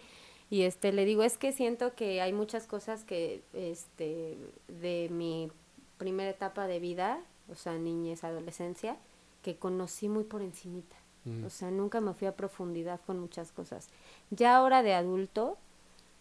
Y 0.51 0.63
este, 0.63 0.93
le 0.93 1.05
digo, 1.05 1.23
es 1.23 1.37
que 1.37 1.53
siento 1.53 1.95
que 1.95 2.21
hay 2.23 2.33
muchas 2.33 2.67
cosas 2.67 3.05
que, 3.05 3.43
este, 3.53 4.39
de 4.69 5.09
mi 5.11 5.51
primera 5.99 6.31
etapa 6.31 6.67
de 6.67 6.79
vida, 6.79 7.21
o 7.51 7.55
sea, 7.55 7.77
niñez, 7.77 8.25
adolescencia, 8.25 8.97
que 9.43 9.57
conocí 9.57 10.09
muy 10.09 10.25
por 10.25 10.41
encimita. 10.41 10.97
Mm. 11.25 11.45
O 11.45 11.51
sea, 11.51 11.71
nunca 11.71 12.01
me 12.01 12.15
fui 12.15 12.27
a 12.27 12.37
profundidad 12.37 13.01
con 13.07 13.19
muchas 13.19 13.53
cosas. 13.53 13.89
Ya 14.31 14.57
ahora 14.57 14.83
de 14.83 14.95
adulto, 14.95 15.59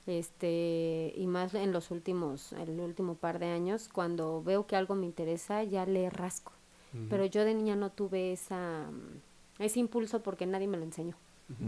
este, 0.08 1.14
y 1.16 1.28
más 1.28 1.54
en 1.54 1.72
los 1.72 1.92
últimos, 1.92 2.52
el 2.54 2.80
último 2.80 3.16
par 3.16 3.40
de 3.40 3.48
años, 3.48 3.88
cuando 3.88 4.44
veo 4.44 4.68
que 4.68 4.76
algo 4.76 4.96
me 4.96 5.06
interesa, 5.06 5.64
ya 5.64 5.86
le 5.86 6.10
rasco. 6.10 6.52
Pero 7.10 7.26
yo 7.26 7.46
de 7.46 7.54
niña 7.54 7.76
no 7.76 7.92
tuve 7.92 8.32
esa, 8.32 8.88
mm, 8.90 9.62
ese 9.62 9.80
impulso 9.80 10.24
porque 10.24 10.48
nadie 10.48 10.68
me 10.68 10.78
lo 10.78 10.84
enseñó, 10.84 11.16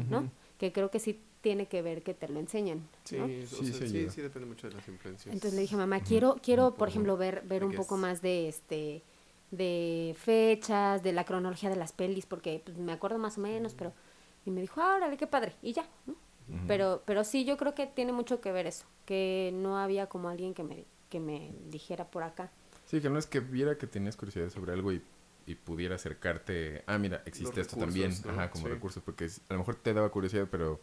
¿no? 0.09 0.31
Que 0.57 0.71
creo 0.71 0.89
que 0.89 0.99
sí 0.99 1.19
tiene 1.41 1.67
que 1.67 1.81
ver 1.81 2.03
que 2.03 2.13
te 2.13 2.27
lo 2.27 2.39
enseñan, 2.39 2.87
Sí, 3.05 3.17
¿no? 3.17 3.25
o 3.25 3.27
Sí, 3.27 3.65
sea, 3.73 3.87
sí 3.87 4.09
sí, 4.09 4.21
depende 4.21 4.47
mucho 4.47 4.67
de 4.69 4.75
las 4.75 4.87
influencias. 4.87 5.33
Entonces 5.33 5.53
le 5.53 5.61
dije, 5.61 5.75
mamá, 5.75 6.01
quiero, 6.01 6.35
quiero, 6.41 6.75
por 6.75 6.89
ejemplo, 6.89 7.17
ver, 7.17 7.43
ver 7.45 7.63
un 7.63 7.73
poco 7.73 7.97
más 7.97 8.21
de 8.21 8.49
este, 8.49 9.03
de 9.51 10.15
fechas, 10.19 11.01
de 11.01 11.13
la 11.13 11.23
cronología 11.23 11.69
de 11.69 11.75
las 11.75 11.91
pelis, 11.93 12.25
porque 12.25 12.61
pues, 12.63 12.77
me 12.77 12.91
acuerdo 12.91 13.17
más 13.17 13.37
o 13.37 13.41
menos, 13.41 13.73
pero, 13.73 13.93
y 14.45 14.51
me 14.51 14.61
dijo, 14.61 14.81
ah, 14.81 14.95
órale, 14.97 15.17
qué 15.17 15.27
padre, 15.27 15.55
y 15.61 15.73
ya, 15.73 15.87
¿no? 16.05 16.15
Pero, 16.67 17.03
pero 17.05 17.23
sí, 17.23 17.45
yo 17.45 17.57
creo 17.57 17.75
que 17.75 17.85
tiene 17.87 18.11
mucho 18.11 18.41
que 18.41 18.51
ver 18.51 18.65
eso, 18.67 18.85
que 19.05 19.51
no 19.53 19.77
había 19.77 20.07
como 20.07 20.29
alguien 20.29 20.53
que 20.53 20.63
me, 20.63 20.85
que 21.09 21.19
me 21.19 21.51
dijera 21.69 22.05
por 22.09 22.23
acá. 22.23 22.51
Sí, 22.85 23.01
que 23.01 23.09
no 23.09 23.19
es 23.19 23.27
que 23.27 23.39
viera 23.39 23.77
que 23.77 23.85
tenías 23.87 24.15
curiosidad 24.17 24.49
sobre 24.49 24.73
algo 24.73 24.91
y, 24.91 25.01
y 25.45 25.55
pudiera 25.55 25.95
acercarte. 25.95 26.83
Ah, 26.87 26.97
mira, 26.97 27.21
existe 27.25 27.57
Los 27.57 27.67
esto 27.67 27.77
también. 27.77 28.11
Ajá, 28.27 28.49
como 28.49 28.65
Sí. 28.65 28.73
recursos. 28.73 29.03
Porque 29.03 29.25
a 29.25 29.53
lo 29.53 29.59
mejor 29.59 29.75
te 29.75 29.93
daba 29.93 30.09
curiosidad, 30.09 30.47
pero. 30.49 30.79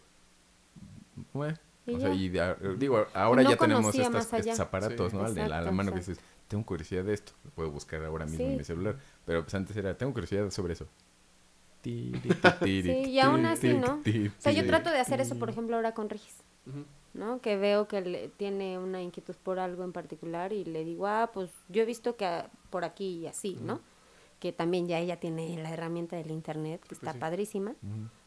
Bueno. 1.32 1.56
Y 1.86 1.94
o 1.94 2.00
sea, 2.00 2.12
y 2.14 2.28
de 2.28 2.56
digo, 2.78 3.06
ahora 3.14 3.42
No 3.42 3.50
ya 3.50 3.56
tenemos 3.56 3.94
estas- 3.94 4.32
estos 4.32 4.60
aparatos, 4.60 5.12
Sí. 5.12 5.16
¿no? 5.16 5.22
La, 5.22 5.28
a 5.28 5.32
la 5.34 5.44
Exacto, 5.58 5.72
mano 5.72 5.92
que 5.92 5.98
exacto. 5.98 6.20
dices, 6.20 6.24
tengo 6.48 6.66
curiosidad 6.66 7.04
de 7.04 7.14
esto. 7.14 7.32
Lo 7.44 7.50
puedo 7.52 7.70
buscar 7.70 8.04
ahora 8.04 8.24
mismo 8.24 8.38
Sí. 8.38 8.44
en 8.52 8.56
mi 8.56 8.64
celular. 8.64 8.96
Pero 9.24 9.42
pues 9.42 9.54
antes 9.54 9.76
era, 9.76 9.96
tengo 9.96 10.12
curiosidad 10.12 10.50
sobre 10.50 10.72
eso. 10.72 10.86
Sí, 11.84 12.12
Sí, 12.64 12.90
y 13.10 13.20
aún 13.20 13.46
así, 13.46 13.72
¿no? 13.74 14.00
O 14.04 14.40
sea, 14.40 14.50
yo 14.50 14.66
trato 14.66 14.90
de 14.90 14.98
hacer 14.98 15.20
eso, 15.20 15.38
por 15.38 15.48
ejemplo, 15.50 15.76
ahora 15.76 15.92
con 15.94 16.08
Regis. 16.10 16.34
¿no? 17.14 17.40
Que 17.40 17.56
veo 17.56 17.86
que 17.88 18.00
le- 18.02 18.28
tiene 18.28 18.78
una 18.78 19.00
inquietud 19.00 19.36
por 19.42 19.58
algo 19.60 19.84
en 19.84 19.92
particular 19.92 20.52
y 20.52 20.64
le 20.64 20.84
digo, 20.84 21.06
ah, 21.06 21.30
pues 21.32 21.50
yo 21.68 21.82
he 21.82 21.86
visto 21.86 22.16
que 22.16 22.26
ah, 22.26 22.50
por 22.70 22.84
aquí 22.84 23.20
y 23.20 23.26
así, 23.28 23.56
¿no? 23.62 23.80
Que 24.40 24.52
también 24.52 24.86
ya 24.88 24.98
ella 24.98 25.18
tiene 25.18 25.56
la 25.62 25.70
herramienta 25.72 26.16
del 26.16 26.30
internet, 26.30 26.80
que 26.82 26.88
pues 26.88 27.00
está 27.02 27.14
padrísima. 27.14 27.74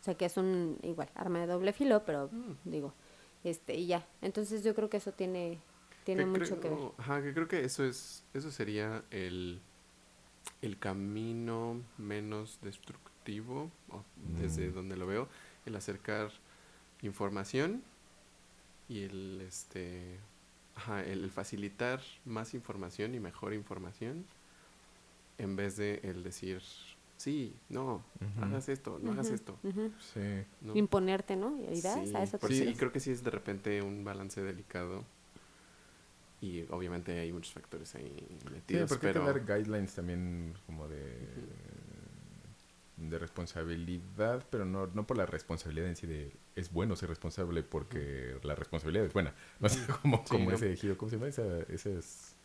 O 0.01 0.03
sea, 0.03 0.15
que 0.15 0.25
es 0.25 0.37
un, 0.37 0.77
igual, 0.83 1.09
arma 1.15 1.39
de 1.39 1.47
doble 1.47 1.73
filo, 1.73 2.03
pero 2.05 2.29
digo, 2.63 2.93
este, 3.43 3.75
y 3.75 3.87
ya. 3.87 4.05
Entonces 4.21 4.63
yo 4.63 4.73
creo 4.75 4.89
que 4.89 4.97
eso 4.97 5.11
tiene, 5.11 5.59
tiene 6.03 6.25
mucho 6.25 6.59
que 6.59 6.69
ver. 6.69 6.79
Ajá, 6.97 7.21
que 7.21 7.33
creo 7.33 7.47
que 7.47 7.63
eso 7.65 7.83
es, 7.85 8.23
eso 8.33 8.51
sería 8.51 9.03
el, 9.11 9.59
el 10.61 10.77
camino 10.79 11.81
menos 11.97 12.59
destructivo, 12.61 13.69
o 13.89 14.03
desde 14.39 14.69
Mm. 14.69 14.73
donde 14.73 14.97
lo 14.97 15.05
veo, 15.05 15.27
el 15.65 15.75
acercar 15.75 16.31
información 17.01 17.83
y 18.87 19.03
el 19.03 19.41
este 19.47 20.17
ajá, 20.75 21.03
el, 21.03 21.23
el 21.23 21.31
facilitar 21.31 22.01
más 22.25 22.53
información 22.53 23.13
y 23.15 23.19
mejor 23.19 23.53
información 23.53 24.25
en 25.37 25.55
vez 25.55 25.77
de 25.77 25.99
el 26.03 26.23
decir 26.23 26.61
sí, 27.19 27.55
no, 27.69 28.03
hagas 28.41 28.69
esto, 28.69 28.99
no 29.03 29.11
hagas 29.11 29.29
esto. 29.29 29.57
Sí. 30.13 30.19
¿no? 30.61 30.75
Imponerte, 30.75 31.35
¿no? 31.35 31.57
¿Irás 31.71 32.09
Sí, 32.09 32.15
a 32.15 32.23
eso 32.23 32.37
sí, 32.47 32.47
refieres? 32.47 32.77
creo 32.77 32.91
que 32.91 32.99
sí 32.99 33.11
es 33.11 33.23
de 33.23 33.31
repente 33.31 33.81
un 33.81 34.03
balance 34.03 34.41
delicado. 34.41 35.05
Y 36.41 36.63
obviamente 36.69 37.19
hay 37.19 37.33
muchos 37.33 37.51
factores 37.53 37.93
ahí 37.95 38.27
Sí, 38.39 38.49
metidos, 38.53 38.89
porque 38.89 39.07
pero... 39.07 39.25
hay 39.27 39.33
que 39.33 39.39
dar 39.41 39.45
guidelines 39.59 39.93
también 39.93 40.53
como 40.65 40.87
de, 40.87 41.27
de 42.97 43.19
responsabilidad, 43.19 44.45
pero 44.49 44.65
no, 44.65 44.87
no 44.87 45.05
por 45.07 45.17
la 45.17 45.25
responsabilidad 45.25 45.87
en 45.89 45.95
sí 45.95 46.07
de 46.07 46.31
es 46.55 46.71
bueno 46.71 46.95
ser 46.95 47.09
responsable 47.09 47.63
porque 47.63 48.37
la 48.43 48.55
responsabilidad 48.55 49.05
es 49.05 49.13
buena. 49.13 49.33
No 49.59 49.69
sé 49.69 49.79
cómo, 50.01 50.23
Sí, 50.25 50.29
como 50.29 50.49
no. 50.51 50.55
ese 50.55 50.75
giro, 50.77 50.97
¿cómo 50.97 51.09
se 51.09 51.17
llama? 51.17 51.27
Esa, 51.27 51.59
esas 51.63 52.35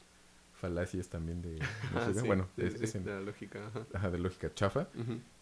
falacias 0.69 1.09
también 1.09 1.43
de, 1.43 1.59
no 1.59 1.67
Ah, 2.01 2.07
sé, 2.07 2.21
sí, 2.21 2.27
bueno, 2.27 2.49
sí, 2.57 2.63
es- 2.63 2.73
sí, 2.75 2.85
es 2.85 2.95
en- 2.95 3.05
de 3.05 3.11
la 3.13 3.21
lógica. 3.21 3.67
ajá. 3.67 3.87
ajá, 3.93 4.11
de 4.11 4.19
lógica 4.19 4.53
chafa, 4.55 4.89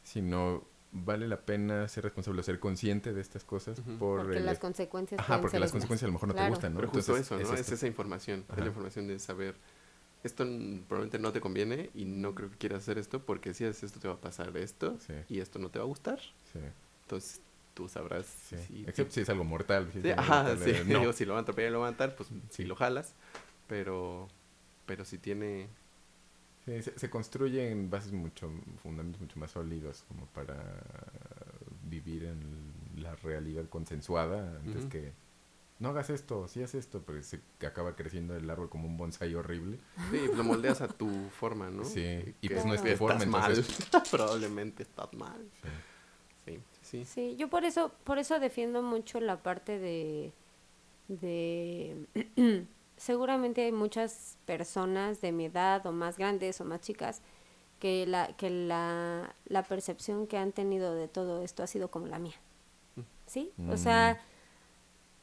sino 0.02 0.64
vale 0.90 1.26
la 1.28 1.40
pena 1.40 1.86
ser 1.88 2.04
responsable, 2.04 2.42
ser 2.42 2.58
consciente 2.58 3.12
de 3.12 3.20
estas 3.20 3.44
cosas 3.44 3.80
por 3.98 4.22
Porque 4.22 4.38
el- 4.38 4.46
las 4.46 4.58
consecuencias 4.58 5.20
Ajá, 5.20 5.40
porque 5.40 5.52
ser 5.52 5.60
las 5.60 5.70
consecuencias 5.72 6.04
a 6.04 6.08
lo 6.08 6.12
mejor 6.14 6.28
no 6.28 6.34
Claro. 6.34 6.46
te 6.48 6.50
gustan, 6.50 6.74
¿no? 6.74 6.80
Pero 6.80 6.90
justo 6.90 7.12
Entonces, 7.16 7.26
eso, 7.40 7.52
¿no? 7.52 7.58
Es, 7.58 7.68
esa 7.72 7.86
información. 7.86 8.40
Es 8.40 8.50
Ajá. 8.50 8.60
la 8.60 8.66
información 8.66 9.06
de 9.06 9.18
saber, 9.18 9.54
esto 10.24 10.44
probablemente 10.88 11.18
no 11.18 11.32
te 11.32 11.40
conviene 11.40 11.90
y 11.94 12.04
no 12.04 12.34
creo 12.34 12.50
que 12.50 12.56
quieras 12.58 12.80
hacer 12.82 12.98
esto 12.98 13.24
porque 13.24 13.54
si 13.54 13.64
haces 13.64 13.84
esto 13.84 14.00
te 14.00 14.08
va 14.08 14.14
a 14.14 14.20
pasar 14.20 14.54
esto 14.56 14.98
Sí, 15.06 15.14
y 15.28 15.38
esto 15.40 15.58
no 15.58 15.70
te 15.70 15.78
va 15.78 15.84
a 15.84 15.88
gustar. 15.88 16.18
sí. 16.52 16.58
Entonces, 17.04 17.40
tú 17.74 17.88
sabrás. 17.88 18.26
Sí. 18.26 18.56
si- 18.66 18.84
Excepto 18.86 19.14
si 19.14 19.20
es 19.22 19.28
algo 19.30 19.44
mortal. 19.44 19.88
si 19.92 19.98
es 19.98 20.04
Sí, 20.04 20.10
algo 20.10 20.20
ajá, 20.22 20.42
mortal, 20.44 20.58
sí. 20.64 20.70
eh, 20.72 20.84
no. 20.86 21.00
Digo, 21.06 21.12
si 21.14 21.24
lo 21.24 21.32
van 21.34 21.38
a 21.40 21.42
atropellar 21.42 21.70
y 21.70 21.72
lo 21.72 21.80
van 21.80 21.88
a 21.88 21.90
matar, 21.92 22.14
pues 22.16 22.28
Sí. 22.28 22.34
si 22.50 22.64
lo 22.64 22.74
jalas. 22.76 23.14
Pero, 23.66 24.28
pero 24.92 25.06
si 25.06 25.16
tiene... 25.16 25.68
Sí, 26.66 26.82
se, 26.82 26.98
se 26.98 27.08
construyen 27.08 27.88
bases 27.88 28.12
mucho, 28.12 28.50
fundamentos 28.82 29.22
mucho 29.22 29.40
más 29.40 29.52
sólidos 29.52 30.04
como 30.06 30.26
para 30.26 30.54
vivir 31.88 32.24
en 32.24 32.74
la 33.02 33.16
realidad 33.16 33.66
consensuada 33.70 34.58
antes 34.58 34.84
que 34.84 35.12
no 35.78 35.88
hagas 35.88 36.10
esto, 36.10 36.46
si 36.46 36.62
haces 36.62 36.84
esto, 36.84 37.02
pero 37.06 37.22
se 37.22 37.40
acaba 37.66 37.96
creciendo 37.96 38.36
el 38.36 38.50
árbol 38.50 38.68
como 38.68 38.86
un 38.86 38.98
bonsai 38.98 39.34
horrible. 39.34 39.78
Sí, 40.10 40.28
lo 40.36 40.44
moldeas 40.44 40.82
a 40.82 40.88
tu 40.88 41.08
forma, 41.30 41.70
¿no? 41.70 41.84
Sí, 41.84 42.34
y 42.42 42.48
Que- 42.48 42.54
pues 42.54 42.66
no 42.66 42.74
es 42.74 42.82
que 42.82 42.92
tu 42.92 42.98
forma, 42.98 43.16
estás 43.24 43.28
mal. 43.28 43.64
Probablemente 44.10 44.82
estás 44.82 45.10
mal. 45.14 45.42
sí. 45.62 45.70
Sí, 46.44 46.60
sí. 46.82 47.04
Sí, 47.06 47.36
yo 47.36 47.48
por 47.48 47.64
eso, 47.64 47.92
por 48.04 48.18
eso 48.18 48.38
defiendo 48.40 48.82
mucho 48.82 49.20
la 49.20 49.42
parte 49.42 49.78
de, 49.78 50.32
de 51.08 51.96
seguramente 53.02 53.64
hay 53.64 53.72
muchas 53.72 54.38
personas 54.46 55.20
de 55.20 55.32
mi 55.32 55.46
edad 55.46 55.84
o 55.86 55.92
más 55.92 56.16
grandes 56.18 56.60
o 56.60 56.64
más 56.64 56.80
chicas 56.80 57.20
que 57.80 58.06
la, 58.06 58.28
que 58.36 58.48
la, 58.50 59.34
la 59.46 59.64
percepción 59.64 60.28
que 60.28 60.38
han 60.38 60.52
tenido 60.52 60.94
de 60.94 61.08
todo 61.08 61.42
esto 61.42 61.64
ha 61.64 61.66
sido 61.66 61.90
como 61.90 62.06
la 62.06 62.18
mía. 62.20 62.36
¿Sí? 63.26 63.52
O 63.70 63.72
Mm. 63.72 63.76
sea, 63.76 64.18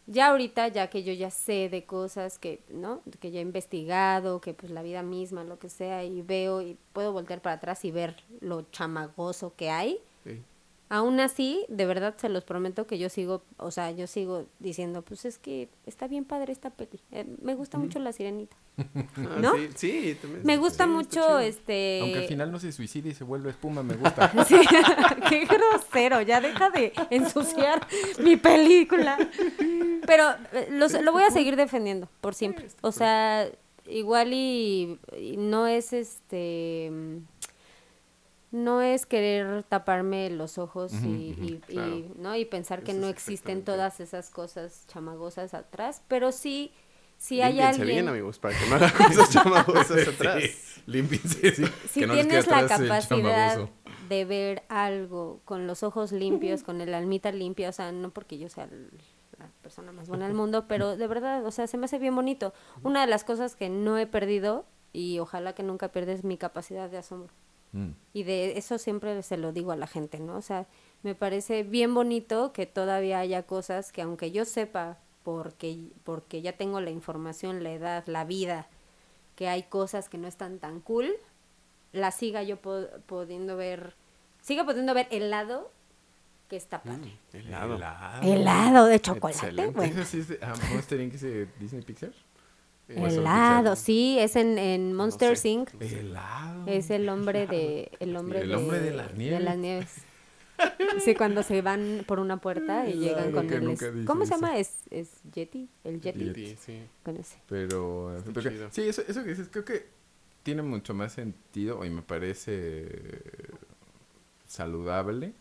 ya 0.07 0.30
ahorita, 0.30 0.67
ya 0.69 0.89
que 0.89 1.03
yo 1.03 1.13
ya 1.13 1.30
sé 1.30 1.69
de 1.69 1.86
cosas 1.86 2.39
que, 2.39 2.63
¿no? 2.69 3.01
Que 3.19 3.30
ya 3.32 3.39
he 3.39 3.43
investigado, 3.43 4.41
que 4.41 4.53
pues 4.55 4.71
la 4.71 4.82
vida 4.82 5.03
misma, 5.03 5.43
lo 5.43 5.59
que 5.59 5.69
sea, 5.69 6.03
y 6.03 6.21
veo 6.23 6.61
y 6.61 6.77
puedo 6.93 7.13
voltear 7.13 7.41
para 7.41 7.57
atrás 7.57 7.86
y 7.86 7.91
ver 7.91 8.23
lo 8.41 8.63
chamagoso 8.71 9.53
que 9.55 9.69
hay, 9.69 9.99
sí. 10.23 10.41
Aún 10.91 11.19
así, 11.19 11.65
de 11.69 11.85
verdad 11.85 12.15
se 12.17 12.29
los 12.29 12.43
prometo 12.43 12.87
que 12.87 12.97
yo 12.97 13.09
sigo, 13.09 13.43
o 13.57 13.69
sea, 13.69 13.91
yo 13.91 14.07
sigo 14.07 14.47
diciendo, 14.57 15.03
pues 15.03 15.23
es 15.23 15.37
que 15.37 15.69
está 15.85 16.07
bien 16.07 16.25
padre 16.25 16.51
esta 16.51 16.71
peli. 16.71 16.99
Eh, 17.11 17.25
me 17.43 17.53
gusta 17.53 17.77
mucho 17.77 17.99
La 17.99 18.11
Sirenita. 18.11 18.57
Ah, 19.17 19.37
¿No? 19.39 19.55
Sí, 19.55 19.69
sí, 19.75 20.17
también- 20.21 20.45
Me 20.45 20.57
gusta 20.57 20.85
sí, 20.85 20.89
mucho 20.89 21.37
este 21.39 21.99
Aunque 22.01 22.17
al 22.19 22.27
final 22.27 22.51
no 22.51 22.59
se 22.59 22.71
suicide 22.71 23.09
y 23.09 23.13
se 23.13 23.23
vuelve 23.25 23.49
espuma, 23.51 23.83
me 23.83 23.95
gusta. 23.95 24.31
Sí, 24.47 24.55
qué 25.29 25.45
grosero, 25.45 26.21
ya 26.21 26.41
deja 26.41 26.69
de 26.71 26.93
ensuciar 27.11 27.85
mi 28.23 28.35
película. 28.37 29.17
Pero 30.07 30.23
eh, 30.53 30.69
los- 30.71 30.93
lo 31.01 31.11
voy 31.11 31.23
a 31.23 31.29
seguir 31.31 31.55
defendiendo 31.55 32.07
por 32.21 32.33
siempre. 32.33 32.67
O 32.81 32.91
sea, 32.91 33.47
igual 33.87 34.33
y, 34.33 34.97
y 35.19 35.37
no 35.37 35.67
es 35.67 35.93
este 35.93 36.91
no 38.52 38.82
es 38.82 39.06
querer 39.06 39.64
taparme 39.64 40.30
los 40.30 40.58
ojos 40.58 40.91
y, 41.04 41.62
claro. 41.68 42.06
no 42.18 42.36
y 42.36 42.45
pensar 42.45 42.84
que 42.84 42.91
Eso 42.91 43.02
no 43.02 43.08
existen 43.08 43.64
todas 43.64 44.00
esas 44.00 44.30
cosas 44.30 44.86
chamagosas 44.88 45.54
atrás, 45.54 46.02
pero 46.08 46.32
sí 46.32 46.72
si 47.20 47.41
hay 47.41 47.54
Límpiense 47.54 47.82
alguien 47.82 47.97
bien, 47.97 48.08
amigos, 48.08 48.39
para 48.39 48.58
que 48.58 48.66
no 48.68 48.76
hagan 48.76 48.91
cosas 48.91 49.30
chamagosas 49.34 50.08
atrás. 50.08 50.41
Sí, 50.41 50.82
límpiense, 50.86 51.52
sí. 51.54 51.66
si 51.89 52.00
que 52.00 52.08
no 52.08 52.14
les 52.14 52.28
tienes 52.28 52.47
la 52.47 52.66
capacidad 52.66 53.70
de 54.08 54.26
ver 54.26 54.64
algo 54.70 55.41
con 55.43 55.68
los 55.68 55.84
ojos 55.84 56.14
limpios, 56.14 56.64
con 56.64 56.80
el 56.80 56.93
almita 56.93 57.32
limpia, 57.34 57.70
o 57.70 57.74
sea, 57.74 57.91
no 57.91 58.12
porque 58.12 58.38
yo 58.38 58.47
sea 58.47 58.70
la 59.38 59.50
persona 59.62 59.91
más 59.91 60.08
buena 60.08 60.28
del 60.28 60.34
mundo, 60.34 60.66
pero 60.68 60.95
de 60.95 61.08
verdad, 61.08 61.45
o 61.45 61.52
sea, 61.52 61.68
se 61.68 61.78
me 61.78 61.86
hace 61.86 62.00
bien 62.00 62.16
bonito. 62.16 62.54
Una 62.84 63.02
de 63.02 63.08
las 63.08 63.26
cosas 63.26 63.58
que 63.58 63.70
no 63.70 63.97
he 63.97 64.08
perdido 64.08 64.66
y 64.93 65.20
ojalá 65.20 65.54
que 65.54 65.62
nunca 65.64 65.89
pierdes 65.89 66.24
mi 66.24 66.38
capacidad 66.38 66.89
de 66.89 66.97
asombro. 67.00 67.34
Mm. 67.72 67.89
Y 68.13 68.24
de 68.24 68.57
eso 68.57 68.78
siempre 68.78 69.22
se 69.24 69.38
lo 69.38 69.51
digo 69.51 69.72
a 69.72 69.76
la 69.76 69.88
gente, 69.88 70.20
¿no? 70.20 70.36
O 70.38 70.41
sea, 70.41 70.65
me 71.03 71.15
parece 71.15 71.63
bien 71.63 71.93
bonito 71.93 72.51
que 72.53 72.65
todavía 72.65 73.20
haya 73.20 73.43
cosas 73.43 73.91
que 73.91 74.01
aunque 74.01 74.32
yo 74.32 74.45
sepa, 74.45 74.97
porque, 75.24 75.89
porque 76.03 76.41
ya 76.41 76.53
tengo 76.53 76.82
la 76.82 76.89
información, 76.89 77.63
la 77.63 77.72
edad, 77.72 78.03
la 78.07 78.26
vida, 78.26 78.67
que 79.36 79.47
hay 79.47 79.63
cosas 79.63 80.09
que 80.09 80.17
no 80.17 80.28
están 80.28 80.59
tan 80.59 80.80
cool, 80.82 81.11
la 81.91 82.11
siga 82.11 82.41
yo 82.43 82.57
po- 82.57 82.88
pudiendo 83.05 83.55
ver, 83.55 83.93
siga 84.41 84.65
pudiendo 84.65 84.93
ver 84.93 85.07
el 85.11 85.30
lado 85.30 85.72
que 86.49 86.55
está 86.55 86.82
padre. 86.82 87.13
Mm, 87.34 87.36
helado. 87.38 87.76
Helado 88.24 88.86
de 88.88 88.99
chocolate, 88.99 89.38
Excelente. 89.45 89.72
güey. 89.78 89.91
¿Eso 89.91 90.03
sí 90.03 90.20
es 90.20 90.28
de 90.30 90.39
ah, 90.41 90.53
Monster 90.74 90.99
Inc. 90.99 91.13
Disney 91.59 91.84
Pixar? 91.84 92.11
¿O 92.97 93.05
es 93.07 93.13
Helado, 93.17 93.75
sí, 93.75 94.17
es 94.19 94.35
en, 94.35 94.57
en 94.57 94.93
Monster 94.93 95.37
sé. 95.37 95.49
Inc. 95.49 95.69
Helado. 95.81 96.65
Es 96.67 96.89
el 96.89 97.07
hombre 97.09 97.45
de 97.47 97.91
el 97.99 98.15
hombre, 98.15 98.41
el 98.41 98.53
hombre 98.55 98.79
de 98.79 98.91
las 98.91 99.13
nieves. 99.15 99.57
nieves. 99.57 99.89
Sí, 101.05 101.15
cuando 101.15 101.41
se 101.43 101.61
van 101.61 102.03
por 102.05 102.19
una 102.19 102.37
puerta 102.37 102.89
y 102.89 102.93
llegan 102.95 103.31
Claro 103.31 103.47
con 103.47 103.63
el 103.63 103.69
es- 103.71 104.05
¿Cómo 104.05 104.25
se 104.25 104.31
llama? 104.31 104.57
Es 104.57 104.83
es 104.89 105.09
Yeti, 105.33 105.69
el 105.85 106.01
Yeti 106.01 106.33
Sí, 106.33 106.57
sí. 106.65 106.79
con 107.03 107.15
ese. 107.15 107.37
Pero, 107.47 108.21
sí, 108.71 108.81
eso, 108.81 109.01
eso 109.07 109.23
que 109.23 109.29
dices, 109.29 109.47
creo 109.49 109.63
que 109.63 109.85
tiene 110.43 110.61
mucho 110.61 110.93
más 110.93 111.13
sentido 111.13 111.85
y 111.85 111.89
me 111.89 112.01
parece 112.01 112.89
saludable. 114.47 115.33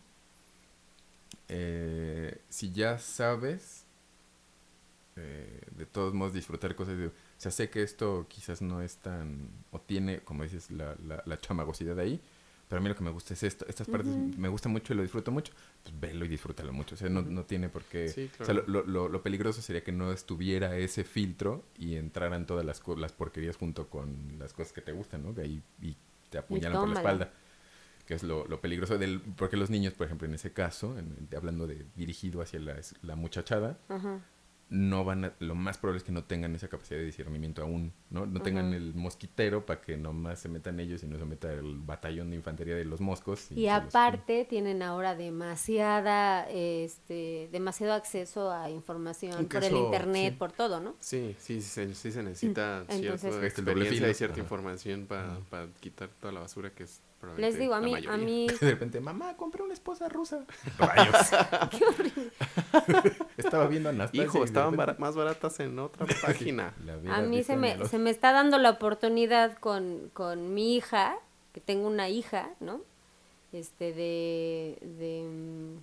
eh, 1.49 2.37
si 2.49 2.71
ya 2.71 2.99
sabes, 2.99 3.83
eh, 5.15 5.61
de 5.75 5.85
todos 5.85 6.13
modos, 6.13 6.33
disfrutar 6.33 6.75
cosas. 6.75 6.97
de- 6.97 7.11
o 7.39 7.41
sea, 7.41 7.51
sé 7.51 7.69
que 7.69 7.81
esto 7.83 8.25
quizás 8.27 8.61
no 8.61 8.81
es 8.81 8.97
tan, 8.97 9.49
o 9.71 9.79
tiene, 9.79 10.19
como 10.19 10.43
dices, 10.43 10.69
la, 10.71 10.95
la, 11.07 11.23
la 11.25 11.39
chamagosidad 11.39 11.97
ahí. 11.97 12.19
Pero 12.67 12.79
a 12.79 12.83
mí 12.83 12.89
lo 12.89 12.95
que 12.95 13.03
me 13.03 13.09
gusta 13.09 13.33
es 13.33 13.41
esto. 13.41 13.65
Estas 13.67 13.87
partes 13.87 14.13
me 14.37 14.47
gusta 14.47 14.69
mucho 14.69 14.93
y 14.93 14.95
lo 14.97 15.01
disfruto 15.01 15.31
mucho. 15.31 15.53
Pues 15.81 15.99
velo 15.99 16.25
y 16.25 16.27
disfrútalo 16.27 16.71
mucho. 16.71 16.93
O 16.93 16.97
sea, 16.99 17.09
no, 17.09 17.23
no 17.23 17.43
tiene 17.45 17.67
por 17.67 17.83
qué... 17.85 18.09
Sí, 18.09 18.29
O 18.39 18.45
sea, 18.45 18.53
lo, 18.53 18.83
lo- 18.85 19.09
lo- 19.09 19.23
peligroso 19.23 19.61
sería 19.63 19.83
que 19.83 19.91
no 19.91 20.11
estuviera 20.11 20.77
ese 20.77 21.03
filtro 21.03 21.63
y 21.79 21.95
entraran 21.95 22.45
todas 22.45 22.63
las, 22.65 22.83
las 22.97 23.11
porquerías 23.13 23.55
junto 23.57 23.87
con 23.89 24.37
las 24.37 24.53
cosas 24.53 24.71
que 24.71 24.81
te 24.81 24.91
gustan, 24.91 25.23
¿no? 25.23 25.33
Que 25.33 25.41
ahí 25.41 25.63
y 25.81 25.95
te 26.29 26.37
apuñalan 26.37 26.73
por 26.81 26.89
la 26.89 26.93
espalda. 26.99 27.33
Que 28.05 28.13
es 28.13 28.21
lo, 28.23 28.45
lo 28.47 28.61
peligroso 28.61 28.99
del... 28.99 29.19
Porque 29.19 29.57
los 29.57 29.71
niños, 29.71 29.93
por 29.95 30.05
ejemplo, 30.05 30.27
en 30.27 30.35
ese 30.35 30.51
caso, 30.53 30.95
en- 30.99 31.27
hablando 31.35 31.65
de 31.65 31.85
dirigido 31.95 32.39
hacia 32.41 32.59
la, 32.59 32.75
la 33.01 33.15
muchachada, 33.15 33.79
Ajá. 33.87 34.19
No 34.69 35.03
van 35.03 35.25
a... 35.25 35.33
Lo 35.39 35.55
más 35.55 35.77
probable 35.79 35.97
es 35.97 36.03
que 36.03 36.11
no 36.11 36.23
tengan 36.23 36.53
esa 36.55 36.67
capacidad 36.67 36.99
de 36.99 37.05
discernimiento 37.05 37.63
aún, 37.63 37.91
¿no? 38.11 38.25
No 38.27 38.41
tengan 38.41 38.73
el 38.73 38.93
mosquitero 38.93 39.65
para 39.65 39.81
que 39.81 39.97
nomás 39.97 40.39
se 40.39 40.47
metan 40.49 40.79
ellos 40.79 41.01
y 41.03 41.07
no 41.07 41.17
se 41.17 41.25
meta 41.25 41.51
el 41.51 41.79
batallón 41.79 42.29
de 42.29 42.35
infantería 42.35 42.75
de 42.75 42.85
los 42.85 43.01
moscos. 43.01 43.51
Y 43.51 43.63
los- 43.65 43.71
aparte 43.73 44.45
tienen 44.45 44.83
ahora 44.83 45.15
demasiada 45.15 46.47
este 46.49 47.49
demasiado 47.51 47.93
acceso 47.93 48.51
a 48.51 48.69
información 48.69 49.47
por 49.47 49.63
el 49.63 49.75
internet, 49.75 50.33
sí. 50.33 50.37
por 50.39 50.51
todo, 50.51 50.79
¿no? 50.79 50.95
Sí, 50.99 51.35
sí, 51.39 51.61
sí, 51.61 51.93
sí 51.95 52.11
se 52.11 52.23
necesita. 52.23 52.85
Entonces- 52.89 53.21
cierta 53.31 53.47
Este 53.47 53.61
experiencia 53.61 54.09
y 54.09 54.13
cierta 54.13 54.35
Ajá. 54.35 54.43
información 54.43 55.05
para, 55.07 55.39
para 55.49 55.67
quitar 55.79 56.09
toda 56.19 56.31
la 56.33 56.41
basura 56.41 56.71
que 56.71 56.83
es 56.83 57.01
Les 57.37 57.57
digo, 57.57 57.73
a 57.73 57.81
mí 57.81 57.95
a 58.07 58.17
mí 58.17 58.47
De 58.61 58.71
repente, 58.71 58.99
mamá, 59.01 59.35
compré 59.35 59.63
una 59.63 59.73
esposa 59.73 60.07
rusa. 60.07 60.45
Rayos. 60.77 61.15
qué 61.71 61.85
horrible. 61.85 62.31
Estaba 63.37 63.67
viendo 63.67 63.89
a 63.89 63.91
Anastasia. 63.91 64.23
Hijo, 64.23 64.43
estaban 64.43 64.75
más 64.97 65.15
baratas 65.15 65.59
en 65.59 65.77
otra 65.79 66.05
página. 66.21 66.73
A 67.11 67.21
mí 67.21 67.43
se 67.43 67.57
me, 67.57 67.85
se 67.87 67.99
me 67.99 68.09
está 68.09 68.31
dando 68.31 68.57
la 68.57 68.71
oportunidad 68.71 69.57
con, 69.57 70.09
con 70.13 70.53
mi 70.53 70.75
hija, 70.75 71.17
que 71.53 71.59
tengo 71.59 71.87
una 71.87 72.09
hija, 72.09 72.49
¿no? 72.59 72.81
Este, 73.51 73.93
de, 73.93 74.77
de, 74.81 75.23
mm, 75.27 75.77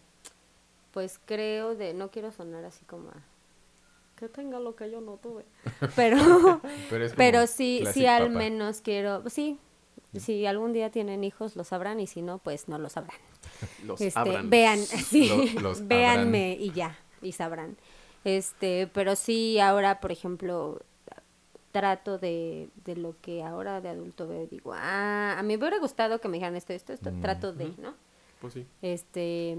pues 0.93 1.19
creo 1.25 1.75
de, 1.75 1.95
no 1.95 2.11
quiero 2.11 2.31
sonar 2.31 2.65
así 2.65 2.85
como 2.85 3.11
a, 3.11 3.15
que 4.17 4.29
tenga 4.29 4.61
lo 4.61 4.77
que 4.77 4.91
yo 4.91 5.01
no 5.01 5.19
tuve, 5.21 5.45
pero, 5.95 6.61
Pero, 7.17 7.47
sí, 7.47 7.85
sí 7.93 8.07
al 8.07 8.31
menos 8.31 8.81
quiero, 8.81 9.29
sí, 9.29 9.59
si 10.21 10.47
algún 10.47 10.73
día 10.73 10.91
tienen 10.91 11.25
hijos 11.25 11.57
lo 11.57 11.65
sabrán 11.65 12.01
y 12.01 12.07
si 12.07 12.23
no, 12.23 12.39
pues 12.39 12.69
no 12.69 12.79
lo 12.79 12.89
sabrán. 12.89 13.17
Los 13.85 14.01
Este, 14.01 14.43
vean, 14.45 14.79
sí, 15.11 15.29
Lo- 15.55 15.61
los 15.63 15.87
véanme 15.87 16.57
y 16.61 16.73
ya, 16.73 16.99
y 17.23 17.33
sabrán. 17.33 17.77
Este, 18.25 18.89
pero 18.93 19.15
sí 19.17 19.59
ahora, 19.61 20.01
por 20.01 20.11
ejemplo, 20.13 20.81
trato 21.73 22.19
de, 22.19 22.69
de 22.85 22.97
lo 22.97 23.15
que 23.21 23.43
ahora 23.43 23.81
de 23.81 23.89
adulto 23.91 24.27
veo 24.27 24.43
y 24.45 24.47
digo, 24.47 24.73
ah, 24.75 25.37
a 25.39 25.43
mí 25.43 25.49
me 25.57 25.59
hubiera 25.59 25.79
gustado 25.79 26.21
que 26.21 26.29
me 26.29 26.39
dijeran 26.39 26.57
esto, 26.57 26.73
esto, 26.73 26.93
esto, 26.93 27.11
Mm. 27.13 27.21
trato 27.21 27.53
de, 27.53 27.73
¿no? 27.79 27.95
Pues 28.41 28.55
sí. 28.55 28.67
Este, 28.83 29.57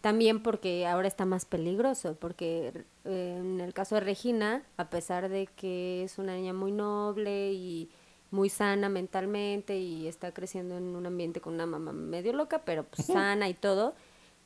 también 0.00 0.42
porque 0.42 0.86
ahora 0.86 1.08
está 1.08 1.24
más 1.24 1.44
peligroso, 1.44 2.16
porque 2.20 2.72
eh, 3.04 3.36
en 3.38 3.60
el 3.60 3.72
caso 3.74 3.96
de 3.96 4.02
Regina, 4.02 4.62
a 4.76 4.90
pesar 4.90 5.28
de 5.28 5.46
que 5.56 6.04
es 6.04 6.18
una 6.18 6.36
niña 6.36 6.52
muy 6.52 6.72
noble 6.72 7.52
y 7.52 7.88
muy 8.34 8.50
sana 8.50 8.88
mentalmente 8.88 9.78
y 9.78 10.08
está 10.08 10.32
creciendo 10.32 10.76
en 10.76 10.96
un 10.96 11.06
ambiente 11.06 11.40
con 11.40 11.54
una 11.54 11.66
mamá 11.66 11.92
medio 11.92 12.32
loca, 12.32 12.62
pero 12.64 12.82
pues 12.84 13.06
sana 13.06 13.48
y 13.48 13.54
todo, 13.54 13.94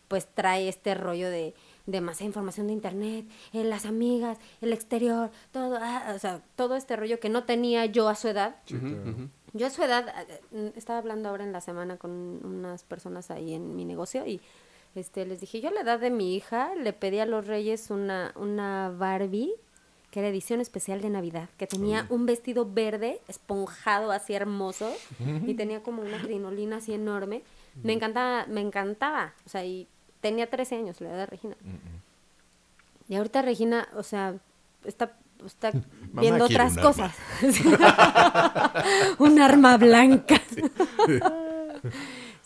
pues 0.09 0.27
trae 0.27 0.69
este 0.69 0.95
rollo 0.95 1.31
de 1.31 1.55
demasiada 1.87 2.27
información 2.27 2.67
de 2.67 2.75
internet, 2.75 3.25
eh, 3.55 3.65
las 3.65 3.87
amigas, 3.87 4.39
el 4.61 4.75
exterior, 4.75 5.31
todo, 5.53 5.79
ah, 5.81 6.13
o 6.15 6.19
sea, 6.19 6.43
todo 6.55 6.77
este 6.77 6.97
rollo 6.97 7.19
que 7.19 7.31
no 7.31 7.45
tenía 7.45 7.87
yo 7.87 8.09
a 8.09 8.15
su 8.15 8.29
edad. 8.29 8.57
Yo 9.55 9.67
a 9.67 9.71
su 9.71 9.83
edad, 9.83 10.07
eh, 10.29 10.41
eh, 10.53 10.73
estaba 10.77 10.99
hablando 10.99 11.31
ahora 11.31 11.45
en 11.45 11.53
la 11.53 11.63
semana 11.63 11.97
con 11.97 12.11
unas 12.45 12.85
personas 12.85 13.31
ahí 13.31 13.55
en 13.55 13.75
mi 13.75 13.87
negocio 13.87 14.27
y 14.27 14.43
este, 14.95 15.25
les 15.25 15.41
dije, 15.41 15.63
yo 15.63 15.71
a 15.71 15.73
la 15.73 15.81
edad 15.81 15.99
de 15.99 16.11
mi 16.11 16.37
hija 16.37 16.75
le 16.75 16.93
pedí 16.93 17.21
a 17.21 17.27
los 17.27 17.47
reyes 17.47 17.91
una, 17.91 18.33
una 18.37 18.91
Barbie, 18.91 19.55
que 20.11 20.21
era 20.21 20.29
edición 20.29 20.61
especial 20.61 21.03
de 21.03 21.11
Navidad, 21.11 21.49
que 21.59 21.67
tenía 21.67 22.07
un 22.09 22.25
vestido 22.27 22.71
verde, 22.71 23.21
esponjado, 23.29 24.11
así 24.11 24.35
hermoso, 24.35 24.91
y 25.47 25.55
tenía 25.55 25.83
como 25.83 26.03
una 26.03 26.19
crinolina 26.19 26.77
así 26.77 26.95
enorme. 26.95 27.43
Me 27.83 27.93
encantaba, 27.93 28.47
me 28.47 28.61
encantaba, 28.61 29.35
o 29.45 29.49
sea, 29.49 29.65
y 29.65 29.87
tenía 30.21 30.49
13 30.49 30.77
años, 30.77 31.01
la 31.01 31.11
edad 31.11 31.19
de 31.19 31.27
Regina. 31.27 31.57
Y 33.09 33.17
ahorita 33.17 33.43
Regina, 33.43 33.89
o 33.95 34.03
sea, 34.03 34.35
está, 34.85 35.13
está 35.45 35.73
viendo 36.13 36.47
otras 36.47 36.77
un 36.77 36.83
cosas. 36.83 37.15
un 39.19 39.41
arma 39.41 39.77
blanca. 39.77 40.41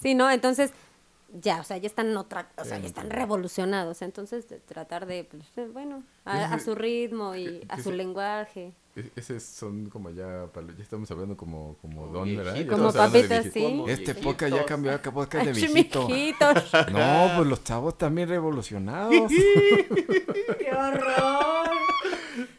Sí, 0.02 0.16
¿no? 0.16 0.28
Entonces, 0.28 0.72
ya, 1.40 1.60
o 1.60 1.64
sea, 1.64 1.76
ya 1.78 1.86
están 1.86 2.16
otra, 2.16 2.50
o 2.58 2.64
sea, 2.64 2.78
ya 2.78 2.86
están 2.86 3.10
revolucionados. 3.10 4.02
Entonces, 4.02 4.48
de 4.48 4.58
tratar 4.60 5.06
de, 5.06 5.24
pues, 5.24 5.44
eh, 5.56 5.68
bueno, 5.72 6.02
a, 6.24 6.54
a 6.54 6.58
su 6.58 6.74
ritmo 6.74 7.34
y 7.34 7.64
a 7.68 7.80
su 7.80 7.92
lenguaje. 7.92 8.74
Esos 9.16 9.42
son 9.42 9.88
como 9.88 10.10
ya, 10.10 10.46
ya 10.54 10.82
estamos 10.82 11.10
hablando 11.10 11.34
como, 11.34 11.78
como 11.80 12.02
Como 12.02 12.12
don, 12.12 12.36
¿verdad? 12.36 12.66
Como 12.68 12.92
papitas, 12.92 13.46
sí. 13.50 13.82
Este 13.88 14.14
podcast 14.14 14.54
ya 14.54 14.66
cambió 14.66 14.94
a 14.94 14.98
podcast 14.98 15.46
de 15.46 15.52
viejito. 15.52 16.06
No, 16.92 17.30
pues 17.36 17.48
los 17.48 17.64
chavos 17.64 17.96
también 17.96 18.28
revolucionados. 18.28 19.14
¡Qué 19.32 20.70
horror! 20.76 21.70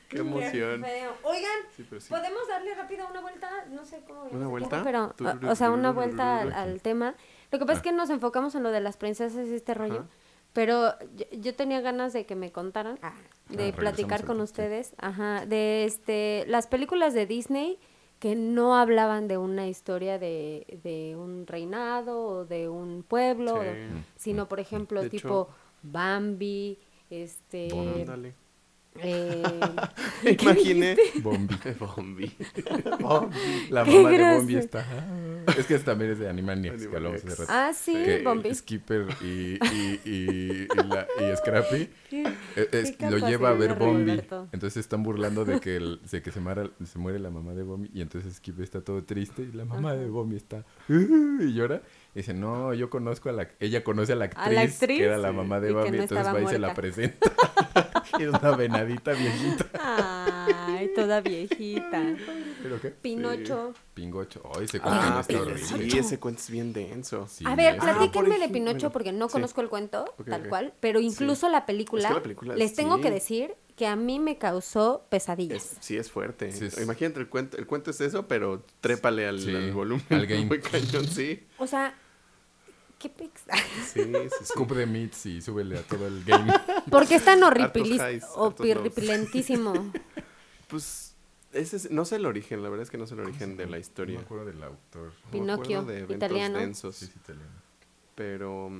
Qué 0.09 0.17
emoción. 0.19 0.84
Oigan, 1.24 1.51
Sí, 1.76 1.86
pero 1.88 2.01
sí. 2.01 2.09
¿podemos 2.09 2.47
darle 2.47 2.74
rápido 2.76 3.07
una 3.09 3.21
vuelta? 3.21 3.49
No 3.69 3.86
sé 3.86 4.01
cómo 4.07 4.24
¿Una 4.32 4.47
vuelta? 4.47 4.84
tiempo, 4.84 5.13
pero, 5.17 5.49
o, 5.49 5.51
o 5.51 5.55
sea, 5.55 5.71
una 5.71 5.91
vuelta 5.91 6.41
al, 6.41 6.53
al 6.53 6.82
tema. 6.82 7.15
Lo 7.54 7.60
que 7.60 7.66
pasa 7.66 7.78
es 7.78 7.84
que 7.84 7.91
nos 7.93 8.10
enfocamos 8.10 8.56
en 8.56 8.64
lo 8.64 8.72
de 8.72 8.82
las 8.82 8.97
princesas 8.97 9.47
y 9.47 9.54
este 9.54 9.74
rollo. 9.74 9.99
Ajá. 9.99 10.08
Pero 10.51 10.93
yo, 11.16 11.26
yo 11.39 11.56
tenía 11.56 11.82
ganas 11.82 12.14
de 12.14 12.26
que 12.26 12.36
me 12.36 12.51
contaran, 12.51 12.95
de 12.95 13.01
regresamos 13.49 13.76
platicar 13.76 14.26
con 14.26 14.41
ustedes, 14.41 14.93
ajá, 14.97 15.45
de 15.45 15.86
este, 15.86 16.43
las 16.47 16.68
películas 16.68 17.14
de 17.14 17.26
Disney 17.26 17.80
que 18.20 18.36
no 18.36 18.76
hablaban 18.76 19.28
de 19.28 19.38
una 19.38 19.68
historia 19.68 20.18
de, 20.20 20.80
de 20.84 21.16
un 21.16 21.45
reinado 21.47 22.20
o 22.26 22.45
de 22.45 22.70
un 22.70 23.04
pueblo, 23.04 23.62
Sí. 23.62 23.68
o- 23.68 24.04
sino 24.16 24.47
por 24.47 24.60
ejemplo 24.60 25.01
De 25.01 25.10
tipo 25.10 25.28
hecho- 25.28 25.49
Bambi, 25.82 26.80
este. 27.10 27.68
Eh, 29.00 29.44
Imaginé. 30.41 30.96
Bombi. 31.22 31.56
Bombi. 31.80 32.32
La 33.70 33.84
Qué 33.84 33.91
mamá 33.98 34.10
de. 34.12 34.36
Bombi 34.38 34.56
está. 34.56 34.86
Es 35.58 35.66
que 35.66 35.78
también 35.80 36.12
es 36.12 36.20
de 36.20 36.30
Animaniacs, 36.30 36.88
que 36.88 36.96
hablamos 36.96 37.18
hace 37.24 37.28
Animaniacs. 37.28 37.39
rato. 37.39 37.52
ah 37.54 37.74
sí, 37.74 37.94
que 37.94 38.22
Bambi, 38.24 38.54
Skipper 38.56 39.08
y, 39.22 39.26
y, 39.26 40.00
y, 40.06 40.68
y, 40.74 40.88
la- 40.88 41.08
y 41.20 41.36
Scrappy 41.38 41.89
Qué- 42.10 42.24
eh, 42.56 42.70
es- 42.72 42.91
qué 42.96 43.10
lo 43.10 43.18
lleva 43.18 43.50
a 43.50 43.54
ver 43.54 43.76
Bombi. 43.76 44.04
Roberto. 44.12 44.48
Entonces 44.52 44.78
están 44.78 45.04
burlando 45.04 45.44
de 45.46 45.60
que, 45.60 45.76
el- 45.78 46.00
de 46.10 46.22
que 46.22 46.32
se, 46.32 46.39
mara- 46.39 46.70
se 46.86 46.98
muere 47.00 47.20
la 47.20 47.30
mamá 47.30 47.54
de 47.54 47.64
Bombi. 47.64 47.89
Y 47.94 48.02
entonces 48.02 48.36
Skipper 48.36 48.64
está 48.64 48.82
todo 48.82 49.04
triste. 49.04 49.41
Y 49.44 49.52
la 49.56 49.66
mamá 49.66 49.94
de 49.96 50.08
Bombi 50.08 50.36
está. 50.38 50.64
"Uh", 50.89 51.41
y 51.41 51.54
llora. 51.54 51.82
Y 52.16 52.20
dice: 52.20 52.34
No, 52.34 52.74
yo 52.74 52.89
conozco 52.89 53.30
a 53.30 53.32
la. 53.32 53.49
Ella 53.59 53.84
conoce 53.84 54.14
a 54.14 54.16
la 54.16 54.26
actriz. 54.26 54.45
¿A 54.45 54.51
la 54.51 54.61
actriz? 54.61 54.97
Que 54.99 55.03
era 55.05 55.18
la 55.18 55.30
Sí. 55.32 55.36
mamá 55.36 55.59
de 55.59 55.72
Bombi. 55.72 55.97
no 55.97 56.03
entonces 56.03 56.34
va 56.34 56.41
y 56.41 56.47
se 56.47 56.59
la 56.59 56.74
presenta. 56.74 57.32
y 58.20 58.24
es 58.24 58.30
una 58.30 58.55
venadita 58.55 59.14
viejita. 59.14 59.66
Ay, 60.68 60.91
toda 60.95 61.22
viejita. 61.22 62.01
¿Pero 62.61 62.80
qué? 62.82 62.89
Pinocho. 62.89 63.74
Pingocho. 63.93 64.41
Ay, 64.55 64.66
ese 64.66 64.80
cuento 64.80 64.99
Ah, 65.01 65.18
está 65.22 65.41
horrible. 65.41 65.89
sí, 65.91 65.97
ese 65.97 66.20
cuento 66.20 66.39
es 66.41 66.49
bien 66.49 66.74
denso. 66.74 67.28
Sí, 67.28 67.43
A 67.47 67.55
ver, 67.55 67.78
platíquenme 67.78 68.30
por 68.38 68.39
de 68.39 68.49
Pinocho 68.49 68.91
porque 68.91 69.11
no 69.11 69.28
sí. 69.28 69.34
conozco 69.34 69.61
el 69.61 69.70
cuento 69.70 70.05
Ok, 70.18 70.28
tal 70.30 70.41
ok. 70.43 70.47
cual, 70.49 70.74
pero 70.80 70.99
incluso 70.99 71.49
la 71.49 71.66
película, 71.66 72.03
Es 72.03 72.07
que 72.09 72.14
la 72.16 72.22
película, 72.24 72.55
les 72.55 72.74
tengo 72.76 72.97
que 73.01 73.07
sí. 73.09 73.14
decir 73.14 73.55
que 73.76 73.88
a 73.88 73.95
mí 73.95 74.20
me 74.20 74.38
causó 74.38 75.05
pesadillas. 75.09 75.72
Es- 75.74 75.78
sí, 75.80 75.97
es 75.97 76.11
fuerte. 76.11 76.51
Sí, 76.51 76.66
es- 76.66 76.80
Imagínate, 76.82 77.20
el 77.20 77.28
cuento, 77.28 77.57
el 77.57 77.66
cuento 77.66 77.89
es 77.91 78.01
eso, 78.01 78.28
pero 78.28 78.64
trépale 78.82 79.28
al, 79.28 79.39
Sí, 79.39 79.55
al 79.55 79.72
volumen. 79.72 80.05
al 80.11 80.28
game. 80.28 80.45
Muy 80.45 80.59
cañón, 80.59 81.07
sí. 81.07 81.43
O 81.57 81.66
sea, 81.68 81.95
qué 83.04 83.10
pix. 83.10 83.43
Sí. 83.93 84.01
Scoop 84.45 84.72
de 84.72 84.86
meats 84.88 85.26
y 85.28 85.41
súbele 85.41 85.78
a 85.78 85.84
todo 85.84 86.08
el 86.08 86.24
game. 86.24 86.51
¿Por 86.89 87.08
qué 87.08 87.16
es 87.16 87.26
tan 87.26 87.43
horripilentísimo? 87.43 89.91
Pues, 90.70 91.14
ese 91.51 91.76
es- 91.76 91.91
no 91.91 92.04
sé 92.04 92.16
el 92.16 92.26
origen, 92.26 92.64
la 92.64 92.70
verdad 92.70 92.82
es 92.84 92.89
que 92.89 92.97
no 92.97 93.06
sé 93.06 93.14
el 93.14 93.20
origen 93.20 93.58
de 93.58 93.66
la 93.66 93.72
No 93.74 93.78
historia. 93.78 94.18
me 94.18 94.26
acuerdo 94.26 94.45
del 94.45 94.64
autor. 94.64 95.04
No 95.04 95.12
me 95.26 95.32
Pinocchio, 95.32 95.80
acuerdo 95.82 96.08
de 96.08 96.16
italiano. 96.16 96.58
densos, 96.58 96.95
Sí, 96.95 97.06
es 97.06 97.16
italiano. 97.16 97.51
pero 98.16 98.72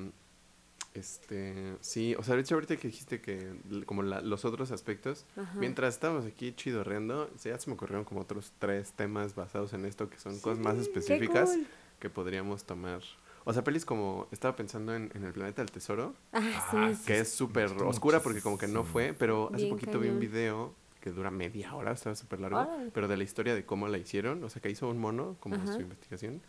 este 0.96 1.76
sí, 1.82 2.16
o 2.18 2.24
sea, 2.24 2.36
de 2.36 2.42
hecho 2.42 2.56
ahorita 2.56 2.78
que 2.78 2.88
dijiste 2.88 3.22
que 3.22 3.54
como 3.86 4.02
la- 4.02 4.22
los 4.22 4.44
otros 4.46 4.72
aspectos, 4.72 5.26
Ajá. 5.36 5.54
mientras 5.60 5.94
estábamos 5.94 6.26
aquí 6.26 6.54
chidorreando, 6.54 7.30
ya 7.44 7.60
se 7.60 7.70
me 7.70 7.76
ocurrieron 7.76 8.06
como 8.06 8.22
otros 8.22 8.52
tres 8.60 8.92
temas 8.94 9.36
basados 9.36 9.74
en 9.74 9.86
esto 9.86 10.10
que 10.10 10.18
son 10.20 10.40
cosas 10.40 10.58
más 10.60 10.76
Qué 10.76 10.82
específicas 10.82 11.50
cool. 11.52 11.68
que 12.00 12.10
podríamos 12.10 12.64
tomar. 12.64 13.02
O 13.46 13.54
sea, 13.54 13.64
pelis 13.64 13.86
como 13.86 14.28
estaba 14.32 14.56
pensando 14.56 14.96
en, 14.96 15.12
en 15.14 15.24
el 15.24 15.34
planeta 15.34 15.62
del 15.62 15.72
tesoro, 15.72 16.14
Ah, 16.32 16.40
Ah, 16.72 16.94
sí. 16.94 17.06
que 17.06 17.20
es 17.20 17.32
súper 17.34 17.72
oscura 17.84 18.22
porque 18.22 18.42
como 18.42 18.58
que 18.58 18.68
no 18.68 18.84
fue, 18.84 19.14
pero 19.14 19.48
hace 19.54 19.66
Bien 19.66 19.70
poquito 19.76 20.00
vi 20.00 20.08
un 20.10 20.16
cañón. 20.16 20.20
video 20.20 20.76
que 21.02 21.12
dura 21.12 21.30
media 21.32 21.76
hora, 21.76 21.92
estaba 21.92 22.16
súper 22.16 22.40
largo, 22.40 22.60
Órale. 22.62 22.92
pero 22.94 23.08
de 23.10 23.18
la 23.18 23.24
historia 23.24 23.54
de 23.54 23.66
cómo 23.66 23.88
la 23.90 23.98
hicieron, 23.98 24.42
o 24.44 24.50
sea, 24.50 24.62
que 24.62 24.70
hizo 24.70 24.88
un 24.90 24.98
mono, 24.98 25.36
como 25.42 25.56
Ajá. 25.56 25.74
su 25.74 25.82
investigación, 25.82 26.42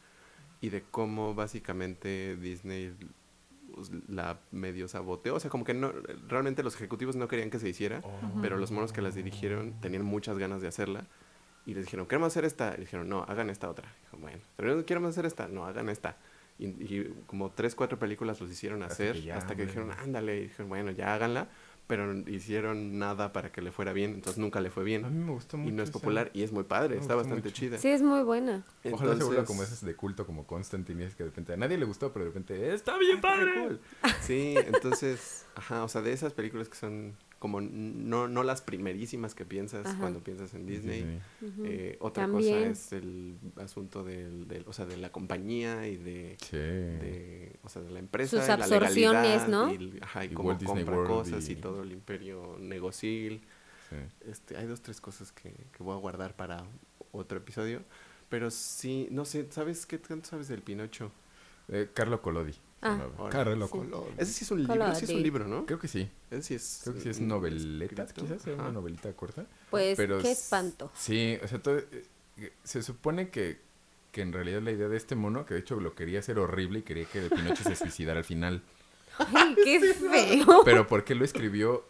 y 0.61 0.69
de 0.69 0.83
cómo 0.83 1.35
básicamente 1.35 2.37
Disney 2.37 2.95
pues, 3.75 3.91
la 4.09 4.39
medio 4.53 4.87
saboteó, 4.87 5.35
o 5.35 5.41
sea, 5.41 5.51
como 5.51 5.65
que 5.65 5.75
no, 5.75 5.91
realmente 6.29 6.63
los 6.63 6.77
ejecutivos 6.77 7.17
no 7.17 7.27
querían 7.27 7.51
que 7.51 7.59
se 7.59 7.69
hiciera, 7.69 8.01
pero 8.41 8.57
los 8.57 8.71
monos 8.71 8.93
que 8.93 9.03
las 9.03 9.17
dirigieron 9.17 9.73
tenían 9.81 10.05
muchas 10.05 10.39
ganas 10.39 10.63
de 10.63 10.69
hacerla. 10.69 11.05
Y 11.67 11.75
les 11.75 11.87
dijeron, 11.87 12.07
queremos 12.07 12.27
hacer 12.29 12.45
esta. 12.45 12.75
Y 12.77 12.83
dijeron, 12.83 13.09
no, 13.09 13.23
hagan 13.27 13.49
esta 13.51 13.71
otra. 13.71 13.91
Dijo, 14.05 14.19
bueno, 14.19 14.39
pero 14.57 14.85
queremos 14.85 15.09
hacer 15.11 15.25
esta. 15.25 15.49
No, 15.49 15.65
hagan 15.65 15.89
esta. 15.89 16.19
Y, 16.59 16.67
y 16.67 17.15
como 17.27 17.51
tres, 17.51 17.75
cuatro 17.75 17.99
películas 17.99 18.41
los 18.41 18.51
hicieron 18.51 18.83
Hasta 18.83 18.95
hacer 18.95 19.13
que 19.17 19.23
ya, 19.23 19.37
hasta 19.37 19.57
que 19.57 19.63
hombre. 19.63 19.67
dijeron, 19.67 19.91
ándale. 19.99 20.37
Y 20.39 20.43
dijeron, 20.45 20.69
bueno, 20.69 20.91
ya 20.93 21.15
háganla. 21.15 21.49
Pero 21.87 22.15
hicieron 22.31 22.99
nada 22.99 23.35
para 23.35 23.53
que 23.53 23.61
le 23.61 23.71
fuera 23.71 23.93
bien. 23.93 24.15
Entonces 24.15 24.39
nunca 24.39 24.61
le 24.63 24.71
fue 24.71 24.85
A 24.85 24.87
bien. 24.87 25.03
mí 25.03 25.23
me 25.23 25.33
gustó 25.33 25.59
mucho. 25.59 25.69
Y 25.71 25.73
no 25.77 25.83
es 25.83 25.91
esa. 25.91 25.99
popular. 25.99 26.31
Y 26.33 26.43
es 26.43 26.51
muy 26.51 26.65
padre. 26.65 26.95
Me 26.95 27.01
Está 27.03 27.15
bastante 27.15 27.49
mucho. 27.51 27.55
chida. 27.55 27.77
Sí, 27.77 27.89
es 27.89 28.01
muy 28.01 28.23
buena. 28.23 28.65
Ojalá 28.91 29.17
se 29.17 29.25
vuelva 29.25 29.45
como 29.45 29.63
esas 29.63 29.85
de 29.85 29.95
culto, 29.95 30.25
como 30.25 30.47
Constantine, 30.47 31.03
y 31.03 31.07
es 31.07 31.15
que 31.15 31.25
de 31.25 31.29
repente 31.29 31.53
a 31.53 31.57
nadie 31.59 31.77
le 31.77 31.85
gustó, 31.85 32.11
pero 32.11 32.25
de 32.25 32.31
repente 32.31 32.73
está 32.73 32.97
bien 32.97 33.21
padre. 33.21 33.51
Cool. 33.63 33.81
Sí, 34.23 34.55
entonces, 34.65 35.45
ajá, 35.57 35.85
o 35.85 35.89
sea, 35.89 36.01
de 36.01 36.13
esas 36.15 36.33
películas 36.33 36.71
que 36.71 36.77
son 36.77 37.15
como 37.45 37.61
no, 37.61 38.27
no 38.27 38.43
las 38.43 38.63
primerísimas 38.63 39.35
que 39.35 39.45
piensas 39.45 39.85
Ajá. 39.85 39.99
cuando 40.01 40.25
piensas 40.25 40.55
en 40.55 40.65
Disney. 40.65 41.21
Eh, 41.63 41.99
otra 42.01 42.23
También. 42.25 42.71
cosa 42.71 42.71
es 42.71 42.93
el 42.95 43.37
asunto 43.57 44.03
del, 44.03 44.49
del- 44.49 44.65
o 44.67 44.73
sea, 44.73 44.87
de 44.87 44.97
la 44.97 45.13
compañía 45.13 45.87
y 45.87 45.99
de, 45.99 46.39
Sí. 46.41 46.57
de, 46.57 47.57
o 47.63 47.69
sea, 47.69 47.83
de 47.83 47.91
la 47.91 47.99
empresa, 47.99 48.39
Sus 48.41 48.49
y 48.49 48.51
absorciones, 48.51 49.47
legalidad 49.47 49.49
¿no? 49.49 49.71
Y, 49.71 49.77
el- 49.77 49.99
ajá, 50.03 50.25
y, 50.25 50.29
Y 50.29 50.35
cómo 50.35 50.49
Walt 50.49 50.61
Disney 50.61 50.85
compra 50.85 50.97
World 51.03 51.11
cosas 51.11 51.47
y... 51.51 51.53
y- 51.53 51.57
todo 51.57 51.83
el 51.83 51.93
imperio 51.93 52.57
negocil. 52.59 53.43
sí. 53.91 53.97
Este, 54.31 54.57
hay 54.57 54.67
dos, 54.67 54.81
tres 54.81 55.03
cosas 55.03 55.31
que, 55.31 55.51
que 55.77 55.83
voy 55.83 55.95
a 55.95 56.01
guardar 56.01 56.35
para 56.37 56.65
otro 57.13 57.37
episodio. 57.37 57.83
Pero 58.31 58.51
sí, 58.51 59.07
no 59.11 59.27
sé, 59.27 59.47
¿sabes 59.51 59.85
qué 59.85 59.99
tanto 59.99 60.31
sabes 60.31 60.49
del 60.49 60.63
Pinocho? 60.63 61.13
Eh, 61.69 61.91
Carlo 61.93 62.23
Collodi. 62.23 62.55
Ah. 62.85 63.01
Sí. 63.33 63.79
Ese 64.19 64.33
sí 64.33 64.45
es 64.45 64.51
un 64.51 64.59
libro, 64.63 64.75
sí 64.75 64.91
es 64.93 65.01
Colodi. 65.01 65.15
un 65.17 65.23
libro, 65.23 65.49
¿no? 65.49 65.65
Creo 65.67 65.79
que 65.79 65.89
sí. 65.89 66.09
Ese 66.31 66.43
sí 66.43 66.55
es... 66.55 66.81
Creo 66.85 66.95
que 66.95 67.01
sí 67.01 67.09
es 67.09 67.21
noveleta, 67.21 68.03
escrito. 68.05 68.35
quizás, 68.35 68.47
era 68.47 68.57
una 68.63 68.73
novelita 68.73 69.11
corta. 69.15 69.47
Pues, 69.71 69.97
pero 69.97 70.19
qué 70.19 70.33
espanto. 70.33 70.93
Sí, 70.95 71.39
o 71.43 71.49
sea, 71.49 71.63
todo, 71.63 71.79
eh, 71.79 72.05
eh, 72.37 72.53
se 72.63 72.83
supone 72.83 73.31
que, 73.31 73.59
que 74.13 74.21
en 74.21 74.33
realidad 74.35 74.61
la 74.61 74.71
idea 74.71 74.89
de 74.89 74.97
este 74.99 75.15
mono, 75.17 75.47
que 75.47 75.55
de 75.55 75.61
hecho 75.61 75.81
lo 75.81 75.95
quería 75.95 76.19
hacer 76.19 76.39
horrible 76.39 76.81
y 76.81 76.83
quería 76.83 77.07
que 77.07 77.21
el 77.25 77.31
Pinocho 77.31 77.65
se 77.65 77.75
suicidara 77.75 78.19
al 78.19 78.25
final. 78.25 78.63
Ay, 79.35 79.57
qué 79.65 79.81
feo. 79.95 80.63
Pero 80.65 80.87
¿por 80.87 81.05
qué 81.05 81.15
lo 81.15 81.25
escribió 81.25 81.87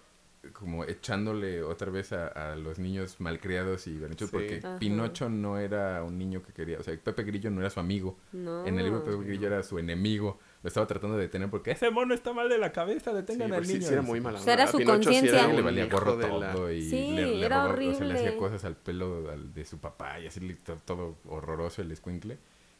como 0.53 0.85
echándole 0.85 1.63
otra 1.63 1.91
vez 1.91 2.13
a, 2.13 2.27
a 2.29 2.55
los 2.55 2.79
niños 2.79 3.19
malcriados 3.19 3.87
y 3.87 3.97
berrinchudos? 3.99 4.31
Sí. 4.31 4.37
Porque 4.37 4.59
Ajá. 4.59 4.79
Pinocho 4.79 5.29
no 5.29 5.59
era 5.59 6.03
un 6.05 6.19
niño 6.19 6.43
que 6.43 6.53
quería, 6.53 6.79
o 6.79 6.83
sea, 6.83 6.95
Pepe 6.97 7.23
Grillo 7.25 7.51
no 7.51 7.63
era 7.63 7.71
su 7.71 7.81
amigo. 7.81 8.17
No. 8.33 8.67
En 8.67 8.79
el 8.79 8.85
libro 8.85 9.03
Pepe 9.05 9.25
Grillo 9.25 9.47
era 9.49 9.63
su 9.63 9.79
enemigo. 9.79 10.39
Lo 10.65 10.69
estaba 10.69 10.87
tratando 10.89 11.17
de 11.17 11.23
detener 11.25 11.49
porque 11.51 11.71
ese 11.73 11.91
mono 11.91 12.13
está 12.15 12.33
mal 12.33 12.49
de 12.49 12.59
la 12.59 12.73
cabeza, 12.73 13.11
Sí, 13.11 13.17
detengan 13.19 13.53
al 13.53 13.59
porque 13.59 13.67
sí, 13.69 13.75
niño. 13.75 13.87
sí 13.87 13.93
era 13.93 14.03
Y 14.03 14.07
muy 14.07 14.19
sí, 14.19 14.25
mala 14.25 14.41
O 14.41 14.43
sea, 14.43 14.55
era 14.55 14.67
su 14.67 14.79
sí 14.79 14.83
era 14.83 14.93
conciencia. 14.95 15.47
le 15.47 15.61
valía 15.63 15.87
gorro 15.87 16.17
de 16.17 16.27
la- 16.29 16.53
todo 16.53 16.73
y 16.73 16.83
Sí, 16.83 17.11
le, 17.15 17.27
le 17.27 17.47
era 17.47 17.67
robaba- 17.67 17.91
o 17.91 17.95
sea, 17.95 18.07
le 18.07 18.15
hacía 18.15 18.37
cosas 18.37 18.65
al 18.65 18.75
pelo 18.75 19.31
al- 19.31 19.53
de 19.55 19.65
su 19.67 19.79
papá 19.79 20.19
y 20.21 20.27
así 20.27 20.57
todo 20.85 21.17
horroroso 21.29 21.83
el 21.83 21.93
escuincle. 21.93 22.39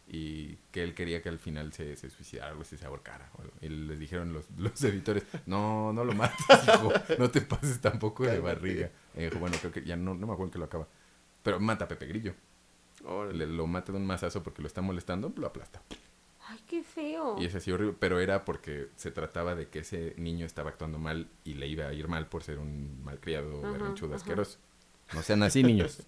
Y 0.09 0.57
que 0.71 0.83
él 0.83 0.95
quería 0.95 1.23
que 1.23 1.29
al 1.31 1.39
final 1.39 1.73
se, 1.73 1.97
se 1.97 2.11
suicidara 2.11 2.51
algo 2.51 2.63
así, 2.63 2.77
se 2.77 2.85
ahorcara 2.85 3.31
o 3.39 3.43
y 3.65 3.69
les 3.71 3.99
dijeron 3.99 4.33
los, 4.35 4.45
los 4.59 4.83
editores 4.85 5.25
no, 5.47 5.93
no 5.95 6.05
lo 6.05 6.13
mates 6.15 6.37
hijo, 6.75 6.93
no 7.19 7.31
te 7.31 7.41
pases 7.41 7.81
tampoco 7.81 8.25
de 8.25 8.39
barriga 8.39 8.91
y 9.17 9.23
dijo, 9.25 9.39
bueno, 9.39 9.57
creo 9.61 9.73
que 9.73 9.83
ya 9.85 9.97
no, 9.97 10.15
no 10.15 10.27
me 10.27 10.33
acuerdo 10.35 10.45
en 10.49 10.51
que 10.53 10.59
lo 10.59 10.65
acaba 10.67 10.89
pero 11.43 11.61
mata 11.61 11.85
a 11.85 11.89
Pepe 11.89 12.07
Grillo. 12.07 12.35
Le, 13.33 13.47
lo 13.47 13.67
mata 13.67 13.93
de 13.93 13.99
un 13.99 14.07
mazazo 14.07 14.43
porque 14.43 14.63
lo 14.63 14.69
está 14.69 14.81
molestando 14.81 15.31
lo 15.37 15.47
aplasta 15.47 15.83
Ay, 16.55 16.61
qué 16.69 16.85
feo. 16.85 17.37
Y 17.41 17.47
es 17.47 17.55
así 17.55 17.73
horrible, 17.73 17.97
pero 17.99 18.21
era 18.21 18.45
porque 18.45 18.89
se 18.95 19.11
trataba 19.11 19.57
de 19.57 19.69
que 19.69 19.81
ese 19.81 20.15
niño 20.17 20.47
estaba 20.47 20.71
actuando 20.71 20.99
mal 20.99 21.27
y 21.43 21.55
le 21.55 21.67
iba 21.67 21.87
a 21.87 21.93
ir 21.93 22.07
mal 22.07 22.29
por 22.29 22.45
ser 22.45 22.59
un 22.59 23.03
malcriado, 23.03 23.61
berrinchudo, 23.61 24.15
asqueroso. 24.15 24.59
No 25.13 25.23
sean 25.23 25.43
así, 25.43 25.65
niños. 25.65 26.07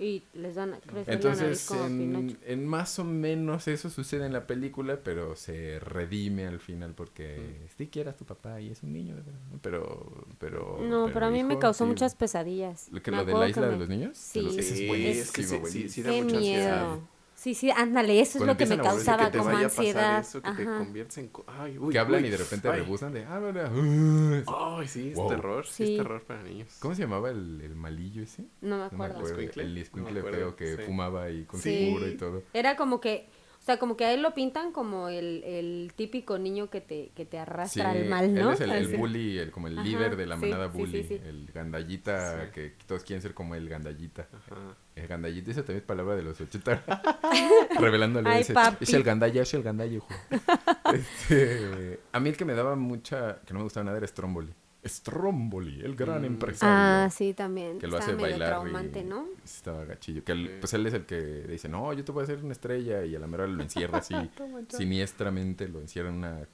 Y 0.00 0.24
les 0.34 0.56
dan, 0.56 0.70
la 0.72 0.78
Entonces, 1.06 1.70
en, 1.70 2.36
en 2.44 2.66
más 2.66 2.98
o 2.98 3.04
menos 3.04 3.68
eso 3.68 3.88
sucede 3.88 4.26
en 4.26 4.32
la 4.32 4.48
película, 4.48 4.98
pero 5.04 5.36
se 5.36 5.78
redime 5.78 6.48
al 6.48 6.58
final 6.58 6.92
porque 6.94 7.68
sí 7.76 7.86
quieras 7.86 8.16
tu 8.16 8.24
papá 8.24 8.60
y 8.60 8.70
es 8.70 8.82
un 8.82 8.92
niño, 8.92 9.14
de 9.14 9.22
verdad, 9.22 9.40
pero, 9.60 10.26
pero... 10.40 10.80
No, 10.82 11.08
pero 11.12 11.26
a 11.26 11.30
mí 11.30 11.44
me 11.44 11.56
causó 11.60 11.84
sí. 11.84 11.88
muchas 11.90 12.16
pesadillas. 12.16 12.88
¿Lo, 12.90 13.00
que 13.00 13.12
lo 13.12 13.24
de 13.24 13.32
la 13.32 13.44
que 13.44 13.50
isla 13.50 13.68
de 13.68 13.76
los 13.76 13.88
niños? 13.88 14.18
Sí. 14.18 14.40
Sí, 14.50 14.58
es 14.58 14.88
buenísimo, 14.88 15.22
es 15.22 15.30
que 15.30 15.42
sí, 15.44 15.48
sí, 15.48 15.58
buenísimo. 15.58 15.88
sí 15.88 16.02
da 16.02 16.10
Qué 16.10 16.22
mucha 16.24 16.36
ansiedad. 16.36 16.98
Sí, 17.42 17.54
sí, 17.54 17.72
ándale, 17.72 18.20
eso 18.20 18.38
es 18.38 18.46
lo 18.46 18.56
que 18.56 18.66
me 18.66 18.76
causaba 18.78 19.24
que 19.24 19.32
te 19.32 19.38
como 19.38 19.50
vaya 19.50 19.66
a 19.66 19.68
pasar 19.68 19.84
ansiedad. 19.84 20.20
eso, 20.20 20.40
que 20.42 20.50
te 20.52 20.62
Ajá. 20.62 20.78
conviertes 20.78 21.18
en... 21.18 21.30
Ay, 21.48 21.76
uy, 21.76 21.92
que 21.92 21.98
hablan 21.98 22.22
uy, 22.22 22.28
y 22.28 22.30
de 22.30 22.36
repente 22.36 22.68
ay. 22.68 22.80
rebuznan 22.82 23.12
de... 23.12 23.24
"Ah, 23.24 23.40
bla, 23.40 23.50
bla". 23.50 24.76
Ay, 24.78 24.86
sí, 24.86 25.08
es 25.08 25.16
Wow. 25.16 25.28
terror. 25.28 25.66
Sí, 25.66 25.72
Sí. 25.86 25.92
es 25.94 25.96
terror 25.98 26.22
para 26.22 26.40
niños. 26.44 26.68
¿Cómo 26.78 26.94
se 26.94 27.02
llamaba 27.02 27.30
el, 27.30 27.60
el 27.60 27.74
malillo 27.74 28.22
ese? 28.22 28.42
No 28.42 28.48
me 28.60 28.68
No 28.70 28.76
me 28.78 28.84
acuerdo. 28.84 29.14
acuerdo. 29.16 29.28
¿Escuincle? 29.40 29.62
El 29.64 29.74
No 29.74 29.80
escuincle 29.80 30.18
acuerdo, 30.20 30.38
feo 30.38 30.54
que 30.56 30.76
sí. 30.76 30.82
fumaba 30.86 31.30
y 31.30 31.44
con 31.44 31.58
Sí. 31.60 31.84
seguro 31.84 32.08
y 32.08 32.16
todo. 32.16 32.42
Era 32.54 32.76
como 32.76 33.00
que, 33.00 33.28
o 33.62 33.64
sea, 33.64 33.78
como 33.78 33.96
que 33.96 34.04
a 34.04 34.12
él 34.12 34.22
lo 34.22 34.34
pintan 34.34 34.72
como 34.72 35.08
el, 35.08 35.44
el 35.44 35.92
típico 35.94 36.36
niño 36.36 36.68
que 36.68 36.80
te, 36.80 37.12
que 37.14 37.24
te 37.24 37.38
arrastra 37.38 37.92
al 37.92 38.06
mal, 38.06 38.34
¿no? 38.34 38.50
Él 38.54 38.72
es 38.72 38.88
el, 38.90 38.96
bully, 38.96 39.38
el, 39.38 39.52
como 39.52 39.68
el 39.68 39.78
Ajá, 39.78 39.86
líder 39.86 40.16
de 40.16 40.26
la 40.26 40.34
sí, 40.36 40.40
manada 40.46 40.66
sí, 40.66 40.72
sí, 40.72 40.78
bully. 40.80 41.04
sí. 41.04 41.20
El 41.24 41.46
gandallita, 41.54 42.46
Sí. 42.46 42.50
que 42.52 42.72
todos 42.88 43.04
quieren 43.04 43.22
ser 43.22 43.34
como 43.34 43.54
el 43.54 43.68
gandallita. 43.68 44.26
Ajá. 44.32 44.76
El 44.96 45.06
gandallita, 45.06 45.52
esa 45.52 45.60
también 45.60 45.78
es 45.78 45.84
palabra 45.84 46.16
de 46.16 46.24
los 46.24 46.40
80. 46.40 46.82
Revelándole 47.78 48.28
Ay, 48.28 48.40
ese. 48.40 48.52
papi. 48.52 48.82
Es 48.82 48.92
el 48.94 49.04
gandalla, 49.04 49.42
es 49.42 49.54
el 49.54 49.62
gandalla, 49.62 49.92
hijo. 49.94 50.08
Este, 50.92 52.00
a 52.12 52.20
mí 52.20 52.28
el 52.30 52.36
que 52.36 52.44
me 52.44 52.52
daba 52.54 52.74
mucha, 52.76 53.40
que 53.46 53.54
no 53.54 53.60
me 53.60 53.64
gustaba 53.64 53.84
nada 53.84 53.96
era 53.96 54.06
Stromboli. 54.06 54.52
Stromboli, 54.84 55.80
el 55.80 55.94
gran 55.94 56.22
Mm. 56.22 56.26
empresario. 56.26 56.74
Ah, 56.74 57.08
sí, 57.10 57.34
también. 57.34 57.78
que 57.78 57.86
lo 57.86 57.98
Estaba 57.98 58.04
hace 58.04 58.12
medio 58.16 58.30
bailar 58.38 58.48
traumante, 58.48 59.00
y 59.00 59.04
¿no? 59.04 59.26
estaba 59.44 59.84
gachillo. 59.84 60.24
Que 60.24 60.32
él- 60.32 60.46
Sí. 60.48 60.56
pues 60.60 60.74
él 60.74 60.86
es 60.86 60.94
el 60.94 61.06
que 61.06 61.20
dice, 61.48 61.68
no, 61.68 61.92
yo 61.92 62.04
te 62.04 62.10
voy 62.12 62.22
a 62.22 62.24
hacer 62.24 62.38
una 62.42 62.52
estrella 62.52 63.04
y 63.04 63.14
a 63.14 63.18
la 63.18 63.26
mera 63.28 63.46
lo 63.46 63.62
encierra 63.62 63.98
así, 63.98 64.14
siniestramente, 64.68 65.68
lo 65.68 65.80
encierra 65.80 66.08
en 66.08 66.16
una 66.16 66.46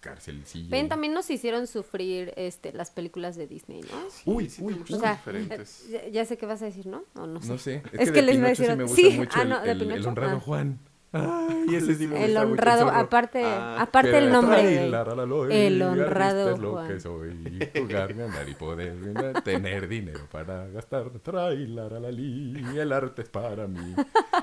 cárcelcilla. 0.00 0.70
Ven, 0.70 0.88
también 0.88 1.12
nos 1.12 1.28
hicieron 1.28 1.66
sufrir 1.66 2.32
este, 2.36 2.72
las 2.72 2.90
películas 2.90 3.36
de 3.36 3.46
Disney, 3.48 3.80
¿no? 3.82 4.10
Sí, 4.10 4.22
Uy, 4.26 4.48
sí, 4.48 4.62
uy, 4.62 4.80
O 4.90 4.98
sea, 4.98 5.16
diferentes. 5.16 5.88
ya, 5.90 6.06
ya 6.08 6.24
sé 6.24 6.38
qué 6.38 6.46
vas 6.46 6.62
a 6.62 6.66
decir, 6.66 6.86
¿no? 6.86 7.02
O 7.14 7.26
no 7.26 7.42
sé. 7.42 7.48
No 7.48 7.58
sé, 7.58 7.82
es, 7.92 8.00
Es 8.00 8.10
que, 8.12 8.22
les 8.22 8.36
iba 8.36 8.48
a 8.48 8.52
Pinocho 8.52 8.62
sí 8.62 8.62
decir- 8.62 8.76
me 8.76 8.82
gusta 8.84 8.96
sí, 8.96 9.10
mucho 9.18 9.32
ah, 9.34 9.42
el, 9.42 9.48
no, 9.48 9.60
de 9.60 9.70
el- 9.72 9.82
el 9.82 9.88
Pinocho, 9.88 10.08
honrado 10.08 10.36
ah. 10.36 10.40
Juan. 10.40 10.78
Ay, 11.10 11.74
ese 11.74 11.94
sí 11.94 12.06
me 12.06 12.22
El 12.22 12.32
gusta 12.32 12.42
honrado, 12.46 12.88
aparte, 12.90 13.42
Ah, 13.42 13.80
aparte 13.80 14.18
el 14.18 14.30
nombre. 14.30 14.84
El 14.84 15.82
honrado 15.82 16.50
artista 16.50 16.52
es 16.52 16.58
lo 16.58 16.72
Juan. 16.72 16.88
que 16.88 17.00
soy. 17.00 17.70
Jugar, 17.76 18.12
ganar 18.14 18.48
y 18.48 18.54
poder 18.54 19.12
ganar, 19.14 19.42
tener 19.42 19.88
dinero 19.88 20.20
para 20.30 20.66
gastar. 20.68 21.10
Trae 21.20 21.66
la, 21.66 21.88
la, 21.88 21.98
la, 22.00 22.10
li, 22.10 22.62
el 22.78 22.92
arte 22.92 23.22
es 23.22 23.28
para 23.30 23.66
mí. 23.66 23.94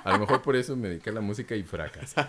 A 0.04 0.14
lo 0.14 0.20
mejor 0.20 0.42
por 0.42 0.56
eso 0.56 0.76
me 0.76 0.90
dediqué 0.90 1.12
a 1.12 1.14
la 1.14 1.22
música 1.22 1.56
y 1.56 1.64
fracasé. 1.64 2.16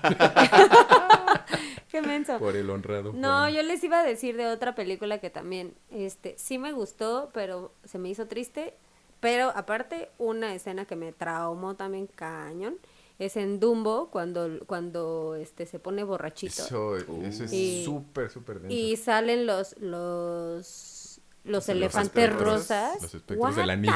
Qué 1.90 2.02
menso. 2.02 2.38
Por 2.38 2.56
el 2.56 2.68
honrado 2.68 3.12
No, 3.14 3.48
yo 3.48 3.62
les 3.62 3.82
iba 3.84 4.00
a 4.00 4.04
decir 4.04 4.36
de 4.36 4.46
otra 4.48 4.74
película 4.74 5.18
que 5.18 5.30
también, 5.30 5.74
este, 5.90 6.34
sí 6.36 6.58
me 6.58 6.72
gustó, 6.72 7.30
pero 7.32 7.72
se 7.84 7.98
me 7.98 8.08
hizo 8.08 8.26
triste. 8.26 8.74
Pero 9.20 9.50
aparte, 9.56 10.10
una 10.18 10.54
escena 10.54 10.84
que 10.84 10.94
me 10.94 11.12
traumó 11.12 11.74
también 11.74 12.06
cañón 12.06 12.76
es 13.18 13.36
en 13.36 13.60
Dumbo 13.60 14.10
cuando, 14.10 14.60
cuando 14.66 15.34
este 15.36 15.64
se 15.66 15.78
pone 15.78 16.04
borrachito 16.04 16.62
Eso, 16.62 16.96
eso 16.96 17.44
es 17.44 17.52
Y- 17.52 17.84
súper, 17.84 18.30
súper 18.30 18.60
denso. 18.60 18.76
y 18.76 18.96
salen 18.96 19.46
los 19.46 19.76
los 19.78 21.20
los 21.44 21.52
Los 21.52 21.68
elefantes 21.68 22.32
rosas. 22.34 23.00
los 23.02 23.14
espectros 23.14 23.54
del 23.56 23.66
What 23.66 23.72
anillo. 23.72 23.92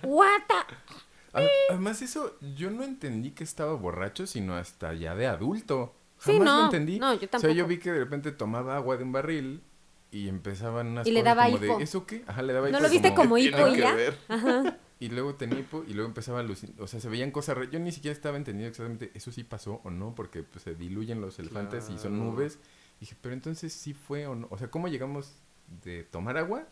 the- 0.00 0.06
What 0.06 0.40
the- 0.48 0.74
A- 1.34 1.46
Además, 1.70 2.00
eso 2.00 2.36
yo 2.56 2.70
no 2.70 2.82
entendí 2.84 3.32
que 3.32 3.44
estaba 3.44 3.74
borracho, 3.74 4.26
sino 4.26 4.56
hasta 4.56 4.94
ya 4.94 5.14
de 5.14 5.26
adulto. 5.26 5.94
Sí, 6.18 6.32
Jamás 6.32 6.44
no, 6.46 6.58
lo 6.60 6.64
entendí. 6.64 6.98
no, 6.98 7.10
yo 7.12 7.16
O 7.16 7.20
sea, 7.20 7.28
tampoco. 7.28 7.52
yo 7.52 7.66
vi 7.66 7.78
que 7.78 7.92
de 7.92 7.98
repente 7.98 8.32
tomaba 8.32 8.76
agua 8.76 8.96
de 8.96 9.04
un 9.04 9.12
barril 9.12 9.60
y 10.10 10.28
empezaban 10.28 10.86
unas 10.88 11.06
Y 11.06 11.10
le 11.12 11.20
cosas 11.20 11.36
daba 11.36 11.50
como 11.52 11.64
hipo. 11.64 11.78
de, 11.78 11.84
¿eso 11.84 12.06
qué? 12.06 12.24
Ajá, 12.26 12.40
le 12.42 12.52
daba 12.54 12.68
¿No 12.70 12.78
hipo 12.78 12.82
lo 12.82 12.88
viste 12.90 13.14
como 13.14 13.34
¿Qué 13.36 13.42
hipo 13.42 13.68
ya? 13.68 13.94
ver? 13.94 14.16
Y 15.00 15.08
luego 15.10 15.36
tenía 15.36 15.60
hipo 15.60 15.84
y 15.86 15.92
luego 15.94 16.08
empezaba 16.08 16.38
a 16.38 16.40
alucinar. 16.42 16.80
O 16.80 16.86
sea, 16.88 16.98
se 17.00 17.08
veían 17.08 17.30
cosas... 17.30 17.56
re- 17.56 17.68
Yo 17.70 17.78
ni 17.78 17.92
siquiera 17.92 18.12
estaba 18.12 18.36
entendiendo 18.36 18.68
exactamente 18.70 19.10
eso 19.14 19.30
sí 19.30 19.44
pasó 19.44 19.80
o 19.84 19.90
no, 19.90 20.14
porque 20.14 20.42
pues, 20.42 20.64
se 20.64 20.74
diluyen 20.74 21.20
los 21.20 21.38
elefantes 21.38 21.88
y 21.90 21.98
son 21.98 22.18
nubes. 22.18 22.58
Y 22.96 23.00
dije, 23.00 23.16
pero 23.20 23.32
entonces 23.34 23.72
sí 23.72 23.94
fue 23.94 24.26
o 24.26 24.34
no. 24.34 24.48
O 24.50 24.58
sea, 24.58 24.70
¿cómo 24.72 24.88
llegamos 24.88 25.34
de 25.84 26.02
tomar 26.02 26.36
agua 26.36 26.66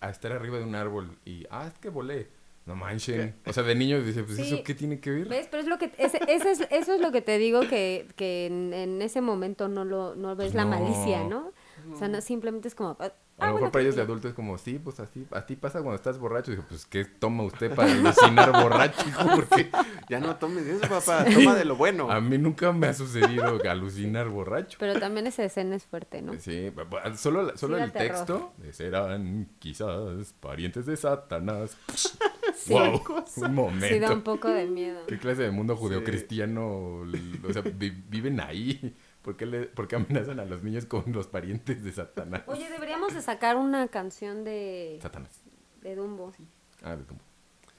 a 0.00 0.10
estar 0.10 0.30
arriba 0.30 0.58
de 0.58 0.64
un 0.64 0.76
árbol? 0.76 1.18
Y, 1.24 1.44
ah, 1.50 1.66
es 1.66 1.76
que 1.80 1.88
volé. 1.88 2.28
No 2.66 2.74
manchen. 2.76 3.34
O 3.46 3.52
sea, 3.52 3.62
de 3.62 3.74
niño 3.76 4.02
dice, 4.02 4.22
pues 4.24 4.36
Sí. 4.36 4.42
¿eso 4.42 4.62
qué 4.64 4.74
tiene 4.74 4.98
que 5.00 5.10
ver? 5.10 5.28
¿Ves? 5.28 5.46
Pero 5.50 5.62
es 5.62 5.68
lo 5.68 5.78
que 5.78 5.92
ese, 5.98 6.18
ese 6.28 6.50
es, 6.52 6.60
eso 6.70 6.94
es 6.94 7.00
lo 7.00 7.12
que 7.12 7.20
te 7.22 7.38
digo 7.38 7.60
que, 7.60 8.08
que 8.16 8.46
en, 8.46 8.72
en 8.74 9.02
ese 9.02 9.20
momento 9.20 9.68
no 9.68 9.84
lo 9.84 10.16
no 10.16 10.34
ves 10.34 10.52
la 10.54 10.64
malicia, 10.64 11.22
¿no? 11.24 11.52
O 11.92 11.98
sea, 11.98 12.08
no, 12.08 12.20
simplemente 12.20 12.68
es 12.68 12.74
como 12.74 12.96
ah, 13.00 13.04
A 13.04 13.06
lo 13.06 13.12
mejor 13.46 13.52
bueno, 13.52 13.72
para 13.72 13.82
ellos 13.82 13.96
de 13.96 14.02
adultos 14.02 14.30
es 14.30 14.34
como, 14.34 14.56
sí, 14.58 14.78
pues 14.82 14.98
así, 15.00 15.26
a 15.30 15.44
ti 15.46 15.56
pasa 15.56 15.80
cuando 15.80 15.96
estás 15.96 16.18
borracho. 16.18 16.50
Digo, 16.50 16.64
pues, 16.68 16.86
¿qué 16.86 17.04
toma 17.04 17.42
usted 17.44 17.74
para 17.74 17.92
alucinar 17.92 18.50
borracho? 18.52 19.06
hijo? 19.08 19.22
Porque 19.36 19.70
Ya 20.08 20.20
no 20.20 20.36
tomes 20.36 20.66
eso, 20.66 20.88
papá. 20.88 21.24
Toma 21.32 21.54
de 21.54 21.64
lo 21.64 21.76
bueno. 21.76 22.10
a 22.10 22.20
mí 22.20 22.38
nunca 22.38 22.72
me 22.72 22.86
ha 22.86 22.94
sucedido 22.94 23.58
alucinar 23.68 24.28
borracho. 24.28 24.76
Pero 24.80 24.98
también 24.98 25.26
esa 25.26 25.44
escena 25.44 25.76
es 25.76 25.84
fuerte, 25.86 26.22
¿no? 26.22 26.32
Sí, 26.38 26.72
solo, 27.16 27.56
solo 27.56 27.76
Sí, 27.78 27.82
el 27.84 27.92
terror. 27.92 28.08
texto 28.16 28.52
de 28.58 28.72
serán 28.72 29.48
quizás 29.58 30.32
parientes 30.40 30.86
de 30.86 30.96
Satanás. 30.96 31.76
Sí, 32.56 32.72
wow, 32.72 33.02
un 33.36 33.54
momento. 33.54 33.86
sí 33.86 33.98
da 33.98 34.12
un 34.12 34.22
poco 34.22 34.48
de 34.48 34.64
miedo. 34.66 35.00
¿Qué 35.06 35.18
clase 35.18 35.42
de 35.42 35.50
mundo 35.50 35.76
judeocristiano? 35.76 37.02
l- 37.04 37.40
O 37.46 37.52
sea, 37.52 37.60
vi- 37.62 37.90
viven 38.08 38.40
ahí. 38.40 38.96
¿Por 39.26 39.36
qué, 39.36 39.44
le, 39.44 39.66
por 39.66 39.88
qué 39.88 39.96
amenazan 39.96 40.38
a 40.38 40.44
los 40.44 40.62
niños 40.62 40.86
con 40.86 41.02
los 41.12 41.26
parientes 41.26 41.82
de 41.82 41.90
Satanás? 41.90 42.42
Oye, 42.46 42.70
deberíamos 42.70 43.12
de 43.12 43.20
sacar 43.20 43.56
una 43.56 43.88
canción 43.88 44.44
de, 44.44 45.00
Satanás. 45.02 45.42
de 45.82 45.96
Dumbo. 45.96 46.32
Ah, 46.80 46.94
de 46.94 47.02
Dumbo. 47.02 47.24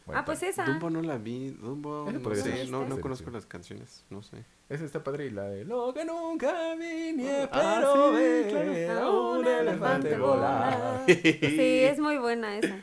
Bueno, 0.05 0.19
ah, 0.19 0.25
pues 0.25 0.43
esa. 0.43 0.65
Dumbo 0.65 0.89
no 0.89 1.01
la 1.01 1.17
vi. 1.17 1.51
Dumbo, 1.51 2.11
no 2.11 2.35
sé. 2.35 2.65
No, 2.69 2.99
conozco 2.99 3.31
las 3.31 3.45
canciones. 3.45 4.03
No 4.09 4.23
sé. 4.23 4.43
Esa 4.67 4.83
está 4.83 5.01
padre 5.01 5.27
y 5.27 5.29
la 5.29 5.43
de 5.43 5.63
Lo 5.63 5.93
que 5.93 6.03
nunca 6.03 6.75
vine, 6.75 7.47
Ah, 7.49 7.79
pero 7.79 8.17
sí, 8.17 8.21
ver 8.21 8.83
claro. 8.85 8.99
a 8.99 9.31
un 9.37 9.47
elefante 9.47 10.17
volar. 10.17 11.03
Sí, 11.07 11.79
es 11.83 11.97
muy 11.97 12.17
buena 12.17 12.57
esa. 12.57 12.75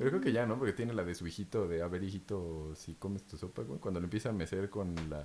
Yo 0.00 0.08
creo 0.08 0.20
que 0.22 0.32
ya, 0.32 0.46
¿no? 0.46 0.56
Porque 0.58 0.72
tiene 0.72 0.94
la 0.94 1.04
de 1.04 1.14
su 1.14 1.26
hijito, 1.26 1.68
de 1.68 1.82
a 1.82 1.86
ver, 1.88 2.02
hijito, 2.02 2.74
si 2.74 2.94
comes 2.94 3.22
tu 3.26 3.36
sopa, 3.36 3.62
güey. 3.62 3.78
Cuando 3.78 4.00
le 4.00 4.04
empieza 4.04 4.30
a 4.30 4.32
mecer 4.32 4.70
con 4.70 4.94
la, 5.10 5.22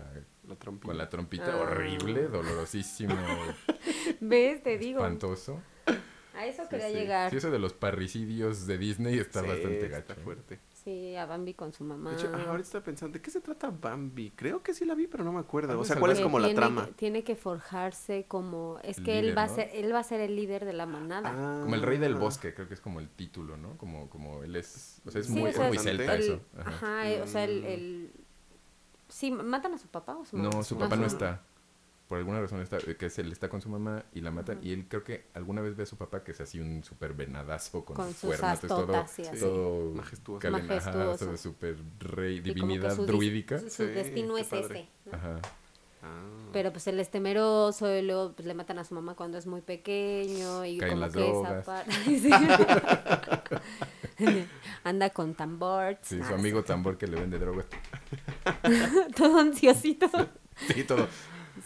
La 0.48 0.56
trompita. 0.58 0.86
con 0.88 0.98
la 0.98 1.10
trompita, 1.10 1.54
Ah. 1.54 1.62
horrible, 1.62 2.28
dolorosísimo, 2.28 3.16
¿Ves? 4.20 4.62
Te 4.64 4.78
digo. 4.78 5.00
espantoso. 5.00 5.62
A 6.36 6.46
eso 6.46 6.64
Sí, 6.64 6.70
quería 6.72 6.90
sí. 6.90 6.94
llegar. 6.94 7.32
Sí, 7.32 7.38
eso 7.38 7.50
de 7.52 7.60
los 7.60 7.74
parricidios 7.74 8.68
de 8.68 8.78
Disney 8.78 9.18
está 9.18 9.42
Sí, 9.42 9.48
bastante 9.48 9.86
está 9.86 10.00
gacho. 10.00 10.14
¿eh? 10.20 10.24
fuerte. 10.24 10.60
Sí, 10.86 11.16
a 11.16 11.26
Bambi 11.26 11.56
con 11.56 11.74
su 11.74 11.84
mamá. 11.84 12.12
De 12.12 12.16
hecho, 12.18 12.30
ah, 12.32 12.44
ahorita 12.48 12.68
estaba 12.68 12.84
pensando, 12.86 13.14
¿de 13.14 13.22
qué 13.22 13.32
se 13.32 13.42
trata 13.42 13.72
Bambi? 13.72 14.30
Creo 14.36 14.62
que 14.62 14.72
sí 14.76 14.86
la 14.86 14.94
vi, 14.94 15.08
pero 15.08 15.24
no 15.24 15.34
me 15.34 15.40
acuerdo. 15.40 15.80
O 15.80 15.84
sea, 15.84 15.96
¿cuál 16.00 16.12
es 16.12 16.20
como 16.22 16.38
la 16.38 16.46
tiene 16.46 16.60
trama? 16.60 16.86
Que, 16.86 16.92
tiene 16.94 17.24
que 17.24 17.36
forjarse 17.36 18.26
como... 18.28 18.78
Es 18.84 19.02
que 19.02 19.18
él 19.18 19.36
va 19.36 19.44
a 19.44 19.50
ser 19.50 19.72
él 19.74 19.92
va 19.92 20.00
a 20.00 20.04
ser 20.04 20.20
el 20.22 20.36
líder 20.36 20.64
de 20.64 20.74
la 20.74 20.86
manada. 20.86 21.32
Ah. 21.36 21.62
Como 21.64 21.74
el 21.74 21.82
rey 21.82 21.98
del 21.98 22.14
bosque, 22.14 22.54
creo 22.54 22.68
que 22.68 22.76
es 22.76 22.82
como 22.82 23.00
el 23.00 23.10
título, 23.10 23.58
¿no? 23.58 23.76
Como, 23.80 24.12
como 24.12 24.44
él 24.44 24.56
es, 24.56 25.02
o 25.08 25.10
sea, 25.12 25.22
es 25.22 25.28
Sí, 25.28 25.34
muy, 25.34 25.42
o 25.44 25.48
es 25.48 25.56
sea, 25.56 25.68
muy 25.70 25.78
el- 25.78 25.84
celta 25.84 26.14
el- 26.16 26.22
eso. 26.22 26.40
Ajá, 26.60 27.02
Ajá. 27.02 27.24
o 27.24 27.28
sea, 27.28 27.44
el, 27.46 27.62
Mm. 27.62 27.66
el... 27.66 28.12
Sí, 29.08 29.32
¿matan 29.32 29.74
a 29.74 29.78
su 29.80 29.88
papá 29.88 30.16
o 30.18 30.24
su 30.24 30.38
mamá? 30.38 30.50
No, 30.54 30.64
su 30.64 30.78
papá 30.78 30.96
no 30.98 31.08
está. 31.08 31.42
Por 32.08 32.20
alguna 32.20 32.40
razón 32.40 32.62
está, 32.62 32.78
eh, 32.78 32.96
que 32.98 33.08
es 33.08 33.18
él 33.18 33.32
está 33.32 33.50
con 33.50 33.62
su 33.62 33.70
mamá 33.70 34.06
y 34.14 34.22
la 34.22 34.30
matan. 34.30 34.60
Y 34.62 34.72
él 34.74 34.86
creo 34.88 35.04
que 35.04 35.26
alguna 35.34 35.62
vez 35.62 35.76
ve 35.76 35.84
a 35.84 35.86
su 35.88 35.98
papá 35.98 36.24
que 36.24 36.34
es 36.34 36.42
así 36.42 36.60
un 36.60 36.84
súper 36.84 37.14
venadazo 37.16 37.84
con, 37.84 37.96
Con 37.96 38.10
sus 38.14 38.36
cuernos, 38.36 38.54
es 38.54 38.60
todo, 38.68 38.86
todo 38.86 39.92
Majestuoso. 39.96 40.48
ajá, 40.48 40.58
Majestuoso. 40.62 41.26
todo 41.26 41.38
súper 41.38 41.78
rey, 42.00 42.42
divinidad 42.42 42.96
su 42.96 43.06
druídica. 43.08 43.58
Su, 43.60 43.70
su 43.70 43.84
Sí, 43.88 43.90
destino 43.90 44.38
es 44.38 44.48
padre. 44.48 44.66
ese. 44.82 44.90
¿no? 45.06 45.18
Ajá. 45.18 45.40
Ah. 46.04 46.22
Pero 46.54 46.72
pues 46.72 46.86
él 46.86 47.00
es 47.00 47.10
temeroso 47.10 47.92
y 47.92 48.04
luego 48.04 48.34
pues, 48.34 48.48
le 48.48 48.54
matan 48.54 48.78
a 48.78 48.84
su 48.84 48.94
mamá 48.94 49.16
cuando 49.16 49.40
es 49.40 49.48
muy 49.48 49.62
pequeño 49.62 50.64
y 50.64 50.78
Caen 50.78 50.92
como 50.92 51.02
las 51.02 51.14
que 51.14 51.28
esa 51.28 51.32
drogas. 51.40 51.66
parte... 51.66 51.92
Anda 54.84 55.10
con 55.10 55.34
tambor. 55.34 55.98
Sí, 56.04 56.20
su 56.22 56.34
amigo 56.36 56.64
tambor 56.64 56.98
que 57.00 57.08
le 57.08 57.20
vende 57.20 57.40
drogas. 57.40 57.66
Todo 59.18 59.40
ansiosito. 59.40 60.08
Sí, 60.68 60.84
todo. 60.84 61.08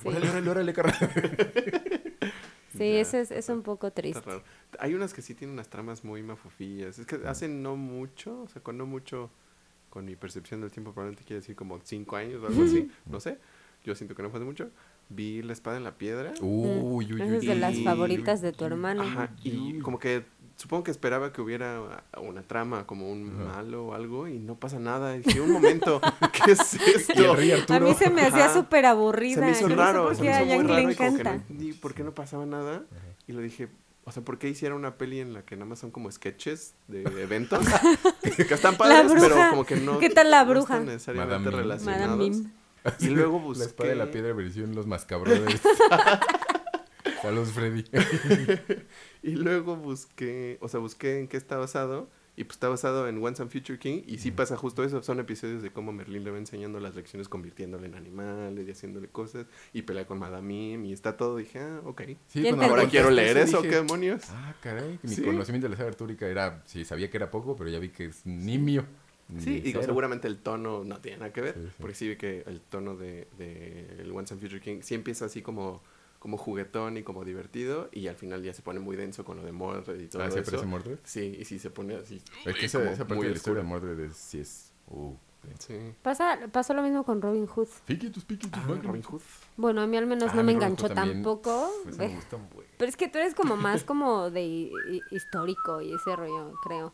Sí, 0.02 0.08
Órale, 0.08 0.30
órale, 0.30 0.50
órale, 0.50 0.74
carnal. 0.74 0.96
sí 2.78 2.84
eso 2.84 3.18
es, 3.18 3.32
es 3.32 3.50
un 3.50 3.62
poco 3.64 3.92
triste. 3.92 4.22
raro. 4.22 4.44
Hay 4.80 4.94
unas 4.94 5.14
que 5.14 5.22
sí 5.22 5.34
tienen 5.36 5.54
unas 5.54 5.70
tramas 5.70 6.04
muy 6.04 6.24
mafufillas. 6.24 7.00
Es 7.00 7.06
que 7.06 7.20
hacen 7.28 7.62
no 7.64 7.76
mucho, 7.76 8.42
o 8.44 8.48
sea, 8.48 8.62
con 8.62 8.78
no 8.78 8.86
mucho, 8.86 9.30
con 9.90 10.06
mi 10.06 10.16
percepción 10.16 10.62
del 10.62 10.72
tiempo, 10.72 10.94
probablemente 10.94 11.24
quiere 11.26 11.42
decir 11.42 11.56
como 11.56 11.80
cinco 11.84 12.16
años 12.16 12.42
o 12.44 12.48
algo 12.48 12.64
así, 12.64 12.90
no 13.06 13.20
sé. 13.20 13.38
yo 13.84 13.96
siento 13.96 14.16
que 14.16 14.22
no 14.24 14.30
fue 14.30 14.40
hace 14.40 14.46
mucho, 14.46 14.70
vi 15.10 15.42
La 15.42 15.54
Espada 15.54 15.78
en 15.78 15.84
la 15.84 15.98
Piedra. 15.98 16.32
Uy, 16.42 17.12
uy, 17.14 17.22
Esa 17.22 17.32
uy. 17.32 17.38
es 17.38 17.46
de 17.46 17.56
las 17.56 17.80
favoritas 17.80 18.42
de 18.42 18.52
tu 18.54 18.66
hermano. 18.66 19.02
Ajá, 19.02 19.32
y 19.44 19.80
como 19.80 19.98
que 20.00 20.24
supongo 20.60 20.84
que 20.84 20.92
esperaba 20.92 21.32
que 21.32 21.42
hubiera 21.42 22.04
una 22.22 22.44
trama, 22.44 22.86
como 22.86 23.10
un 23.10 23.46
malo 23.48 23.86
o 23.88 23.94
algo, 23.94 24.28
y 24.28 24.40
no 24.40 24.56
pasa 24.56 24.78
nada. 24.78 25.16
Y 25.16 25.22
dije, 25.22 25.40
un 25.40 25.54
momento, 25.54 26.02
¿qué 26.46 26.52
es 26.52 26.74
esto? 27.10 27.74
A 27.74 27.80
mí 27.80 27.94
se 27.96 28.10
me 28.10 28.24
hacía 28.24 28.54
súper 28.54 28.86
aburrida. 28.86 29.36
Se 29.36 29.42
me 29.42 29.52
hizo 29.52 29.62
Yo 29.62 29.70
no 29.70 29.76
sé 29.76 29.82
raro, 29.82 30.04
por 30.08 30.16
se 30.18 30.22
me 30.24 30.34
a 30.34 30.44
hizo 30.44 30.46
muy 30.46 30.50
Yang 30.58 30.68
raro 30.68 30.76
le 30.76 30.82
y 30.82 30.92
encanta. 30.94 31.34
no 31.48 31.76
por 31.82 31.94
qué 31.94 32.04
no 32.04 32.14
pasaba 32.14 32.46
nada. 32.46 32.84
Y 33.26 33.32
lo 33.32 33.40
dije, 33.40 33.70
o 34.04 34.12
sea, 34.12 34.22
¿por 34.24 34.38
qué 34.38 34.50
hicieron 34.50 34.80
una 34.80 34.98
peli 34.98 35.22
en 35.22 35.34
la 35.34 35.44
que 35.44 35.56
nada 35.56 35.66
más 35.66 35.80
son 35.80 35.92
como 35.92 36.12
sketches 36.12 36.74
de 36.90 37.04
eventos? 37.24 37.66
que 38.22 38.54
están 38.54 38.76
padres, 38.76 39.14
pero 39.18 39.36
como 39.52 39.66
que 39.66 39.78
no. 39.78 39.98
¿Qué 40.00 40.10
tal 40.10 40.30
la 40.30 40.44
no 40.44 40.52
bruja? 40.52 40.74
están 40.74 40.86
necesariamente 40.88 41.36
Madame 41.46 41.58
relacionados. 41.58 42.18
Madame. 42.18 42.50
Y 43.00 43.08
luego 43.10 43.40
busqué. 43.40 43.60
La 43.60 43.66
espada 43.66 43.90
de 43.90 43.96
la 43.96 44.12
piedra 44.12 44.34
versión 44.34 44.74
Los 44.76 44.88
Mascabrothers. 44.88 45.62
Saludos, 47.22 47.52
Freddy. 47.52 47.84
Y 49.24 49.32
luego 49.32 49.76
busqué, 49.76 50.58
o 50.62 50.70
sea, 50.70 50.80
busqué 50.80 51.20
en 51.20 51.28
qué 51.28 51.38
está 51.38 51.58
basado. 51.58 52.10
Y 52.38 52.46
pues 52.46 52.56
está 52.56 52.70
basado 52.70 53.10
en 53.10 53.22
Once 53.22 53.42
and 53.42 53.52
Future 53.52 53.78
King. 53.78 54.02
Y 54.08 54.20
sí 54.20 54.32
pasa 54.32 54.56
justo 54.56 54.82
eso. 54.86 55.04
Son 55.04 55.20
episodios 55.20 55.62
de 55.62 55.72
cómo 55.72 55.92
Merlín 55.92 56.24
le 56.24 56.32
va 56.32 56.38
enseñando 56.38 56.80
las 56.80 56.96
lecciones, 56.96 57.28
convirtiéndole 57.28 57.88
en 57.88 57.96
animales 57.96 58.66
y 58.66 58.72
haciéndole 58.72 59.10
cosas. 59.10 59.46
Y 59.74 59.82
pelea 59.82 60.08
con 60.08 60.20
Madame 60.20 60.48
Mim. 60.48 60.86
Y 60.86 60.94
está 60.94 61.18
todo. 61.18 61.36
Dije, 61.36 61.60
ah, 61.60 61.82
ok. 61.84 62.02
Sí, 62.28 62.42
¿Quién 62.42 62.56
cuando 62.56 62.64
te 62.64 62.70
Ahora 62.80 62.90
quiero 62.90 63.10
leer 63.10 63.36
eso, 63.40 63.58
dije, 63.58 63.72
¿qué 63.72 63.76
demonios? 63.82 64.24
Ah, 64.30 64.56
caray. 64.62 65.00
Mi 65.04 65.10
Sí. 65.16 65.22
conocimiento 65.22 65.66
de 65.68 65.72
la 65.72 65.78
saga 65.78 65.90
artúrica 65.90 66.28
era... 66.28 66.64
Sí, 66.66 66.86
sabía 66.86 67.10
que 67.10 67.18
era 67.18 67.30
poco, 67.30 67.58
pero 67.58 67.70
ya 67.70 67.80
vi 67.80 67.90
que 67.90 68.06
es 68.06 68.26
nimio. 68.26 68.86
Sí, 69.38 69.62
cero. 69.66 69.82
seguramente 69.84 70.28
el 70.30 70.38
tono 70.38 70.86
no 70.86 71.02
tiene 71.02 71.18
nada 71.18 71.34
que 71.34 71.42
ver, 71.42 71.54
Sí, 71.56 71.62
sí. 71.66 71.74
porque 71.78 71.94
sí 71.96 72.08
vi 72.08 72.16
que 72.16 72.44
el 72.48 72.62
tono 72.62 72.96
de, 72.96 73.28
de 73.38 73.86
el 74.00 74.12
Once 74.12 74.34
and 74.34 74.42
Future 74.42 74.60
King 74.62 74.80
sí 74.82 74.96
empieza 74.96 75.26
así 75.26 75.42
como, 75.44 75.84
como 76.20 76.38
juguetón 76.38 76.98
y 76.98 77.04
como 77.04 77.24
divertido, 77.24 77.90
y 77.92 78.08
al 78.08 78.16
final 78.16 78.44
ya 78.44 78.54
se 78.54 78.62
pone 78.62 78.80
muy 78.80 78.96
denso 78.98 79.24
con 79.24 79.38
lo 79.38 79.44
de 79.44 79.52
Mordred 79.54 80.00
y 80.00 80.08
todo 80.08 80.22
Ah, 80.24 80.30
¿se 80.30 80.42
eso. 80.42 80.52
parece 80.52 80.68
Mordred? 80.68 81.00
Sí, 81.04 81.38
y 81.40 81.46
sí 81.46 81.60
se 81.60 81.70
pone 81.70 81.96
así. 81.96 82.22
Es 82.46 82.56
que 82.56 82.66
esa, 82.66 82.84
esa 82.92 83.00
parte 83.06 83.16
muy 83.16 83.26
de 83.26 83.32
la 83.32 83.38
historia 83.38 83.62
de 83.64 83.68
oscuro. 83.68 83.82
Mordred 83.88 84.06
es, 84.12 84.18
sí 84.18 84.40
es... 84.40 84.72
Uh. 84.88 85.14
Sí. 85.58 85.94
Pasa, 86.02 86.38
pasó 86.52 86.74
lo 86.74 86.82
mismo 86.82 87.06
con 87.06 87.22
Robin 87.22 87.48
Hood. 87.48 87.70
Piquitos, 87.86 88.26
piquitos, 88.26 88.62
Ah. 88.62 88.78
Robin 88.84 89.02
Hood. 89.02 89.22
Bueno, 89.56 89.82
a 89.82 89.88
mí 89.88 89.96
al 89.96 90.06
menos 90.06 90.32
Ah, 90.34 90.36
no 90.36 90.44
me 90.44 90.52
enganchó 90.52 90.90
tampoco. 90.90 91.72
Esa 91.88 92.04
me 92.04 92.16
gusta 92.16 92.36
un 92.36 92.50
buen. 92.50 92.68
Pero 92.78 92.90
es 92.90 92.98
que 92.98 93.08
tú 93.08 93.20
eres 93.20 93.34
como 93.36 93.56
más 93.56 93.86
como 93.86 94.30
de 94.30 94.44
hi- 94.46 94.72
hi- 94.92 95.02
histórico 95.12 95.80
y 95.82 95.94
ese 95.94 96.14
rollo, 96.18 96.52
creo. 96.62 96.94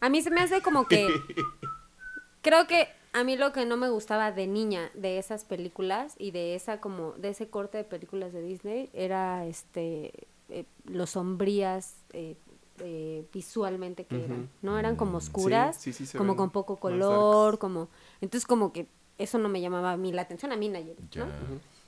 A 0.00 0.08
mí 0.08 0.22
se 0.22 0.30
me 0.30 0.40
hace 0.40 0.62
como 0.62 0.86
que... 0.88 1.06
Creo 2.42 2.66
que 2.66 2.88
a 3.14 3.24
mí 3.24 3.36
lo 3.36 3.52
que 3.52 3.64
no 3.64 3.76
me 3.76 3.88
gustaba 3.88 4.32
de 4.32 4.46
niña 4.46 4.90
de 4.94 5.18
esas 5.18 5.44
películas 5.44 6.14
y 6.18 6.32
de 6.32 6.54
esa 6.54 6.80
como 6.80 7.12
de 7.12 7.30
ese 7.30 7.48
corte 7.48 7.78
de 7.78 7.84
películas 7.84 8.32
de 8.32 8.42
Disney 8.42 8.90
era 8.92 9.46
este 9.46 10.26
eh, 10.50 10.66
lo 10.84 11.06
sombrías 11.06 11.94
eh, 12.12 12.36
eh, 12.80 13.24
visualmente 13.32 14.04
que 14.04 14.24
eran. 14.24 14.50
¿no? 14.62 14.78
Eran 14.78 14.96
como 14.96 15.12
Mm. 15.12 15.16
oscuras, 15.16 15.76
Sí, 15.76 15.92
sí, 15.92 16.04
como 16.18 16.32
ven 16.32 16.36
con 16.38 16.50
poco 16.50 16.76
color, 16.76 17.58
como 17.58 17.88
entonces 18.20 18.46
como 18.46 18.72
que 18.72 18.88
eso 19.16 19.38
no 19.38 19.48
me 19.48 19.60
llamaba 19.60 19.92
a 19.92 19.96
mí 19.96 20.12
la 20.12 20.22
atención 20.22 20.50
a 20.52 20.56
mí 20.56 20.68
Nayeli, 20.68 21.08
¿no? 21.16 21.26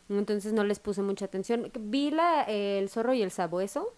Entonces 0.08 0.52
no 0.52 0.62
les 0.62 0.78
puse 0.78 1.02
mucha 1.02 1.24
atención. 1.24 1.70
Vi 1.80 2.12
la, 2.12 2.44
eh, 2.48 2.78
El 2.78 2.88
zorro 2.88 3.12
y 3.14 3.22
el 3.22 3.32
sabueso 3.32 3.92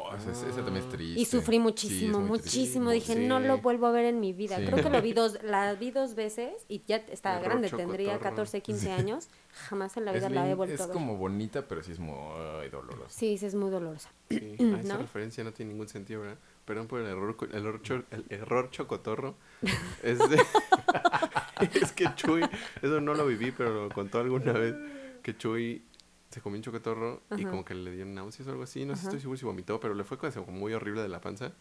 Oh, 0.00 0.14
esa, 0.16 0.30
esa 0.32 0.64
también 0.64 0.84
es 0.84 0.88
triste. 0.88 1.20
y 1.20 1.24
sufrí 1.24 1.56
Sí, 1.56 1.60
muchísimo, 1.60 2.18
es 2.34 2.42
triste. 2.42 2.58
muchísimo. 2.58 2.90
Dije, 2.90 3.14
Sí. 3.14 3.26
no 3.26 3.40
lo 3.40 3.58
vuelvo 3.58 3.86
a 3.86 3.90
ver 3.90 4.04
en 4.06 4.20
mi 4.20 4.32
vida. 4.32 4.56
Sí. 4.58 4.64
Creo 4.66 4.82
que 4.82 4.90
lo 4.90 5.02
vi 5.02 5.12
dos, 5.14 5.42
la 5.42 5.74
vi 5.74 5.90
dos 5.90 6.14
veces 6.14 6.52
y 6.68 6.82
ya 6.86 6.96
estaba 6.96 7.36
Error 7.36 7.48
grande, 7.50 7.70
tendría 7.70 8.12
chocotorro. 8.12 8.30
14, 8.30 8.60
15 8.62 8.92
años. 8.92 9.28
Jamás 9.68 9.96
en 9.96 10.04
la 10.04 10.12
Es, 10.12 10.18
vida 10.18 10.28
la 10.30 10.48
he 10.48 10.54
vuelto 10.54 10.74
es 10.74 10.80
a 10.80 10.86
ver. 10.86 10.92
como 10.94 11.16
bonita, 11.16 11.66
pero 11.66 11.82
sí 11.82 11.92
es 11.92 11.98
muy 11.98 12.14
dolorosa. 12.70 13.08
Sí, 13.08 13.36
sí, 13.38 13.46
es 13.46 13.54
muy 13.54 13.70
dolorosa. 13.70 14.10
Sí. 14.30 14.56
Ah, 14.74 14.80
esa 14.80 14.94
¿No? 14.94 15.00
referencia 15.00 15.42
no 15.44 15.52
tiene 15.52 15.72
ningún 15.72 15.88
sentido, 15.88 16.20
¿verdad? 16.20 16.38
Perdón 16.64 16.86
por 16.86 17.00
el 17.00 17.06
error, 17.06 17.34
el 17.50 17.56
error, 17.56 17.82
cho- 17.82 18.04
el 18.10 18.24
error 18.28 18.70
chocotorro. 18.70 19.34
Es 20.02 20.18
de... 20.18 20.38
es 21.80 21.92
que 21.92 22.06
Chuy, 22.14 22.42
eso 22.82 23.00
no 23.00 23.14
lo 23.14 23.26
viví, 23.26 23.50
pero 23.52 23.88
lo 23.88 23.88
contó 23.94 24.18
alguna 24.20 24.52
vez, 24.52 24.74
que 25.22 25.36
Chuy 25.36 25.82
se 26.30 26.40
comió 26.40 26.58
un 26.58 26.62
chocotorro 26.62 27.22
y 27.36 27.44
como 27.44 27.64
que 27.64 27.74
le 27.74 27.90
dio 27.92 28.04
náuseas 28.04 28.46
o 28.48 28.50
algo 28.50 28.62
así. 28.64 28.84
No 28.84 28.94
sé 28.96 29.04
estoy 29.04 29.20
seguro 29.20 29.38
si 29.38 29.44
vomitó, 29.46 29.80
pero 29.80 29.94
le 29.94 30.04
fue 30.04 30.18
como 30.18 30.46
muy 30.52 30.72
horrible 30.74 31.02
de 31.02 31.08
la 31.08 31.20
panza. 31.20 31.52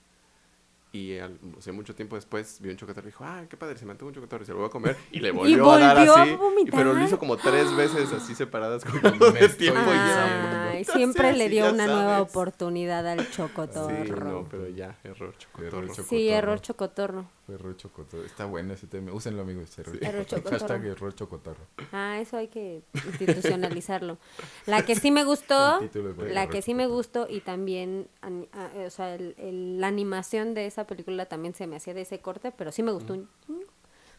Y 0.94 1.18
al, 1.18 1.38
o 1.58 1.62
sea, 1.62 1.74
mucho 1.74 1.94
tiempo 1.96 2.16
después 2.16 2.60
vio 2.62 2.72
un 2.72 2.78
chocotorro 2.78 3.08
y 3.08 3.12
dijo, 3.12 3.24
ah, 3.26 3.44
qué 3.50 3.58
padre, 3.58 3.78
se 3.78 3.86
me 3.86 3.92
antojó 3.92 4.08
un 4.08 4.16
chocotorro 4.16 4.44
y 4.44 4.46
se 4.46 4.54
lo 4.54 4.60
voy 4.60 4.68
a 4.68 4.72
comer. 4.72 4.96
Y 5.12 5.20
le 5.20 5.32
volvió, 5.32 5.70
a 5.72 5.78
dar 5.80 5.98
a 5.98 6.02
así. 6.24 6.38
y- 6.66 6.72
pero 6.72 6.94
lo 6.94 7.04
hizo 7.04 7.20
como 7.20 7.36
tres 7.38 7.76
veces 7.76 8.12
así 8.14 8.34
separadas 8.34 8.84
con 8.86 8.96
estoy 9.36 9.58
tiempo. 9.58 9.82
y 9.82 9.96
ya. 9.96 10.84
siempre 10.94 11.34
Sí, 11.34 11.38
le 11.38 11.44
sí, 11.46 11.52
dio 11.52 11.70
una 11.74 11.88
nueva 11.88 12.22
oportunidad 12.22 13.06
al 13.06 13.20
Sí, 13.20 13.32
chocotorro. 13.32 14.30
no, 14.30 14.48
pero 14.50 14.70
ya, 14.70 14.98
error 15.04 15.38
chocotorro. 15.38 15.82
chocotorro. 15.88 16.04
Sí, 16.08 16.30
error 16.30 16.62
chocotorro. 16.62 17.26
Fue 17.48 17.56
error 17.56 17.78
chocotorro. 17.78 18.24
Está 18.26 18.44
bueno 18.46 18.74
ese 18.74 18.88
tema. 18.88 19.14
Úsenlo, 19.14 19.42
amigos. 19.42 19.70
Sí. 19.70 19.82
Error 19.82 20.26
chocotorro. 20.26 20.26
chocotorro. 20.26 20.60
Hashtag 20.60 20.86
error 20.86 21.16
chocotorro. 21.16 21.64
Ah, 21.94 22.20
eso 22.20 22.36
hay 22.36 22.50
que 22.50 22.84
institucionalizarlo. 23.06 24.18
La 24.66 24.84
que 24.86 24.96
sí 24.96 25.12
me 25.12 25.24
gustó, 25.24 25.80
la 26.30 26.48
que 26.50 26.62
sí 26.62 26.74
me 26.74 26.88
gustó 26.88 27.26
y 27.30 27.40
también, 27.40 28.10
ani- 28.22 28.50
ah, 28.52 28.70
eh, 28.76 28.86
o 28.86 28.90
sea, 28.90 29.16
el- 29.16 29.34
el- 29.38 29.80
la 29.80 29.88
animación 29.88 30.54
de 30.54 30.66
esa 30.66 30.86
película 30.86 31.26
también 31.28 31.54
se 31.56 31.68
me 31.68 31.78
hacía 31.78 31.94
de 31.94 32.02
ese 32.02 32.20
corte, 32.20 32.52
pero 32.52 32.72
sí 32.74 32.84
me 32.84 32.92
gustó. 32.92 33.14
un 33.14 33.30
chingo, 33.46 33.62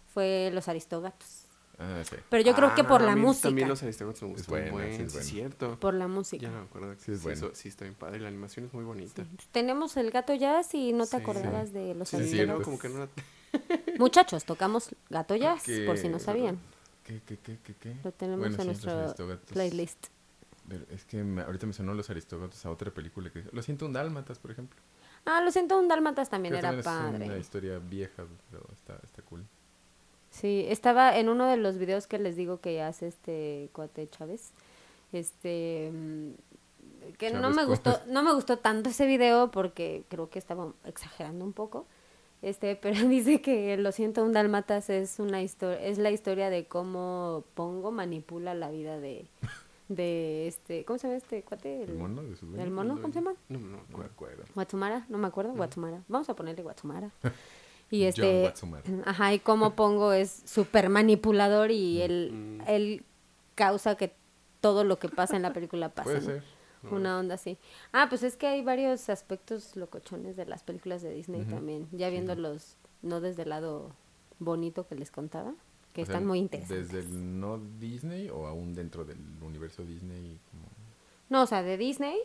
Fue 0.07 0.51
Los 0.55 0.69
Aristogatos. 0.69 1.48
Ah, 1.81 2.03
sí. 2.05 2.17
Pero 2.29 2.43
yo 2.43 2.55
creo 2.55 2.75
que 2.75 2.81
Ah, 2.81 2.89
por 2.89 3.03
a 3.03 3.07
la 3.07 3.15
mí 3.15 3.21
música. 3.23 3.49
También 3.49 3.69
los 3.69 3.81
Aristogatos 3.83 4.21
me 4.23 4.29
Es 4.31 4.35
gustan 4.39 4.51
buena, 4.53 4.73
buen, 4.73 4.89
sí 4.89 4.95
es 4.95 5.01
es 5.07 5.13
buena. 5.13 5.29
cierto. 5.29 5.77
Por 5.79 5.95
la 5.95 6.09
música. 6.09 6.43
Ya 6.43 6.51
no 6.51 6.59
me 6.59 6.65
acuerdo. 6.65 6.95
Sí, 6.99 7.13
es 7.13 7.23
bueno. 7.23 7.51
sí, 7.55 7.69
está 7.69 7.85
bien 7.85 7.95
padre. 7.95 8.19
La 8.21 8.29
animación 8.29 8.67
es 8.67 8.75
muy 8.75 8.85
bonita. 8.85 9.25
Tenemos 9.53 9.97
el 9.97 10.11
gato 10.11 10.35
jazz 10.35 10.75
y 10.75 10.93
no 10.93 11.05
te 11.07 11.17
Sí. 11.19 11.23
acordabas 11.23 11.73
de 11.73 11.95
los 11.95 12.09
Sí, 12.09 12.17
es 12.17 12.23
sí, 12.23 12.29
Aristogatos. 12.41 12.59
no, 12.61 12.65
como 12.65 12.79
que 12.81 12.89
no 12.89 12.99
la- 12.99 13.09
Muchachos, 13.99 14.45
tocamos 14.45 14.91
gato 15.09 15.37
jazz, 15.37 15.63
Que- 15.63 15.87
por 15.87 15.97
si 15.99 16.09
no 16.09 16.19
sabían. 16.19 16.59
¿Qué, 17.05 17.23
qué, 17.25 17.39
qué, 17.39 17.59
qué, 17.65 17.75
qué? 17.75 17.97
Lo 18.05 18.13
tenemos 18.13 18.41
Bueno, 18.41 18.61
en 18.61 18.67
nuestro 18.67 18.91
Aristogatos. 18.93 19.53
playlist. 19.53 20.09
Pero 20.69 20.85
Es 20.91 21.05
que 21.05 21.23
me- 21.25 21.43
ahorita 21.43 21.67
me 21.67 21.73
sonó 21.73 21.95
los 21.95 22.11
Aristógatos 22.11 22.67
a 22.67 22.71
otra 22.71 22.91
película 22.91 23.31
que... 23.31 23.45
Lo 23.53 23.63
siento, 23.63 23.87
un 23.87 23.95
Dálmatas, 23.95 24.39
por 24.39 24.51
ejemplo. 24.51 24.79
Ah, 25.25 25.41
lo 25.43 25.51
siento, 25.51 25.79
un 25.79 25.89
Dálmatas 25.89 26.29
también 26.29 26.53
Que 26.53 26.59
era 26.59 26.69
también 26.69 26.81
es 26.81 26.87
una 26.87 27.19
padre. 27.27 27.39
historia 27.41 27.79
vieja, 27.79 28.25
pero 28.51 28.65
está, 28.73 28.99
está. 29.03 29.18
Sí, 30.41 30.67
estaba 30.69 31.19
en 31.19 31.29
uno 31.29 31.47
de 31.47 31.57
los 31.57 31.79
videos 31.79 32.07
que 32.07 32.19
les 32.19 32.37
digo 32.37 32.61
que 32.61 32.81
hace 32.83 33.09
este 33.09 33.71
cuate 33.73 34.09
Chávez. 34.09 34.53
Este 35.13 35.91
mm, 35.93 36.31
que 37.19 37.31
no 37.31 37.51
me 37.51 37.65
gustó, 37.65 37.99
no 38.07 38.23
me 38.23 38.33
gustó 38.35 38.59
tanto 38.59 38.91
ese 38.91 39.07
video 39.07 39.51
porque 39.51 40.05
creo 40.09 40.31
que 40.31 40.39
estaba 40.39 40.73
exagerando 40.85 41.45
un 41.45 41.53
poco. 41.53 41.87
Este, 42.41 42.77
pero 42.83 43.09
dice 43.09 43.41
que 43.41 43.77
lo 43.79 43.91
siento, 43.91 44.25
un 44.25 44.33
dálmatas 44.33 44.91
es 44.91 45.19
una 45.19 45.43
historia, 45.43 45.81
es 45.85 45.99
la 45.99 46.11
historia 46.11 46.51
de 46.51 46.67
cómo 46.67 47.45
Pongo 47.55 47.91
manipula 47.91 48.55
la 48.55 48.71
vida 48.71 48.99
de 49.01 49.27
de 49.89 50.47
este, 50.47 50.85
¿cómo 50.85 50.99
se 50.99 51.07
llama 51.09 51.17
este 51.17 51.43
cuate? 51.43 51.83
¿El 51.83 51.95
mono 51.97 52.23
de. 52.23 52.37
¿Cómo 52.37 53.09
se 53.09 53.15
llama? 53.15 53.35
No, 53.49 53.59
no, 53.59 53.65
me 53.65 53.71
No 53.71 53.79
me 53.79 54.05
acuerdo. 54.05 54.13
acuerdo. 54.13 54.45
Guatumara, 54.55 55.07
no 55.09 55.19
me 55.19 55.27
acuerdo, 55.27 55.55
Guatumara. 55.55 56.03
Vamos 56.09 56.29
a 56.29 56.37
ponerle 56.37 56.63
Guatumara. 56.63 57.11
Y 57.91 58.01
John 58.03 58.09
este, 58.09 58.55
ajá, 59.07 59.33
y 59.35 59.39
como 59.39 59.71
pongo 59.77 60.13
es 60.13 60.43
súper 60.45 60.89
manipulador 60.91 61.71
y 61.71 62.03
él, 62.03 62.31
Mm. 62.33 62.61
él 62.69 63.05
causa 63.55 63.97
que 63.97 64.15
todo 64.61 64.85
lo 64.85 64.99
que 64.99 65.09
pasa 65.09 65.37
en 65.37 65.43
la 65.43 65.53
película 65.53 65.89
pase. 65.95 66.05
Puede 66.11 66.21
¿no? 66.21 66.27
ser. 66.27 66.43
Una 66.93 67.19
onda 67.19 67.35
así. 67.35 67.59
Ah, 67.93 68.07
pues 68.09 68.23
es 68.23 68.37
que 68.37 68.47
hay 68.47 68.63
varios 68.63 69.09
aspectos 69.09 69.75
locochones 69.75 70.37
de 70.37 70.47
las 70.47 70.63
películas 70.63 71.03
de 71.03 71.13
Disney 71.13 71.45
también. 71.45 71.89
Ya 71.91 72.09
viéndolos, 72.09 72.77
no 73.03 73.21
desde 73.21 73.43
el 73.43 73.49
lado 73.49 73.91
bonito 74.39 74.87
que 74.87 74.95
les 74.95 75.11
contaba, 75.11 75.55
que 75.93 76.03
O 76.03 76.07
sea, 76.07 76.15
están 76.15 76.27
muy 76.27 76.39
interesantes. 76.39 76.93
¿Desde 76.93 77.09
el 77.09 77.41
no 77.41 77.59
Disney 77.81 78.29
o 78.31 78.47
aún 78.47 78.75
dentro 78.75 79.05
del 79.05 79.19
universo 79.43 79.83
Disney? 79.85 80.39
Como... 80.53 80.67
No, 81.31 81.43
o 81.43 81.47
sea, 81.47 81.65
de 81.65 81.77
Disney, 81.77 82.17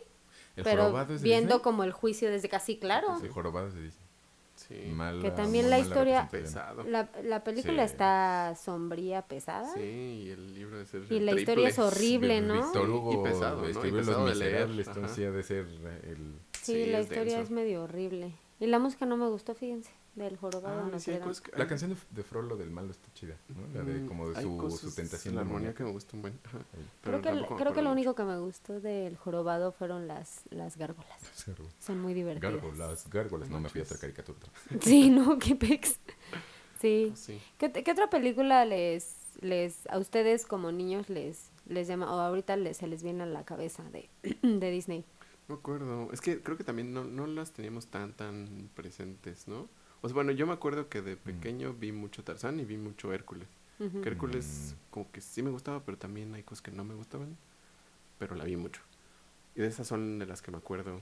¿El 0.54 0.62
pero 0.62 0.82
jorobado 0.84 1.14
es 1.14 1.20
de 1.22 1.24
viendo 1.28 1.54
Disney? 1.54 1.62
como 1.64 1.82
el 1.82 1.90
juicio 1.92 2.30
desde 2.30 2.48
casi 2.48 2.76
claro. 2.78 3.08
El 3.20 3.30
jorobado 3.30 3.66
es 3.66 3.74
de 3.74 3.82
Disney. 3.82 4.03
Sí. 4.68 4.74
Mala- 4.92 5.20
Que 5.22 5.30
también 5.30 5.68
la 5.68 5.78
historia-. 5.78 6.28
La, 6.88 7.08
la 7.22 7.44
película 7.44 7.86
Sí. 7.86 7.92
está 7.92 8.54
sombría, 8.62 9.22
pesada. 9.22 9.72
Sí, 9.74 9.80
y 10.26 10.30
el 10.30 10.54
libro 10.54 10.78
de 10.78 10.86
ser 10.86 11.02
Y 11.10 11.20
la 11.20 11.32
historia 11.32 11.68
es 11.68 11.78
horrible, 11.78 12.40
¿no? 12.40 12.54
Víctor 12.54 12.86
Sí, 12.86 12.90
y 12.90 12.94
Hugo 12.94 13.22
pesado, 13.22 13.60
¿no? 13.60 13.68
Y 13.68 13.70
escribió 13.72 13.96
Los 13.98 14.06
pesado 14.06 14.26
de 14.26 14.34
leer, 14.36 14.52
Miserables, 14.68 14.86
entonces 14.88 15.12
sí 15.16 15.24
ha 15.24 15.30
de 15.30 15.42
ser 15.42 15.66
el... 16.04 16.34
Sí, 16.52 16.84
Sí, 16.84 16.86
la 16.86 17.00
historia 17.00 17.24
denso. 17.36 17.40
es 17.40 17.50
medio 17.50 17.82
horrible. 17.82 18.32
Y 18.60 18.66
la 18.66 18.78
música 18.78 19.04
no 19.04 19.16
me 19.18 19.28
gustó, 19.28 19.54
fíjense, 19.54 19.90
del 20.14 20.36
jorobado 20.36 20.76
de 20.76 20.82
Ah, 20.82 20.84
Notre 20.92 21.00
sí, 21.00 21.18
cosas 21.20 21.40
que- 21.40 21.58
La 21.58 21.66
canción 21.66 21.90
de, 21.92 21.96
de 22.10 22.22
Frollo 22.22 22.56
del 22.56 22.70
malo 22.70 22.90
está 22.92 23.12
chida, 23.14 23.36
¿no? 23.48 23.66
La 23.78 23.84
de 23.84 23.94
Mm, 24.00 24.06
como 24.06 24.30
de 24.30 24.36
hay 24.38 24.44
su, 24.44 24.56
cosas 24.56 24.80
su 24.80 24.94
tentación 24.94 25.34
La 25.34 25.40
de 25.40 25.46
armonía 25.46 25.68
armonía. 25.70 25.74
que 25.76 25.84
me 25.84 25.90
gusta 25.90 26.16
un 26.16 26.22
buen. 26.22 26.38
ajá. 26.44 26.58
Creo 27.02 27.20
que, 27.20 27.54
creo 27.56 27.72
que 27.72 27.82
lo 27.82 27.90
único 27.92 28.14
que 28.14 28.24
me 28.24 28.38
gustó 28.38 28.80
del 28.80 29.16
jorobado 29.16 29.72
fueron 29.72 30.06
las, 30.06 30.42
las 30.50 30.76
gárgolas. 30.76 31.10
Son 31.80 32.00
muy 32.00 32.14
divertidas. 32.14 32.52
Gárgolas, 32.52 33.10
gárgolas. 33.10 33.50
No 33.50 33.60
me 33.60 33.68
fui 33.68 33.80
a 33.80 33.84
otra 33.84 33.96
Manches. 33.96 34.00
caricatura. 34.14 34.38
Sí, 34.80 35.10
no, 35.10 35.38
qué 35.40 35.56
pex. 35.56 35.98
Sí. 36.80 37.12
Sí. 37.16 37.40
¿Qué, 37.58 37.72
qué 37.72 37.90
otra 37.90 38.10
película 38.10 38.64
les, 38.64 39.16
les, 39.40 39.86
a 39.88 39.98
ustedes 39.98 40.44
como 40.46 40.70
niños 40.70 41.08
les, 41.08 41.50
les 41.66 41.88
llama, 41.88 42.14
o 42.14 42.18
ahorita 42.20 42.56
les, 42.56 42.76
se 42.76 42.86
les 42.86 43.02
viene 43.02 43.22
a 43.22 43.26
la 43.26 43.44
cabeza 43.44 43.82
de, 43.90 44.08
de 44.42 44.70
Disney. 44.70 45.04
No 45.48 45.56
acuerdo. 45.56 46.10
Es 46.12 46.20
que 46.20 46.40
creo 46.42 46.56
que 46.56 46.64
también 46.64 46.94
no, 46.94 47.04
no 47.04 47.26
las 47.26 47.52
teníamos 47.52 47.86
tan, 47.88 48.12
tan 48.14 48.70
presentes, 48.74 49.46
¿no? 49.48 49.68
O 50.04 50.08
sea, 50.08 50.14
bueno, 50.16 50.32
yo 50.32 50.46
me 50.46 50.52
acuerdo 50.52 50.90
que 50.90 51.00
de 51.00 51.16
pequeño 51.16 51.72
vi 51.72 51.90
mucho 51.90 52.22
Tarzán 52.22 52.60
y 52.60 52.66
vi 52.66 52.76
mucho 52.76 53.10
Hércules. 53.14 53.48
Que 53.78 54.06
Hércules 54.10 54.74
Mm. 54.76 54.90
como 54.92 55.10
que 55.10 55.22
sí 55.22 55.42
me 55.42 55.48
gustaba, 55.48 55.80
pero 55.80 55.96
también 55.96 56.34
hay 56.34 56.42
cosas 56.42 56.60
que 56.60 56.70
no 56.70 56.84
me 56.84 56.92
gustaban. 56.94 57.38
Pero 58.18 58.34
la 58.34 58.44
vi 58.44 58.54
mucho. 58.56 58.82
Y 59.56 59.62
de 59.62 59.66
esas 59.66 59.86
son 59.86 60.18
de 60.18 60.26
las 60.26 60.42
que 60.42 60.50
me 60.50 60.58
acuerdo. 60.58 61.00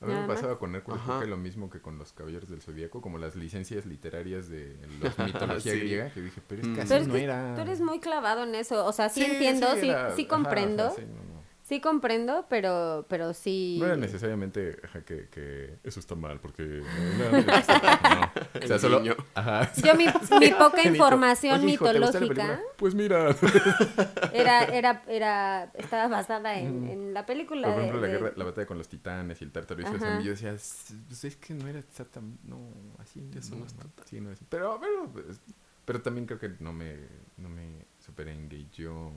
A 0.00 0.06
mí 0.06 0.12
me 0.12 0.26
pasaba 0.26 0.58
con 0.58 0.74
Hércules, 0.74 1.00
creo 1.02 1.14
Ajá. 1.14 1.22
que 1.24 1.30
lo 1.30 1.36
mismo 1.36 1.70
que 1.70 1.80
con 1.80 1.98
los 1.98 2.12
Caballeros 2.12 2.50
del 2.50 2.60
Zodíaco, 2.62 3.00
como 3.00 3.16
las 3.16 3.36
licencias 3.36 3.86
literarias 3.86 4.48
de 4.48 4.76
los 5.00 5.16
mitología 5.62 5.72
Sí. 5.72 5.78
griega, 5.78 6.10
que 6.12 6.20
dije, 6.22 6.42
pero 6.48 6.62
es 6.62 6.68
Mm. 6.68 6.74
que 6.74 6.80
así 6.80 6.88
Pero 6.88 7.00
es 7.02 7.06
no 7.08 7.14
que 7.14 7.22
era. 7.24 7.54
tú 7.54 7.60
eres 7.60 7.80
muy 7.80 8.00
clavado 8.00 8.42
en 8.42 8.56
eso, 8.56 8.84
o 8.84 8.92
sea, 8.92 9.08
sí, 9.08 9.22
Sí, 9.24 9.30
entiendo, 9.30 9.68
sí, 9.80 9.88
era- 9.88 10.14
sí 10.16 10.22
ajá, 10.22 10.28
comprendo, 10.28 10.88
o 10.88 10.94
sea, 10.94 11.04
sí, 11.04 11.10
no, 11.10 11.22
no. 11.32 11.35
Sí 11.68 11.80
comprendo, 11.80 12.46
pero, 12.48 13.04
pero 13.08 13.34
sí... 13.34 13.76
No 13.80 13.86
era 13.86 13.96
necesariamente 13.96 14.78
ajá, 14.84 15.02
que, 15.04 15.28
que 15.30 15.78
eso 15.82 15.98
está 15.98 16.14
mal, 16.14 16.38
porque... 16.40 16.62
No, 16.62 17.30
no, 17.32 17.42
no. 17.42 18.62
O 18.62 18.66
sea, 18.68 18.78
solo... 18.78 19.02
Ajá. 19.34 19.72
Yo 19.84 19.94
mi, 19.96 20.06
mi 20.40 20.50
poca 20.52 20.82
información 20.86 21.58
"Oye, 21.60 21.72
hijo, 21.72 21.90
¿te 21.90 21.98
gusta 21.98 22.20
la 22.20 22.20
mitológica 22.20 22.46
película?". 22.46 22.60
Pues 22.76 22.94
mira, 22.94 23.34
era, 24.32 24.64
era, 24.78 25.02
era, 25.08 25.64
estaba 25.74 26.06
basada 26.08 26.56
en, 26.58 26.84
Mm. 26.86 26.88
en 26.90 27.14
la 27.14 27.26
película 27.26 27.66
por 27.68 27.76
de- 27.76 27.82
ejemplo, 27.82 28.00
la, 28.00 28.06
de- 28.06 28.12
guerra, 28.18 28.32
la 28.36 28.44
batalla 28.44 28.66
con 28.68 28.78
los 28.78 28.88
titanes 28.88 29.40
y 29.40 29.44
el 29.44 29.50
tártaro 29.50 29.80
y 29.80 29.84
eso, 29.84 29.96
Ajá. 29.96 30.20
y 30.20 30.24
yo 30.24 30.30
decía, 30.30 30.52
"S- 30.52 30.94
pues 31.08 31.24
es 31.24 31.36
que 31.36 31.52
no 31.54 31.66
era 31.66 31.80
exactamente... 31.80 32.40
No, 32.44 32.60
así 33.00 33.28
Eso 33.36 33.56
no 33.56 33.66
está 33.66 33.82
tan- 33.82 34.06
Sí, 34.06 34.20
no 34.20 34.30
es- 34.30 34.38
Pero, 34.48 34.78
pero, 34.80 35.08
pues, 35.12 35.40
pero 35.84 36.00
también 36.00 36.26
creo 36.26 36.38
que 36.38 36.50
no 36.60 36.72
me, 36.72 36.96
no 37.38 37.48
me 37.48 37.84
super 37.98 38.28
engageó 38.28 39.12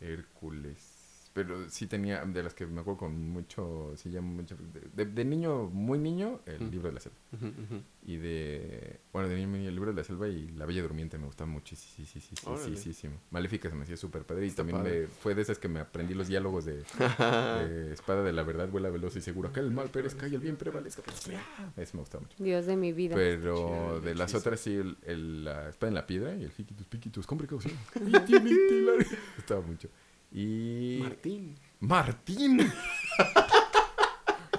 Hércules. 0.00 0.89
Pero 1.32 1.68
sí 1.70 1.86
tenía, 1.86 2.24
de 2.24 2.42
las 2.42 2.54
que 2.54 2.66
me 2.66 2.80
acuerdo 2.80 2.98
con 2.98 3.30
mucho, 3.30 3.92
sí 3.96 4.10
llama 4.10 4.30
mucho, 4.32 4.56
de, 4.56 4.80
de- 5.04 5.12
de 5.12 5.24
niño, 5.24 5.68
muy 5.68 5.96
niño, 5.96 6.40
el 6.44 6.60
Mm. 6.62 6.70
libro 6.70 6.88
de 6.88 6.94
la 6.94 7.00
selva. 7.00 7.16
Y 8.04 8.16
de, 8.16 8.98
bueno, 9.12 9.28
de 9.28 9.36
niño, 9.36 9.46
muy 9.48 9.58
niño, 9.60 9.68
el 9.68 9.76
libro 9.76 9.92
de 9.92 9.96
la 9.96 10.02
selva 10.04 10.26
y 10.26 10.48
la 10.50 10.66
bella 10.66 10.82
durmiente 10.82 11.18
me 11.18 11.26
gustaba 11.26 11.48
muchísimo. 11.48 11.94
Sí, 11.94 12.04
sí, 12.04 12.20
sí, 12.20 12.34
sí, 12.34 12.46
sí, 12.64 12.76
sí, 12.76 12.92
sí. 12.94 13.08
Maléfica 13.30 13.70
se 13.70 13.76
me 13.76 13.84
hacía 13.84 13.96
súper 13.96 14.24
padre 14.24 14.44
y 14.46 14.48
Está 14.48 14.62
también 14.64 14.78
padre. 14.78 15.00
me, 15.02 15.06
fue 15.06 15.36
de 15.36 15.42
esas 15.42 15.58
que 15.60 15.68
me 15.68 15.78
aprendí 15.78 16.14
los 16.14 16.26
diálogos 16.26 16.64
de, 16.64 16.82
de 16.98 17.92
Espada 17.92 18.24
de 18.24 18.32
la 18.32 18.42
Verdad, 18.42 18.68
vuela 18.68 18.90
veloz 18.90 19.14
y 19.14 19.20
seguro. 19.20 19.50
Acá 19.50 19.60
el 19.60 19.70
mal 19.70 19.88
perezca 19.88 20.26
y 20.26 20.34
el 20.34 20.40
bien 20.40 20.56
prevalezca. 20.56 21.02
Eso 21.76 21.96
me 21.96 22.00
gustaba 22.00 22.22
mucho. 22.22 22.36
Dios 22.42 22.66
de 22.66 22.76
mi 22.76 22.92
vida. 22.92 23.14
Pero 23.14 23.54
Chido, 23.54 24.00
de 24.00 24.14
las 24.16 24.34
otras 24.34 24.58
sí, 24.58 24.74
el, 24.74 24.96
el- 25.04 25.44
la 25.44 25.68
espada 25.68 25.88
en 25.90 25.94
la 25.94 26.06
piedra 26.08 26.34
y 26.34 26.42
el 26.42 26.50
fiquitus 26.50 26.86
piquitus 26.88 27.26
liti, 28.04 28.32
la- 28.80 28.94
Estaba 29.38 29.60
mucho. 29.60 29.88
Y... 30.32 30.98
Martín. 31.02 31.58
¡Martín! 31.80 32.72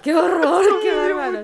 ¡Qué 0.02 0.16
horror! 0.16 0.66
¡Qué 0.82 0.92
bárbaro! 1.14 1.44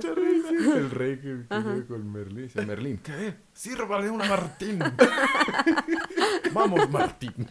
El 0.76 0.92
rey 0.92 1.18
que, 1.18 1.46
llega 1.50 1.88
con 1.88 2.12
Merlín. 2.12 2.44
Dice, 2.44 2.66
Merlín, 2.66 2.98
¿qué? 2.98 3.36
Sírvale 3.54 4.10
una 4.10 4.26
Martín. 4.26 4.80
Vamos, 6.54 6.90
Martín. 6.90 7.48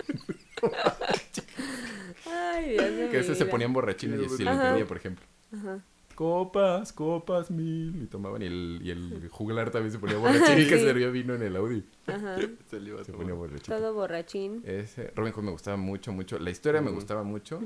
Ay, 2.26 2.70
Dios 2.70 3.10
Que 3.10 3.18
mi 3.18 3.24
ese 3.24 3.34
se 3.34 3.46
ponían 3.46 3.72
borrachines 3.72 4.20
y 4.20 4.28
sí 4.36 4.44
lo 4.44 4.52
entendía, 4.52 4.86
por 4.86 4.96
ejemplo. 4.96 5.24
Ajá. 5.52 5.80
Copas, 6.16 6.92
copas 6.94 7.50
mil. 7.50 8.02
Y 8.02 8.06
tomaban. 8.06 8.40
Y 8.42 8.46
el, 8.46 8.80
y 8.82 8.90
el 8.90 9.28
juglar 9.30 9.70
también 9.70 9.92
se 9.92 9.98
ponía 9.98 10.16
borrachín 10.16 10.58
y 10.58 10.66
que 10.68 10.78
servía 10.78 11.08
vino 11.10 11.34
en 11.34 11.42
el 11.42 11.54
Audi. 11.54 11.84
Ajá. 12.06 12.36
Se 12.70 12.80
le 12.80 12.88
iba 12.90 13.00
a 13.00 13.04
Se 13.04 13.12
tomar. 13.12 13.26
ponía 13.26 13.34
borrachito. 13.38 13.76
Todo 13.76 13.94
borrachín. 13.94 14.62
Ese, 14.64 15.12
Robin 15.14 15.32
Hood 15.32 15.44
me 15.44 15.50
gustaba 15.52 15.76
mucho, 15.76 16.12
mucho. 16.12 16.38
La 16.38 16.50
historia 16.50 16.80
me 16.80 16.90
gustaba 16.90 17.22
mucho. 17.22 17.60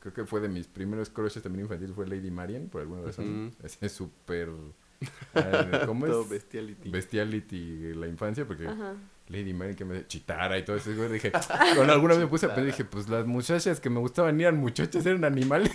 Creo 0.00 0.14
que 0.14 0.24
fue 0.24 0.40
de 0.40 0.48
mis 0.48 0.66
primeros 0.66 1.10
crushes 1.10 1.42
también 1.42 1.66
infantiles. 1.66 1.94
Fue 1.94 2.06
Lady 2.08 2.30
Marian, 2.30 2.68
por 2.68 2.80
alguna 2.80 3.02
razón. 3.02 3.54
Ese 3.62 3.84
es 3.86 3.92
súper. 3.92 4.48
ah, 5.34 5.82
¿Cómo 5.86 6.06
Todo 6.06 6.22
es? 6.22 6.30
bestiality. 6.30 6.90
Bestiality 6.90 7.94
la 7.94 8.06
infancia, 8.08 8.46
porque 8.46 8.66
Ajá. 8.66 8.94
Lady 9.28 9.52
Marian 9.52 9.76
que 9.76 9.84
me 9.84 10.06
chitara 10.06 10.58
y 10.58 10.64
todo 10.64 10.76
eso. 10.76 10.90
güey, 10.96 11.10
Dije, 11.12 11.30
con 11.76 11.90
alguna 11.90 12.14
vez 12.14 12.22
me 12.24 12.28
puse 12.28 12.46
a 12.46 12.48
pensar, 12.48 12.64
dije, 12.66 12.84
pues 12.84 13.08
las 13.08 13.26
muchachas 13.26 13.78
que 13.80 13.90
me 13.90 14.00
gustaban 14.00 14.40
eran 14.40 14.56
muchachas, 14.58 15.04
eran 15.06 15.24
animales. 15.24 15.70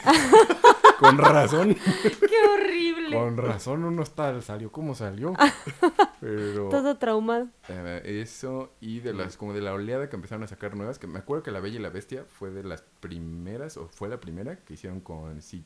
Con 1.00 1.18
razón, 1.18 1.76
¡Qué 2.04 2.38
horrible! 2.54 3.16
con 3.16 3.38
razón 3.38 3.84
uno 3.84 4.04
está, 4.04 4.42
salió 4.42 4.72
como 4.72 4.96
salió. 4.96 5.34
Pero 6.20 6.70
Todo 6.70 6.98
traumado. 6.98 7.48
eh, 7.70 8.02
eso 8.22 8.74
y 8.82 9.00
de 9.02 9.14
las, 9.14 9.38
como 9.38 9.54
de 9.54 9.62
la 9.62 9.74
oleada 9.74 10.10
que 10.10 10.16
empezaron 10.16 10.44
a 10.44 10.48
sacar 10.48 10.76
nuevas, 10.76 10.98
que 11.00 11.08
me 11.08 11.20
acuerdo 11.20 11.44
que 11.44 11.52
La 11.52 11.60
Bella 11.60 11.78
y 11.78 11.82
la 11.82 11.90
Bestia 11.90 12.26
fue 12.26 12.50
de 12.52 12.64
las 12.64 12.82
primeras, 13.00 13.78
o 13.78 13.88
fue 13.88 14.10
la 14.10 14.20
primera 14.20 14.58
que 14.64 14.74
hicieron 14.74 15.00
con 15.02 15.40
CGI, 15.40 15.64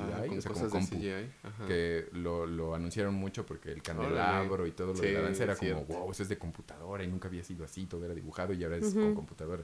Ah, 0.00 0.24
con 0.26 0.38
o 0.38 0.40
sea, 0.40 0.50
cosas 0.52 0.68
como 0.68 0.80
de 0.84 0.88
compu. 0.88 0.96
CGI. 0.96 1.66
Que 1.68 2.08
lo, 2.12 2.44
lo 2.44 2.74
anunciaron 2.74 3.14
mucho 3.14 3.46
porque 3.46 3.70
el 3.70 3.82
candelabro 3.82 4.66
y 4.66 4.72
todo 4.72 4.92
lo 4.92 4.98
de 5.00 5.12
la 5.12 5.20
danza 5.20 5.44
era 5.44 5.52
es 5.52 5.58
como, 5.60 5.70
cierto. 5.84 5.94
wow, 5.94 6.10
eso 6.10 6.22
es 6.24 6.28
de 6.28 6.38
computadora 6.38 7.04
y 7.04 7.06
nunca 7.06 7.28
había 7.28 7.44
sido 7.44 7.64
así, 7.64 7.86
todo 7.86 8.04
era 8.04 8.12
dibujado 8.14 8.52
y 8.52 8.64
ahora 8.64 8.76
es 8.78 8.92
con 8.94 9.14
computadora. 9.14 9.62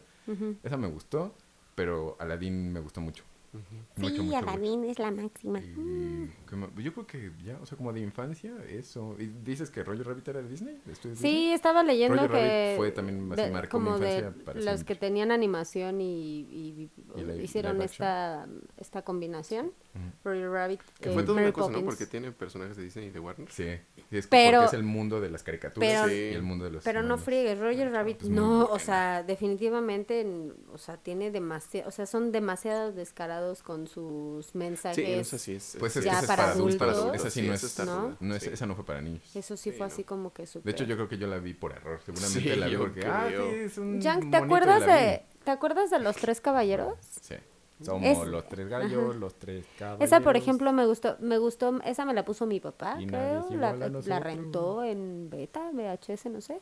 Esa 0.63 0.77
me 0.77 0.87
gustó, 0.87 1.35
pero 1.75 2.17
Aladdin 2.21 2.73
me 2.73 2.79
gustó 2.81 3.01
mucho. 3.01 3.25
Sí, 3.53 4.03
mucho, 4.03 4.37
Aladdin 4.37 4.85
es 4.85 4.99
la 4.99 5.11
máxima. 5.11 5.61
Y 5.61 6.31
que 6.53 6.83
yo 6.83 6.93
creo 6.93 7.07
que 7.07 7.33
ya, 7.45 7.59
o 7.61 7.66
sea, 7.66 7.77
como 7.79 7.93
de 7.93 8.01
infancia, 8.01 8.53
eso. 8.69 9.16
¿Y 9.19 9.27
dices 9.27 9.70
que 9.70 9.83
Roger 9.85 10.07
Rabbit 10.07 10.29
era 10.29 10.43
de 10.43 10.49
Disney? 10.49 10.81
¿De 10.85 10.93
estudios 10.93 11.19
Disney? 11.19 11.33
Sí, 11.49 11.53
estaba 11.53 11.83
leyendo 11.83 12.16
Roger 12.16 12.31
que 12.31 12.65
Rabbit 12.66 12.77
fue 12.77 12.91
también 12.93 13.33
así, 13.33 13.43
de- 13.43 13.51
marcó 13.51 13.79
mi 13.81 13.85
como 13.87 13.99
de 13.99 14.16
infancia 14.16 14.45
para 14.45 14.57
los 14.57 14.65
siempre. 14.65 14.85
que 14.87 15.01
tenían 15.01 15.31
animación 15.31 16.01
y, 16.01 16.41
y- 16.41 16.91
Y 17.16 17.20
live- 17.23 17.43
hicieron 17.43 17.74
live 17.74 17.85
esta, 17.87 18.47
esta 18.77 19.03
combinación. 19.03 19.73
Ujú. 19.95 20.05
Roger 20.24 20.51
Rabbit. 20.51 20.81
Que 21.01 21.11
eh, 21.11 21.12
fue 21.12 21.23
toda 21.23 21.35
Mary 21.35 21.47
una 21.47 21.53
cosa, 21.53 21.66
¿no? 21.69 21.73
Poppins. 21.74 21.95
Porque 21.95 22.07
tiene 22.07 22.33
personajes 22.33 22.77
de 22.79 22.83
Disney 22.85 23.07
y 23.07 23.11
de 23.11 23.20
Warner. 23.20 23.51
Sí, 23.51 23.65
sí, 24.11 24.16
es 24.16 24.27
Pero- 24.27 24.61
porque 24.61 24.69
es 24.77 24.81
el 24.81 24.85
mundo 24.85 25.20
de 25.20 25.29
las 25.31 25.43
caricaturas 25.43 26.05
pero- 26.07 26.12
y 26.15 26.35
el 26.35 26.43
mundo 26.43 26.65
de 26.65 26.70
los 26.70 26.83
Pero 26.85 27.01
no 27.01 27.07
humanos. 27.09 27.24
friegues, 27.24 27.59
Roger 27.59 27.91
Rabbit, 27.93 28.23
no, 28.23 28.65
o 28.65 28.79
sea, 28.79 29.23
definitivamente, 29.23 30.27
o 30.73 30.79
sea, 30.79 30.97
tiene 30.97 31.31
demasiado, 31.31 31.89
o 31.89 31.91
sea, 31.93 32.07
son 32.07 32.33
demasiado 32.33 32.93
descarados 32.93 33.62
con 33.62 33.87
sus 33.87 34.55
mensajes. 34.55 35.05
Sí, 35.07 35.16
no 35.16 35.24
sé 35.24 35.39
si 35.39 35.53
es. 35.55 35.77
Pues 35.79 35.97
es 35.97 36.05
Ya 36.05 36.20
que 36.20 36.27
para 36.27 36.41
para 36.43 36.52
adultos. 36.52 36.89
adultos. 36.98 37.16
Esa 37.16 37.31
sí 37.31 37.40
Sí, 37.40 37.47
no 37.48 37.55
es, 37.55 37.78
¿no? 37.78 38.01
ruda, 38.02 38.16
no 38.20 38.35
es- 38.35 38.43
sí. 38.43 38.51
esa 38.52 38.66
no 38.66 38.74
fue 38.74 38.85
para 38.85 39.01
niños. 39.01 39.23
Eso 39.36 39.56
sí 39.56 39.70
Sí, 39.70 39.77
fue 39.77 39.86
no. 39.86 39.93
así 39.93 40.05
como 40.05 40.32
que 40.32 40.43
De 40.43 40.47
súper. 40.47 40.73
hecho, 40.74 40.85
yo 40.85 40.97
creo 40.97 41.09
que 41.09 41.19
yo 41.19 41.27
la 41.27 41.39
vi 41.39 41.55
por 41.55 41.73
error. 41.73 42.01
Seguramente 42.05 42.40
Sí, 42.40 42.56
la 42.56 42.66
vi 42.69 42.77
porque, 42.77 43.06
ah, 43.06 43.27
sí, 43.28 43.35
es 43.35 43.78
un 43.78 44.01
¿te 44.01 44.36
acuerdas 44.36 44.81
la 44.81 44.86
vi. 44.86 44.93
de, 45.02 45.23
te 45.44 45.51
acuerdas 45.51 45.90
de 45.90 45.98
los 45.98 46.16
tres 46.16 46.40
caballeros? 46.40 46.97
Sí. 47.20 47.35
Somos 47.82 48.05
Es- 48.05 48.27
los 48.28 48.48
tres 48.48 48.69
gallos, 48.69 49.10
Ajá. 49.10 49.19
los 49.19 49.35
tres 49.35 49.64
caballeros. 49.77 50.05
Esa, 50.06 50.20
por 50.20 50.36
ejemplo, 50.36 50.73
me 50.73 50.86
gustó, 50.86 51.16
me 51.19 51.39
gustó, 51.39 51.81
esa 51.85 52.05
me 52.05 52.14
la 52.14 52.24
puso 52.24 52.47
mi 52.47 52.60
papá, 52.60 52.97
Y 53.01 53.06
creo, 53.09 53.48
la, 53.51 53.73
la 53.74 54.20
rentó 54.20 54.85
en 54.85 55.28
beta, 55.28 55.69
VHS, 55.73 56.27
no 56.31 56.40
sé, 56.40 56.60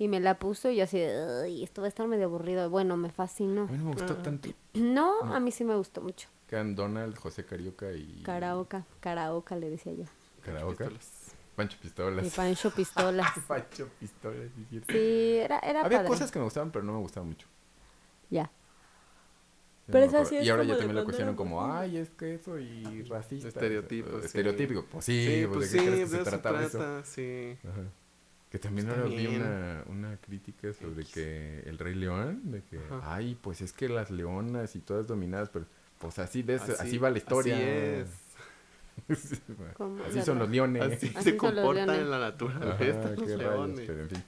y 0.00 0.08
me 0.08 0.18
la 0.18 0.36
puso 0.40 0.68
y 0.70 0.76
yo 0.76 0.84
así, 0.84 0.98
de, 0.98 1.42
"Ay, 1.44 1.62
esto 1.62 1.80
va 1.82 1.86
a 1.86 1.88
estar 1.88 2.08
medio 2.08 2.24
aburrido, 2.24 2.68
bueno, 2.70 2.96
me 2.96 3.10
fascinó. 3.10 3.62
A 3.62 3.66
mí 3.66 3.78
no 3.78 3.84
me 3.84 3.92
gustó 3.92 4.16
Ah. 4.18 4.22
tanto. 4.22 4.48
No, 4.74 5.24
No. 5.24 5.34
a 5.34 5.38
mí 5.38 5.52
sí 5.52 5.62
me 5.64 5.76
gustó 5.76 6.00
mucho. 6.00 6.28
Que 6.48 6.56
eran 6.56 6.74
Donald, 6.74 7.16
José 7.18 7.44
Carioca 7.44 7.92
y... 7.92 8.22
Karaoke, 8.24 8.82
karaoke 9.00 9.54
le 9.56 9.70
decía 9.70 9.92
yo. 9.92 10.04
Karaoke. 10.42 10.84
Pistolas. 10.84 11.34
Pancho 11.54 11.78
Pistolas. 11.82 12.26
Y 12.26 12.30
Pancho 12.30 12.70
Pistolas. 12.70 13.32
Pancho 13.46 13.88
Pistolas, 14.00 14.48
sí, 14.56 14.62
es 14.62 14.68
cierto. 14.70 14.92
Sí, 14.92 15.36
era, 15.38 15.58
era 15.58 15.84
Había 15.84 15.98
padre. 15.98 16.08
cosas 16.08 16.30
que 16.30 16.38
me 16.38 16.44
gustaban, 16.44 16.70
pero 16.70 16.84
no 16.84 16.92
me 16.94 16.98
gustaban 17.00 17.28
mucho. 17.28 17.46
Ya. 18.30 18.50
Pero 19.90 19.98
no 19.98 20.00
me 20.00 20.06
esa 20.06 20.16
acuerdo. 20.18 20.28
sí 20.30 20.36
es 20.36 20.46
y 20.46 20.50
ahora 20.50 20.64
ya 20.64 20.76
también 20.76 20.96
lo 20.96 21.04
cuestionan 21.04 21.34
como, 21.36 21.64
ay, 21.64 21.96
es 21.98 22.10
que 22.10 22.34
eso 22.34 22.58
y 22.58 23.02
racista. 23.04 23.48
Estereotipos, 23.48 24.20
sí. 24.20 24.26
Estereotípico. 24.26 24.84
Pues 24.90 25.04
sí, 25.04 25.26
Sí, 25.26 25.46
pues, 25.46 25.56
pues 25.56 25.72
¿de 25.72 25.78
sí, 25.78 25.84
qué 25.84 25.90
de 25.90 25.96
crees 25.96 26.10
que 26.10 26.16
se 26.16 26.22
eso 26.22 26.24
se 26.24 26.30
trataba 26.30 26.62
eso? 26.62 26.78
trata, 26.78 27.04
sí. 27.04 27.58
Ajá. 27.68 27.80
Que 28.50 28.58
también 28.58 28.88
Está 28.88 29.00
ahora 29.02 29.14
vi 29.14 29.26
una, 29.26 29.84
una 29.88 30.16
crítica 30.18 30.72
sobre 30.72 31.02
X. 31.02 31.12
que 31.12 31.60
el 31.66 31.78
Rey 31.78 31.94
León, 31.94 32.50
de 32.50 32.62
que, 32.62 32.78
Ajá. 32.78 33.14
ay, 33.14 33.38
pues 33.42 33.60
es 33.60 33.72
que 33.74 33.88
las 33.90 34.10
leonas 34.10 34.74
y 34.76 34.80
todas 34.80 35.06
dominadas, 35.06 35.50
pero 35.50 35.66
pues 35.98 36.18
así, 36.18 36.42
de 36.42 36.54
eso- 36.56 36.64
así, 36.72 36.74
Así- 36.82 36.98
va 36.98 37.10
la 37.10 37.18
historia. 37.18 37.56
así 37.56 37.64
es. 37.64 38.08
¿Cómo? 39.76 40.02
así 40.04 40.22
son 40.22 40.38
los 40.38 40.50
leones. 40.50 40.82
Así, 40.82 41.12
Así 41.14 41.30
se 41.30 41.36
comportan 41.36 41.90
en 41.90 42.10
la 42.10 42.16
Ajá, 42.16 42.26
naturaleza 42.30 43.10
los 43.10 43.18
rayos, 43.20 43.38
leones. 43.38 43.84
pero 43.86 44.00
en 44.02 44.08
fin. 44.10 44.24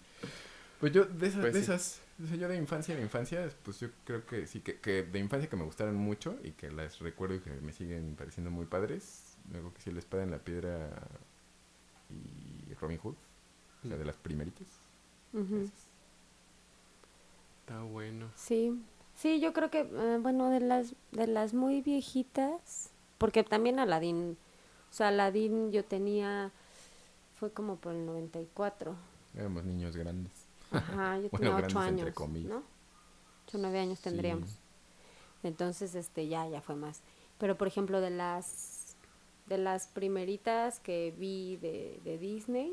Pues 0.80 0.92
yo, 0.92 1.04
de 1.04 1.26
esas, 1.26 1.40
Pues 1.40 1.52
de 1.54 1.58
sí. 1.60 1.64
esas, 1.64 2.00
o 2.22 2.26
sea, 2.26 2.36
yo 2.36 2.48
de 2.48 2.56
infancia, 2.56 2.94
de 2.96 3.02
infancia, 3.02 3.48
pues 3.64 3.80
yo 3.80 3.88
creo 4.04 4.24
que 4.24 4.46
sí, 4.46 4.60
que, 4.60 4.78
que 4.80 5.02
de 5.02 5.18
infancia 5.18 5.50
que 5.50 5.56
me 5.56 5.64
gustaron 5.64 5.96
mucho 5.96 6.38
y 6.42 6.52
que 6.52 6.70
las 6.70 7.00
recuerdo 7.00 7.34
y 7.34 7.40
que 7.40 7.50
me 7.50 7.72
siguen 7.72 8.14
pareciendo 8.16 8.50
muy 8.50 8.64
padres. 8.66 9.36
Luego 9.52 9.74
que 9.74 9.80
sí, 9.82 9.90
La 9.90 9.98
Espada 9.98 10.22
en 10.22 10.30
la 10.30 10.38
Piedra 10.38 10.90
y 12.08 12.72
Robin 12.74 12.98
Hood, 12.98 13.14
o 13.84 13.88
sea, 13.88 13.96
de 13.96 14.04
las 14.04 14.16
primeritas. 14.16 14.66
Está 17.60 17.82
bueno. 17.82 18.30
Sí, 18.34 18.80
sí, 19.20 19.38
yo 19.40 19.52
creo 19.52 19.70
que, 19.70 19.80
eh, 19.80 20.18
bueno, 20.20 20.48
de 20.48 20.60
las, 20.60 20.94
de 21.12 21.26
las 21.26 21.52
muy 21.52 21.82
viejitas, 21.82 22.90
porque 23.18 23.44
también 23.44 23.78
Aladdin, 23.78 24.38
o 24.90 24.92
sea, 24.92 25.08
Aladdin 25.08 25.72
yo 25.72 25.84
tenía, 25.84 26.50
fue 27.34 27.52
como 27.52 27.76
por 27.76 27.92
el 27.94 28.06
94, 28.06 28.94
Éramos 29.36 29.64
niños 29.64 29.96
grandes. 29.96 30.32
ajá, 30.72 31.18
yo 31.18 31.28
Bueno, 31.30 31.38
tenía 31.38 31.56
grandes 31.56 31.76
ocho 31.76 31.88
entre 31.88 32.02
años, 32.04 32.14
comillas. 32.14 32.50
¿no? 32.50 32.62
8 33.46 33.58
o 33.58 33.60
9 33.60 33.78
años 33.78 34.00
tendríamos. 34.00 34.50
Sí. 34.50 34.56
Entonces, 35.42 35.94
este, 35.94 36.28
ya, 36.28 36.48
ya 36.48 36.60
fue 36.60 36.74
más. 36.74 37.02
Pero, 37.38 37.56
por 37.56 37.68
ejemplo, 37.68 38.00
de 38.00 38.10
las, 38.10 38.96
de 39.46 39.58
las 39.58 39.86
primeritas 39.86 40.80
que 40.80 41.14
vi 41.16 41.56
de, 41.56 42.00
de 42.04 42.18
Disney, 42.18 42.72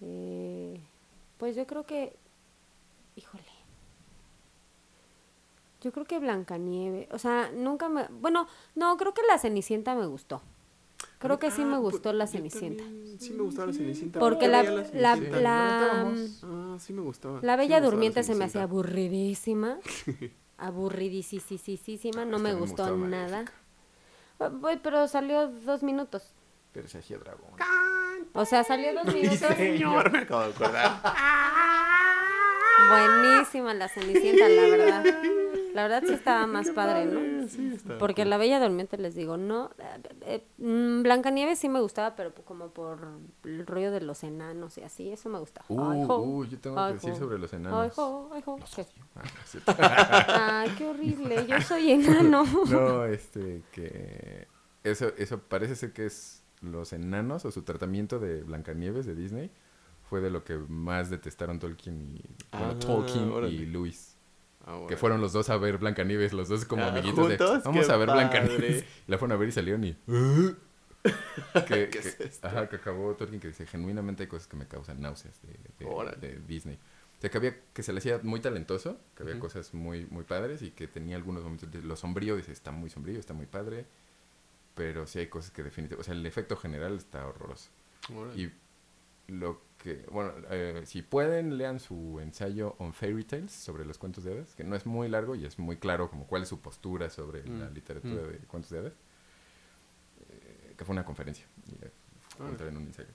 eh, 0.00 0.80
pues 1.38 1.56
yo 1.56 1.66
creo 1.66 1.84
que, 1.86 2.14
híjole, 3.16 3.42
yo 5.84 5.92
creo 5.92 6.06
que 6.06 6.18
Blancanieve, 6.18 7.08
o 7.12 7.18
sea, 7.18 7.50
nunca 7.54 7.88
me, 7.90 8.06
bueno, 8.08 8.48
no, 8.74 8.96
creo 8.96 9.12
que 9.14 9.20
la 9.28 9.38
Cenicienta 9.38 9.94
me 9.94 10.06
gustó. 10.06 10.42
Creo 11.18 11.38
que 11.38 11.50
sí 11.50 11.64
me 11.64 11.74
Ah, 11.76 11.78
gustó 11.78 12.10
pu- 12.10 12.14
la 12.14 12.26
Cenicienta. 12.26 12.82
también 12.84 13.20
Sí 13.20 13.32
me 13.34 13.42
gustaba 13.42 13.66
la 13.68 13.72
Cenicienta. 13.74 14.18
Porque 14.18 14.48
la, 14.48 14.62
la, 14.62 14.82
la, 14.92 15.16
Comentábamos. 15.16 16.40
Ah, 16.42 16.76
sí 16.80 16.92
me 16.92 17.02
gustaba. 17.02 17.40
la 17.42 17.52
Sí 17.54 17.58
Bella 17.58 17.76
gustaba 17.76 17.80
Durmiente 17.90 18.22
se 18.24 18.34
me 18.34 18.44
hacía 18.46 18.62
aburridísima. 18.64 19.78
Aburridísima, 20.58 22.24
no 22.24 22.36
que 22.38 22.42
me 22.42 22.54
gustó 22.54 22.96
nada. 22.96 23.44
Ah, 24.40 24.48
voy, 24.48 24.78
pero 24.82 25.06
salió 25.08 25.48
dos 25.48 25.82
minutos. 25.82 26.32
Pero 26.72 26.88
se 26.88 26.98
hacía 26.98 27.18
dragón. 27.18 27.50
O 28.32 28.44
sea, 28.44 28.64
salió 28.64 28.94
dos 28.94 29.12
minutos. 29.14 29.38
Señor, 29.56 30.10
me 30.12 30.18
acabo 30.20 30.42
de 30.42 30.50
acordar. 30.50 31.00
Buenísima 32.88 33.74
la 33.74 33.88
Cenicienta, 33.88 34.48
la 34.48 34.66
verdad. 34.68 35.04
La 35.74 35.82
verdad 35.82 36.04
sí 36.06 36.12
estaba 36.14 36.46
más 36.46 36.70
padre, 36.70 37.04
¿no? 37.06 37.48
Sí, 37.48 37.72
estaba 37.74 37.98
Porque 37.98 38.22
cool. 38.22 38.30
la 38.30 38.36
Bella 38.38 38.60
Durmiente 38.60 38.96
les 38.96 39.14
digo, 39.16 39.36
no. 39.36 39.70
eh, 39.78 40.02
eh, 40.22 40.46
mm, 40.58 41.02
Blancanieves 41.02 41.58
sí 41.58 41.68
me 41.68 41.80
gustaba, 41.80 42.14
pero 42.14 42.32
como 42.32 42.68
por 42.68 42.98
el 43.44 43.66
rollo 43.66 43.90
de 43.90 44.00
los 44.00 44.22
enanos 44.22 44.78
y 44.78 44.82
así, 44.82 45.10
eso 45.10 45.28
me 45.28 45.38
gustaba. 45.40 45.66
Ay, 45.68 46.02
Uh, 46.02 46.06
jo. 46.06 46.18
uh, 46.20 46.44
yo 46.44 46.58
tengo 46.60 46.76
que 46.76 46.82
Ay, 46.82 46.92
decir 46.94 47.10
jo. 47.10 47.18
sobre 47.18 47.38
los 47.38 47.52
Ay, 47.52 47.58
enanos. 47.60 47.92
jo, 47.94 48.30
ay, 48.32 48.42
jo. 48.42 48.56
Los 48.58 48.74
¿Qué? 48.74 48.82
odio. 48.82 49.04
Ah. 49.16 50.62
Ay, 50.62 50.70
qué 50.78 50.86
horrible. 50.86 51.46
Yo 51.46 51.60
soy 51.60 51.90
enano. 51.90 52.44
No, 52.70 53.04
este, 53.04 53.62
que 53.72 54.46
eso, 54.84 55.08
eso 55.18 55.38
parece 55.40 55.74
ser 55.76 55.92
que 55.92 56.06
es 56.06 56.42
los 56.60 56.92
enanos 56.92 57.44
o 57.44 57.50
su 57.50 57.62
tratamiento 57.62 58.18
de 58.20 58.42
Blancanieves 58.44 59.06
de 59.06 59.14
Disney 59.14 59.50
fue 60.08 60.20
de 60.20 60.30
lo 60.30 60.44
que 60.44 60.56
más 60.56 61.10
detestaron 61.10 61.58
Tolkien 61.58 62.00
y 62.16 62.22
bueno, 62.56 62.74
Ah, 62.74 62.78
Tolkien 62.78 63.30
órale. 63.32 63.52
y 63.52 63.66
Ahora. 64.66 64.88
Que 64.88 64.96
fueron 64.96 65.20
los 65.20 65.32
dos 65.32 65.50
a 65.50 65.56
ver 65.58 65.78
Blancanieves, 65.78 66.32
los 66.32 66.48
dos 66.48 66.64
como 66.64 66.82
Ah, 66.84 66.88
amiguitos 66.88 67.28
de 67.28 67.36
vamos 67.36 67.86
¡Qué 67.86 67.92
a 67.92 67.96
ver! 67.96 68.10
Blancanieves. 68.10 68.84
La 69.06 69.18
fueron 69.18 69.36
a 69.36 69.38
ver 69.38 69.48
y 69.48 69.52
salieron 69.52 69.84
y 69.84 69.96
"¿Ah?". 70.08 70.52
que, 71.66 71.90
¿Qué 71.90 71.98
es 71.98 72.18
esto? 72.18 72.46
ajá, 72.48 72.68
que 72.68 72.76
acabó 72.76 73.14
Tolkien 73.14 73.40
que 73.40 73.48
dice, 73.48 73.66
genuinamente 73.66 74.22
hay 74.22 74.28
cosas 74.28 74.46
que 74.48 74.56
me 74.56 74.66
causan 74.66 75.02
náuseas 75.02 75.38
de, 75.42 75.84
de- 76.18 76.38
Disney. 76.48 76.78
O 77.18 77.20
sea, 77.20 77.30
que 77.30 77.36
había, 77.38 77.56
que 77.74 77.82
se 77.82 77.92
le 77.92 77.98
hacía 77.98 78.20
muy 78.22 78.40
talentoso, 78.40 78.98
que 79.14 79.22
había 79.22 79.38
cosas 79.38 79.72
muy, 79.74 80.06
muy 80.06 80.24
padres 80.24 80.62
y 80.62 80.70
que 80.70 80.88
tenía 80.88 81.16
algunos 81.16 81.42
momentos 81.42 81.70
de 81.70 81.82
lo 81.82 81.96
sombrío, 81.96 82.36
dice, 82.36 82.52
está 82.52 82.70
muy 82.72 82.88
sombrío, 82.90 83.18
está 83.20 83.34
muy 83.34 83.46
padre, 83.46 83.84
pero 84.74 85.06
sí 85.06 85.18
hay 85.20 85.26
cosas 85.28 85.50
que 85.50 85.62
definitivamente, 85.62 86.00
o 86.00 86.04
sea, 86.04 86.14
el 86.14 86.24
efecto 86.26 86.56
general 86.56 86.96
está 86.96 87.26
horroroso. 87.26 87.68
Órale. 88.14 88.40
Y 88.40 88.52
lo 89.28 89.60
que, 89.78 90.06
bueno, 90.10 90.32
eh, 90.50 90.82
si 90.86 91.02
pueden, 91.02 91.58
lean 91.58 91.80
su 91.80 92.18
ensayo 92.20 92.74
On 92.78 92.92
Fairy 92.92 93.24
Tales 93.24 93.52
sobre 93.52 93.84
los 93.84 93.98
cuentos 93.98 94.24
de 94.24 94.32
hadas, 94.32 94.54
que 94.54 94.64
no 94.64 94.76
es 94.76 94.86
muy 94.86 95.08
largo 95.08 95.34
y 95.34 95.44
es 95.44 95.58
muy 95.58 95.76
claro 95.76 96.10
como 96.10 96.26
cuál 96.26 96.42
es 96.42 96.48
su 96.48 96.60
postura 96.60 97.10
sobre 97.10 97.46
la 97.46 97.70
Mm, 97.70 97.74
literatura 97.74 98.22
mm. 98.22 98.26
de 98.26 98.38
cuentos 98.46 98.70
de 98.70 98.78
hadas, 98.78 98.92
eh, 100.28 100.74
que 100.76 100.84
fue 100.84 100.92
una 100.92 101.04
conferencia, 101.04 101.46
y, 101.66 101.84
eh, 101.84 101.90
fue 102.36 102.68
en 102.68 102.76
un 102.76 102.86
ensayo. 102.86 103.08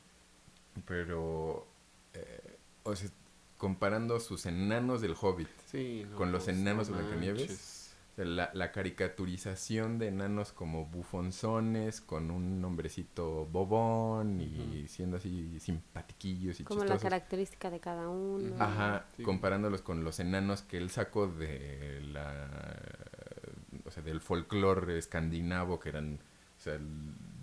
Pero, 0.85 1.67
eh, 2.13 2.57
o 2.83 2.95
sea, 2.95 3.09
comparando 3.57 4.19
sus 4.19 4.45
enanos 4.45 5.01
del 5.01 5.15
Hobbit, 5.19 5.49
Sí, 5.65 6.05
no, 6.09 6.15
con 6.15 6.31
los 6.31 6.45
pues, 6.45 6.57
enanos 6.57 6.89
no 6.89 6.97
de 6.97 7.03
Blancanieves. 7.03 7.78
La, 8.25 8.49
la 8.53 8.71
caricaturización 8.71 9.97
de 9.99 10.07
enanos 10.07 10.51
como 10.51 10.85
bufonzones, 10.85 12.01
con 12.01 12.31
un 12.31 12.61
nombrecito 12.61 13.45
bobón 13.45 14.41
y 14.41 14.87
siendo 14.87 15.17
así 15.17 15.59
simpatiquillos 15.59 16.59
y 16.59 16.63
Como 16.63 16.83
la 16.85 16.97
característica 16.97 17.69
de 17.69 17.79
cada 17.79 18.09
uno. 18.09 18.55
Ajá, 18.59 19.05
Sí. 19.17 19.23
comparándolos 19.23 19.81
con 19.81 20.03
los 20.03 20.19
enanos 20.19 20.61
que 20.61 20.77
él 20.77 20.89
sacó 20.89 21.27
de 21.27 22.01
la... 22.11 22.47
O 23.85 23.91
sea, 23.91 24.03
del 24.03 24.21
folclore 24.21 24.97
escandinavo, 24.97 25.79
que 25.79 25.89
eran 25.89 26.19
o 26.57 26.61
sea, 26.61 26.77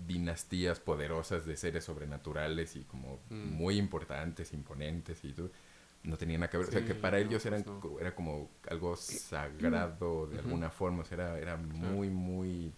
dinastías 0.06 0.78
poderosas 0.78 1.46
de 1.46 1.56
seres 1.56 1.84
sobrenaturales 1.84 2.76
y 2.76 2.84
como 2.84 3.18
Mm. 3.30 3.50
muy 3.56 3.76
importantes, 3.78 4.52
imponentes 4.52 5.24
y 5.24 5.32
todo. 5.32 5.50
No 6.02 6.16
tenían 6.16 6.40
nada 6.40 6.50
que 6.50 6.58
ver. 6.58 6.68
o 6.68 6.70
sea, 6.70 6.84
que 6.84 6.94
para 6.94 7.18
no, 7.18 7.26
ellos 7.26 7.44
eran, 7.46 7.62
pues 7.64 7.82
no. 7.92 7.98
era 8.00 8.14
como 8.14 8.48
algo 8.70 8.94
sagrado 8.96 10.26
de 10.28 10.38
alguna 10.38 10.70
forma. 10.70 11.02
O 11.02 11.04
sea, 11.04 11.16
era, 11.16 11.38
era 11.38 11.56
muy, 11.56 12.08
muy... 12.10 12.72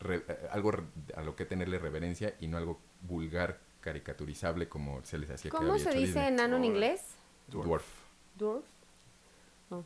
re- 0.00 0.24
eh, 0.26 0.48
algo 0.50 0.70
re- 0.72 0.84
a 1.14 1.22
lo 1.22 1.36
que 1.36 1.44
tenerle 1.44 1.78
reverencia 1.78 2.34
y 2.40 2.46
no 2.48 2.56
algo 2.56 2.80
vulgar, 3.02 3.58
caricaturizable 3.80 4.68
como 4.68 5.04
se 5.04 5.18
les 5.18 5.28
hacía 5.30 5.50
que 5.50 5.56
¿Cómo 5.56 5.72
había 5.72 5.82
se 5.84 5.90
hecho 5.90 5.98
dice 5.98 6.12
Disney. 6.20 6.28
enano 6.28 6.56
en 6.56 6.64
inglés? 6.64 7.02
Dwarf. 7.48 7.84
Dwarf. 8.38 8.64
Oh. 9.70 9.82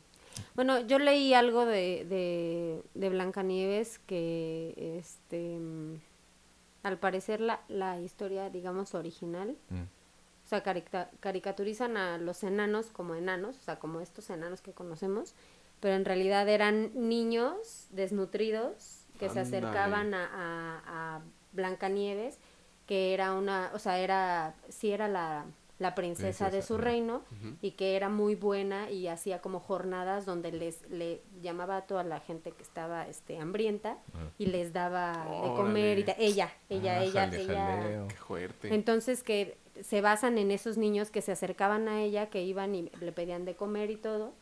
Bueno, 0.55 0.79
yo 0.81 0.99
leí 0.99 1.33
algo 1.33 1.65
de, 1.65 2.05
de, 2.05 2.81
de 2.93 3.09
Blancanieves 3.09 3.99
que, 3.99 4.95
este, 4.99 5.57
mm, 5.59 5.95
al 6.83 6.97
parecer 6.99 7.41
la, 7.41 7.61
la 7.67 7.99
historia, 7.99 8.49
digamos, 8.49 8.93
original, 8.95 9.57
Mm. 9.69 9.81
O 10.47 10.49
sea, 10.49 10.63
carica- 10.63 11.09
caricaturizan 11.19 11.97
a 11.97 12.17
los 12.17 12.41
enanos 12.41 12.85
como 12.87 13.15
enanos, 13.15 13.57
o 13.57 13.61
sea, 13.61 13.79
como 13.79 13.99
estos 13.99 14.29
enanos 14.29 14.61
que 14.61 14.71
conocemos, 14.71 15.35
pero 15.81 15.95
en 15.95 16.05
realidad 16.05 16.47
eran 16.47 16.89
niños 16.95 17.87
desnutridos 17.91 19.03
que 19.19 19.27
se 19.27 19.41
acercaban 19.41 20.13
a, 20.13 20.23
a, 20.33 21.15
a 21.17 21.21
Blancanieves, 21.51 22.37
que 22.85 23.13
era 23.13 23.33
una, 23.33 23.71
o 23.73 23.79
sea, 23.79 23.99
era, 23.99 24.55
sí 24.69 24.91
era 24.91 25.09
la, 25.09 25.43
la 25.79 25.95
princesa, 25.95 26.49
de 26.49 26.61
su 26.61 26.77
reino, 26.77 27.23
y 27.61 27.71
que 27.71 27.95
era 27.97 28.07
muy 28.09 28.35
buena 28.35 28.89
y 28.89 29.07
hacía 29.09 29.41
como 29.41 29.59
jornadas 29.59 30.25
donde 30.25 30.51
les 30.53 30.89
le 30.89 31.21
llamaba 31.41 31.77
a 31.77 31.81
toda 31.87 32.03
la 32.05 32.19
gente 32.21 32.51
que 32.51 32.63
estaba 32.63 33.05
este 33.07 33.37
hambrienta 33.37 33.97
y 34.37 34.45
les 34.47 34.71
daba 34.71 35.11
de 35.43 35.47
comer 35.55 35.99
y 35.99 36.05
ella 36.17 36.49
ella 36.69 36.99
Ah, 36.99 37.03
ella 37.03 37.21
jale, 37.25 37.41
ella. 37.41 37.65
jaleo. 37.81 38.07
Qué 38.07 38.15
fuerte. 38.15 38.73
entonces 38.73 39.21
que 39.23 39.57
se 39.83 40.01
basan 40.01 40.37
en 40.37 40.51
esos 40.51 40.77
niños 40.77 41.11
que 41.11 41.21
se 41.21 41.31
acercaban 41.31 41.87
a 41.87 42.01
ella 42.01 42.29
que 42.29 42.43
iban 42.43 42.75
y 42.75 42.89
le 43.01 43.11
pedían 43.11 43.45
de 43.45 43.55
comer 43.55 43.89
y 43.91 43.95
todo 43.97 44.33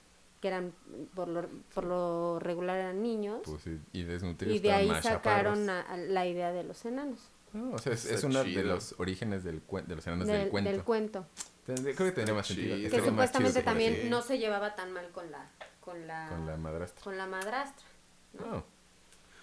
que 0.41 0.49
eran 0.49 0.73
por 1.15 1.27
lo, 1.27 1.47
por 1.73 1.83
lo 1.85 2.39
regular 2.39 2.77
eran 2.77 3.01
niños 3.01 3.41
Pues, 3.45 3.63
sí, 3.63 3.79
y 3.93 4.03
desnutridos 4.03 4.55
y 4.55 4.59
de 4.59 4.71
ahí 4.71 4.87
más 4.87 5.03
sacaron 5.03 5.69
a- 5.69 5.81
a 5.81 5.97
la 5.97 6.25
idea 6.27 6.51
de 6.51 6.63
los 6.63 6.83
enanos 6.85 7.19
No, 7.53 7.71
o 7.73 7.77
sea, 7.79 7.93
es, 7.93 8.23
uno 8.23 8.43
de 8.43 8.63
los 8.63 8.95
orígenes 8.99 9.43
del 9.43 9.61
de 9.87 9.95
los 9.95 10.05
enanos 10.07 10.27
del, 10.27 10.41
del, 10.41 10.49
cuento. 10.49 10.69
del 10.71 10.83
cuento 10.83 11.25
Tendría- 11.65 11.95
creo 11.95 12.09
que 12.09 12.15
tendría 12.15 12.35
más 12.35 12.47
sentido. 12.47 12.75
que 12.77 12.97
más 12.99 13.05
supuestamente 13.09 13.63
también 13.63 14.09
no 14.09 14.21
se 14.21 14.37
llevaba 14.37 14.75
tan 14.75 14.91
mal 14.91 15.09
con 15.11 15.31
la 15.31 15.49
con 15.79 16.05
la 16.07 16.27
Con 16.29 16.45
la 16.45 16.57
madrastra. 16.57 17.03
con 17.03 17.17
la 17.17 17.25
madrastra 17.27 17.85
¿no? 18.33 18.45
No, 18.51 18.63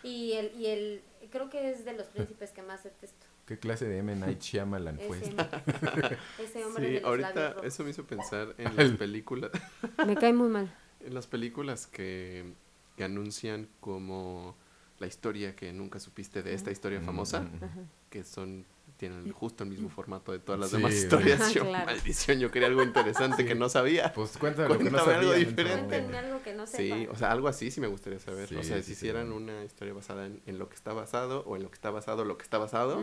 Y 0.04 0.32
el, 0.32 0.52
y 0.56 0.66
el, 0.66 1.02
creo 1.30 1.48
que 1.48 1.70
es 1.70 1.84
de 1.84 1.92
los 1.94 2.06
príncipes 2.14 2.50
que 2.50 2.62
más 2.62 2.82
detesto. 2.84 3.26
¿Qué 3.52 3.58
clase 3.58 3.86
de 3.86 3.98
M. 3.98 4.16
Night 4.16 4.40
Shyamalan 4.40 4.98
fue? 5.06 5.18
Ese, 5.18 5.34
ese 6.42 6.64
hombre 6.64 6.86
Sí, 6.86 6.92
de 6.94 7.00
los 7.00 7.04
ahorita 7.04 7.56
eso 7.64 7.84
me 7.84 7.90
hizo 7.90 8.04
pensar 8.04 8.54
en 8.58 8.76
las 8.76 8.90
películas, 8.92 9.50
Me 10.06 10.16
cae 10.16 10.32
muy 10.32 10.48
mal. 10.48 10.72
en 11.00 11.14
las 11.14 11.26
películas 11.26 11.86
que, 11.86 12.52
que 12.96 13.04
anuncian 13.04 13.68
como 13.80 14.56
la 14.98 15.06
historia 15.06 15.54
que 15.56 15.72
nunca 15.72 15.98
supiste 15.98 16.42
de 16.42 16.54
esta 16.54 16.70
historia 16.70 17.00
Mm, 17.00 17.04
famosa, 17.04 17.40
mm, 17.40 17.44
mm. 17.64 17.88
Que 18.10 18.24
son 18.24 18.64
tienen 19.02 19.32
justo 19.32 19.64
el 19.64 19.70
mismo 19.70 19.88
formato 19.88 20.30
de 20.30 20.38
todas 20.38 20.60
las 20.60 20.70
Sí, 20.70 20.76
demás 20.76 20.94
historias. 20.94 21.40
Ajá, 21.40 21.50
Yo, 21.50 21.64
claro. 21.64 21.86
maldición, 21.86 22.38
yo 22.38 22.52
quería 22.52 22.68
algo 22.68 22.84
interesante 22.84 23.44
que 23.44 23.56
no 23.56 23.68
sabía. 23.68 24.12
Pues 24.12 24.38
cuéntame 24.38 24.68
lo 24.68 24.78
que 24.78 24.84
no 24.84 24.90
Cuéntame 24.90 25.14
algo 25.14 25.32
diferente. 25.32 25.86
Cuéntenme 25.88 26.18
algo 26.18 26.40
que 26.42 26.54
no 26.54 26.66
sepa. 26.68 26.76
Sí, 26.96 27.08
o 27.10 27.16
sea, 27.16 27.32
algo 27.32 27.48
así 27.48 27.72
sí 27.72 27.80
me 27.80 27.88
gustaría 27.88 28.20
saber. 28.20 28.48
Sí, 28.48 28.54
o 28.54 28.62
sea, 28.62 28.76
sí, 28.76 28.84
si 28.84 28.92
hicieran 28.92 29.32
una 29.32 29.64
historia 29.64 29.92
basada 29.92 30.26
en, 30.26 30.40
en 30.46 30.56
lo 30.60 30.68
que 30.68 30.76
está 30.76 30.92
basado 30.92 31.40
o 31.46 31.56
en 31.56 31.64
lo 31.64 31.68
que 31.70 31.74
está 31.74 31.90
basado 31.90 32.24
lo 32.24 32.38
que 32.38 32.44
está 32.44 32.58
basado, 32.58 33.02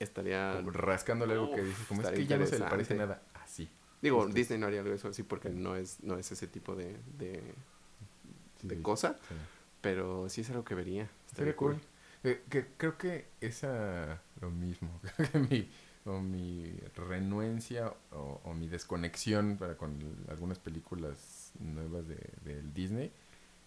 estaría... 0.00 0.54
Como 0.56 0.70
rascándole 0.70 1.34
algo 1.34 1.54
que 1.54 1.62
dices, 1.62 1.86
como 1.88 2.00
es 2.00 2.08
que 2.08 2.26
ya 2.26 2.38
no 2.38 2.46
se 2.46 2.58
le 2.58 2.64
parece 2.64 2.94
nada 2.94 3.20
así. 3.34 3.68
Digo, 4.00 4.20
Justo. 4.22 4.34
Disney 4.34 4.58
no 4.58 4.66
haría 4.66 4.80
algo 4.80 4.90
de 4.92 4.96
eso 4.96 5.08
así 5.08 5.22
porque 5.24 5.50
no 5.50 5.76
es, 5.76 6.02
no 6.02 6.16
es 6.16 6.32
ese 6.32 6.46
tipo 6.46 6.74
de, 6.74 6.96
de, 7.18 7.42
Sí, 8.60 8.68
de 8.68 8.76
sí, 8.76 8.82
cosa, 8.82 9.18
sí. 9.28 9.34
pero 9.82 10.28
sí 10.30 10.40
es 10.40 10.48
algo 10.50 10.64
que 10.64 10.74
vería. 10.74 11.04
Sería 11.04 11.50
Estaría 11.52 11.56
cool. 11.56 11.80
Eh, 12.24 12.42
que 12.50 12.66
creo 12.76 12.96
que 12.98 13.26
esa 13.40 14.22
lo 14.40 14.50
mismo. 14.50 15.00
Creo 15.16 15.30
que 15.32 15.38
mi, 15.38 15.70
o 16.04 16.20
mi 16.20 16.72
renuencia 16.96 17.92
o, 18.12 18.40
o 18.44 18.54
mi 18.54 18.68
desconexión 18.68 19.56
para 19.58 19.76
con 19.76 19.98
algunas 20.28 20.58
películas 20.58 21.52
nuevas 21.60 22.06
de, 22.08 22.18
del 22.44 22.72
Disney 22.74 23.12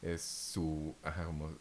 es 0.01 0.21
su 0.21 0.95
ajá, 1.03 1.25
como 1.25 1.51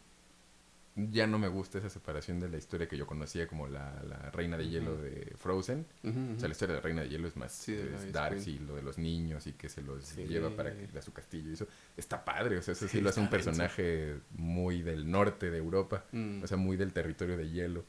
ya 1.11 1.27
no 1.27 1.37
me 1.37 1.47
gusta 1.47 1.77
esa 1.77 1.89
separación 1.89 2.39
de 2.39 2.49
la 2.49 2.57
historia 2.57 2.87
que 2.87 2.97
yo 2.97 3.05
conocía 3.05 3.47
como 3.47 3.67
la, 3.67 4.01
la 4.03 4.31
reina 4.31 4.57
de 4.57 4.67
hielo 4.67 4.97
de 4.97 5.31
Frozen. 5.37 5.85
O 6.03 6.39
sea, 6.39 6.47
la 6.47 6.51
historia 6.53 6.73
de 6.75 6.81
la 6.81 6.83
reina 6.83 7.01
de 7.03 7.09
hielo 7.09 7.27
es 7.27 7.35
más 7.37 7.51
Sí, 7.51 7.73
es 7.75 8.11
dark 8.11 8.39
y 8.47 8.57
lo 8.59 8.75
de 8.75 8.81
los 8.81 8.97
niños 8.97 9.45
y 9.47 9.53
que 9.53 9.69
se 9.69 9.81
los 9.83 10.03
Sí. 10.05 10.23
lleva 10.25 10.49
para 10.49 10.75
que 10.75 10.97
a 10.97 11.01
su 11.03 11.13
castillo 11.13 11.49
y 11.51 11.53
eso. 11.53 11.67
Está 11.95 12.25
padre, 12.25 12.57
o 12.57 12.61
sea, 12.63 12.71
eso 12.71 12.87
sí, 12.87 12.97
Sí, 12.97 13.01
lo 13.01 13.09
hace 13.09 13.19
un 13.19 13.29
personaje 13.29 14.15
muy 14.31 14.81
del 14.81 15.09
norte 15.09 15.51
de 15.51 15.57
Europa. 15.57 16.03
Mm, 16.11 16.41
O 16.43 16.47
sea, 16.47 16.57
muy 16.57 16.77
del 16.77 16.91
territorio 16.93 17.37
de 17.37 17.49
hielo. 17.49 17.85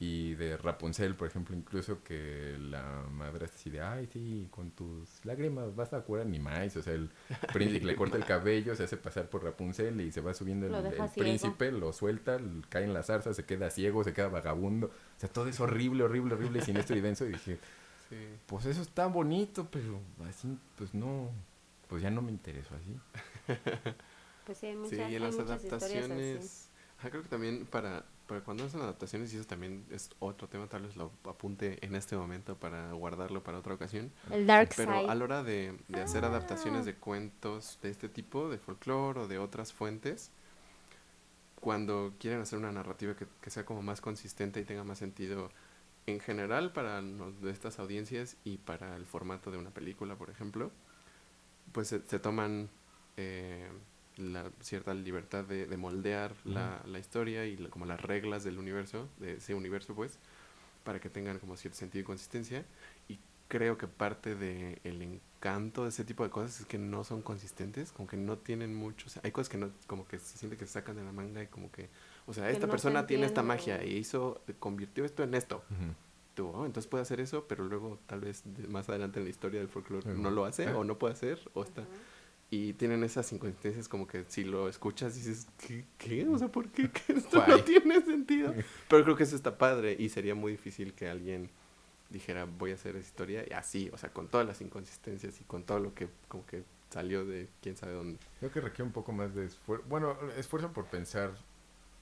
Y 0.00 0.34
de 0.36 0.56
Rapunzel, 0.56 1.16
por 1.16 1.26
ejemplo, 1.26 1.56
incluso 1.56 2.04
que 2.04 2.56
la 2.60 3.02
madre 3.10 3.46
así 3.46 3.68
de, 3.68 3.80
ay, 3.80 4.06
sí, 4.12 4.46
con 4.48 4.70
tus 4.70 5.24
lágrimas 5.24 5.74
vas 5.74 5.92
a 5.92 6.02
curar 6.02 6.26
ni 6.26 6.38
más. 6.38 6.76
O 6.76 6.82
sea, 6.82 6.92
el 6.92 7.10
príncipe 7.52 7.84
le 7.84 7.96
corta 7.96 8.16
el 8.16 8.24
cabello, 8.24 8.76
se 8.76 8.84
hace 8.84 8.96
pasar 8.96 9.28
por 9.28 9.42
Rapunzel 9.42 10.00
y 10.00 10.12
se 10.12 10.20
va 10.20 10.34
subiendo 10.34 10.66
el, 10.66 11.10
príncipe, 11.16 11.72
lo 11.72 11.92
suelta, 11.92 12.38
cae 12.68 12.84
en 12.84 12.94
la 12.94 13.02
zarza, 13.02 13.34
se 13.34 13.44
queda 13.44 13.70
ciego, 13.70 14.04
se 14.04 14.12
queda 14.12 14.28
vagabundo. 14.28 14.86
O 14.86 15.20
sea, 15.20 15.28
todo 15.28 15.48
es 15.48 15.58
horrible, 15.58 16.04
horrible, 16.04 16.34
horrible, 16.34 16.60
siniestro 16.62 16.96
y 16.96 17.00
denso. 17.00 17.26
Y 17.26 17.30
dije, 17.30 17.58
Sí. 18.08 18.16
pues 18.46 18.64
eso 18.64 18.80
está 18.80 19.06
bonito, 19.06 19.68
pero 19.70 20.00
así, 20.26 20.56
pues 20.76 20.94
no, 20.94 21.30
pues 21.88 22.02
ya 22.02 22.10
no 22.10 22.22
me 22.22 22.30
interesó 22.30 22.74
así. 22.76 22.96
Pues 24.46 24.56
sí, 24.56 24.66
hay 24.66 24.72
Sí, 24.72 24.78
muchas, 24.78 24.98
y 24.98 25.02
hay 25.02 25.16
en 25.16 25.22
las 25.24 25.38
adaptaciones. 25.38 26.70
Ajá, 26.98 27.10
creo 27.10 27.22
que 27.22 27.28
también 27.28 27.66
para, 27.66 28.06
para 28.28 28.42
cuando 28.42 28.64
hacen 28.64 28.80
adaptaciones, 28.80 29.32
y 29.32 29.36
eso 29.38 29.46
también 29.46 29.84
es 29.90 30.10
otro 30.20 30.46
tema, 30.48 30.68
tal 30.68 30.82
vez 30.82 30.94
lo 30.96 31.10
apunte 31.24 31.84
en 31.84 31.96
este 31.96 32.16
momento 32.16 32.54
para 32.56 32.92
guardarlo 32.92 33.42
para 33.42 33.58
otra 33.58 33.74
ocasión. 33.74 34.12
El 34.30 34.46
Dark 34.46 34.70
Pero 34.76 34.92
Side. 34.92 35.10
a 35.10 35.14
la 35.16 35.24
hora 35.24 35.42
de, 35.42 35.76
de 35.88 36.00
hacer 36.02 36.24
Ah. 36.24 36.28
adaptaciones 36.28 36.84
de 36.84 36.94
cuentos 36.94 37.78
de 37.82 37.90
este 37.90 38.08
tipo, 38.08 38.48
de 38.48 38.58
folclore 38.58 39.20
o 39.20 39.26
de 39.28 39.38
otras 39.38 39.72
fuentes, 39.72 40.30
cuando 41.60 42.12
quieren 42.20 42.40
hacer 42.40 42.58
una 42.58 42.70
narrativa 42.70 43.16
que, 43.16 43.26
que 43.40 43.50
sea 43.50 43.64
como 43.64 43.82
más 43.82 44.00
consistente 44.00 44.60
y 44.60 44.64
tenga 44.64 44.84
más 44.84 44.98
sentido 44.98 45.50
en 46.06 46.20
general 46.20 46.72
para 46.72 47.02
nos- 47.02 47.40
de 47.42 47.50
estas 47.50 47.78
audiencias 47.78 48.36
y 48.44 48.58
para 48.58 48.96
el 48.96 49.04
formato 49.06 49.50
de 49.50 49.58
una 49.58 49.70
película, 49.70 50.14
por 50.16 50.30
ejemplo, 50.30 50.70
pues 51.72 51.88
se, 51.88 52.00
se 52.06 52.18
toman 52.18 52.68
eh, 53.16 53.68
la 54.18 54.50
cierta 54.60 54.92
libertad 54.94 55.44
de, 55.44 55.66
de 55.66 55.76
moldear 55.76 56.34
la, 56.44 56.82
la 56.86 56.98
historia 56.98 57.46
y 57.46 57.56
la- 57.56 57.70
como 57.70 57.86
las 57.86 58.00
reglas 58.00 58.44
del 58.44 58.58
universo, 58.58 59.08
de 59.18 59.34
ese 59.34 59.54
universo, 59.54 59.94
pues, 59.94 60.18
para 60.84 61.00
que 61.00 61.08
tengan 61.08 61.38
como 61.38 61.56
cierto 61.56 61.78
sentido 61.78 62.02
y 62.02 62.04
consistencia. 62.04 62.64
Y 63.08 63.18
creo 63.48 63.78
que 63.78 63.86
parte 63.86 64.34
del 64.34 65.02
encanto 65.02 65.84
de 65.84 65.90
ese 65.90 66.04
tipo 66.04 66.24
de 66.24 66.30
cosas 66.30 66.60
es 66.60 66.66
que 66.66 66.78
no 66.78 67.04
son 67.04 67.22
consistentes, 67.22 67.92
como 67.92 68.08
que 68.08 68.16
no 68.16 68.36
tienen 68.38 68.74
mucho, 68.74 69.06
o 69.06 69.10
sea, 69.10 69.22
hay 69.24 69.30
cosas 69.32 69.48
que 69.48 69.56
no, 69.58 69.70
como 69.86 70.06
que 70.06 70.18
se 70.18 70.36
siente 70.36 70.56
que 70.56 70.66
se 70.66 70.72
sacan 70.72 70.96
de 70.96 71.04
la 71.04 71.12
manga 71.12 71.42
y 71.42 71.46
como 71.46 71.70
que, 71.70 71.88
o 72.26 72.34
sea, 72.34 72.44
Que 72.46 72.52
esta 72.52 72.66
no 72.66 72.70
se 72.70 72.72
persona 72.72 73.06
tiene 73.06 73.26
esta 73.26 73.42
magia 73.42 73.84
y 73.84 73.96
hizo, 73.96 74.42
convirtió 74.58 75.04
esto 75.04 75.22
en 75.22 75.34
esto. 75.34 75.62
Ujú. 75.70 75.92
Tú, 76.34 76.48
oh, 76.54 76.66
entonces 76.66 76.88
puede 76.88 77.02
hacer 77.02 77.18
eso, 77.20 77.46
pero 77.48 77.64
luego 77.64 77.98
tal 78.06 78.20
vez 78.20 78.44
más 78.68 78.88
adelante 78.88 79.18
en 79.18 79.24
la 79.24 79.30
historia 79.30 79.58
del 79.60 79.68
folclore 79.68 80.14
no 80.14 80.30
lo 80.30 80.44
hace 80.44 80.64
¿eh? 80.64 80.72
o 80.72 80.84
no 80.84 80.96
puede 80.98 81.14
hacer 81.14 81.40
o 81.54 81.62
está... 81.64 81.82
Y 82.50 82.72
tienen 82.74 83.04
esas 83.04 83.30
inconsistencias 83.32 83.88
como 83.88 84.06
que 84.06 84.24
si 84.28 84.42
lo 84.42 84.68
escuchas 84.70 85.14
dices, 85.14 85.46
¿qué? 85.66 85.84
qué? 85.98 86.26
O 86.28 86.38
sea, 86.38 86.48
¿por 86.48 86.68
qué? 86.70 86.90
¿Qué? 86.90 87.12
Esto 87.18 87.44
no 87.46 87.62
tiene 87.62 88.00
sentido. 88.00 88.54
Pero 88.88 89.04
creo 89.04 89.16
que 89.16 89.24
eso 89.24 89.36
está 89.36 89.58
padre 89.58 89.94
y 89.98 90.08
sería 90.08 90.34
muy 90.34 90.52
difícil 90.52 90.94
que 90.94 91.08
alguien 91.08 91.50
dijera, 92.08 92.46
voy 92.46 92.70
a 92.70 92.74
hacer 92.74 92.96
esa 92.96 93.06
historia 93.06 93.44
y 93.46 93.52
así, 93.52 93.90
o 93.92 93.98
sea, 93.98 94.10
con 94.14 94.28
todas 94.28 94.46
las 94.46 94.62
inconsistencias 94.62 95.38
y 95.42 95.44
con 95.44 95.62
todo 95.64 95.78
lo 95.78 95.92
que 95.94 96.08
como 96.28 96.46
que 96.46 96.62
salió 96.88 97.26
de 97.26 97.48
quién 97.60 97.76
sabe 97.76 97.92
dónde. 97.92 98.18
Creo 98.38 98.50
que 98.50 98.62
requiere 98.62 98.84
un 98.84 98.92
poco 98.92 99.12
más 99.12 99.34
de 99.34 99.44
esfuerzo. 99.44 99.84
Bueno, 99.90 100.16
esfuerzo 100.38 100.72
por 100.72 100.86
pensar 100.86 101.32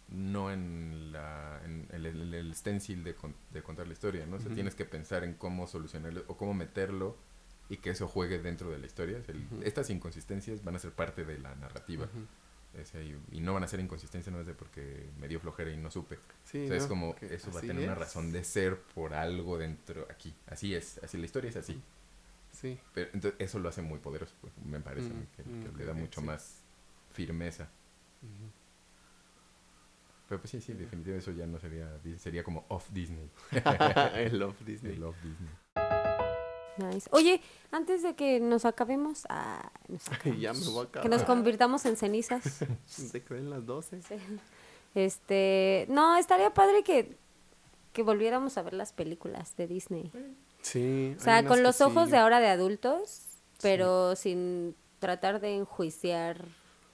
no 0.09 0.53
en, 0.53 1.11
la, 1.11 1.61
en 1.65 1.89
el, 1.91 2.07
el- 2.07 2.35
el 2.35 2.55
stencil 2.55 3.03
de, 3.03 3.17
con- 3.17 3.35
de 3.53 3.63
contar 3.65 3.89
la 3.89 3.95
historia, 3.95 4.25
¿no? 4.27 4.37
O 4.37 4.41
sea, 4.41 4.55
tienes 4.55 4.77
que 4.77 4.85
pensar 4.85 5.25
en 5.25 5.35
cómo 5.35 5.67
solucionarlo 5.67 6.23
o 6.29 6.37
cómo 6.37 6.55
meterlo 6.55 7.17
y 7.69 7.79
que 7.79 7.91
eso 7.91 8.07
juegue 8.09 8.39
dentro 8.41 8.71
de 8.71 8.79
la 8.79 8.87
historia. 8.87 9.21
El-. 9.27 9.63
Estas 9.63 9.91
inconsistencias 9.91 10.63
van 10.65 10.77
a 10.77 10.79
ser 10.79 10.93
parte 10.93 11.25
de 11.25 11.39
la 11.39 11.55
narrativa. 11.57 12.09
Y, 13.31 13.39
y 13.39 13.41
no 13.41 13.55
van 13.55 13.65
a 13.65 13.69
ser 13.69 13.81
inconsistencias 13.81 14.31
no 14.35 14.39
es 14.41 14.47
de 14.47 14.53
porque 14.53 15.09
me 15.19 15.29
dio 15.29 15.41
flojera 15.41 15.71
y 15.71 15.79
no 15.79 15.91
supe. 15.91 16.19
Sí, 16.45 16.65
o 16.65 16.69
sea, 16.69 16.77
es 16.77 16.87
como, 16.87 17.15
Que 17.17 17.35
eso 17.35 17.51
va 17.51 17.61
a 17.61 17.63
tener 17.63 17.85
una 17.85 17.95
razón 17.95 18.31
de 18.33 18.45
ser 18.45 18.79
por 18.95 19.15
algo 19.15 19.57
dentro 19.57 20.07
aquí. 20.11 20.35
Así 20.47 20.75
es, 20.75 20.99
así 21.03 21.17
la 21.17 21.25
historia 21.25 21.49
es 21.49 21.57
así. 21.57 21.81
Sí. 22.53 22.79
Pero, 22.93 23.11
entonces, 23.15 23.41
eso 23.41 23.59
lo 23.61 23.71
hace 23.71 23.81
muy 23.81 23.99
poderoso, 23.99 24.35
pues, 24.43 24.53
me 24.65 24.81
parece, 24.81 25.09
Mm, 25.09 25.27
que, 25.37 25.43
mm, 25.43 25.65
que 25.73 25.79
le 25.79 25.85
da 25.87 25.95
mucho 25.95 26.21
sí. 26.21 26.27
más 26.27 26.61
firmeza. 27.13 27.69
Pero 30.29 30.41
pues 30.41 30.51
sí, 30.51 30.61
sí, 30.61 30.73
definitivamente 30.73 31.19
eso 31.19 31.31
ya 31.31 31.47
no 31.47 31.59
sería, 31.59 31.89
sería 32.19 32.43
como 32.43 32.65
off 32.69 32.91
Disney. 32.91 33.31
I 33.53 34.29
love 34.31 34.57
Disney. 34.67 34.95
El 34.97 35.05
off 35.05 35.17
Disney. 35.23 35.86
Nice. 36.79 37.09
Oye, 37.13 37.41
antes 37.71 38.03
de 38.03 38.15
que 38.15 38.41
nos 38.41 38.65
acabemos, 38.65 39.27
ah, 39.29 39.71
nos 39.89 40.05
ya 40.25 40.53
me 40.53 40.59
acabamos. 40.59 40.73
voy 40.73 40.85
a 40.85 40.89
acabar. 40.89 41.03
que 41.03 41.17
nos 41.17 41.23
convirtamos 41.25 41.85
en 41.87 41.97
cenizas. 41.97 42.43
Se 42.87 43.23
creen 43.23 43.51
las 43.51 43.65
12. 43.67 44.03
Sí. 44.03 44.15
Este, 44.95 45.87
no, 45.89 46.17
estaría 46.17 46.53
padre 46.55 46.83
que, 46.83 47.17
que 47.93 48.03
volviéramos 48.03 48.57
a 48.57 48.63
ver 48.63 48.75
las 48.75 48.93
películas 48.93 49.57
de 49.57 49.67
Disney. 49.67 50.13
Sí. 50.63 51.15
O 51.19 51.23
sea, 51.23 51.47
con 51.47 51.63
los 51.63 51.81
ojos 51.81 52.07
sí. 52.07 52.13
de 52.13 52.19
ahora 52.19 52.41
de 52.41 52.49
adultos, 52.49 53.23
pero 53.61 54.17
sin 54.17 54.75
tratar 54.99 55.41
de 55.41 55.57
enjuiciar 55.57 56.45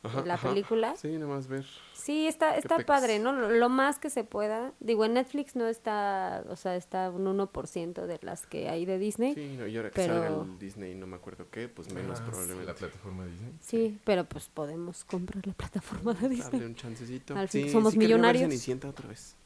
Ajá, 0.04 0.24
la 0.24 0.34
ajá. 0.34 0.48
película. 0.48 0.96
Sí, 0.96 1.08
nada 1.12 1.26
más 1.32 1.46
ver. 1.46 1.64
Sí, 1.94 2.26
está, 2.26 2.56
está 2.56 2.78
padre, 2.80 3.20
¿no? 3.20 3.32
Lo, 3.32 3.50
lo 3.50 3.68
más 3.68 4.00
que 4.00 4.10
se 4.10 4.24
pueda. 4.24 4.72
Digo, 4.80 5.04
en 5.04 5.14
Netflix 5.14 5.54
no 5.54 5.68
está, 5.68 6.44
o 6.48 6.56
sea, 6.56 6.74
está 6.74 7.08
un 7.10 7.24
1% 7.26 8.06
de 8.06 8.18
las 8.22 8.44
que 8.46 8.68
hay 8.68 8.84
de 8.84 8.98
Disney. 8.98 9.34
Sí, 9.34 9.50
Sí, 9.50 9.56
no, 9.56 9.66
y 9.68 9.76
ahora 9.76 9.90
que 9.90 10.04
salga 10.04 10.26
el 10.28 10.58
Disney, 10.58 10.94
no 10.96 11.06
me 11.06 11.14
acuerdo 11.16 11.46
qué, 11.50 11.68
pues 11.68 11.92
menos 11.92 12.20
Ah, 12.20 12.24
probablemente. 12.26 12.66
La 12.66 12.74
plataforma 12.74 13.24
Disney. 13.26 14.00
pero 14.04 14.24
pues 14.24 14.48
podemos 14.48 15.04
comprar 15.04 15.46
la 15.46 15.52
plataforma 15.52 16.14
de 16.14 16.20
Darle 16.22 16.36
Disney. 16.36 16.62
un 16.62 16.74
chancecito. 16.74 17.36
Al 17.36 17.48
fin 17.48 17.66
Sí, 17.66 17.70
somos 17.70 17.92
sí 17.92 17.98
millonarios. 18.00 18.42
Cenicienta 18.42 18.88
otra 18.88 19.08
vez. 19.08 19.36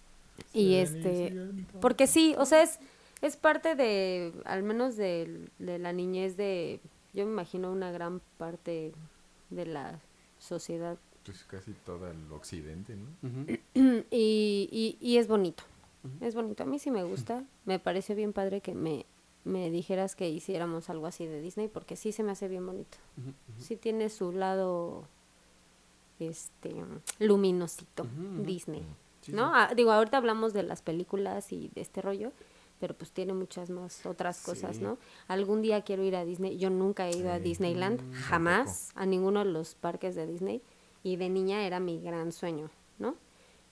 Y 0.55 0.77
este, 0.77 1.35
porque 1.83 2.07
sí, 2.07 2.35
o 2.39 2.47
sea, 2.47 2.63
es, 2.63 2.79
es 3.21 3.37
parte 3.37 3.75
de, 3.75 4.33
al 4.47 4.63
menos 4.63 4.97
de, 4.97 5.49
de 5.59 5.79
la 5.79 5.93
niñez 5.93 6.37
de, 6.39 6.81
yo 7.13 7.27
me 7.27 7.33
imagino 7.33 7.71
una 7.73 7.91
gran 7.91 8.21
parte 8.39 8.93
de 9.51 9.67
la 9.67 9.99
sociedad. 10.47 10.99
Pues 11.25 11.45
casi 11.45 11.73
todo 11.85 12.09
el 12.11 12.33
occidente, 12.33 12.97
¿no? 12.97 13.09
Y, 14.11 14.69
y, 14.71 14.97
y 15.01 15.17
es 15.19 15.29
bonito. 15.29 15.65
Es 16.21 16.35
bonito. 16.35 16.63
A 16.63 16.67
mí 16.67 16.79
sí 16.79 16.91
me 16.91 17.03
gusta. 17.03 17.45
Me 17.65 17.79
pareció 17.79 18.15
bien 18.15 18.33
padre 18.33 18.61
que 18.61 18.75
me, 18.75 19.05
me 19.45 19.71
dijeras 19.71 20.15
que 20.15 20.29
hiciéramos 20.31 20.89
algo 20.89 21.07
así 21.07 21.27
de 21.27 21.41
Disney, 21.41 21.69
porque 21.69 21.97
sí 21.97 22.13
se 22.13 22.23
me 22.23 22.31
hace 22.33 22.47
bien 22.49 22.65
bonito. 22.65 22.97
Ujú. 23.19 23.33
Sí 23.61 23.77
tiene 23.77 24.09
su 24.09 24.31
lado 24.33 25.09
este 26.21 26.75
luminosito. 27.19 28.07
Disney. 28.45 28.83
Sí, 29.23 29.33
¿No? 29.33 29.47
sí. 29.49 29.53
Ah, 29.55 29.73
digo, 29.75 29.91
ahorita 29.93 30.17
hablamos 30.19 30.53
de 30.53 30.63
las 30.63 30.83
películas 30.83 31.53
y 31.53 31.69
de 31.75 31.81
este 31.81 32.01
rollo, 32.03 32.33
pero 32.79 32.95
pues 32.95 33.11
tiene 33.13 33.33
muchas 33.33 33.71
más 33.71 34.05
otras 34.07 34.43
cosas, 34.43 34.77
Sí. 34.77 34.83
¿no? 34.83 34.99
Algún 35.29 35.63
día 35.63 35.83
quiero 35.83 36.03
ir 36.05 36.17
a 36.17 36.25
Disney. 36.25 36.59
Yo 36.59 36.71
nunca 36.71 37.09
he 37.09 37.17
ido 37.17 37.33
a 37.33 37.39
Sí. 37.39 37.45
Disneyland, 37.45 38.03
Mm, 38.03 38.13
jamás, 38.13 38.91
a 38.95 39.07
ninguno 39.07 39.45
de 39.45 39.51
los 39.51 39.75
parques 39.75 40.15
de 40.15 40.27
Disney. 40.27 40.63
Y 41.03 41.17
de 41.17 41.29
niña 41.29 41.65
era 41.67 41.79
mi 41.81 42.01
gran 42.01 42.33
sueño, 42.33 42.69
¿no? 42.99 43.15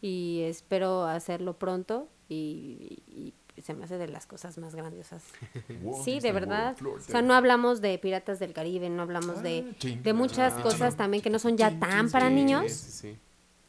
Y 0.01 0.43
espero 0.43 1.05
hacerlo 1.05 1.55
pronto 1.59 2.09
y, 2.28 3.02
y- 3.09 3.35
y 3.56 3.62
se 3.62 3.72
me 3.74 3.85
hace 3.85 3.98
de 3.98 4.09
las 4.09 4.26
cosas 4.26 4.59
más 4.59 4.74
grandiosas. 4.74 5.22
Sí, 6.05 6.20
de 6.20 6.32
verdad. 6.32 6.76
O 6.85 7.01
sea, 7.01 7.22
no 7.22 7.35
hablamos 7.35 7.81
de 7.81 7.98
Piratas 7.98 8.39
del 8.39 8.52
Caribe, 8.52 8.89
no 8.90 9.02
hablamos 9.02 9.43
de, 9.43 9.64
Ah, 9.70 9.86
de 10.02 10.12
muchas 10.12 10.55
ah, 10.59 10.62
cosas 10.62 10.97
también 10.97 11.22
que 11.22 11.31
no 11.31 11.39
son 11.39 11.56
ya 11.56 11.78
tan 11.78 12.10
para 12.10 12.28
Sí, 12.28 12.35
niños, 12.35 12.72
Sí, 12.72 12.90
sí. 13.12 13.18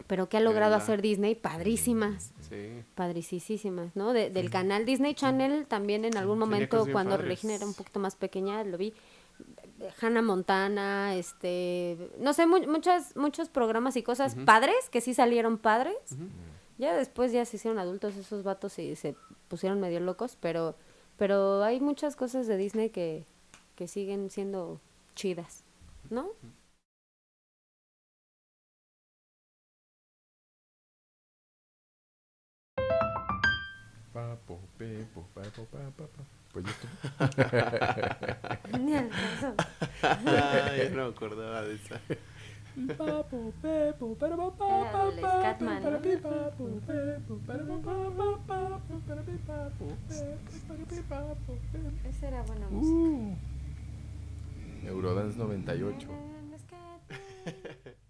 Pero 0.07 0.29
que 0.29 0.37
ha 0.37 0.39
logrado 0.39 0.75
hacer 0.75 1.01
Disney 1.01 1.35
padrísimas. 1.35 2.31
sí. 2.49 2.83
Padricísimas, 2.95 3.95
¿no? 3.95 4.13
De- 4.13 4.29
del 4.29 4.49
canal 4.49 4.85
Disney 4.85 5.13
Channel 5.15 5.65
también 5.67 6.05
en 6.05 6.15
algún 6.17 6.37
momento 6.39 6.85
cuando 6.91 7.11
padres. 7.15 7.29
Regina 7.29 7.55
era 7.55 7.65
un 7.65 7.73
poquito 7.73 7.99
más 7.99 8.15
pequeña 8.15 8.63
lo 8.63 8.77
vi 8.77 8.93
Hannah 10.01 10.21
Montana, 10.21 11.15
este, 11.15 11.97
no 12.19 12.31
sé, 12.33 12.45
mu- 12.47 12.65
muchas 12.67 13.15
muchos 13.17 13.49
programas 13.49 13.97
y 13.97 14.03
cosas 14.03 14.35
padres 14.45 14.89
que 14.89 15.01
sí 15.01 15.13
salieron 15.13 15.57
padres. 15.57 15.95
Ya 16.77 16.93
después 16.95 17.31
ya 17.31 17.43
se 17.45 17.57
hicieron 17.57 17.79
adultos 17.79 18.15
esos 18.15 18.43
vatos 18.43 18.79
y 18.79 18.95
se 18.95 19.15
pusieron 19.47 19.79
medio 19.81 19.99
locos, 19.99 20.37
pero 20.39 20.75
pero 21.17 21.63
hay 21.63 21.79
muchas 21.79 22.15
cosas 22.15 22.47
de 22.47 22.57
Disney 22.57 22.89
que 22.89 23.25
que 23.75 23.87
siguen 23.89 24.29
siendo 24.29 24.79
chidas, 25.15 25.63
¿no? 26.09 26.29
Papo, 34.15 34.55
pepo, 34.77 35.25
papo, 35.35 35.65
pa, 35.65 35.91
pa, 35.91 36.07
pa. 36.07 36.23
Pues 36.53 36.63
ya 36.63 36.71
estuvo. 36.71 36.89
Ni 38.85 38.95
al 38.95 39.09
caso. 39.09 39.53
Ay, 40.01 40.89
no 40.95 41.03
me 41.03 41.09
acordaba 41.09 41.63
de 41.63 41.75
esa. 41.75 41.99
Papo, 42.97 43.51
pepo, 43.61 44.15
para 44.15 44.37
pepo, 44.37 44.55
para 44.55 44.55
pa, 44.55 44.55
pa, 44.55 44.71
pa, 45.19 45.21
papo, 45.59 45.65
para 45.83 45.99
pi, 45.99 46.15
papo, 46.15 46.79
pepo, 46.87 47.39
para 47.45 47.65
pi, 47.65 47.75
papo, 47.83 48.39
pepo. 50.07 51.53
Esa 52.07 52.27
era 52.27 52.41
buena 52.43 52.69
música. 52.69 52.95
Uh. 52.95 53.35
Eurodance 54.87 55.37
98. 55.37 56.07
Era 56.07 56.39
el 56.39 56.57
Scatman. 56.61 57.95